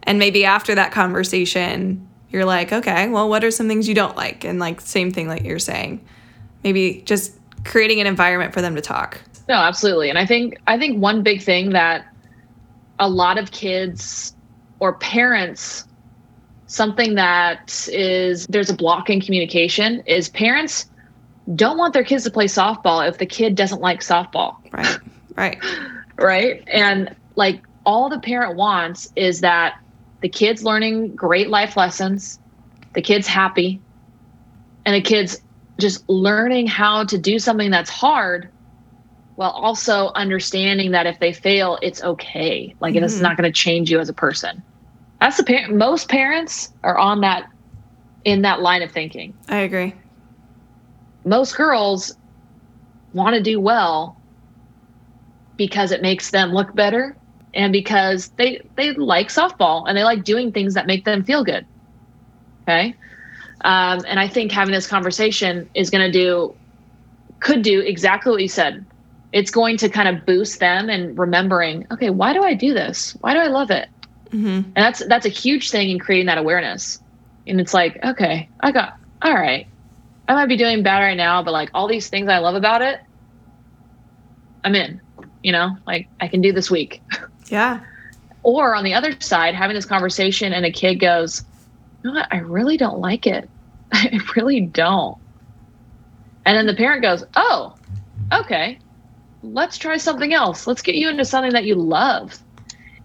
And 0.04 0.20
maybe 0.20 0.44
after 0.44 0.76
that 0.76 0.92
conversation, 0.92 2.06
you're 2.32 2.44
like, 2.44 2.74
okay, 2.74 3.08
well, 3.08 3.30
what 3.30 3.46
are 3.46 3.52
some 3.52 3.70
things 3.70 3.88
you 3.88 3.96
don't 3.96 4.18
like? 4.18 4.44
And 4.44 4.60
like, 4.60 4.82
same 4.82 5.14
thing 5.14 5.30
like 5.30 5.44
you're 5.44 5.58
saying 5.58 6.06
maybe 6.64 7.02
just 7.06 7.34
creating 7.68 8.02
an 8.02 8.08
environment 8.08 8.54
for 8.54 8.62
them 8.62 8.76
to 8.76 8.82
talk. 8.82 9.22
No, 9.48 9.56
absolutely. 9.56 10.10
And 10.10 10.18
I 10.18 10.26
think 10.26 10.60
I 10.68 10.78
think 10.78 11.02
one 11.02 11.24
big 11.24 11.42
thing 11.42 11.72
that 11.72 12.06
a 13.00 13.10
lot 13.10 13.38
of 13.38 13.52
kids 13.52 14.36
or 14.80 14.94
parents 14.94 15.86
something 16.68 17.16
that 17.16 17.88
is 17.92 18.46
there's 18.48 18.70
a 18.70 18.76
block 18.76 19.10
in 19.10 19.22
communication 19.22 20.02
is 20.06 20.28
parents 20.30 20.90
don't 21.56 21.78
want 21.78 21.94
their 21.94 22.04
kids 22.04 22.26
to 22.26 22.32
play 22.32 22.46
softball 22.46 23.08
if 23.08 23.20
the 23.20 23.26
kid 23.26 23.56
doesn't 23.56 23.80
like 23.80 24.02
softball. 24.02 24.58
Right. 24.74 25.00
Right. 25.38 25.64
right? 26.18 26.64
And 26.68 27.16
like 27.36 27.62
all 27.86 28.10
the 28.10 28.20
parent 28.20 28.58
wants 28.58 29.12
is 29.16 29.42
that 29.42 29.80
the 30.22 30.28
kid's 30.28 30.64
learning 30.64 31.16
great 31.16 31.50
life 31.50 31.78
lessons, 31.78 32.40
the 32.94 33.02
kid's 33.02 33.28
happy, 33.28 33.80
and 34.86 34.96
the 34.96 35.02
kid's 35.02 35.40
just 35.78 36.08
learning 36.10 36.68
how 36.68 37.04
to 37.06 37.18
do 37.18 37.40
something 37.40 37.72
that's 37.72 37.90
hard 37.90 38.50
while 39.36 39.52
also 39.52 40.12
understanding 40.16 40.92
that 40.92 41.06
if 41.06 41.20
they 41.20 41.32
fail, 41.32 41.78
it's 41.82 42.04
okay. 42.04 42.74
Like 42.80 42.96
mm-hmm. 42.96 43.04
it's 43.04 43.20
not 43.20 43.38
going 43.38 43.52
to 43.52 43.56
change 43.56 43.92
you 43.92 44.00
as 44.00 44.10
a 44.10 44.14
person. 44.14 44.64
That's 45.22 45.38
the 45.38 45.44
parent. 45.44 45.76
Most 45.76 46.10
parents 46.10 46.74
are 46.84 46.98
on 46.98 47.22
that 47.22 47.50
in 48.26 48.42
that 48.42 48.62
line 48.62 48.82
of 48.82 48.92
thinking. 48.92 49.36
I 49.48 49.58
agree. 49.58 49.94
Most 51.24 51.56
girls 51.56 52.16
want 53.14 53.36
to 53.36 53.42
do 53.42 53.60
well 53.60 54.18
because 55.56 55.92
it 55.92 56.02
makes 56.02 56.32
them 56.32 56.52
look 56.52 56.74
better 56.76 57.16
and 57.54 57.72
because 57.72 58.30
they 58.38 58.62
they 58.76 58.94
like 58.94 59.30
softball 59.30 59.86
and 59.88 59.98
they 59.98 60.04
like 60.04 60.24
doing 60.24 60.52
things 60.52 60.74
that 60.74 60.88
make 60.88 61.06
them 61.06 61.24
feel 61.24 61.44
good. 61.44 61.66
Okay? 62.64 62.96
Um, 63.62 64.04
and 64.08 64.20
I 64.20 64.28
think 64.28 64.52
having 64.52 64.74
this 64.74 64.88
conversation 64.88 65.70
is 65.74 65.90
going 65.90 66.06
to 66.06 66.12
do, 66.12 66.56
could 67.40 67.62
do 67.62 67.80
exactly 67.80 68.32
what 68.32 68.42
you 68.42 68.48
said. 68.48 68.86
It's 69.34 69.52
going 69.52 69.78
to 69.78 69.90
kind 69.90 70.08
of 70.08 70.26
boost 70.26 70.60
them 70.60 70.90
and 70.90 71.18
remembering, 71.18 71.86
okay, 71.92 72.10
why 72.10 72.34
do 72.34 72.44
I 72.44 72.54
do 72.54 72.74
this? 72.74 73.18
Why 73.22 73.34
do 73.34 73.40
I 73.40 73.48
love 73.48 73.72
it? 73.72 73.90
Mm-hmm. 74.30 74.48
And 74.48 74.76
that's 74.76 75.06
that's 75.08 75.26
a 75.26 75.30
huge 75.30 75.72
thing 75.72 75.90
in 75.90 76.00
creating 76.00 76.28
that 76.28 76.38
awareness. 76.38 77.00
And 77.46 77.60
it's 77.60 77.74
like, 77.74 78.04
okay, 78.04 78.50
I 78.60 78.72
got 78.72 78.98
all 79.22 79.34
right. 79.34 79.68
I 80.28 80.34
might 80.34 80.48
be 80.48 80.58
doing 80.58 80.84
bad 80.84 81.00
right 81.00 81.18
now, 81.18 81.42
but 81.44 81.52
like 81.52 81.70
all 81.74 81.88
these 81.88 82.10
things 82.10 82.28
I 82.30 82.40
love 82.40 82.56
about 82.56 82.82
it, 82.82 83.00
I'm 84.64 84.76
in. 84.76 85.02
You 85.44 85.52
know, 85.52 85.78
like 85.86 86.08
I 86.20 86.28
can 86.28 86.42
do 86.42 86.52
this 86.52 86.70
week. 86.70 87.02
Yeah. 87.48 87.80
or 88.44 88.76
on 88.76 88.84
the 88.84 88.94
other 88.94 89.16
side, 89.20 89.56
having 89.56 89.76
this 89.76 89.86
conversation 89.86 90.54
and 90.54 90.66
a 90.66 90.72
kid 90.72 90.96
goes, 90.96 91.44
you 92.04 92.12
know 92.12 92.20
what? 92.20 92.28
I 92.32 92.38
really 92.38 92.78
don't 92.78 93.00
like 93.00 93.28
it. 93.28 93.50
I 93.92 94.20
really 94.36 94.62
don't. 94.62 95.18
And 96.46 96.58
then 96.58 96.66
the 96.66 96.76
parent 96.76 97.02
goes, 97.02 97.26
oh, 97.36 97.76
okay, 98.34 98.80
let's 99.44 99.78
try 99.78 99.98
something 99.98 100.34
else. 100.34 100.68
Let's 100.68 100.82
get 100.82 100.96
you 100.96 101.10
into 101.10 101.26
something 101.26 101.54
that 101.54 101.66
you 101.66 101.76
love. 101.76 102.40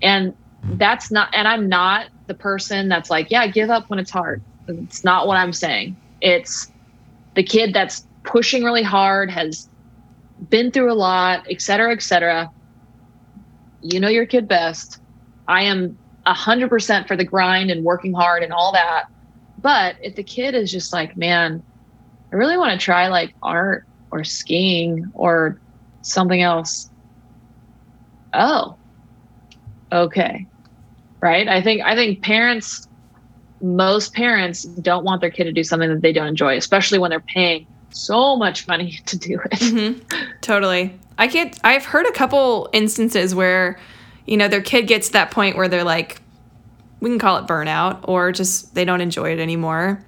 And 0.01 0.35
that's 0.65 1.11
not, 1.11 1.29
and 1.33 1.49
I'm 1.49 1.69
not 1.69 2.07
the 2.27 2.35
person 2.35 2.89
that's 2.89 3.11
like, 3.11 3.31
yeah, 3.31 3.47
give 3.47 3.71
up 3.71 3.91
when 3.91 3.99
it's 3.99 4.11
hard. 4.11 4.43
It's 4.69 5.03
not 5.03 5.27
what 5.27 5.37
I'm 5.37 5.53
saying. 5.53 5.97
It's 6.21 6.71
the 7.35 7.43
kid 7.43 7.75
that's 7.75 8.07
pushing 8.23 8.63
really 8.63 8.83
hard, 8.83 9.31
has 9.31 9.69
been 10.49 10.71
through 10.71 10.93
a 10.93 10.95
lot, 10.95 11.47
et 11.51 11.61
cetera, 11.61 11.93
et 11.93 12.03
cetera. 12.03 12.51
You 13.81 14.01
know 14.01 14.09
your 14.09 14.27
kid 14.27 14.47
best. 14.47 15.01
I 15.49 15.65
am 15.65 15.99
100% 16.27 17.09
for 17.09 17.17
the 17.17 17.25
grind 17.25 17.71
and 17.71 17.85
working 17.85 18.13
hard 18.13 18.43
and 18.43 18.53
all 18.53 18.73
that. 18.73 19.05
But 19.61 19.97
if 20.03 20.17
the 20.17 20.23
kid 20.23 20.55
is 20.55 20.71
just 20.71 20.93
like, 20.93 21.17
man, 21.17 21.63
I 22.33 22.37
really 22.37 22.57
want 22.57 22.79
to 22.79 22.83
try 22.83 23.09
like 23.09 23.35
art 23.43 23.87
or 24.11 24.25
skiing 24.25 25.11
or 25.15 25.59
something 26.03 26.41
else. 26.41 26.91
Oh, 28.33 28.77
okay. 29.91 30.47
Right. 31.21 31.47
I 31.49 31.63
think, 31.63 31.83
I 31.83 31.95
think 31.95 32.23
parents, 32.23 32.89
most 33.61 34.15
parents 34.15 34.65
don't 34.65 35.05
want 35.05 35.21
their 35.21 35.31
kid 35.31 35.45
to 35.45 35.53
do 35.53 35.63
something 35.63 35.89
that 35.89 36.03
they 36.03 36.13
don't 36.13 36.27
enjoy, 36.27 36.57
especially 36.57 36.99
when 36.99 37.11
they're 37.11 37.21
paying 37.21 37.67
so 37.91 38.37
much 38.37 38.67
money 38.67 38.99
to 39.07 39.19
do 39.19 39.39
it. 39.39 39.53
Mm-hmm. 39.53 40.31
Totally. 40.41 40.99
I 41.19 41.29
can't, 41.29 41.57
I've 41.63 41.85
heard 41.85 42.07
a 42.07 42.13
couple 42.13 42.71
instances 42.73 43.35
where, 43.35 43.79
you 44.27 44.37
know, 44.37 44.49
their 44.49 44.63
kid 44.63 44.87
gets 44.87 45.09
to 45.09 45.13
that 45.13 45.31
point 45.31 45.57
where 45.57 45.69
they're 45.69 45.85
like, 45.85 46.22
we 47.03 47.11
can 47.11 47.19
call 47.19 47.37
it 47.39 47.47
burnout, 47.47 48.01
or 48.05 48.31
just 48.31 48.75
they 48.77 48.85
don't 48.85 49.01
enjoy 49.01 49.33
it 49.33 49.41
anymore. 49.41 50.03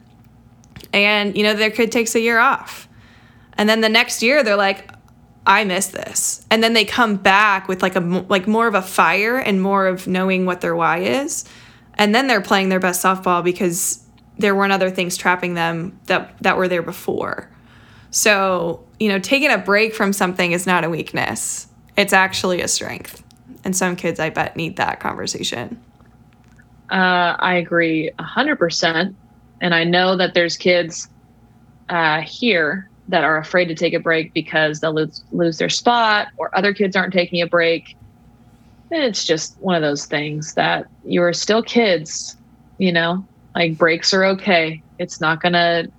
And, 0.92 1.36
you 1.36 1.42
know, 1.42 1.54
their 1.54 1.72
kid 1.72 1.90
takes 1.90 2.14
a 2.14 2.20
year 2.20 2.38
off. 2.38 2.88
And 3.58 3.68
then 3.68 3.80
the 3.80 3.88
next 3.88 4.22
year 4.22 4.44
they're 4.44 4.56
like, 4.56 4.90
I 5.44 5.64
miss 5.64 5.88
this. 5.88 6.46
And 6.50 6.62
then 6.62 6.72
they 6.72 6.84
come 6.84 7.16
back 7.16 7.66
with 7.66 7.82
like 7.82 7.96
a 7.96 8.00
like 8.00 8.46
more 8.46 8.68
of 8.68 8.74
a 8.74 8.80
fire 8.80 9.36
and 9.36 9.60
more 9.60 9.88
of 9.88 10.06
knowing 10.06 10.46
what 10.46 10.60
their 10.60 10.74
why 10.74 11.00
is. 11.00 11.44
And 11.94 12.14
then 12.14 12.28
they're 12.28 12.40
playing 12.40 12.68
their 12.68 12.80
best 12.80 13.04
softball 13.04 13.42
because 13.42 14.02
there 14.38 14.54
weren't 14.54 14.72
other 14.72 14.90
things 14.90 15.16
trapping 15.16 15.54
them 15.54 15.98
that 16.06 16.40
that 16.42 16.56
were 16.56 16.68
there 16.68 16.82
before. 16.82 17.50
So, 18.10 18.86
you 19.00 19.08
know, 19.08 19.18
taking 19.18 19.50
a 19.50 19.58
break 19.58 19.94
from 19.94 20.12
something 20.12 20.52
is 20.52 20.64
not 20.66 20.84
a 20.84 20.90
weakness. 20.90 21.66
It's 21.96 22.12
actually 22.12 22.62
a 22.62 22.68
strength. 22.68 23.22
And 23.64 23.76
some 23.76 23.96
kids, 23.96 24.20
I 24.20 24.30
bet, 24.30 24.56
need 24.56 24.76
that 24.76 25.00
conversation. 25.00 25.83
Uh, 26.90 27.36
I 27.38 27.54
agree 27.54 28.10
100%. 28.18 29.14
And 29.60 29.74
I 29.74 29.84
know 29.84 30.16
that 30.16 30.34
there's 30.34 30.56
kids 30.56 31.08
uh, 31.88 32.20
here 32.22 32.90
that 33.08 33.24
are 33.24 33.38
afraid 33.38 33.66
to 33.66 33.74
take 33.74 33.94
a 33.94 34.00
break 34.00 34.32
because 34.34 34.80
they'll 34.80 34.94
lose, 34.94 35.22
lose 35.32 35.58
their 35.58 35.68
spot 35.68 36.28
or 36.36 36.56
other 36.56 36.72
kids 36.72 36.96
aren't 36.96 37.12
taking 37.12 37.42
a 37.42 37.46
break. 37.46 37.96
And 38.90 39.02
it's 39.02 39.24
just 39.24 39.56
one 39.60 39.74
of 39.74 39.82
those 39.82 40.06
things 40.06 40.54
that 40.54 40.86
you 41.04 41.22
are 41.22 41.32
still 41.32 41.62
kids, 41.62 42.36
you 42.78 42.92
know, 42.92 43.26
like 43.54 43.76
breaks 43.76 44.12
are 44.14 44.24
okay. 44.24 44.82
It's 44.98 45.20
not 45.20 45.40
going 45.40 45.54
to 45.54 45.90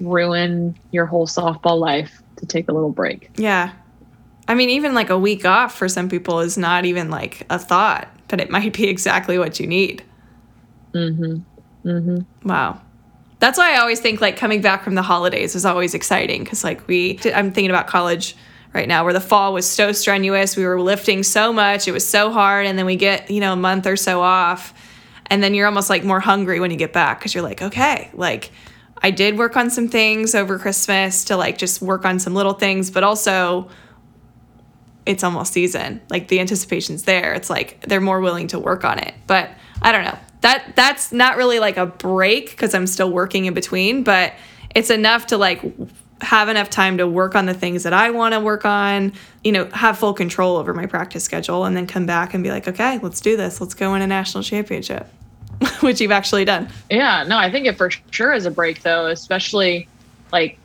ruin 0.00 0.76
your 0.90 1.06
whole 1.06 1.26
softball 1.26 1.78
life 1.78 2.22
to 2.38 2.46
take 2.46 2.68
a 2.68 2.72
little 2.72 2.92
break. 2.92 3.30
Yeah. 3.36 3.72
I 4.46 4.54
mean, 4.54 4.70
even 4.70 4.94
like 4.94 5.10
a 5.10 5.18
week 5.18 5.44
off 5.44 5.76
for 5.76 5.88
some 5.88 6.08
people 6.08 6.40
is 6.40 6.58
not 6.58 6.84
even 6.84 7.10
like 7.10 7.46
a 7.50 7.58
thought, 7.58 8.08
but 8.28 8.40
it 8.40 8.50
might 8.56 8.72
be 8.72 8.88
exactly 8.88 9.38
what 9.38 9.58
you 9.60 9.66
need. 9.66 10.02
Mm-hmm. 10.92 11.88
Mm-hmm. 11.88 12.48
Wow. 12.48 12.80
That's 13.40 13.58
why 13.58 13.74
I 13.74 13.78
always 13.78 14.00
think 14.00 14.20
like 14.20 14.36
coming 14.36 14.62
back 14.62 14.84
from 14.84 14.94
the 14.94 15.02
holidays 15.02 15.54
is 15.54 15.66
always 15.66 15.92
exciting 15.92 16.44
because 16.44 16.64
like 16.64 16.86
we, 16.88 17.18
I'm 17.34 17.52
thinking 17.52 17.70
about 17.70 17.86
college 17.86 18.36
right 18.74 18.88
now 18.88 19.04
where 19.04 19.12
the 19.12 19.20
fall 19.20 19.54
was 19.54 19.68
so 19.68 19.92
strenuous. 19.92 20.56
We 20.56 20.66
were 20.66 20.80
lifting 20.80 21.22
so 21.22 21.52
much, 21.52 21.86
it 21.86 21.92
was 21.92 22.06
so 22.06 22.30
hard, 22.30 22.66
and 22.66 22.78
then 22.78 22.86
we 22.86 22.96
get 22.96 23.30
you 23.30 23.40
know 23.40 23.52
a 23.52 23.56
month 23.56 23.86
or 23.86 23.96
so 23.96 24.20
off, 24.20 24.74
and 25.26 25.42
then 25.42 25.54
you're 25.54 25.66
almost 25.66 25.88
like 25.88 26.04
more 26.04 26.20
hungry 26.20 26.60
when 26.60 26.70
you 26.70 26.76
get 26.76 26.92
back 26.92 27.18
because 27.18 27.34
you're 27.34 27.42
like, 27.42 27.62
okay, 27.62 28.10
like 28.14 28.50
I 29.02 29.10
did 29.10 29.38
work 29.38 29.56
on 29.56 29.70
some 29.70 29.88
things 29.88 30.34
over 30.34 30.58
Christmas 30.58 31.24
to 31.24 31.36
like 31.36 31.56
just 31.56 31.80
work 31.80 32.04
on 32.04 32.18
some 32.18 32.34
little 32.34 32.54
things, 32.54 32.90
but 32.90 33.04
also 33.04 33.68
it's 35.06 35.22
almost 35.22 35.52
season. 35.52 36.00
Like 36.08 36.28
the 36.28 36.40
anticipation's 36.40 37.04
there. 37.04 37.34
It's 37.34 37.50
like 37.50 37.84
they're 37.86 38.00
more 38.00 38.20
willing 38.20 38.48
to 38.48 38.58
work 38.58 38.84
on 38.84 38.98
it. 38.98 39.14
But 39.26 39.50
I 39.82 39.92
don't 39.92 40.04
know. 40.04 40.18
That 40.40 40.76
that's 40.76 41.12
not 41.12 41.36
really 41.36 41.58
like 41.58 41.76
a 41.76 41.86
break 41.86 42.50
because 42.50 42.74
I'm 42.74 42.86
still 42.86 43.10
working 43.10 43.46
in 43.46 43.54
between, 43.54 44.02
but 44.02 44.34
it's 44.74 44.90
enough 44.90 45.26
to 45.28 45.38
like 45.38 45.62
have 46.20 46.48
enough 46.48 46.70
time 46.70 46.98
to 46.98 47.06
work 47.06 47.34
on 47.34 47.46
the 47.46 47.54
things 47.54 47.82
that 47.82 47.92
I 47.92 48.10
want 48.10 48.34
to 48.34 48.40
work 48.40 48.64
on, 48.64 49.12
you 49.42 49.52
know, 49.52 49.66
have 49.66 49.98
full 49.98 50.14
control 50.14 50.56
over 50.56 50.72
my 50.72 50.86
practice 50.86 51.24
schedule 51.24 51.64
and 51.64 51.76
then 51.76 51.86
come 51.86 52.06
back 52.06 52.34
and 52.34 52.42
be 52.42 52.50
like, 52.50 52.68
okay, 52.68 52.98
let's 53.02 53.20
do 53.20 53.36
this. 53.36 53.60
Let's 53.60 53.74
go 53.74 53.92
win 53.92 54.02
a 54.02 54.06
national 54.06 54.42
championship. 54.42 55.08
which 55.80 56.00
you've 56.00 56.10
actually 56.10 56.44
done. 56.44 56.68
Yeah, 56.90 57.24
no, 57.24 57.38
I 57.38 57.50
think 57.50 57.66
it 57.66 57.76
for 57.76 57.90
sure 58.10 58.32
is 58.32 58.46
a 58.46 58.50
break 58.50 58.82
though, 58.82 59.06
especially 59.06 59.88
like 60.32 60.58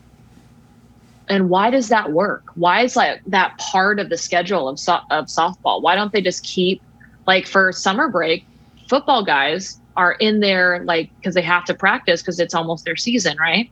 and 1.29 1.49
why 1.49 1.69
does 1.69 1.89
that 1.89 2.11
work? 2.11 2.43
Why 2.55 2.81
is 2.81 2.95
like 2.95 3.21
that 3.27 3.57
part 3.59 3.99
of 3.99 4.09
the 4.09 4.17
schedule 4.17 4.67
of 4.67 4.79
so- 4.79 5.01
of 5.11 5.25
softball? 5.25 5.81
Why 5.81 5.95
don't 5.95 6.11
they 6.11 6.21
just 6.21 6.43
keep 6.43 6.81
like 7.27 7.47
for 7.47 7.71
summer 7.71 8.09
break, 8.09 8.45
football 8.89 9.23
guys 9.23 9.79
are 9.95 10.13
in 10.13 10.39
there 10.39 10.83
like 10.85 11.09
cuz 11.23 11.35
they 11.35 11.41
have 11.41 11.65
to 11.65 11.73
practice 11.73 12.21
cuz 12.23 12.39
it's 12.39 12.55
almost 12.55 12.83
their 12.83 12.95
season, 12.95 13.37
right? 13.37 13.69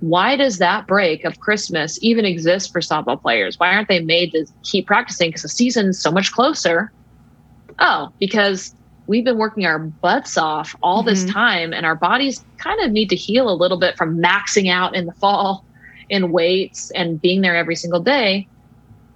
Why 0.00 0.36
does 0.36 0.58
that 0.58 0.86
break 0.86 1.24
of 1.24 1.40
Christmas 1.40 1.98
even 2.02 2.24
exist 2.24 2.72
for 2.72 2.80
softball 2.80 3.20
players? 3.20 3.60
Why 3.60 3.74
aren't 3.74 3.88
they 3.88 4.00
made 4.00 4.32
to 4.32 4.46
keep 4.62 4.86
practicing 4.86 5.30
cuz 5.32 5.42
the 5.42 5.48
season's 5.48 5.98
so 5.98 6.10
much 6.10 6.32
closer? 6.32 6.90
Oh, 7.78 8.10
because 8.18 8.74
we've 9.06 9.24
been 9.24 9.36
working 9.36 9.66
our 9.66 9.78
butts 9.78 10.38
off 10.38 10.74
all 10.82 11.00
mm-hmm. 11.00 11.10
this 11.10 11.24
time 11.26 11.74
and 11.74 11.84
our 11.84 11.94
bodies 11.94 12.42
kind 12.56 12.80
of 12.80 12.90
need 12.92 13.10
to 13.10 13.16
heal 13.16 13.50
a 13.50 13.52
little 13.52 13.78
bit 13.78 13.96
from 13.98 14.18
maxing 14.18 14.70
out 14.70 14.94
in 14.94 15.04
the 15.04 15.12
fall 15.12 15.64
in 16.08 16.30
weights 16.32 16.90
and 16.92 17.20
being 17.20 17.40
there 17.40 17.56
every 17.56 17.76
single 17.76 18.00
day 18.00 18.46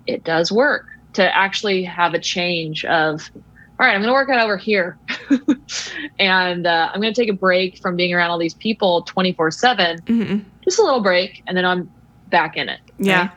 it 0.07 0.25
does 0.25 0.51
work 0.51 0.87
to 1.13 1.37
actually 1.37 1.83
have 1.83 2.15
a 2.15 2.19
change 2.19 2.85
of 2.87 3.31
all 3.79 3.87
right 3.87 3.95
i'm 3.95 4.01
going 4.01 4.09
to 4.09 4.13
work 4.13 4.29
out 4.29 4.41
over 4.41 4.57
here 4.57 4.99
and 6.19 6.67
uh, 6.67 6.91
i'm 6.93 7.01
going 7.01 7.13
to 7.13 7.21
take 7.21 7.31
a 7.31 7.37
break 7.37 7.79
from 7.79 7.97
being 7.97 8.13
around 8.13 8.31
all 8.31 8.39
these 8.39 8.55
people 8.55 9.03
24 9.03 9.51
7 9.51 10.01
mm-hmm. 10.03 10.39
just 10.63 10.79
a 10.79 10.83
little 10.83 11.01
break 11.01 11.43
and 11.47 11.57
then 11.57 11.65
i'm 11.65 11.91
back 12.29 12.57
in 12.57 12.69
it 12.69 12.81
yeah 12.99 13.21
right? 13.21 13.31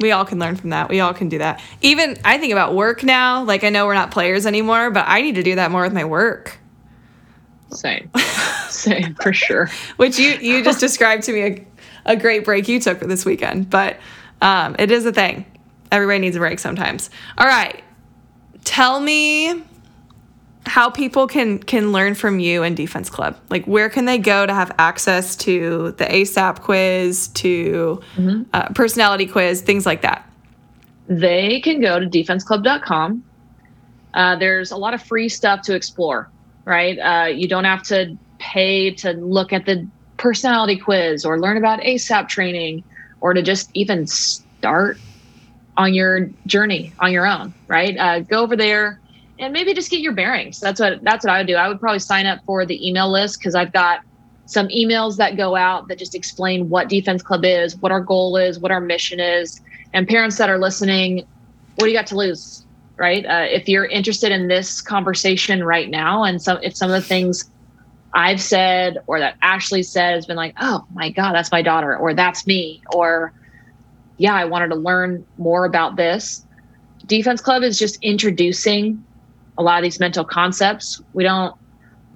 We 0.00 0.10
all 0.10 0.24
can 0.24 0.40
learn 0.40 0.56
from 0.56 0.70
that. 0.70 0.88
We 0.88 0.98
all 0.98 1.14
can 1.14 1.28
do 1.28 1.38
that. 1.38 1.62
Even 1.80 2.18
I 2.24 2.36
think 2.38 2.52
about 2.52 2.74
work 2.74 3.04
now. 3.04 3.44
Like 3.44 3.62
I 3.62 3.68
know 3.68 3.86
we're 3.86 3.94
not 3.94 4.10
players 4.10 4.44
anymore, 4.44 4.90
but 4.90 5.04
I 5.06 5.20
need 5.20 5.36
to 5.36 5.42
do 5.42 5.54
that 5.54 5.70
more 5.70 5.82
with 5.82 5.92
my 5.92 6.04
work. 6.04 6.58
Same. 7.70 8.10
Same 8.68 9.14
for 9.14 9.32
sure. 9.32 9.70
Which 9.96 10.18
you 10.18 10.30
you 10.30 10.64
just 10.64 10.80
described 10.80 11.22
to 11.24 11.32
me 11.32 11.66
a, 12.06 12.16
great 12.16 12.44
break 12.44 12.68
you 12.68 12.80
took 12.80 12.98
for 12.98 13.06
this 13.06 13.24
weekend, 13.24 13.70
but 13.70 13.98
um, 14.40 14.76
it 14.78 14.90
is 14.90 15.06
a 15.06 15.12
thing. 15.12 15.44
Everybody 15.90 16.20
needs 16.20 16.36
a 16.36 16.38
break 16.38 16.58
sometimes. 16.58 17.10
All 17.38 17.46
right. 17.46 17.82
Tell 18.64 19.00
me 19.00 19.62
how 20.66 20.88
people 20.90 21.26
can 21.26 21.58
can 21.58 21.92
learn 21.92 22.14
from 22.14 22.38
you 22.38 22.62
and 22.62 22.76
Defense 22.76 23.10
Club. 23.10 23.38
Like, 23.50 23.66
where 23.66 23.90
can 23.90 24.06
they 24.06 24.18
go 24.18 24.46
to 24.46 24.54
have 24.54 24.74
access 24.78 25.36
to 25.36 25.94
the 25.98 26.06
ASAP 26.06 26.60
quiz, 26.60 27.28
to 27.28 28.02
mm-hmm. 28.16 28.42
uh, 28.52 28.68
personality 28.70 29.26
quiz, 29.26 29.60
things 29.60 29.84
like 29.84 30.02
that? 30.02 30.28
They 31.06 31.60
can 31.60 31.80
go 31.80 32.00
to 32.00 32.06
defenseclub.com. 32.06 33.22
Uh, 34.14 34.36
there's 34.36 34.70
a 34.70 34.76
lot 34.76 34.94
of 34.94 35.02
free 35.02 35.28
stuff 35.28 35.62
to 35.62 35.74
explore, 35.74 36.30
right? 36.64 36.98
Uh, 36.98 37.26
you 37.26 37.46
don't 37.48 37.64
have 37.64 37.82
to 37.82 38.16
pay 38.38 38.90
to 38.94 39.12
look 39.12 39.52
at 39.52 39.66
the 39.66 39.86
personality 40.24 40.78
quiz 40.78 41.22
or 41.26 41.38
learn 41.38 41.58
about 41.58 41.80
ASAP 41.80 42.28
training 42.28 42.82
or 43.20 43.34
to 43.34 43.42
just 43.42 43.70
even 43.74 44.06
start 44.06 44.96
on 45.76 45.92
your 45.92 46.30
journey 46.46 46.94
on 46.98 47.12
your 47.12 47.26
own, 47.26 47.52
right? 47.68 47.94
Uh, 47.98 48.20
go 48.20 48.42
over 48.42 48.56
there 48.56 48.98
and 49.38 49.52
maybe 49.52 49.74
just 49.74 49.90
get 49.90 50.00
your 50.00 50.14
bearings. 50.14 50.58
That's 50.60 50.80
what 50.80 51.04
that's 51.04 51.26
what 51.26 51.34
I 51.34 51.38
would 51.38 51.46
do. 51.46 51.56
I 51.56 51.68
would 51.68 51.78
probably 51.78 51.98
sign 51.98 52.24
up 52.24 52.40
for 52.46 52.64
the 52.64 52.88
email 52.88 53.12
list 53.12 53.38
because 53.38 53.54
I've 53.54 53.72
got 53.74 54.00
some 54.46 54.66
emails 54.68 55.18
that 55.18 55.36
go 55.36 55.56
out 55.56 55.88
that 55.88 55.98
just 55.98 56.14
explain 56.14 56.70
what 56.70 56.88
Defense 56.88 57.22
Club 57.22 57.44
is, 57.44 57.76
what 57.76 57.92
our 57.92 58.00
goal 58.00 58.38
is, 58.38 58.58
what 58.58 58.72
our 58.72 58.80
mission 58.80 59.20
is, 59.20 59.60
and 59.92 60.08
parents 60.08 60.38
that 60.38 60.48
are 60.48 60.58
listening, 60.58 61.26
what 61.76 61.84
do 61.84 61.88
you 61.88 61.96
got 61.96 62.06
to 62.06 62.16
lose, 62.16 62.64
right? 62.96 63.26
Uh, 63.26 63.46
if 63.46 63.68
you're 63.68 63.86
interested 63.86 64.32
in 64.32 64.48
this 64.48 64.80
conversation 64.80 65.64
right 65.64 65.90
now, 65.90 66.24
and 66.24 66.40
some 66.40 66.58
if 66.62 66.74
some 66.74 66.90
of 66.90 66.94
the 66.94 67.06
things 67.06 67.44
I've 68.14 68.40
said 68.40 68.98
or 69.06 69.18
that 69.18 69.36
Ashley 69.42 69.82
said 69.82 70.14
has 70.14 70.26
been 70.26 70.36
like, 70.36 70.54
oh 70.60 70.84
my 70.94 71.10
God, 71.10 71.34
that's 71.34 71.50
my 71.50 71.62
daughter, 71.62 71.96
or 71.96 72.14
that's 72.14 72.46
me, 72.46 72.80
or 72.94 73.32
yeah, 74.16 74.34
I 74.34 74.44
wanted 74.44 74.68
to 74.68 74.76
learn 74.76 75.26
more 75.36 75.64
about 75.64 75.96
this. 75.96 76.44
Defense 77.06 77.40
Club 77.40 77.62
is 77.62 77.78
just 77.78 77.98
introducing 78.02 79.04
a 79.58 79.62
lot 79.62 79.78
of 79.78 79.82
these 79.82 80.00
mental 80.00 80.24
concepts. 80.24 81.02
We 81.12 81.24
don't 81.24 81.54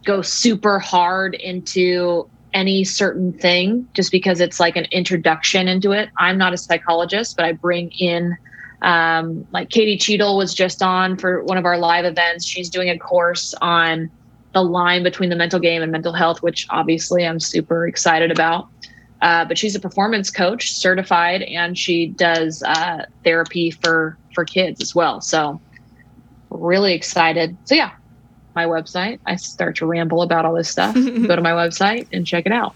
go 0.05 0.23
super 0.23 0.79
hard 0.79 1.35
into 1.35 2.29
any 2.55 2.85
certain 2.85 3.33
thing 3.33 3.87
just 3.95 4.11
because 4.11 4.41
it's 4.41 4.59
like 4.59 4.77
an 4.77 4.87
introduction 4.91 5.69
into 5.69 5.93
it. 5.93 6.09
I'm 6.19 6.39
not 6.39 6.55
a 6.55 6.57
psychologist, 6.57 7.37
but 7.37 7.45
I 7.45 7.53
bring 7.53 7.91
in 7.99 8.37
um, 8.83 9.47
like 9.51 9.71
Katie 9.71 9.99
Cheadle 9.99 10.37
was 10.37 10.55
just 10.55 10.83
on 10.83 11.17
for 11.19 11.43
one 11.45 11.59
of 11.59 11.65
our 11.65 11.77
live 11.77 12.05
events. 12.05 12.47
She's 12.47 12.71
doing 12.71 12.89
a 12.89 12.99
course 12.99 13.53
on 13.61 14.11
the 14.55 14.63
line 14.63 15.03
between 15.03 15.31
the 15.31 15.37
mental 15.37 15.61
game 15.61 15.83
and 15.83 15.93
mental 15.93 16.13
health, 16.13 16.43
which 16.43 16.67
obviously 16.71 17.27
I'm 17.27 17.41
super 17.41 17.87
excited 17.87 18.31
about. 18.31 18.69
Uh, 19.21 19.45
but 19.45 19.59
she's 19.59 19.75
a 19.75 19.81
performance 19.81 20.31
coach, 20.31 20.73
certified, 20.73 21.43
and 21.43 21.77
she 21.77 22.07
does 22.07 22.63
uh, 22.63 23.05
therapy 23.25 23.71
for 23.71 24.17
for 24.35 24.45
kids 24.45 24.81
as 24.81 24.95
well. 24.95 25.21
So 25.21 25.61
really 26.51 26.95
excited. 26.95 27.57
So 27.65 27.75
yeah, 27.75 27.91
my 28.55 28.65
website. 28.65 29.21
I 29.27 29.37
start 29.37 29.77
to 29.77 29.87
ramble 29.87 30.23
about 30.23 30.45
all 30.45 30.55
this 30.55 30.69
stuff. 30.69 30.95
Go 31.29 31.37
to 31.37 31.43
my 31.43 31.53
website 31.53 32.09
and 32.13 32.27
check 32.27 32.47
it 32.47 32.53
out. 32.53 32.75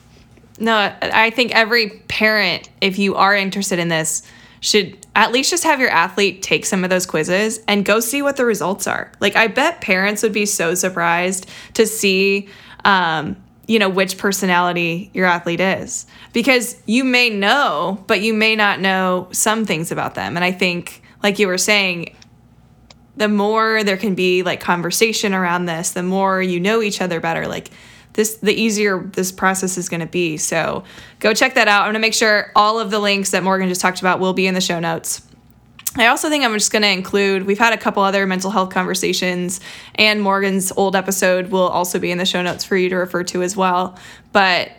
No, 0.58 0.94
I 1.02 1.30
think 1.30 1.54
every 1.54 1.90
parent, 2.08 2.70
if 2.80 2.98
you 2.98 3.16
are 3.16 3.34
interested 3.34 3.78
in 3.78 3.88
this, 3.88 4.22
should 4.62 4.96
at 5.16 5.32
least 5.32 5.50
just 5.50 5.64
have 5.64 5.80
your 5.80 5.90
athlete 5.90 6.40
take 6.40 6.64
some 6.64 6.84
of 6.84 6.90
those 6.90 7.04
quizzes 7.04 7.60
and 7.66 7.84
go 7.84 7.98
see 8.00 8.22
what 8.22 8.36
the 8.36 8.46
results 8.46 8.86
are. 8.86 9.12
Like, 9.20 9.34
I 9.34 9.48
bet 9.48 9.80
parents 9.80 10.22
would 10.22 10.32
be 10.32 10.46
so 10.46 10.74
surprised 10.74 11.50
to 11.74 11.84
see, 11.84 12.48
um, 12.84 13.36
you 13.66 13.80
know, 13.80 13.88
which 13.88 14.16
personality 14.18 15.10
your 15.12 15.26
athlete 15.26 15.60
is 15.60 16.06
because 16.32 16.80
you 16.86 17.02
may 17.02 17.28
know, 17.28 18.02
but 18.06 18.22
you 18.22 18.32
may 18.32 18.54
not 18.54 18.80
know 18.80 19.28
some 19.32 19.66
things 19.66 19.90
about 19.90 20.14
them. 20.14 20.36
And 20.36 20.44
I 20.44 20.52
think, 20.52 21.02
like 21.24 21.40
you 21.40 21.48
were 21.48 21.58
saying, 21.58 22.16
the 23.16 23.28
more 23.28 23.82
there 23.82 23.96
can 23.96 24.14
be 24.14 24.44
like 24.44 24.60
conversation 24.60 25.34
around 25.34 25.66
this, 25.66 25.90
the 25.90 26.04
more 26.04 26.40
you 26.40 26.60
know 26.60 26.82
each 26.82 27.00
other 27.00 27.18
better. 27.18 27.48
Like 27.48 27.70
this, 28.14 28.36
the 28.36 28.52
easier 28.52 28.98
this 28.98 29.32
process 29.32 29.78
is 29.78 29.88
going 29.88 30.00
to 30.00 30.06
be. 30.06 30.36
So 30.36 30.84
go 31.18 31.34
check 31.34 31.54
that 31.54 31.68
out. 31.68 31.82
I'm 31.82 31.86
going 31.86 31.94
to 31.94 32.00
make 32.00 32.14
sure 32.14 32.52
all 32.54 32.78
of 32.78 32.90
the 32.90 32.98
links 32.98 33.30
that 33.30 33.42
Morgan 33.42 33.68
just 33.68 33.80
talked 33.80 34.00
about 34.00 34.20
will 34.20 34.32
be 34.32 34.46
in 34.46 34.54
the 34.54 34.60
show 34.60 34.80
notes. 34.80 35.22
I 35.96 36.06
also 36.06 36.30
think 36.30 36.42
I'm 36.42 36.54
just 36.54 36.72
going 36.72 36.82
to 36.82 36.88
include, 36.88 37.44
we've 37.44 37.58
had 37.58 37.74
a 37.74 37.76
couple 37.76 38.02
other 38.02 38.26
mental 38.26 38.50
health 38.50 38.70
conversations, 38.70 39.60
and 39.94 40.22
Morgan's 40.22 40.72
old 40.72 40.96
episode 40.96 41.50
will 41.50 41.68
also 41.68 41.98
be 41.98 42.10
in 42.10 42.16
the 42.16 42.24
show 42.24 42.40
notes 42.40 42.64
for 42.64 42.76
you 42.76 42.88
to 42.88 42.96
refer 42.96 43.24
to 43.24 43.42
as 43.42 43.56
well. 43.56 43.98
But 44.32 44.72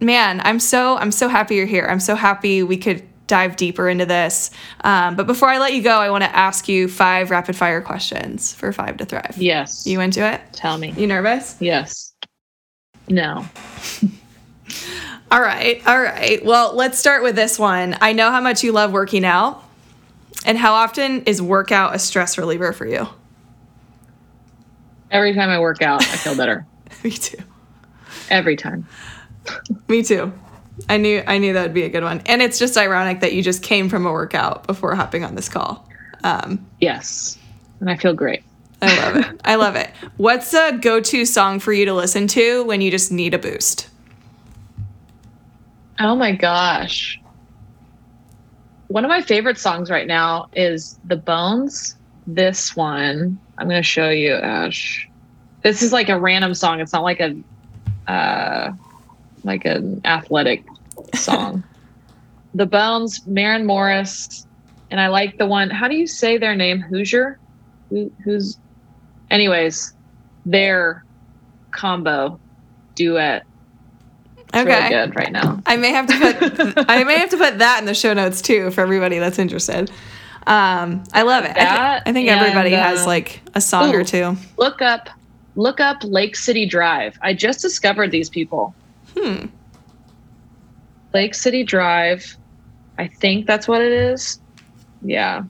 man, 0.00 0.40
I'm 0.42 0.58
so 0.58 0.96
I'm 0.96 1.12
so 1.12 1.28
happy 1.28 1.56
you're 1.56 1.66
here. 1.66 1.86
I'm 1.86 2.00
so 2.00 2.14
happy 2.14 2.62
we 2.62 2.78
could 2.78 3.02
dive 3.26 3.56
deeper 3.56 3.88
into 3.88 4.06
this. 4.06 4.50
Um, 4.82 5.16
but 5.16 5.26
before 5.26 5.48
I 5.48 5.58
let 5.58 5.72
you 5.72 5.82
go, 5.82 5.98
I 5.98 6.10
want 6.10 6.24
to 6.24 6.36
ask 6.36 6.68
you 6.68 6.88
five 6.88 7.30
rapid 7.30 7.56
fire 7.56 7.80
questions 7.80 8.54
for 8.54 8.72
Five 8.72 8.98
to 8.98 9.04
Thrive. 9.04 9.36
Yes. 9.36 9.86
You 9.86 10.00
into 10.00 10.26
it? 10.26 10.40
Tell 10.52 10.76
me. 10.78 10.92
You 10.92 11.06
nervous? 11.06 11.56
Yes. 11.60 12.03
No. 13.08 13.46
all 15.30 15.40
right. 15.40 15.86
All 15.86 16.00
right. 16.00 16.44
Well, 16.44 16.74
let's 16.74 16.98
start 16.98 17.22
with 17.22 17.36
this 17.36 17.58
one. 17.58 17.96
I 18.00 18.12
know 18.12 18.30
how 18.30 18.40
much 18.40 18.62
you 18.62 18.72
love 18.72 18.92
working 18.92 19.24
out. 19.24 19.62
And 20.46 20.58
how 20.58 20.74
often 20.74 21.22
is 21.22 21.40
workout 21.40 21.94
a 21.94 21.98
stress 21.98 22.36
reliever 22.36 22.72
for 22.72 22.86
you? 22.86 23.08
Every 25.10 25.34
time 25.34 25.48
I 25.48 25.58
work 25.58 25.80
out, 25.80 26.02
I 26.02 26.16
feel 26.16 26.36
better. 26.36 26.66
Me 27.04 27.10
too. 27.10 27.38
Every 28.30 28.56
time. 28.56 28.86
Me 29.88 30.02
too. 30.02 30.32
I 30.88 30.96
knew 30.96 31.22
I 31.26 31.38
knew 31.38 31.52
that 31.52 31.62
would 31.62 31.74
be 31.74 31.84
a 31.84 31.88
good 31.88 32.02
one. 32.02 32.20
And 32.26 32.42
it's 32.42 32.58
just 32.58 32.76
ironic 32.76 33.20
that 33.20 33.32
you 33.32 33.42
just 33.42 33.62
came 33.62 33.88
from 33.88 34.06
a 34.06 34.12
workout 34.12 34.66
before 34.66 34.94
hopping 34.94 35.24
on 35.24 35.34
this 35.34 35.48
call. 35.48 35.88
Um, 36.24 36.66
yes. 36.80 37.38
And 37.80 37.90
I 37.90 37.96
feel 37.96 38.14
great. 38.14 38.42
I 38.84 39.02
love 39.04 39.16
it. 39.16 39.40
I 39.44 39.54
love 39.54 39.76
it. 39.76 39.90
What's 40.16 40.52
a 40.54 40.78
go-to 40.78 41.24
song 41.24 41.58
for 41.60 41.72
you 41.72 41.84
to 41.86 41.94
listen 41.94 42.26
to 42.28 42.64
when 42.64 42.80
you 42.80 42.90
just 42.90 43.10
need 43.10 43.34
a 43.34 43.38
boost? 43.38 43.88
Oh 46.00 46.14
my 46.14 46.32
gosh. 46.32 47.20
One 48.88 49.04
of 49.04 49.08
my 49.08 49.22
favorite 49.22 49.58
songs 49.58 49.90
right 49.90 50.06
now 50.06 50.48
is 50.54 50.98
The 51.04 51.16
Bones. 51.16 51.96
This 52.26 52.74
one, 52.76 53.38
I'm 53.58 53.68
going 53.68 53.80
to 53.80 53.86
show 53.86 54.10
you, 54.10 54.34
Ash. 54.34 55.08
This 55.62 55.82
is 55.82 55.92
like 55.92 56.08
a 56.08 56.18
random 56.18 56.54
song. 56.54 56.80
It's 56.80 56.92
not 56.92 57.02
like 57.02 57.20
a 57.20 57.34
uh 58.06 58.72
like 59.44 59.64
an 59.64 60.00
athletic 60.04 60.64
song. 61.14 61.64
the 62.54 62.66
Bones, 62.66 63.26
Maren 63.26 63.64
Morris, 63.66 64.46
and 64.90 65.00
I 65.00 65.08
like 65.08 65.38
the 65.38 65.46
one. 65.46 65.70
How 65.70 65.88
do 65.88 65.96
you 65.96 66.06
say 66.06 66.38
their 66.38 66.54
name? 66.54 66.80
Hoosier? 66.80 67.38
Who, 67.90 68.12
who's 68.24 68.58
anyways, 69.30 69.94
their 70.46 71.04
combo 71.70 72.38
duet 72.94 73.44
it's 74.54 74.62
okay. 74.62 74.88
really 74.88 75.06
good 75.06 75.16
right 75.16 75.32
now. 75.32 75.60
I 75.66 75.76
may 75.76 75.90
have 75.90 76.06
to 76.06 76.74
put 76.74 76.86
I 76.88 77.02
may 77.02 77.18
have 77.18 77.30
to 77.30 77.36
put 77.36 77.58
that 77.58 77.80
in 77.80 77.86
the 77.86 77.94
show 77.94 78.14
notes 78.14 78.40
too 78.40 78.70
for 78.70 78.82
everybody 78.82 79.18
that's 79.18 79.38
interested. 79.38 79.90
Um, 80.46 81.02
I 81.12 81.22
love 81.22 81.44
it. 81.44 81.54
That 81.54 81.80
I, 81.80 81.94
th- 81.94 82.02
I 82.06 82.12
think 82.12 82.28
and, 82.28 82.40
everybody 82.40 82.74
uh, 82.74 82.82
has 82.82 83.06
like 83.06 83.40
a 83.54 83.60
song 83.60 83.92
ooh, 83.92 83.98
or 83.98 84.04
two. 84.04 84.36
Look 84.56 84.80
up 84.80 85.08
look 85.56 85.80
up 85.80 86.04
Lake 86.04 86.36
City 86.36 86.66
Drive. 86.66 87.18
I 87.20 87.34
just 87.34 87.62
discovered 87.62 88.10
these 88.10 88.30
people. 88.30 88.74
Hmm. 89.16 89.46
Lake 91.12 91.34
City 91.34 91.64
Drive. 91.64 92.36
I 92.98 93.08
think 93.08 93.46
that's 93.46 93.66
what 93.66 93.80
it 93.80 93.92
is. 93.92 94.40
Yeah. 95.02 95.44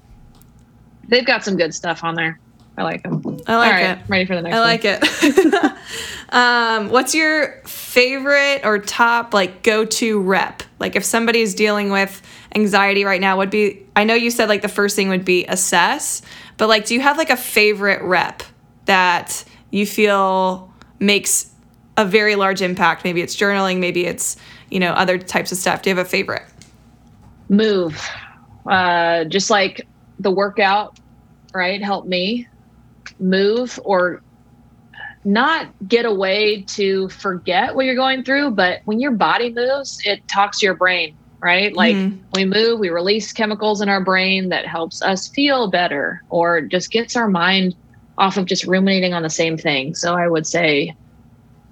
They've 1.09 1.27
got 1.27 1.45
some 1.45 1.57
good 1.57 1.75
stuff 1.75 2.03
on 2.05 2.15
there. 2.15 2.39
I 2.77 2.83
like 2.83 3.03
them. 3.05 3.23
I 3.47 3.57
like 3.57 3.99
it. 3.99 4.09
Ready 4.09 4.25
for 4.25 4.35
the 4.35 4.43
next 4.43 4.55
one. 4.55 4.63
I 4.63 4.67
one. 4.67 4.69
like 4.69 4.85
it. 4.85 5.73
um, 6.31 6.91
what's 6.91 7.15
your 7.15 7.63
favorite 7.67 8.63
or 8.65 8.81
top 8.81 9.33
like 9.33 9.63
go-to 9.63 10.21
rep? 10.21 10.63
Like 10.81 10.97
if 10.97 11.05
somebody's 11.05 11.55
dealing 11.55 11.91
with 11.91 12.21
anxiety 12.55 13.05
right 13.05 13.21
now, 13.21 13.37
would 13.37 13.51
be 13.51 13.87
I 13.95 14.05
know 14.05 14.15
you 14.15 14.31
said 14.31 14.49
like 14.49 14.63
the 14.63 14.69
first 14.69 14.97
thing 14.97 15.09
would 15.09 15.25
be 15.25 15.45
assess, 15.47 16.23
but 16.57 16.69
like 16.69 16.87
do 16.87 16.95
you 16.95 17.01
have 17.01 17.17
like 17.17 17.31
a 17.31 17.37
favorite 17.37 18.03
rep 18.03 18.43
that 18.87 19.45
you 19.71 19.87
feel 19.87 20.73
makes 20.99 21.53
a 21.97 22.05
very 22.05 22.35
large 22.35 22.61
impact? 22.61 23.05
Maybe 23.05 23.21
it's 23.21 23.37
journaling, 23.37 23.79
maybe 23.79 24.05
it's, 24.05 24.37
you 24.69 24.81
know, 24.81 24.91
other 24.93 25.17
types 25.17 25.53
of 25.53 25.59
stuff. 25.59 25.83
Do 25.83 25.91
you 25.91 25.97
have 25.97 26.05
a 26.05 26.09
favorite? 26.09 26.43
Move. 27.49 28.05
Uh, 28.67 29.25
just 29.25 29.49
like 29.49 29.87
the 30.19 30.33
workout, 30.33 30.99
right? 31.53 31.81
Help 31.81 32.07
me 32.07 32.49
move 33.19 33.79
or 33.85 34.23
not 35.25 35.69
get 35.89 36.05
away 36.05 36.63
to 36.63 37.09
forget 37.09 37.75
what 37.75 37.87
you're 37.87 37.95
going 37.95 38.25
through, 38.25 38.51
but 38.51 38.81
when 38.85 39.01
your 39.01 39.13
body 39.13 39.51
moves, 39.51 40.01
it 40.05 40.27
talks 40.29 40.61
to 40.61 40.67
your 40.67 40.75
brain, 40.75 41.17
right? 41.41 41.75
Like 41.75 41.97
mm-hmm. 41.97 42.19
we 42.35 42.45
move, 42.45 42.79
we 42.79 42.91
release 42.91 43.33
chemicals 43.33 43.81
in 43.81 43.89
our 43.89 44.03
brain 44.03 44.51
that 44.51 44.67
helps 44.67 45.03
us 45.03 45.29
feel 45.29 45.71
better 45.71 46.23
or 46.29 46.61
just 46.61 46.91
gets 46.91 47.17
our 47.17 47.29
mind 47.29 47.75
off 48.19 48.37
of 48.37 48.45
just 48.45 48.65
ruminating 48.65 49.15
on 49.15 49.23
the 49.23 49.31
same 49.31 49.57
thing. 49.57 49.95
So 49.95 50.15
I 50.15 50.29
would 50.29 50.47
say 50.47 50.95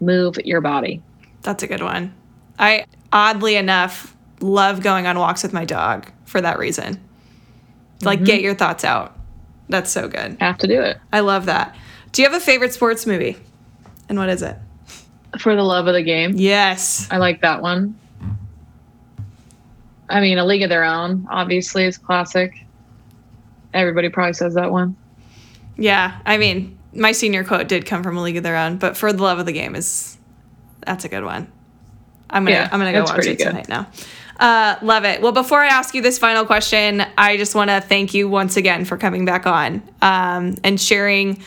move 0.00 0.36
your 0.44 0.60
body. 0.60 1.02
That's 1.42 1.62
a 1.62 1.66
good 1.66 1.82
one. 1.82 2.14
I 2.58 2.86
oddly 3.12 3.56
enough 3.56 4.16
love 4.40 4.82
going 4.82 5.06
on 5.06 5.18
walks 5.18 5.42
with 5.42 5.52
my 5.52 5.64
dog 5.64 6.10
for 6.24 6.40
that 6.40 6.58
reason. 6.58 7.00
Like 8.02 8.20
mm-hmm. 8.20 8.26
get 8.26 8.40
your 8.40 8.54
thoughts 8.54 8.84
out. 8.84 9.16
That's 9.72 9.90
so 9.90 10.06
good. 10.06 10.36
Have 10.40 10.58
to 10.58 10.66
do 10.66 10.80
it. 10.80 10.98
I 11.12 11.20
love 11.20 11.46
that. 11.46 11.74
Do 12.12 12.22
you 12.22 12.28
have 12.28 12.36
a 12.36 12.44
favorite 12.44 12.74
sports 12.74 13.06
movie? 13.06 13.36
And 14.08 14.18
what 14.18 14.28
is 14.28 14.42
it? 14.42 14.56
For 15.38 15.56
the 15.56 15.62
love 15.62 15.86
of 15.86 15.94
the 15.94 16.02
game. 16.02 16.34
Yes. 16.36 17.08
I 17.10 17.16
like 17.16 17.40
that 17.40 17.62
one. 17.62 17.98
I 20.10 20.20
mean, 20.20 20.36
A 20.36 20.44
League 20.44 20.62
of 20.62 20.68
Their 20.68 20.84
Own, 20.84 21.26
obviously, 21.30 21.84
is 21.84 21.96
classic. 21.96 22.52
Everybody 23.72 24.10
probably 24.10 24.34
says 24.34 24.54
that 24.54 24.70
one. 24.70 24.94
Yeah. 25.78 26.20
I 26.26 26.36
mean, 26.36 26.78
my 26.92 27.12
senior 27.12 27.44
quote 27.44 27.66
did 27.66 27.86
come 27.86 28.02
from 28.02 28.18
A 28.18 28.22
League 28.22 28.36
of 28.36 28.42
Their 28.42 28.56
Own, 28.56 28.76
but 28.76 28.94
For 28.94 29.10
the 29.10 29.22
Love 29.22 29.38
of 29.38 29.46
the 29.46 29.52
Game 29.52 29.74
is 29.74 30.18
that's 30.84 31.06
a 31.06 31.08
good 31.08 31.24
one. 31.24 31.50
I'm 32.28 32.44
gonna 32.44 32.56
yeah, 32.56 32.68
I'm 32.70 32.78
gonna 32.78 32.92
go 32.92 33.04
watch 33.04 33.24
it 33.26 33.38
good. 33.38 33.46
tonight 33.46 33.68
now. 33.68 33.88
Uh, 34.42 34.76
love 34.82 35.04
it. 35.04 35.22
Well, 35.22 35.30
before 35.30 35.60
I 35.60 35.68
ask 35.68 35.94
you 35.94 36.02
this 36.02 36.18
final 36.18 36.44
question, 36.44 37.04
I 37.16 37.36
just 37.36 37.54
want 37.54 37.70
to 37.70 37.80
thank 37.80 38.12
you 38.12 38.28
once 38.28 38.56
again 38.56 38.84
for 38.84 38.96
coming 38.96 39.24
back 39.24 39.46
on 39.46 39.88
um, 40.02 40.56
and 40.64 40.80
sharing 40.80 41.40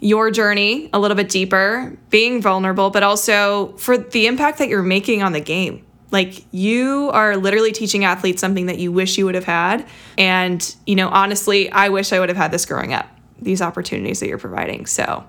your 0.00 0.30
journey 0.30 0.88
a 0.94 0.98
little 0.98 1.14
bit 1.14 1.28
deeper, 1.28 1.94
being 2.08 2.40
vulnerable, 2.40 2.88
but 2.88 3.02
also 3.02 3.76
for 3.76 3.98
the 3.98 4.26
impact 4.26 4.60
that 4.60 4.70
you're 4.70 4.82
making 4.82 5.22
on 5.22 5.32
the 5.32 5.40
game. 5.40 5.84
Like 6.10 6.42
you 6.50 7.10
are 7.12 7.36
literally 7.36 7.72
teaching 7.72 8.06
athletes 8.06 8.40
something 8.40 8.64
that 8.64 8.78
you 8.78 8.92
wish 8.92 9.18
you 9.18 9.26
would 9.26 9.34
have 9.34 9.44
had. 9.44 9.86
And, 10.16 10.74
you 10.86 10.96
know, 10.96 11.10
honestly, 11.10 11.70
I 11.70 11.90
wish 11.90 12.14
I 12.14 12.18
would 12.18 12.30
have 12.30 12.38
had 12.38 12.50
this 12.50 12.64
growing 12.64 12.94
up, 12.94 13.06
these 13.42 13.60
opportunities 13.60 14.20
that 14.20 14.28
you're 14.28 14.38
providing. 14.38 14.86
So 14.86 15.22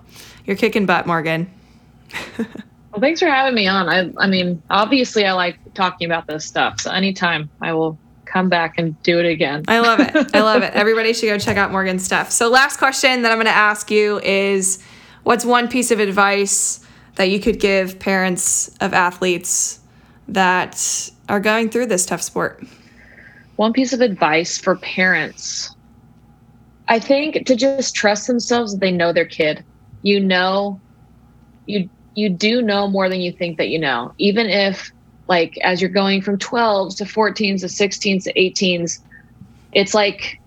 you're 0.46 0.56
kicking 0.56 0.86
butt, 0.86 1.06
Morgan. 1.06 1.50
Well, 2.90 3.00
thanks 3.00 3.20
for 3.20 3.26
having 3.26 3.54
me 3.54 3.68
on. 3.68 3.88
I, 3.88 4.10
I 4.18 4.26
mean, 4.26 4.62
obviously, 4.68 5.24
I 5.24 5.32
like 5.32 5.58
talking 5.74 6.06
about 6.06 6.26
this 6.26 6.44
stuff. 6.44 6.80
So 6.80 6.90
anytime 6.90 7.48
I 7.60 7.72
will 7.72 7.98
come 8.30 8.48
back 8.48 8.78
and 8.78 9.00
do 9.02 9.18
it 9.18 9.26
again. 9.26 9.64
I 9.68 9.80
love 9.80 10.00
it. 10.00 10.34
I 10.34 10.40
love 10.40 10.62
it. 10.62 10.72
Everybody 10.74 11.12
should 11.12 11.26
go 11.26 11.38
check 11.38 11.56
out 11.56 11.70
Morgan's 11.72 12.04
stuff. 12.04 12.30
So, 12.30 12.48
last 12.48 12.78
question 12.78 13.22
that 13.22 13.32
I'm 13.32 13.36
going 13.36 13.46
to 13.46 13.52
ask 13.52 13.90
you 13.90 14.20
is 14.20 14.82
what's 15.24 15.44
one 15.44 15.68
piece 15.68 15.90
of 15.90 16.00
advice 16.00 16.84
that 17.16 17.24
you 17.24 17.40
could 17.40 17.60
give 17.60 17.98
parents 17.98 18.68
of 18.80 18.94
athletes 18.94 19.80
that 20.28 21.10
are 21.28 21.40
going 21.40 21.70
through 21.70 21.86
this 21.86 22.06
tough 22.06 22.22
sport? 22.22 22.64
One 23.56 23.72
piece 23.72 23.92
of 23.92 24.00
advice 24.00 24.56
for 24.56 24.76
parents. 24.76 25.74
I 26.88 26.98
think 26.98 27.46
to 27.46 27.54
just 27.54 27.94
trust 27.94 28.26
themselves 28.26 28.78
they 28.78 28.90
know 28.90 29.12
their 29.12 29.26
kid. 29.26 29.64
You 30.02 30.20
know, 30.20 30.80
you 31.66 31.90
you 32.14 32.28
do 32.28 32.62
know 32.62 32.88
more 32.88 33.08
than 33.08 33.20
you 33.20 33.32
think 33.32 33.58
that 33.58 33.68
you 33.68 33.78
know. 33.78 34.12
Even 34.18 34.48
if, 34.48 34.90
like, 35.28 35.56
as 35.58 35.80
you're 35.80 35.90
going 35.90 36.22
from 36.22 36.38
12s 36.38 36.96
to 36.96 37.04
14s 37.04 37.60
to 37.60 37.66
16s 37.66 38.24
to 38.24 38.32
18s, 38.32 39.00
it's 39.72 39.94
like 39.94 40.40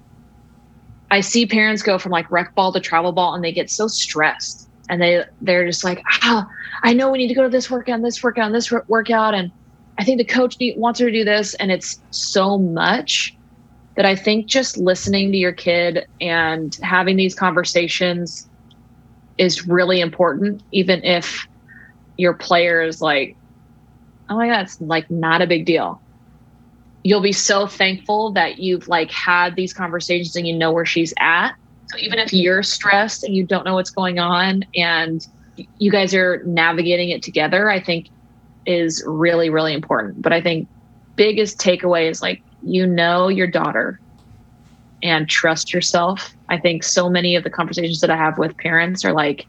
I 1.11 1.21
see 1.21 1.45
parents 1.45 1.83
go 1.83 1.97
from 1.97 2.11
like 2.11 2.29
rec 2.31 2.55
ball 2.55 2.73
to 2.73 2.79
travel 2.79 3.11
ball 3.11 3.33
and 3.33 3.43
they 3.43 3.51
get 3.51 3.69
so 3.69 3.87
stressed 3.87 4.67
and 4.89 5.01
they 5.01 5.23
they're 5.41 5.65
just 5.65 5.83
like, 5.83 6.01
ah, 6.23 6.47
I 6.83 6.93
know 6.93 7.11
we 7.11 7.17
need 7.17 7.27
to 7.27 7.33
go 7.33 7.43
to 7.43 7.49
this 7.49 7.69
workout, 7.69 7.95
and 7.95 8.05
this 8.05 8.21
workout, 8.21 8.47
and 8.47 8.55
this 8.55 8.71
workout, 8.87 9.33
and 9.33 9.51
I 9.97 10.03
think 10.03 10.17
the 10.17 10.25
coach 10.25 10.59
need, 10.59 10.77
wants 10.77 10.99
her 10.99 11.05
to 11.05 11.11
do 11.11 11.23
this, 11.23 11.53
and 11.55 11.71
it's 11.71 11.99
so 12.11 12.57
much 12.57 13.35
that 13.95 14.05
I 14.05 14.15
think 14.15 14.47
just 14.47 14.77
listening 14.77 15.31
to 15.31 15.37
your 15.37 15.51
kid 15.51 16.05
and 16.19 16.75
having 16.81 17.15
these 17.15 17.35
conversations 17.35 18.49
is 19.37 19.67
really 19.67 20.01
important, 20.01 20.63
even 20.71 21.03
if 21.03 21.47
your 22.17 22.33
players 22.33 23.01
like, 23.01 23.35
oh 24.29 24.35
my 24.35 24.47
God, 24.47 24.61
it's 24.61 24.79
like 24.81 25.09
not 25.09 25.41
a 25.41 25.47
big 25.47 25.65
deal. 25.65 26.01
You'll 27.03 27.21
be 27.21 27.33
so 27.33 27.67
thankful 27.67 28.31
that 28.31 28.59
you've 28.59 28.87
like 28.87 29.11
had 29.11 29.55
these 29.55 29.73
conversations 29.73 30.35
and 30.35 30.47
you 30.47 30.55
know 30.55 30.71
where 30.71 30.85
she's 30.85 31.13
at. 31.19 31.53
So 31.87 31.97
even 31.97 32.19
if 32.19 32.33
you're 32.33 32.63
stressed 32.63 33.23
and 33.23 33.35
you 33.35 33.45
don't 33.45 33.65
know 33.65 33.75
what's 33.75 33.89
going 33.89 34.19
on 34.19 34.63
and 34.75 35.25
you 35.77 35.91
guys 35.91 36.13
are 36.15 36.41
navigating 36.45 37.09
it 37.09 37.21
together, 37.21 37.69
I 37.69 37.79
think 37.79 38.07
is 38.65 39.03
really, 39.05 39.49
really 39.49 39.73
important. 39.73 40.21
But 40.21 40.31
I 40.31 40.41
think 40.41 40.67
biggest 41.15 41.59
takeaway 41.59 42.09
is 42.09 42.21
like, 42.21 42.41
you 42.65 42.87
know 42.87 43.27
your 43.27 43.47
daughter 43.47 43.99
and 45.03 45.27
trust 45.29 45.73
yourself. 45.73 46.33
I 46.47 46.57
think 46.57 46.83
so 46.83 47.09
many 47.09 47.35
of 47.35 47.43
the 47.43 47.49
conversations 47.49 47.99
that 47.99 48.09
I 48.09 48.15
have 48.15 48.37
with 48.37 48.55
parents 48.57 49.03
are 49.03 49.11
like, 49.11 49.45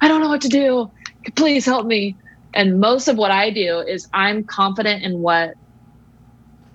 I 0.00 0.08
don't 0.08 0.20
know 0.20 0.28
what 0.28 0.40
to 0.42 0.48
do 0.48 0.90
please 1.36 1.64
help 1.64 1.86
me. 1.86 2.16
And 2.54 2.80
most 2.80 3.08
of 3.08 3.16
what 3.16 3.30
I 3.30 3.50
do 3.50 3.80
is 3.80 4.08
I'm 4.12 4.44
confident 4.44 5.02
in 5.02 5.20
what 5.20 5.54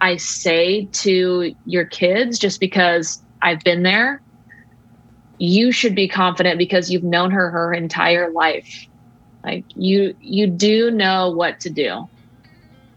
I 0.02 0.18
say 0.18 0.86
to 0.86 1.54
your 1.66 1.86
kids 1.86 2.40
just 2.40 2.60
because 2.60 3.22
I've 3.42 3.60
been 3.62 3.84
there. 3.84 4.22
You 5.40 5.72
should 5.72 5.96
be 5.96 6.08
confident 6.08 6.58
because 6.58 6.90
you've 6.92 7.04
known 7.04 7.32
her 7.32 7.52
her 7.52 7.74
entire 7.74 8.32
life. 8.32 8.88
Like 9.44 9.66
you 9.76 10.16
you 10.20 10.48
do 10.48 10.92
know 10.92 11.32
what 11.32 11.60
to 11.62 11.70
do. 11.70 12.08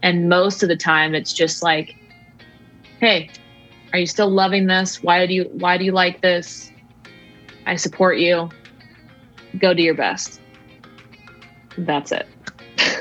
And 0.01 0.27
most 0.27 0.63
of 0.63 0.69
the 0.69 0.75
time 0.75 1.13
it's 1.13 1.33
just 1.33 1.61
like, 1.61 1.95
"Hey, 2.99 3.29
are 3.93 3.99
you 3.99 4.07
still 4.07 4.29
loving 4.29 4.65
this? 4.65 5.03
Why 5.03 5.25
do 5.27 5.33
you 5.33 5.49
why 5.53 5.77
do 5.77 5.85
you 5.85 5.91
like 5.91 6.21
this? 6.21 6.71
I 7.67 7.75
support 7.75 8.17
you. 8.17 8.49
Go 9.59 9.73
do 9.73 9.83
your 9.83 9.95
best." 9.95 10.40
That's 11.77 12.11
it. 12.11 12.27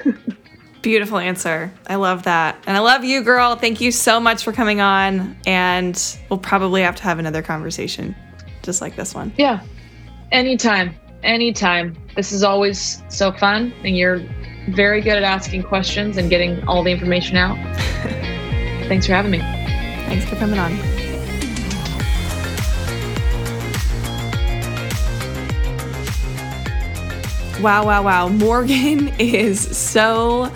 Beautiful 0.82 1.18
answer. 1.18 1.72
I 1.88 1.96
love 1.96 2.22
that. 2.22 2.62
And 2.66 2.76
I 2.76 2.80
love 2.80 3.04
you, 3.04 3.22
girl. 3.22 3.54
Thank 3.56 3.80
you 3.80 3.92
so 3.92 4.18
much 4.18 4.42
for 4.42 4.52
coming 4.52 4.80
on. 4.80 5.36
And 5.46 6.18
we'll 6.30 6.38
probably 6.38 6.82
have 6.82 6.96
to 6.96 7.02
have 7.02 7.18
another 7.18 7.42
conversation 7.42 8.16
just 8.62 8.80
like 8.80 8.96
this 8.96 9.14
one. 9.14 9.32
Yeah. 9.36 9.62
Anytime. 10.32 10.94
Anytime. 11.22 11.96
This 12.16 12.32
is 12.32 12.42
always 12.42 13.02
so 13.08 13.32
fun. 13.32 13.74
And 13.84 13.96
you're 13.96 14.22
very 14.68 15.02
good 15.02 15.16
at 15.16 15.22
asking 15.22 15.64
questions 15.64 16.16
and 16.16 16.30
getting 16.30 16.66
all 16.66 16.82
the 16.82 16.90
information 16.90 17.36
out. 17.36 17.56
Thanks 18.88 19.06
for 19.06 19.12
having 19.12 19.30
me. 19.30 19.38
Thanks 19.38 20.24
for 20.24 20.36
coming 20.36 20.58
on. 20.58 20.99
Wow, 27.60 27.84
wow, 27.84 28.02
wow. 28.02 28.28
Morgan 28.28 29.08
is 29.18 29.76
so 29.76 30.50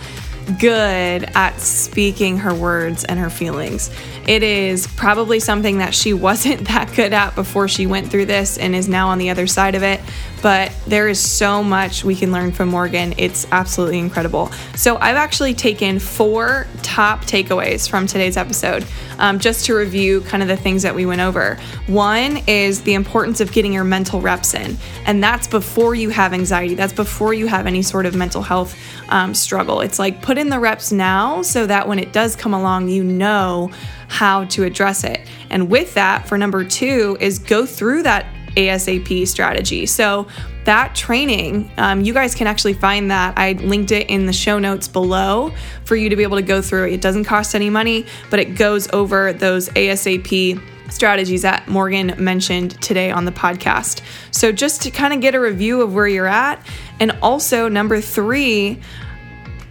good 0.58 1.24
at 1.34 1.60
speaking 1.60 2.38
her 2.38 2.54
words 2.54 3.04
and 3.04 3.18
her 3.18 3.28
feelings. 3.28 3.90
It 4.26 4.42
is 4.42 4.86
probably 4.86 5.38
something 5.38 5.78
that 5.78 5.94
she 5.94 6.14
wasn't 6.14 6.66
that 6.68 6.94
good 6.96 7.12
at 7.12 7.34
before 7.34 7.68
she 7.68 7.86
went 7.86 8.10
through 8.10 8.24
this 8.24 8.56
and 8.56 8.74
is 8.74 8.88
now 8.88 9.08
on 9.08 9.18
the 9.18 9.28
other 9.28 9.46
side 9.46 9.74
of 9.74 9.82
it. 9.82 10.00
But 10.44 10.72
there 10.86 11.08
is 11.08 11.18
so 11.18 11.62
much 11.64 12.04
we 12.04 12.14
can 12.14 12.30
learn 12.30 12.52
from 12.52 12.68
Morgan. 12.68 13.14
It's 13.16 13.46
absolutely 13.50 13.98
incredible. 13.98 14.48
So, 14.76 14.98
I've 14.98 15.16
actually 15.16 15.54
taken 15.54 15.98
four 15.98 16.66
top 16.82 17.22
takeaways 17.22 17.88
from 17.88 18.06
today's 18.06 18.36
episode 18.36 18.84
um, 19.18 19.38
just 19.38 19.64
to 19.64 19.74
review 19.74 20.20
kind 20.20 20.42
of 20.42 20.48
the 20.50 20.56
things 20.58 20.82
that 20.82 20.94
we 20.94 21.06
went 21.06 21.22
over. 21.22 21.58
One 21.86 22.42
is 22.46 22.82
the 22.82 22.92
importance 22.92 23.40
of 23.40 23.52
getting 23.52 23.72
your 23.72 23.84
mental 23.84 24.20
reps 24.20 24.52
in, 24.52 24.76
and 25.06 25.24
that's 25.24 25.46
before 25.46 25.94
you 25.94 26.10
have 26.10 26.34
anxiety, 26.34 26.74
that's 26.74 26.92
before 26.92 27.32
you 27.32 27.46
have 27.46 27.66
any 27.66 27.80
sort 27.80 28.04
of 28.04 28.14
mental 28.14 28.42
health 28.42 28.76
um, 29.08 29.32
struggle. 29.32 29.80
It's 29.80 29.98
like 29.98 30.20
put 30.20 30.36
in 30.36 30.50
the 30.50 30.60
reps 30.60 30.92
now 30.92 31.40
so 31.40 31.66
that 31.66 31.88
when 31.88 31.98
it 31.98 32.12
does 32.12 32.36
come 32.36 32.52
along, 32.52 32.90
you 32.90 33.02
know 33.02 33.70
how 34.08 34.44
to 34.44 34.64
address 34.64 35.04
it. 35.04 35.26
And 35.48 35.70
with 35.70 35.94
that, 35.94 36.28
for 36.28 36.36
number 36.36 36.64
two, 36.64 37.16
is 37.18 37.38
go 37.38 37.64
through 37.64 38.02
that 38.02 38.26
ASAP 38.56 39.26
strategy. 39.26 39.86
So, 39.86 40.26
that 40.64 40.94
training, 40.94 41.70
um, 41.76 42.00
you 42.00 42.14
guys 42.14 42.34
can 42.34 42.46
actually 42.46 42.72
find 42.72 43.10
that. 43.10 43.36
I 43.36 43.52
linked 43.52 43.92
it 43.92 44.08
in 44.08 44.24
the 44.24 44.32
show 44.32 44.58
notes 44.58 44.88
below 44.88 45.52
for 45.84 45.94
you 45.94 46.08
to 46.08 46.16
be 46.16 46.22
able 46.22 46.38
to 46.38 46.42
go 46.42 46.62
through. 46.62 46.88
It 46.88 47.02
doesn't 47.02 47.24
cost 47.24 47.54
any 47.54 47.68
money, 47.68 48.06
but 48.30 48.40
it 48.40 48.56
goes 48.56 48.90
over 48.92 49.32
those 49.34 49.68
ASAP 49.70 50.60
strategies 50.90 51.42
that 51.42 51.68
Morgan 51.68 52.14
mentioned 52.18 52.80
today 52.80 53.10
on 53.10 53.24
the 53.24 53.32
podcast. 53.32 54.00
So, 54.30 54.52
just 54.52 54.82
to 54.82 54.90
kind 54.90 55.12
of 55.12 55.20
get 55.20 55.34
a 55.34 55.40
review 55.40 55.82
of 55.82 55.94
where 55.94 56.08
you're 56.08 56.26
at. 56.26 56.64
And 57.00 57.12
also, 57.22 57.68
number 57.68 58.00
three, 58.00 58.80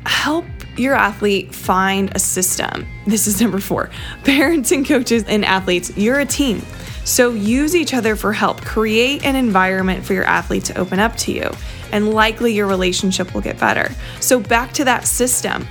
help 0.05 0.45
your 0.77 0.95
athlete 0.95 1.53
find 1.53 2.15
a 2.15 2.19
system. 2.19 2.87
This 3.05 3.27
is 3.27 3.41
number 3.41 3.59
four. 3.59 3.89
Parents 4.23 4.71
and 4.71 4.85
coaches 4.85 5.23
and 5.27 5.45
athletes, 5.45 5.95
you're 5.95 6.19
a 6.19 6.25
team. 6.25 6.61
So 7.05 7.31
use 7.31 7.75
each 7.75 7.93
other 7.93 8.15
for 8.15 8.31
help. 8.31 8.61
Create 8.61 9.25
an 9.25 9.35
environment 9.35 10.05
for 10.05 10.13
your 10.13 10.23
athlete 10.23 10.65
to 10.65 10.77
open 10.77 10.99
up 10.99 11.15
to 11.17 11.31
you, 11.31 11.51
and 11.91 12.13
likely 12.13 12.53
your 12.53 12.67
relationship 12.67 13.33
will 13.33 13.41
get 13.41 13.59
better. 13.59 13.91
So, 14.19 14.39
back 14.39 14.71
to 14.73 14.85
that 14.85 15.05
system. 15.05 15.67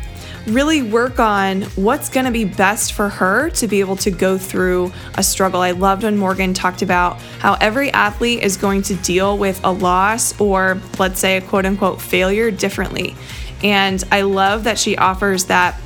Really 0.46 0.82
work 0.82 1.20
on 1.20 1.62
what's 1.76 2.08
going 2.08 2.26
to 2.26 2.32
be 2.32 2.44
best 2.44 2.94
for 2.94 3.08
her 3.08 3.48
to 3.50 3.68
be 3.68 3.78
able 3.78 3.94
to 3.96 4.10
go 4.10 4.36
through 4.36 4.92
a 5.14 5.22
struggle. 5.22 5.60
I 5.60 5.70
loved 5.70 6.02
when 6.02 6.16
Morgan 6.16 6.52
talked 6.52 6.82
about 6.82 7.20
how 7.38 7.54
every 7.60 7.92
athlete 7.92 8.42
is 8.42 8.56
going 8.56 8.82
to 8.82 8.96
deal 8.96 9.38
with 9.38 9.64
a 9.64 9.70
loss 9.70 10.38
or, 10.40 10.80
let's 10.98 11.20
say, 11.20 11.36
a 11.36 11.40
quote 11.40 11.64
unquote 11.64 12.00
failure 12.00 12.50
differently. 12.50 13.14
And 13.62 14.02
I 14.10 14.22
love 14.22 14.64
that 14.64 14.80
she 14.80 14.96
offers 14.96 15.44
that 15.44 15.80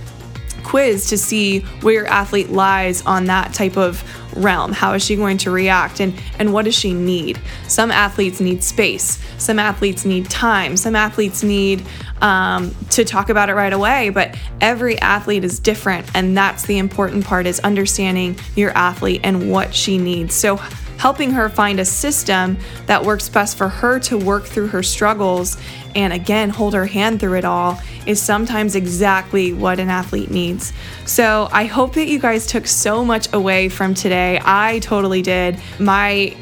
quiz 0.65 1.11
to 1.11 1.19
see 1.19 1.61
where 1.83 1.95
your 1.95 2.07
athlete 2.07 2.51
lies 2.51 3.05
on 3.07 3.27
that 3.27 3.55
type 3.55 3.77
of 3.77 4.03
realm. 4.37 4.73
How 4.73 4.95
is 4.95 5.05
she 5.05 5.17
going 5.17 5.39
to 5.39 5.51
react 5.51 6.01
and 6.01 6.15
and 6.39 6.53
what 6.53 6.65
does 6.65 6.75
she 6.75 6.93
need? 6.93 7.41
Some 7.69 7.91
athletes 7.91 8.41
need 8.41 8.63
space. 8.63 9.23
Some 9.39 9.59
athletes 9.59 10.05
need 10.05 10.29
time. 10.31 10.77
Some 10.77 10.97
athletes 10.97 11.43
need 11.43 11.85
um, 12.21 12.75
to 12.91 13.05
talk 13.05 13.29
about 13.29 13.51
it 13.51 13.55
right 13.55 13.73
away. 13.73 14.11
But 14.11 14.37
every 14.61 14.99
athlete 15.01 15.45
is 15.45 15.59
different, 15.59 16.09
and 16.15 16.37
that's 16.37 16.67
the 16.67 16.79
important 16.79 17.25
part: 17.25 17.47
is 17.47 17.61
understanding 17.61 18.39
your 18.55 18.71
athlete 18.71 19.21
and 19.25 19.51
what 19.51 19.75
she 19.75 19.99
needs. 19.99 20.35
So 20.35 20.61
helping 20.99 21.31
her 21.31 21.49
find 21.49 21.81
a 21.81 21.85
system 21.85 22.57
that 22.87 23.05
works 23.05 23.29
best 23.29 23.57
for 23.57 23.69
her 23.69 23.99
to 24.01 24.19
work 24.19 24.45
through 24.45 24.69
her 24.69 24.83
struggles 24.83 25.57
and 25.95 26.13
again 26.13 26.51
hold 26.51 26.75
her 26.75 26.87
hand 26.87 27.21
through 27.21 27.35
it 27.35 27.45
all 27.45 27.79
is 28.07 28.21
sometimes 28.21 28.75
exactly 28.75 29.53
what 29.53 29.81
an 29.81 29.89
athlete 29.89 30.31
needs. 30.31 30.73
So 31.05 31.49
I 31.53 31.65
hope 31.65 31.95
that 31.95 32.07
you 32.07 32.19
guys 32.19 32.47
took 32.47 32.67
so 32.67 33.05
much 33.05 33.33
away 33.33 33.69
from 33.69 33.95
today. 33.95 34.41
I 34.45 34.79
totally 34.81 35.23
did. 35.23 35.59
My 35.79 36.37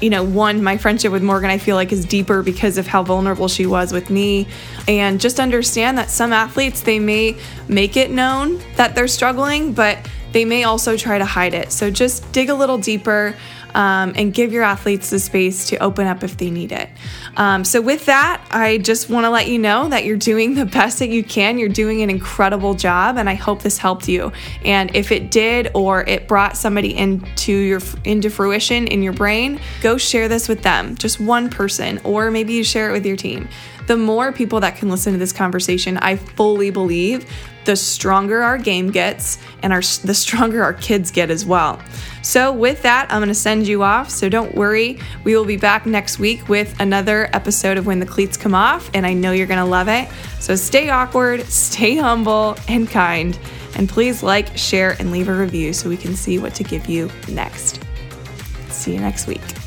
you 0.00 0.10
know, 0.10 0.22
one, 0.22 0.62
my 0.62 0.76
friendship 0.76 1.10
with 1.10 1.22
Morgan, 1.22 1.50
I 1.50 1.58
feel 1.58 1.74
like 1.74 1.92
is 1.92 2.04
deeper 2.04 2.42
because 2.42 2.78
of 2.78 2.86
how 2.86 3.02
vulnerable 3.02 3.48
she 3.48 3.66
was 3.66 3.92
with 3.92 4.10
me. 4.10 4.46
And 4.86 5.20
just 5.20 5.40
understand 5.40 5.98
that 5.98 6.08
some 6.08 6.32
athletes, 6.32 6.82
they 6.82 7.00
may 7.00 7.36
make 7.66 7.96
it 7.96 8.10
known 8.10 8.62
that 8.76 8.94
they're 8.94 9.08
struggling, 9.08 9.72
but 9.72 9.98
they 10.32 10.44
may 10.44 10.64
also 10.64 10.96
try 10.96 11.18
to 11.18 11.24
hide 11.24 11.54
it. 11.54 11.72
So 11.72 11.90
just 11.90 12.30
dig 12.32 12.48
a 12.48 12.54
little 12.54 12.78
deeper 12.78 13.34
um, 13.78 14.12
and 14.16 14.34
give 14.34 14.52
your 14.52 14.64
athletes 14.64 15.10
the 15.10 15.20
space 15.20 15.68
to 15.68 15.76
open 15.78 16.08
up 16.08 16.24
if 16.24 16.36
they 16.36 16.50
need 16.50 16.72
it. 16.72 16.90
Um, 17.36 17.64
so, 17.64 17.80
with 17.80 18.06
that, 18.06 18.44
I 18.50 18.78
just 18.78 19.08
want 19.08 19.24
to 19.24 19.30
let 19.30 19.48
you 19.48 19.56
know 19.56 19.88
that 19.88 20.04
you're 20.04 20.16
doing 20.16 20.56
the 20.56 20.66
best 20.66 20.98
that 20.98 21.10
you 21.10 21.22
can. 21.22 21.58
You're 21.58 21.68
doing 21.68 22.02
an 22.02 22.10
incredible 22.10 22.74
job, 22.74 23.16
and 23.16 23.30
I 23.30 23.34
hope 23.34 23.62
this 23.62 23.78
helped 23.78 24.08
you. 24.08 24.32
And 24.64 24.94
if 24.96 25.12
it 25.12 25.30
did, 25.30 25.70
or 25.74 26.04
it 26.08 26.26
brought 26.26 26.56
somebody 26.56 26.96
into 26.96 27.52
your 27.52 27.80
into 28.04 28.30
fruition 28.30 28.88
in 28.88 29.00
your 29.00 29.12
brain, 29.12 29.60
go 29.80 29.96
share 29.96 30.28
this 30.28 30.48
with 30.48 30.62
them, 30.62 30.96
just 30.96 31.20
one 31.20 31.48
person, 31.48 32.00
or 32.02 32.32
maybe 32.32 32.54
you 32.54 32.64
share 32.64 32.90
it 32.90 32.92
with 32.92 33.06
your 33.06 33.16
team. 33.16 33.48
The 33.86 33.96
more 33.96 34.32
people 34.32 34.58
that 34.60 34.76
can 34.76 34.90
listen 34.90 35.12
to 35.12 35.18
this 35.20 35.32
conversation, 35.32 35.98
I 35.98 36.16
fully 36.16 36.70
believe 36.70 37.30
the 37.68 37.76
stronger 37.76 38.40
our 38.40 38.56
game 38.56 38.90
gets 38.90 39.36
and 39.62 39.74
our 39.74 39.82
the 40.02 40.14
stronger 40.14 40.62
our 40.62 40.72
kids 40.72 41.10
get 41.10 41.30
as 41.30 41.44
well. 41.44 41.78
So 42.22 42.50
with 42.50 42.80
that, 42.82 43.12
I'm 43.12 43.18
going 43.18 43.28
to 43.28 43.34
send 43.34 43.68
you 43.68 43.82
off. 43.82 44.08
So 44.08 44.30
don't 44.30 44.54
worry. 44.54 44.98
We 45.22 45.36
will 45.36 45.44
be 45.44 45.58
back 45.58 45.84
next 45.84 46.18
week 46.18 46.48
with 46.48 46.74
another 46.80 47.28
episode 47.34 47.76
of 47.76 47.84
When 47.86 48.00
the 48.00 48.06
Cleats 48.06 48.38
Come 48.38 48.54
Off, 48.54 48.90
and 48.94 49.06
I 49.06 49.12
know 49.12 49.32
you're 49.32 49.46
going 49.46 49.58
to 49.58 49.66
love 49.66 49.88
it. 49.88 50.08
So 50.40 50.56
stay 50.56 50.88
awkward, 50.88 51.42
stay 51.44 51.96
humble 51.96 52.56
and 52.68 52.88
kind, 52.88 53.38
and 53.76 53.86
please 53.86 54.22
like, 54.22 54.56
share 54.56 54.96
and 54.98 55.12
leave 55.12 55.28
a 55.28 55.34
review 55.34 55.74
so 55.74 55.90
we 55.90 55.98
can 55.98 56.16
see 56.16 56.38
what 56.38 56.54
to 56.54 56.64
give 56.64 56.86
you 56.86 57.10
next. 57.28 57.84
See 58.70 58.94
you 58.94 59.00
next 59.00 59.26
week. 59.26 59.57